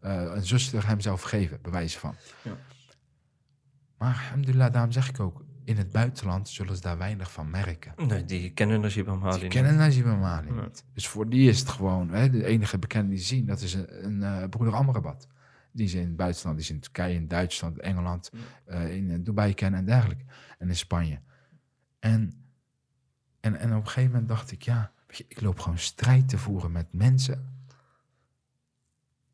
eh 0.00 0.34
en 0.34 0.46
zuster 0.46 0.86
hem 0.86 1.00
zou 1.00 1.18
vergeven, 1.18 1.58
bewijs 1.62 1.98
van. 1.98 2.14
Ja. 2.42 2.52
Maar 3.98 4.08
alhamdulillah, 4.08 4.72
daarom 4.72 4.92
zeg 4.92 5.08
ik 5.08 5.20
ook, 5.20 5.44
in 5.64 5.76
het 5.76 5.90
buitenland 5.92 6.48
zullen 6.48 6.74
ze 6.76 6.80
daar 6.82 6.98
weinig 6.98 7.32
van 7.32 7.50
merken. 7.50 7.92
Nee, 8.06 8.24
die 8.24 8.50
kennen 8.50 8.80
Najib 8.80 9.08
Amhali 9.08 9.34
Die 9.34 9.42
niet. 9.42 9.52
kennen 9.52 9.76
Najib 9.76 10.06
Amali 10.06 10.50
Nee. 10.50 10.62
niet. 10.62 10.84
Dus 10.94 11.08
voor 11.08 11.28
die 11.28 11.48
is 11.48 11.58
het 11.58 11.68
gewoon, 11.68 12.10
hè, 12.10 12.30
de 12.30 12.44
enige 12.44 12.78
bekende 12.78 13.10
die 13.10 13.18
ze 13.18 13.24
zien, 13.24 13.46
dat 13.46 13.60
is 13.60 13.74
een, 13.74 14.04
een 14.06 14.22
eh, 14.22 14.48
broeder 14.48 14.74
Amrabat. 14.74 15.26
Die 15.72 15.88
ze 15.88 16.00
in 16.00 16.06
het 16.06 16.16
buitenland, 16.16 16.56
die 16.56 16.66
ze 16.66 16.72
in 16.72 16.80
Turkije, 16.80 17.14
in 17.14 17.28
Duitsland, 17.28 17.78
Engeland, 17.78 18.30
eh, 18.64 18.96
in 18.96 19.10
eh, 19.10 19.18
Dubai 19.20 19.54
kennen 19.54 19.80
en 19.80 19.86
dergelijke. 19.86 20.24
En 20.58 20.68
in 20.68 20.76
Spanje. 20.76 21.20
En, 21.98 22.32
en, 23.40 23.56
en 23.56 23.70
op 23.70 23.80
een 23.80 23.86
gegeven 23.86 24.10
moment 24.10 24.28
dacht 24.28 24.52
ik, 24.52 24.62
ja, 24.62 24.92
je, 25.08 25.24
ik 25.28 25.40
loop 25.40 25.58
gewoon 25.58 25.78
strijd 25.78 26.28
te 26.28 26.38
voeren 26.38 26.72
met 26.72 26.92
mensen 26.92 27.60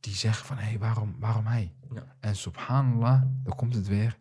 die 0.01 0.15
zeggen 0.15 0.47
van, 0.47 0.57
hé, 0.57 0.65
hey, 0.65 0.79
waarom, 0.79 1.17
waarom 1.19 1.47
hij? 1.47 1.75
Ja. 1.95 2.17
En 2.21 2.37
subhanallah, 2.37 3.23
dan 3.43 3.57
komt 3.57 3.75
het 3.75 3.87
weer. 3.87 4.19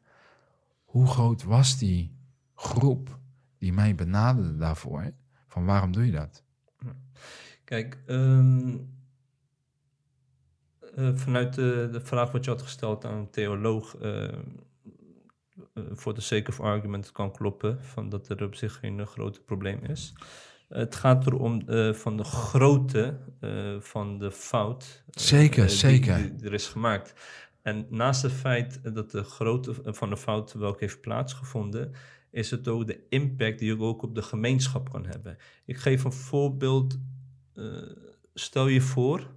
Hoe 0.86 1.08
groot 1.08 1.44
was 1.44 1.78
die 1.78 2.18
groep 2.54 3.20
die 3.58 3.74
mij 3.74 3.96
benaderde 3.96 4.58
daarvoor? 4.58 5.12
Van 5.48 5.66
waarom 5.66 5.92
doe 5.92 6.06
je 6.06 6.12
dat? 6.12 6.44
Kijk, 7.64 8.04
ehm, 8.06 8.70
eh, 8.70 8.76
vanuit 11.16 11.54
de, 11.54 11.90
de 11.92 12.02
vraag 12.02 12.32
wat 12.32 12.46
je 12.46 12.52
had 12.52 12.62
gesteld 12.62 13.06
aan 13.06 13.18
een 13.18 13.30
theoloog, 13.30 13.96
eh, 13.98 14.24
eh, 14.24 14.34
voor 15.92 16.14
de 16.14 16.22
sake 16.22 16.50
of 16.50 16.60
argument 16.62 17.12
kan 17.12 17.32
kloppen, 17.32 17.84
van 17.84 18.10
dat 18.10 18.30
er 18.30 18.44
op 18.44 18.56
zich 18.56 18.80
geen 18.80 19.00
eh, 19.00 19.06
grote 19.08 19.42
probleem 19.42 19.80
is. 19.84 20.14
Het 20.70 20.96
gaat 20.96 21.26
erom 21.26 21.62
eh, 21.68 21.94
van 21.94 22.18
de 22.18 22.24
grootte 22.24 23.18
eh, 23.40 23.80
van 23.80 24.18
de 24.18 24.32
fout. 24.32 25.04
eh, 25.10 25.24
Zeker, 25.24 25.64
eh, 25.64 25.70
die- 25.70 25.78
zeker. 25.78 26.16
Die, 26.38 26.46
er 26.48 26.54
is 26.54 26.68
gemaakt. 26.68 27.14
En 27.62 27.86
naast 27.90 28.22
het 28.22 28.32
feit 28.32 28.96
dat 28.96 29.12
de 29.12 29.24
grootte 29.24 29.74
van 29.84 30.10
de 30.10 30.18
fout 30.18 30.54
welke 30.54 30.78
heeft 30.84 31.02
plaatsgevonden, 31.02 31.92
is 32.32 32.52
het 32.52 32.68
ook 32.68 32.88
de 32.88 33.00
impact 33.10 33.60
die 33.60 33.68
je 33.76 33.80
ook 33.82 34.02
op 34.02 34.16
de 34.16 34.22
gemeenschap 34.22 34.90
kan 34.90 35.06
hebben. 35.06 35.38
Ik 35.66 35.78
geef 35.78 36.04
een 36.04 36.12
voorbeeld. 36.14 36.98
eh, 37.54 37.66
stel 38.34 38.68
je 38.68 38.82
voor, 38.82 39.28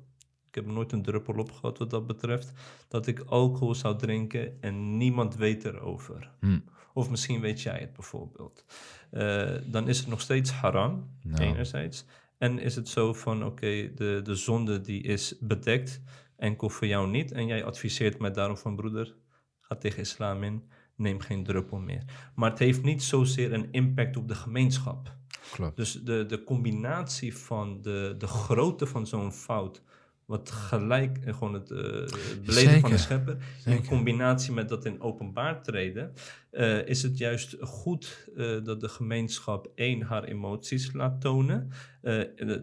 heb 0.60 0.70
nooit 0.70 0.92
een 0.92 1.02
druppel 1.02 1.34
op 1.34 1.52
gehad 1.52 1.78
wat 1.78 1.90
dat 1.90 2.06
betreft, 2.06 2.52
dat 2.88 3.06
ik 3.06 3.20
alcohol 3.20 3.74
zou 3.74 3.98
drinken 3.98 4.62
en 4.62 4.96
niemand 4.96 5.36
weet 5.36 5.64
erover. 5.64 6.30
Hm. 6.40 6.58
Of 6.94 7.10
misschien 7.10 7.40
weet 7.40 7.60
jij 7.60 7.78
het 7.78 7.92
bijvoorbeeld. 7.92 8.64
Eh, 9.10 9.50
dan 9.64 9.88
is 9.88 9.98
het 9.98 10.08
nog 10.08 10.20
steeds 10.20 10.50
haram, 10.50 11.10
Nou. 11.22 11.42
enerzijds. 11.42 12.04
En 12.38 12.58
is 12.58 12.76
het 12.76 12.88
zo 12.88 13.12
van, 13.12 13.44
oké, 13.44 13.94
de, 13.94 14.20
de 14.22 14.34
zonde 14.34 14.80
die 14.80 15.02
is 15.02 15.36
bedekt, 15.40 16.00
enkel 16.36 16.68
voor 16.68 16.86
jou 16.86 17.08
niet. 17.10 17.32
En 17.32 17.46
jij 17.46 17.64
adviseert 17.64 18.18
mij 18.18 18.30
daarom 18.30 18.56
van, 18.56 18.76
broeder, 18.76 19.14
ga 19.60 19.76
tegen 19.76 20.00
islam 20.00 20.42
in, 20.42 20.62
neem 20.96 21.20
geen 21.20 21.44
druppel 21.44 21.78
meer. 21.78 22.04
Maar 22.34 22.50
het 22.50 22.58
heeft 22.58 22.82
niet 22.82 23.02
zozeer 23.02 23.52
een 23.52 23.68
impact 23.70 24.16
op 24.16 24.28
de 24.28 24.34
gemeenschap. 24.34 25.16
Klopt. 25.52 25.76
Dus 25.76 25.92
de, 25.92 26.26
de 26.26 26.44
combinatie 26.44 27.36
van 27.36 27.82
de, 27.82 28.14
de 28.18 28.26
grootte 28.26 28.86
van 28.86 29.06
zo'n 29.06 29.32
fout, 29.32 29.82
wat 30.28 30.50
gelijk 30.50 31.18
gewoon 31.24 31.54
het, 31.54 31.70
eh, 31.70 31.78
het 31.78 32.42
beleven 32.44 32.80
van 32.80 32.90
de 32.90 32.96
Zeker, 32.96 32.98
schepper, 32.98 33.36
in 33.64 33.86
combinatie 33.86 34.52
met 34.52 34.68
dat 34.68 34.84
in 34.84 35.00
openbaar 35.00 35.62
treden, 35.62 36.12
eh, 36.50 36.86
is 36.86 37.02
het 37.02 37.18
juist 37.18 37.56
goed 37.60 38.28
eh, 38.36 38.64
dat 38.64 38.80
de 38.80 38.88
gemeenschap 38.88 39.70
één 39.74 40.02
haar 40.02 40.24
emoties 40.24 40.92
laat 40.92 41.20
tonen. 41.20 41.70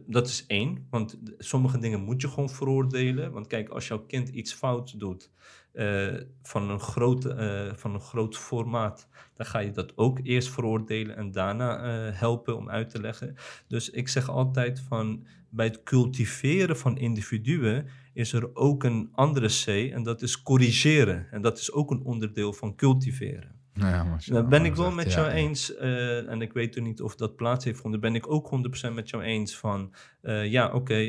Dat 0.08 0.28
is 0.28 0.46
één, 0.48 0.88
want 0.90 1.18
sommige 1.38 1.78
dingen 1.78 2.02
moet 2.02 2.22
je 2.22 2.28
gewoon 2.28 2.50
veroordelen. 2.50 3.32
Want 3.32 3.48
kijk, 3.48 3.70
als 3.70 3.88
jouw 3.88 4.06
kind 4.06 4.30
iets 4.30 4.54
fout 4.54 5.00
doet 5.00 5.32
eh, 5.76 6.14
van, 6.42 6.70
een 6.70 6.80
grote, 6.80 7.34
eh, 7.34 7.76
van 7.76 7.94
een 7.94 8.02
groot 8.02 8.38
formaat, 8.38 9.08
dan 9.36 9.46
ga 9.46 9.60
je 9.60 9.72
dat 9.72 9.98
ook 9.98 10.20
eerst 10.24 10.50
veroordelen 10.50 11.16
en 11.16 11.32
daarna 11.32 11.78
eh, 11.78 12.20
helpen 12.20 12.58
om 12.58 12.70
uit 12.70 12.90
te 12.90 13.02
leggen. 13.02 13.36
Dus 13.68 13.90
ik 13.90 14.08
zeg 14.08 14.30
altijd 14.30 14.80
van 14.80 15.26
bij 15.50 15.66
het 15.66 15.84
cultiveren 15.84 16.78
van 16.78 16.98
individuen 16.98 17.88
is 18.14 18.34
er 18.34 18.56
ook 18.56 18.84
een 18.84 19.10
andere 19.12 19.48
C 19.48 19.92
en 19.92 20.04
dat 20.04 20.22
is 20.22 20.42
corrigeren. 20.42 21.28
En 21.32 21.42
dat 21.42 21.58
is 21.58 21.72
ook 21.72 21.92
een 21.92 22.04
onderdeel 22.04 22.54
van 22.54 22.76
cultiveren. 22.76 23.55
Nou 23.76 23.94
ja, 23.94 24.04
maar 24.04 24.24
Daar 24.26 24.48
ben 24.48 24.66
ik 24.66 24.76
wel 24.76 24.92
met 24.92 25.14
jou 25.14 25.28
ja. 25.28 25.34
eens, 25.34 25.76
eh, 25.76 26.30
en 26.30 26.42
ik 26.42 26.54
weet 26.54 26.76
er 26.76 26.82
niet 26.82 27.02
of 27.02 27.16
dat 27.16 27.36
plaats 27.36 27.66
heeft 27.66 27.76
gevonden, 27.76 28.00
ben 28.00 28.16
ik 28.16 28.32
ook 28.32 28.48
100% 28.48 28.94
met 28.94 29.10
jou 29.10 29.24
eens 29.24 29.58
van, 29.58 29.94
eh, 30.22 30.52
ja 30.52 30.72
oké, 30.72 30.94
eh, 30.94 31.08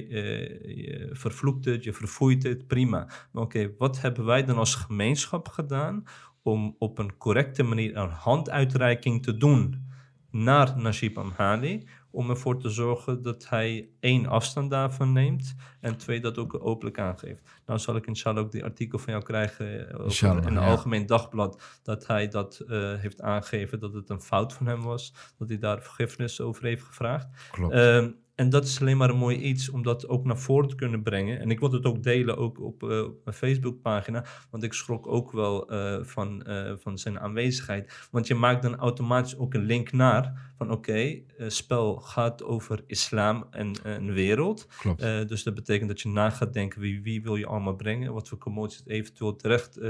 je 0.76 1.09
vervloekt 1.12 1.64
het, 1.64 1.84
je 1.84 1.93
verfoeit 1.93 2.43
het, 2.43 2.66
prima. 2.66 3.09
Maar 3.32 3.43
oké, 3.43 3.70
wat 3.78 4.01
hebben 4.01 4.24
wij 4.24 4.44
dan 4.44 4.56
als 4.56 4.74
gemeenschap 4.74 5.48
gedaan 5.48 6.05
om 6.43 6.76
op 6.78 6.98
een 6.98 7.16
correcte 7.16 7.62
manier 7.62 7.97
een 7.97 8.10
handuitreiking 8.10 9.22
te 9.22 9.36
doen 9.36 9.86
naar 10.30 10.78
Najib 10.78 11.18
Amhali, 11.18 11.86
om 12.16 12.30
ervoor 12.30 12.60
te 12.60 12.70
zorgen 12.70 13.22
dat 13.22 13.48
hij 13.48 13.88
één 14.01 14.26
afstand 14.26 14.70
daarvan 14.70 15.12
neemt 15.12 15.55
en 15.80 15.97
twee 15.97 16.20
dat 16.20 16.38
ook 16.38 16.64
openlijk 16.64 16.98
aangeeft. 16.98 17.43
Nou 17.66 17.78
zal 17.78 17.97
ik 17.97 18.06
inshallah 18.06 18.44
ook 18.44 18.52
die 18.52 18.64
artikel 18.64 18.98
van 18.98 19.12
jou 19.12 19.24
krijgen 19.24 19.88
eh, 19.90 20.22
in 20.22 20.47
een 20.47 20.52
ja. 20.52 20.66
algemeen 20.70 21.06
dagblad 21.06 21.62
dat 21.82 22.06
hij 22.06 22.28
dat 22.28 22.59
eh, 22.59 22.94
heeft 22.94 23.20
aangegeven 23.20 23.80
dat 23.80 23.94
het 23.94 24.10
een 24.10 24.20
fout 24.20 24.52
van 24.52 24.66
hem 24.66 24.82
was, 24.82 25.14
dat 25.38 25.48
hij 25.48 25.59
daar 25.59 25.82
vergiffenis 25.82 26.40
over 26.40 26.64
heeft 26.64 26.82
gevraagd. 26.82 27.28
Klopt. 27.51 27.72
Ehm, 27.72 28.10
en 28.36 28.50
dat 28.50 28.64
is 28.64 28.80
alleen 28.80 28.96
maar 28.96 29.10
een 29.10 29.16
mooi 29.16 29.36
iets 29.38 29.68
om 29.68 29.82
dat 29.82 30.08
ook 30.08 30.24
naar 30.24 30.38
voren 30.38 30.68
te 30.68 30.74
kunnen 30.74 31.02
brengen. 31.02 31.40
En 31.40 31.50
ik 31.50 31.60
wil 31.60 31.72
het 31.72 31.84
ook 31.84 32.02
delen 32.02 32.36
ook 32.36 32.60
op, 32.60 32.82
eh, 32.82 33.04
op 33.04 33.24
mijn 33.24 33.36
Facebookpagina. 33.36 34.24
Want 34.50 34.62
ik 34.62 34.72
schrok 34.72 35.06
ook 35.06 35.32
wel 35.32 35.68
eh, 35.70 36.04
van, 36.04 36.42
eh, 36.42 36.72
van 36.76 36.98
zijn 36.98 37.20
aanwezigheid. 37.20 38.08
Want 38.10 38.26
je 38.26 38.34
maakt 38.34 38.62
dan 38.62 38.76
automatisch 38.76 39.36
ook 39.36 39.54
een 39.54 39.64
link 39.64 39.92
naar 39.92 40.52
van 40.56 40.70
oké, 40.70 40.92
eh, 40.92 41.20
spel 41.48 41.96
gaat 41.96 42.42
over 42.42 42.84
islam 42.86 43.46
en 43.50 43.74
een 43.82 44.12
wereld. 44.12 44.66
Klopt. 44.78 45.00
Dus 45.28 45.42
dat 45.42 45.54
betekent 45.54 45.88
dat 45.88 46.00
je 46.00 46.08
na 46.08 46.30
gaat 46.30 46.52
denken 46.52 46.80
wie, 46.80 47.02
wie 47.02 47.22
wil 47.22 47.36
je 47.36 47.46
allemaal 47.46 47.76
brengen, 47.76 48.12
wat 48.12 48.28
voor 48.28 48.38
commoties 48.38 48.78
het 48.78 48.88
eventueel 48.88 49.36
terecht 49.36 49.80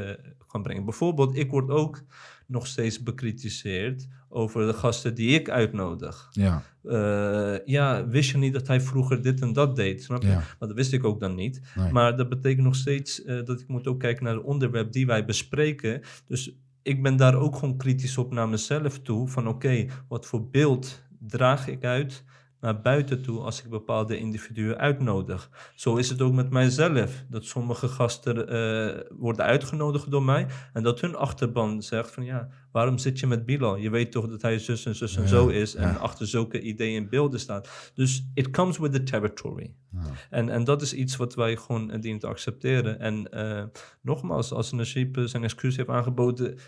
kan 0.47 0.63
brengen. 0.63 0.85
Bijvoorbeeld, 0.85 1.37
ik 1.37 1.51
word 1.51 1.71
ook 1.71 2.03
nog 2.47 2.67
steeds 2.67 3.03
bekritiseerd 3.03 4.07
over 4.29 4.67
de 4.67 4.73
gasten 4.73 5.15
die 5.15 5.29
ik 5.41 5.51
uitnodig. 5.51 6.29
ja, 6.31 6.63
Eh, 6.83 7.57
ja, 7.65 8.09
wist 8.09 8.31
je 8.31 8.39
niet 8.39 8.53
dat 8.53 8.67
hij 8.67 8.81
vroeger 8.81 9.23
dit 9.23 9.41
en 9.41 9.53
dat 9.53 9.77
deed? 9.77 10.03
Snap 10.03 10.23
je? 10.23 10.29
ja. 10.29 10.35
Maar 10.35 10.69
dat 10.69 10.73
wist 10.73 10.93
ik 10.93 11.05
ook 11.05 11.21
dan 11.21 11.35
niet. 11.35 11.61
Nee. 11.75 11.93
Maar 11.93 12.17
dat 12.17 12.29
betekent 12.29 12.65
nog 12.65 12.77
steeds 12.77 13.25
eh, 13.25 13.45
dat 13.45 13.61
ik 13.61 13.69
moet 13.69 13.87
ook 13.87 14.01
kijken 14.01 14.25
naar 14.25 14.35
het 14.35 14.45
onderwerp 14.45 14.93
die 14.93 15.07
wij 15.07 15.25
bespreken. 15.25 16.01
Dus 16.27 16.57
ik 16.83 17.03
ben 17.03 17.17
daar 17.17 17.35
ook 17.35 17.57
gewoon 17.57 17.77
kritisch 17.77 18.19
op 18.19 18.33
naar 18.33 18.49
mezelf 18.49 19.01
toe. 19.01 19.29
Van 19.29 19.49
oké, 19.49 19.87
wat 20.09 20.27
voor 20.27 20.51
beeld 20.51 21.03
draag 21.19 21.69
ik 21.69 21.85
uit 21.85 22.25
naar 22.67 22.81
buiten 22.81 23.23
toe 23.23 23.41
als 23.41 23.63
ik 23.63 23.71
bepaalde 23.71 24.19
individuen 24.19 24.79
uitnodig. 24.79 25.51
Zo 25.75 25.97
is 25.97 26.09
het 26.09 26.23
ook 26.23 26.33
met 26.33 26.51
mijzelf. 26.51 27.25
Dat 27.29 27.45
sommige 27.45 27.89
gasten 27.89 28.49
eh, 28.49 29.01
worden 29.11 29.45
uitgenodigd 29.45 30.11
door 30.11 30.23
mij. 30.23 30.47
En 30.73 30.83
dat 30.83 31.01
hun 31.01 31.15
achterban 31.15 31.83
zegt 31.83 32.11
van 32.11 32.25
ja, 32.25 32.49
waarom 32.73 32.99
zit 32.99 33.21
je 33.21 33.27
met 33.27 33.47
Bilal? 33.47 33.77
Je 33.77 33.91
weet 33.91 34.13
toch 34.13 34.29
dat 34.29 34.43
hij 34.43 34.59
zus 34.59 34.87
en 34.87 34.95
zus 34.95 35.17
en 35.17 35.23
Ja, 35.23 35.29
zo 35.29 35.49
is. 35.49 35.75
En 35.75 35.89
ja. 35.89 35.95
achter 35.95 36.27
zulke 36.27 36.61
ideeën 36.61 37.03
en 37.03 37.09
beelden 37.09 37.41
staat. 37.41 37.93
Dus 37.95 38.31
it 38.35 38.51
comes 38.51 38.79
with 38.79 38.93
the 38.93 39.03
territory. 39.03 39.75
Ja. 39.93 40.01
En, 40.31 40.49
en 40.49 40.65
dat 40.65 40.83
is 40.83 40.93
iets 40.95 41.17
wat 41.17 41.35
wij 41.35 41.57
gewoon 41.57 41.91
eh, 41.91 42.01
dienen 42.01 42.21
te 42.21 42.27
accepteren. 42.27 43.01
En 43.01 43.31
eh, 43.31 43.65
nogmaals, 44.03 44.53
als 44.53 44.73
Najib 44.73 45.19
zijn 45.25 45.43
excuus 45.45 45.77
heeft 45.77 45.89
aangeboden, 45.89 46.59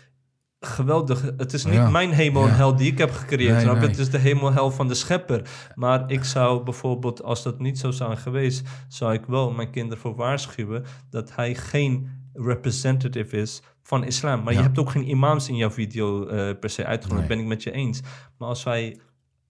geweldig. 0.59 1.21
Het 1.37 1.53
is 1.53 1.65
niet 1.65 1.73
Ja. 1.73 1.89
mijn 1.89 2.11
hemel 2.11 2.41
en 2.43 2.47
Ja. 2.49 2.53
hel 2.55 2.75
die 2.75 2.91
ik 2.91 2.97
heb 2.97 3.11
gecreëerd. 3.11 3.51
Nee, 3.53 3.61
snap 3.61 3.73
je? 3.73 3.79
nee. 3.79 3.89
Het 3.89 3.99
is 3.99 4.09
de 4.09 4.17
hemel 4.17 4.47
en 4.47 4.53
hel 4.53 4.71
van 4.71 4.87
de 4.87 4.93
schepper. 4.93 5.49
Maar 5.75 6.11
ik 6.11 6.23
zou 6.23 6.63
bijvoorbeeld, 6.63 7.23
als 7.23 7.43
dat 7.43 7.59
niet 7.59 7.79
zo 7.79 7.91
zou 7.91 8.11
zijn 8.11 8.23
geweest, 8.23 8.67
zou 8.87 9.13
ik 9.13 9.25
wel 9.27 9.51
mijn 9.51 9.69
kinderen 9.71 9.97
voor 9.97 10.15
waarschuwen 10.15 10.83
dat 11.09 11.35
hij 11.35 11.55
geen 11.55 12.09
representative 12.33 13.37
is 13.37 13.61
van 13.83 14.03
islam. 14.03 14.43
Maar 14.43 14.53
je 14.53 14.61
hebt 14.61 14.79
ook 14.79 14.89
geen 14.89 15.09
imams 15.09 15.49
in 15.49 15.55
jouw 15.55 15.71
video 15.71 16.27
eh, 16.27 16.59
per 16.59 16.69
se 16.69 16.85
uitgenodigd, 16.85 17.27
Nee. 17.27 17.37
ben 17.37 17.45
ik 17.45 17.49
met 17.51 17.63
je 17.63 17.71
eens. 17.71 18.01
Maar 18.37 18.47
als 18.47 18.63
wij 18.63 18.99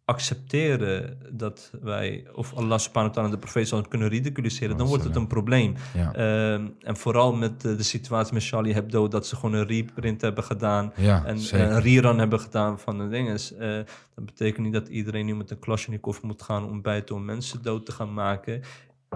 accepteren 0.09 1.17
dat 1.31 1.71
wij, 1.81 2.25
of 2.33 2.53
Allah 2.53 2.79
subhanahu 2.79 3.13
wa 3.13 3.21
ta'ala 3.21 3.29
de 3.35 3.37
profeet 3.37 3.67
zal 3.67 3.81
kunnen 3.81 4.07
ridiculiseren, 4.07 4.77
dan 4.77 4.87
wordt 4.87 5.03
het 5.03 5.15
een 5.15 5.27
probleem. 5.27 5.75
Ja. 5.93 6.13
Ehm, 6.13 6.67
en 6.81 6.97
vooral 6.97 7.33
met 7.33 7.61
de, 7.61 7.75
de 7.75 7.83
situatie 7.83 8.33
met 8.33 8.45
Charlie 8.45 8.73
Hebdo, 8.73 9.07
dat 9.07 9.27
ze 9.27 9.35
gewoon 9.35 9.53
een 9.53 9.67
reprint 9.67 10.21
hebben 10.21 10.43
gedaan 10.43 10.91
Ja, 10.95 11.25
en 11.25 11.39
zeker. 11.39 11.71
een 11.71 11.81
rerun 11.81 12.17
hebben 12.19 12.39
gedaan 12.39 12.79
van 12.79 12.97
de 12.97 13.07
dingen. 13.07 13.37
Eh, 13.59 13.75
dat 14.15 14.25
betekent 14.25 14.65
niet 14.65 14.73
dat 14.73 14.87
iedereen 14.87 15.25
nu 15.25 15.35
met 15.35 15.51
een 15.51 15.59
Kalashnikov 15.59 16.21
moet 16.21 16.41
gaan 16.41 16.65
ontbijten 16.65 17.15
om 17.15 17.25
mensen 17.25 17.61
dood 17.61 17.85
te 17.85 17.91
gaan 17.91 18.13
maken. 18.13 18.61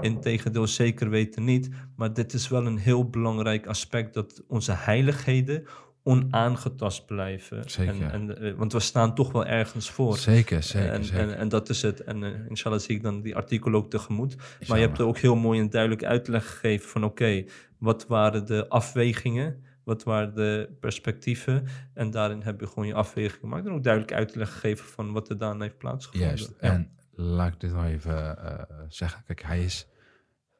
Integendeel, 0.01 0.67
zeker 0.67 1.09
weten 1.09 1.43
niet. 1.43 1.69
Maar 1.95 2.13
dit 2.13 2.33
is 2.33 2.47
wel 2.47 2.65
een 2.65 2.77
heel 2.77 3.09
belangrijk 3.09 3.67
aspect 3.67 4.13
dat 4.13 4.43
onze 4.47 4.71
heiligheden 4.71 5.67
onaangetast 6.03 7.05
blijven. 7.05 7.69
Zeker. 7.69 8.01
En, 8.01 8.11
en, 8.11 8.41
eh, 8.41 8.53
want 8.53 8.73
we 8.73 8.79
staan 8.79 9.15
toch 9.15 9.31
wel 9.31 9.45
ergens 9.45 9.89
voor. 9.89 10.17
Zeker, 10.17 10.63
zeker, 10.63 10.89
en, 10.89 11.03
zeker. 11.03 11.19
En, 11.19 11.37
en 11.37 11.49
dat 11.49 11.69
is 11.69 11.81
het. 11.81 12.03
En 12.03 12.23
eh, 12.23 12.31
inshallah 12.47 12.79
zie 12.79 12.95
ik 12.95 13.03
dan 13.03 13.21
die 13.21 13.35
artikel 13.35 13.73
ook 13.73 13.89
tegemoet. 13.89 14.35
Maar 14.67 14.77
je 14.77 14.85
hebt 14.85 14.99
er 14.99 15.05
ook 15.05 15.17
heel 15.17 15.35
mooi 15.35 15.59
een 15.59 15.69
duidelijk 15.69 16.03
uitleg 16.03 16.49
gegeven 16.49 16.89
van 16.89 17.03
oké, 17.03 17.43
wat 17.77 18.07
waren 18.07 18.45
de 18.45 18.69
afwegingen? 18.69 19.63
Wat 19.83 20.03
waren 20.03 20.35
de 20.35 20.69
perspectieven? 20.79 21.67
En 21.93 22.11
daarin 22.11 22.41
heb 22.41 22.59
je 22.59 22.67
gewoon 22.67 22.87
je 22.87 22.93
afweging 22.93 23.39
gemaakt. 23.39 23.65
En 23.65 23.71
ook 23.71 23.83
duidelijk 23.83 24.13
uitleg 24.13 24.51
gegeven 24.51 24.85
van 24.85 25.11
wat 25.11 25.29
er 25.29 25.37
daarna 25.37 25.63
heeft 25.63 25.77
plaatsgevonden. 25.77 26.27
Juist. 26.27 26.53
Ja. 26.59 26.69
En 26.69 26.89
laat 27.11 27.53
ik 27.53 27.59
dit 27.59 27.73
nog 27.73 27.85
even 27.85 28.37
eh, 28.37 28.65
zeggen. 28.87 29.23
Kijk, 29.23 29.43
hij 29.43 29.63
is, 29.63 29.87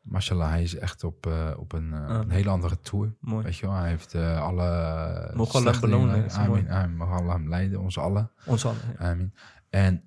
mashallah, 0.04 0.50
hij 0.50 0.64
is 0.64 0.76
echt 0.76 1.04
op, 1.04 1.26
eh, 1.28 1.52
op 1.58 1.72
een, 1.74 1.94
Ah. 1.94 2.10
een 2.20 2.30
hele 2.30 2.50
andere 2.50 2.80
tour. 2.80 3.16
Mooi. 3.20 3.44
Weet 3.44 3.56
je 3.58 3.66
wel, 3.66 3.76
hij 3.76 3.90
heeft 3.90 4.14
eh, 4.14 4.42
alle... 4.42 5.32
Mogen 5.36 5.60
Allah 5.60 5.80
belonen. 5.80 6.32
Amin, 6.32 6.70
amin. 6.72 6.96
Mogen 6.98 7.16
Allah 7.16 7.34
hem 7.34 7.50
leiden, 7.50 7.80
ons 7.80 7.98
allen. 7.98 8.32
Ons 8.46 8.66
allen. 8.66 8.78
ja. 9.00 9.10
Amin. 9.12 9.34
En 9.70 10.04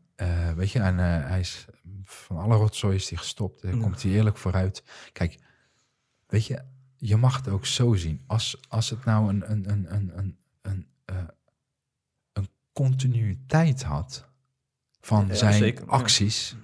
weet 0.57 0.71
je, 0.71 0.79
en 0.81 0.97
hij 0.99 1.41
is 1.41 1.67
van 2.05 2.37
alle 2.37 2.57
rotzooi 2.57 2.95
is 2.97 3.09
hij 3.09 3.19
gestopt. 3.19 3.63
Daar 3.63 3.75
Ja. 3.75 3.81
komt 3.81 4.03
hij 4.03 4.11
eerlijk 4.13 4.37
vooruit. 4.37 4.85
Kijk, 5.13 5.39
weet 6.27 6.47
je, 6.47 6.63
je 6.97 7.17
mag 7.17 7.37
het 7.37 7.49
ook 7.49 7.67
zo 7.67 7.95
zien. 7.95 8.23
Als, 8.27 8.61
als 8.69 8.91
het 8.91 9.05
nou 9.05 9.29
een, 9.29 9.51
een, 9.51 9.71
een, 9.71 9.95
een, 9.95 10.13
een, 10.17 10.37
een, 10.63 10.87
een 12.33 12.49
continuïteit 12.73 13.83
had 13.83 14.29
van 15.01 15.27
Ja, 15.27 15.35
zijn 15.35 15.53
zeker, 15.53 15.87
acties, 15.87 16.57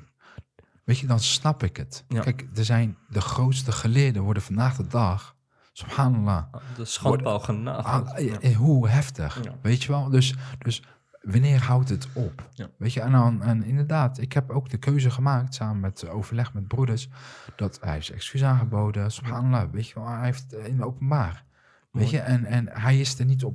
weet 0.85 0.99
je, 0.99 1.07
dan 1.07 1.21
snap 1.21 1.63
ik 1.63 1.77
het. 1.77 2.05
Ja. 2.09 2.21
Kijk, 2.21 2.47
er 2.55 2.65
zijn 2.65 2.97
de 3.09 3.21
grootste 3.21 3.73
geleerden 3.73 4.23
worden 4.23 4.43
vandaag 4.43 4.77
de 4.77 4.87
dag, 4.87 5.37
subhanallah, 5.73 6.45
De 6.77 6.85
schandpaal 6.85 7.39
genageld. 7.41 8.11
Ah, 8.13 8.19
Ja. 8.19 8.41
eh, 8.41 8.57
Hoe 8.57 8.89
heftig, 8.89 9.45
Ja. 9.45 9.55
weet 9.63 9.83
je 9.83 9.89
wel? 9.93 10.09
Dus, 10.11 10.35
dus 10.59 10.83
wanneer 11.23 11.63
houdt 11.63 11.89
het 11.89 12.09
op? 12.13 12.49
Weet 12.79 12.93
je, 12.93 13.01
en, 13.01 13.13
dan, 13.13 13.43
en 13.43 13.65
inderdaad, 13.65 14.19
ik 14.19 14.33
heb 14.33 14.51
ook 14.51 14.69
de 14.71 14.77
keuze 14.79 15.11
gemaakt, 15.11 15.55
samen 15.55 15.81
met 15.81 16.03
eh, 16.03 16.15
overleg 16.15 16.53
met 16.55 16.69
broeders, 16.69 17.09
dat 17.57 17.79
hij 17.81 17.93
heeft 17.93 18.07
zijn 18.07 18.19
excuus 18.19 18.45
aangeboden, 18.45 19.11
subhanallah, 19.13 19.71
weet 19.71 19.89
je 19.89 19.95
wel, 19.95 20.09
hij 20.09 20.25
heeft 20.25 20.53
eh, 20.55 20.67
in 20.67 20.85
openbaar, 20.85 21.45
weet 21.91 22.03
Mooi. 22.03 22.15
je, 22.17 22.21
en, 22.21 22.45
en 22.45 22.69
hij 22.71 23.01
is 23.01 23.19
er 23.19 23.25
niet 23.25 23.45
op 23.45 23.55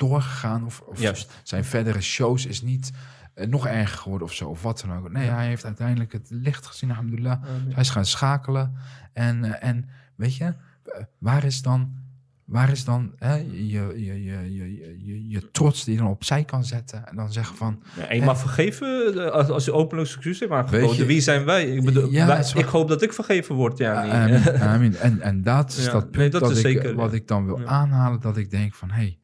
doorgegaan, 0.00 0.64
of, 0.64 0.80
of 0.80 1.00
Juist. 1.00 1.40
zijn 1.42 1.64
verdere 1.64 2.00
shows 2.00 2.46
is 2.46 2.62
niet 2.62 2.90
eh, 3.34 3.46
nog 3.46 3.66
erger 3.66 3.98
geworden 3.98 4.26
of 4.26 4.34
zo, 4.34 4.48
of 4.48 4.62
wat 4.62 4.84
dan 4.86 4.96
ook. 4.96 5.10
Nee, 5.12 5.28
hij 5.28 5.46
heeft 5.46 5.64
uiteindelijk 5.64 6.12
het 6.12 6.26
licht 6.30 6.66
gezien, 6.66 6.90
alhamdulillah. 6.90 7.42
Hij 7.68 7.82
is 7.82 7.90
gaan 7.90 8.06
schakelen. 8.06 8.74
En, 9.12 9.44
eh, 9.44 9.68
en 9.68 9.88
weet 10.16 10.36
je, 10.36 10.44
eh, 10.44 11.02
waar 11.18 11.44
is 11.44 11.62
dan, 11.62 11.92
waar 12.44 12.70
is 12.70 12.84
dan 12.84 13.12
hè, 13.16 13.34
je, 13.34 13.92
je, 14.04 14.22
je, 14.24 14.54
je, 15.04 15.28
je, 15.28 15.50
trots 15.50 15.84
die 15.84 15.94
je 15.94 16.00
dan 16.00 16.10
opzij 16.10 16.44
kan 16.44 16.64
zetten 16.64 17.06
en 17.08 17.16
dan 17.16 17.32
zeggen 17.32 17.56
van, 17.56 17.82
Ja, 17.96 18.06
en 18.06 18.16
je 18.16 18.22
mag 18.22 18.38
vergeven 18.38 19.32
als, 19.32 19.48
als 19.48 19.64
je 19.64 19.72
openlijk 19.72 20.08
excuus 20.08 20.40
heeft 20.40 20.52
aangeboden. 20.52 21.06
Wie 21.06 21.20
zijn 21.20 21.44
wij? 21.44 21.66
Ik, 21.66 21.84
bedoel, 21.84 22.10
Ja, 22.10 22.26
wij- 22.26 22.50
ik 22.54 22.64
hoop 22.64 22.88
dat 22.88 23.02
ik 23.02 23.12
vergeven 23.12 23.54
word. 23.54 23.78
Ja, 23.78 24.02
amin, 24.04 24.60
amin. 24.60 24.96
En, 25.06 25.20
en 25.20 25.42
dat 25.42 25.70
is 25.76 25.84
Ja, 25.84 25.92
dat 25.92 26.02
nee, 26.02 26.10
punt 26.10 26.32
dat 26.32 26.40
dat 26.40 26.50
is 26.50 26.56
ik, 26.58 26.62
zeker, 26.62 26.94
wat 26.94 27.12
ik 27.12 27.28
dan 27.28 27.46
wil 27.46 27.66
aanhalen, 27.66 28.20
dat 28.20 28.36
ik 28.36 28.50
denk 28.50 28.74
van, 28.74 28.90
hé, 28.90 28.94
hey, 28.96 29.18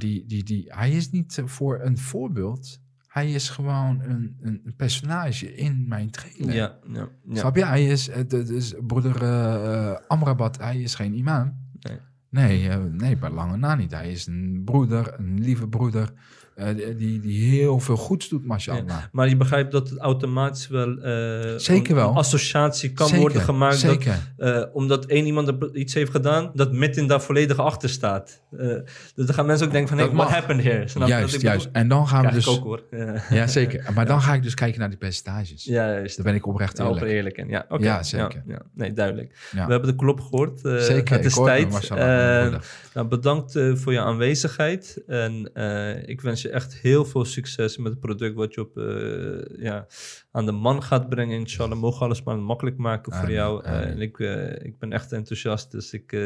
die, 0.00 0.26
die, 0.26 0.44
die, 0.44 0.64
hij 0.68 0.90
is 0.90 1.10
niet 1.10 1.38
eh, 1.38 1.46
voor 1.46 1.80
een 1.80 1.98
voorbeeld. 1.98 2.80
Hij 3.06 3.32
is 3.32 3.48
gewoon 3.48 4.00
een, 4.00 4.36
een 4.40 4.74
personage 4.76 5.54
in 5.54 5.88
mijn 5.88 6.10
trailer. 6.10 6.54
ja, 6.54 6.78
ja, 6.92 7.08
ja. 7.28 7.36
Snap 7.36 7.56
je? 7.56 7.64
Hij 7.64 7.86
is, 7.86 8.06
het 8.06 8.32
het 8.32 8.48
is 8.48 8.74
broeder 8.86 9.22
eh, 9.22 9.90
eh, 9.90 9.96
Amrabat, 10.08 10.58
hij 10.58 10.80
is 10.80 10.94
geen 10.94 11.14
imam. 11.14 11.56
Nee. 11.80 11.98
Nee, 12.32 12.68
eh, 12.68 12.84
nee, 12.84 13.16
bij 13.16 13.30
lange 13.30 13.56
na 13.56 13.74
niet. 13.74 13.90
Hij 13.90 14.10
is 14.10 14.26
een 14.26 14.62
broeder, 14.64 15.14
een 15.18 15.40
lieve 15.40 15.68
broeder, 15.68 16.12
eh, 16.56 16.66
die, 16.96 17.20
die 17.20 17.50
heel 17.50 17.78
veel 17.80 17.96
goeds 17.96 18.28
doet, 18.28 18.44
mashallah. 18.46 18.96
Maar 19.12 19.28
je 19.28 19.36
begrijpt 19.36 19.72
dat 19.72 19.88
het 19.90 19.98
automatisch 19.98 20.68
wel, 20.68 20.96
Zeker 21.56 21.90
een- 21.90 21.96
wel. 21.96 22.08
een 22.10 22.16
associatie 22.16 22.92
kan 22.92 23.06
Zeker, 23.06 23.20
worden 23.22 23.42
gemaakt. 23.42 23.78
Zeker. 23.78 24.14
Dat, 24.36 24.48
eh, 24.66 24.74
omdat 24.74 25.04
één 25.06 25.26
iemand 25.26 25.52
iets 25.72 25.94
heeft 25.94 26.10
gedaan, 26.10 26.50
dat 26.54 26.72
Metin 26.72 27.06
daar 27.06 27.20
volledig 27.22 27.58
achter 27.58 27.88
staat. 27.88 28.40
Dus 28.50 29.26
dan 29.26 29.34
gaan 29.34 29.46
mensen 29.46 29.66
ook 29.66 29.72
denken 29.72 29.96
van, 29.96 30.06
hey, 30.06 30.16
what 30.16 30.28
happened 30.30 30.62
here? 30.62 30.88
Snap 30.88 31.08
juist, 31.08 31.34
ik 31.34 31.40
juist. 31.40 31.68
En 31.72 31.88
dan 31.88 32.08
gaan 32.08 32.24
we 32.26 32.30
dus... 32.32 32.48
ook 32.48 32.62
hoor. 32.64 32.82
Ja, 32.90 33.14
Ja, 33.30 33.46
zeker. 33.46 33.84
Maar 33.94 34.06
dan 34.06 34.20
ga 34.22 34.34
ik 34.34 34.42
dus 34.42 34.54
kijken 34.54 34.80
naar 34.80 34.88
die 34.88 34.98
percentages. 34.98 35.64
ja 35.64 35.86
juist. 35.92 36.16
Daar 36.16 36.24
ben 36.24 36.34
ik 36.34 36.46
oprecht 36.46 36.76
Ja, 36.76 36.84
eerlijk. 36.84 37.02
open 37.02 37.14
eerlijk 37.16 37.36
in. 37.38 37.48
Ja, 37.48 37.64
oké. 37.68 37.84
Ja, 37.84 38.02
zeker. 38.02 38.42
Ja, 38.46 38.58
Nee, 38.74 38.92
duidelijk. 38.92 39.48
Ja. 39.52 39.64
We 39.66 39.70
hebben 39.72 39.90
de 39.90 39.96
klop 39.96 40.20
gehoord. 40.20 40.64
eh, 40.64 40.76
Zeker, 40.76 41.16
Het 41.16 41.24
is 41.24 41.34
tijd. 41.34 41.90
Nou, 42.94 43.08
bedankt 43.08 43.56
eh, 43.56 43.74
voor 43.74 43.92
je 43.92 44.00
aanwezigheid. 44.00 45.02
En 45.06 45.50
eh, 45.54 46.08
ik 46.08 46.20
wens 46.20 46.42
je 46.42 46.50
echt 46.50 46.74
heel 46.74 47.04
veel 47.04 47.24
succes 47.24 47.76
met 47.76 47.92
het 47.92 48.00
product 48.00 48.34
wat 48.34 48.54
je 48.54 48.60
op, 48.60 48.76
eh, 48.78 49.62
ja, 49.64 49.86
aan 50.30 50.46
de 50.46 50.52
man 50.52 50.82
gaat 50.82 51.08
brengen. 51.08 51.38
Inshallah, 51.38 51.78
mogen 51.78 52.04
alles 52.04 52.22
maar 52.22 52.38
makkelijk 52.38 52.76
maken 52.76 53.12
voor 53.12 53.30
jou. 53.30 53.64
En 53.64 54.00
ik, 54.00 54.18
ik 54.62 54.78
ben 54.78 54.92
echt 54.92 55.12
enthousiast. 55.12 55.70
Dus 55.70 55.92
ik 55.92 56.16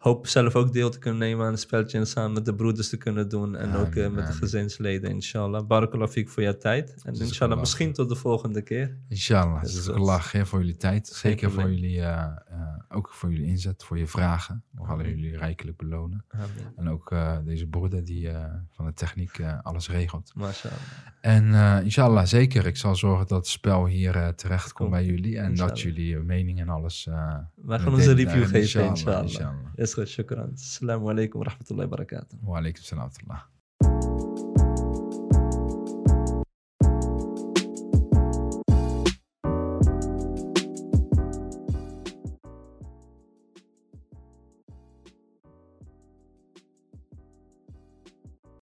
hoop 0.00 0.26
zelf 0.26 0.54
ook 0.56 0.72
deel 0.72 0.90
te 0.90 0.98
kunnen 0.98 1.18
nemen 1.20 1.46
aan 1.46 1.50
het 1.52 1.60
spelletje. 1.60 1.98
En 1.98 2.06
samen 2.06 2.32
met 2.32 2.44
de 2.44 2.54
broeders 2.54 2.88
te 2.88 2.96
kunnen 2.96 3.28
doen. 3.28 3.56
En 3.56 3.74
ook 3.74 3.94
eh, 3.94 4.04
Amen, 4.04 4.14
met 4.14 4.26
de 4.26 4.32
gezinsleden, 4.32 5.10
inshallah. 5.10 5.66
Barakallah 5.66 6.08
fiek 6.08 6.28
voor 6.28 6.42
jouw 6.42 6.56
tijd. 6.56 6.94
En 7.04 7.14
inshallah, 7.14 7.58
misschien 7.58 7.92
tot 7.92 8.08
de 8.08 8.14
volgende 8.14 8.62
keer. 8.62 8.96
Inshallah. 9.08 9.62
Dus 9.62 9.84
dat- 9.84 9.96
ik 9.96 10.02
lach 10.02 10.32
hè, 10.32 10.46
voor 10.46 10.58
jullie 10.58 10.76
tijd. 10.76 11.06
Zeker 11.06 11.50
voor 11.50 11.70
jullie, 11.70 12.00
eh, 12.00 12.22
eh, 12.48 12.60
ook 12.88 13.08
voor 13.12 13.32
jullie 13.32 13.46
inzet, 13.46 13.84
voor 13.84 13.98
je 13.98 14.06
vragen. 14.06 14.64
We 14.70 14.84
gaan 14.84 14.98
jullie 14.98 15.36
rijkelijk 15.36 15.76
belonen. 15.76 16.24
Amen. 16.28 16.48
En 16.76 16.88
ook 16.88 17.14
deze 17.44 17.66
broeder 17.66 18.04
die 18.04 18.30
van 18.70 18.84
de 18.86 18.92
techniek 18.92 19.40
alles 19.62 19.88
regelt. 19.88 20.32
Mashallah. 20.34 20.78
En 21.20 21.54
eh, 21.54 21.78
inshallah, 21.84 22.24
zeker. 22.24 22.66
Ik 22.66 22.76
zal 22.76 22.96
zorgen 22.96 23.26
dat 23.26 23.38
het 23.38 23.46
spel 23.46 23.86
hier 23.86 24.16
eh, 24.16 24.28
terecht 24.28 24.72
komt 24.72 24.90
bij 24.90 25.04
jullie. 25.04 25.38
En 25.38 25.54
dat 25.54 25.80
jullie 25.80 26.18
mening 26.18 26.60
en 26.60 26.68
alles... 26.68 27.06
eh, 27.06 27.36
Wij 27.54 27.78
gaan 27.78 27.92
onze 27.94 28.12
review 28.12 28.42
geven, 28.42 28.60
Inshallah, 28.60 28.90
inshallah. 28.90 29.22
inshallah. 29.22 29.54
Is 29.74 29.94
goed, 29.94 30.08
shukran. 30.08 30.50
Assalamu 30.54 31.08
alaikum 31.10 31.40
wa 31.40 31.46
rahmatullahi 31.46 31.88
wa 31.88 31.96
barakatuh. 31.96 32.38
Wa 32.42 32.56
alaikum 32.58 32.82
salam 32.82 33.08
wa 33.26 33.36
rahmatullah. 33.78 34.29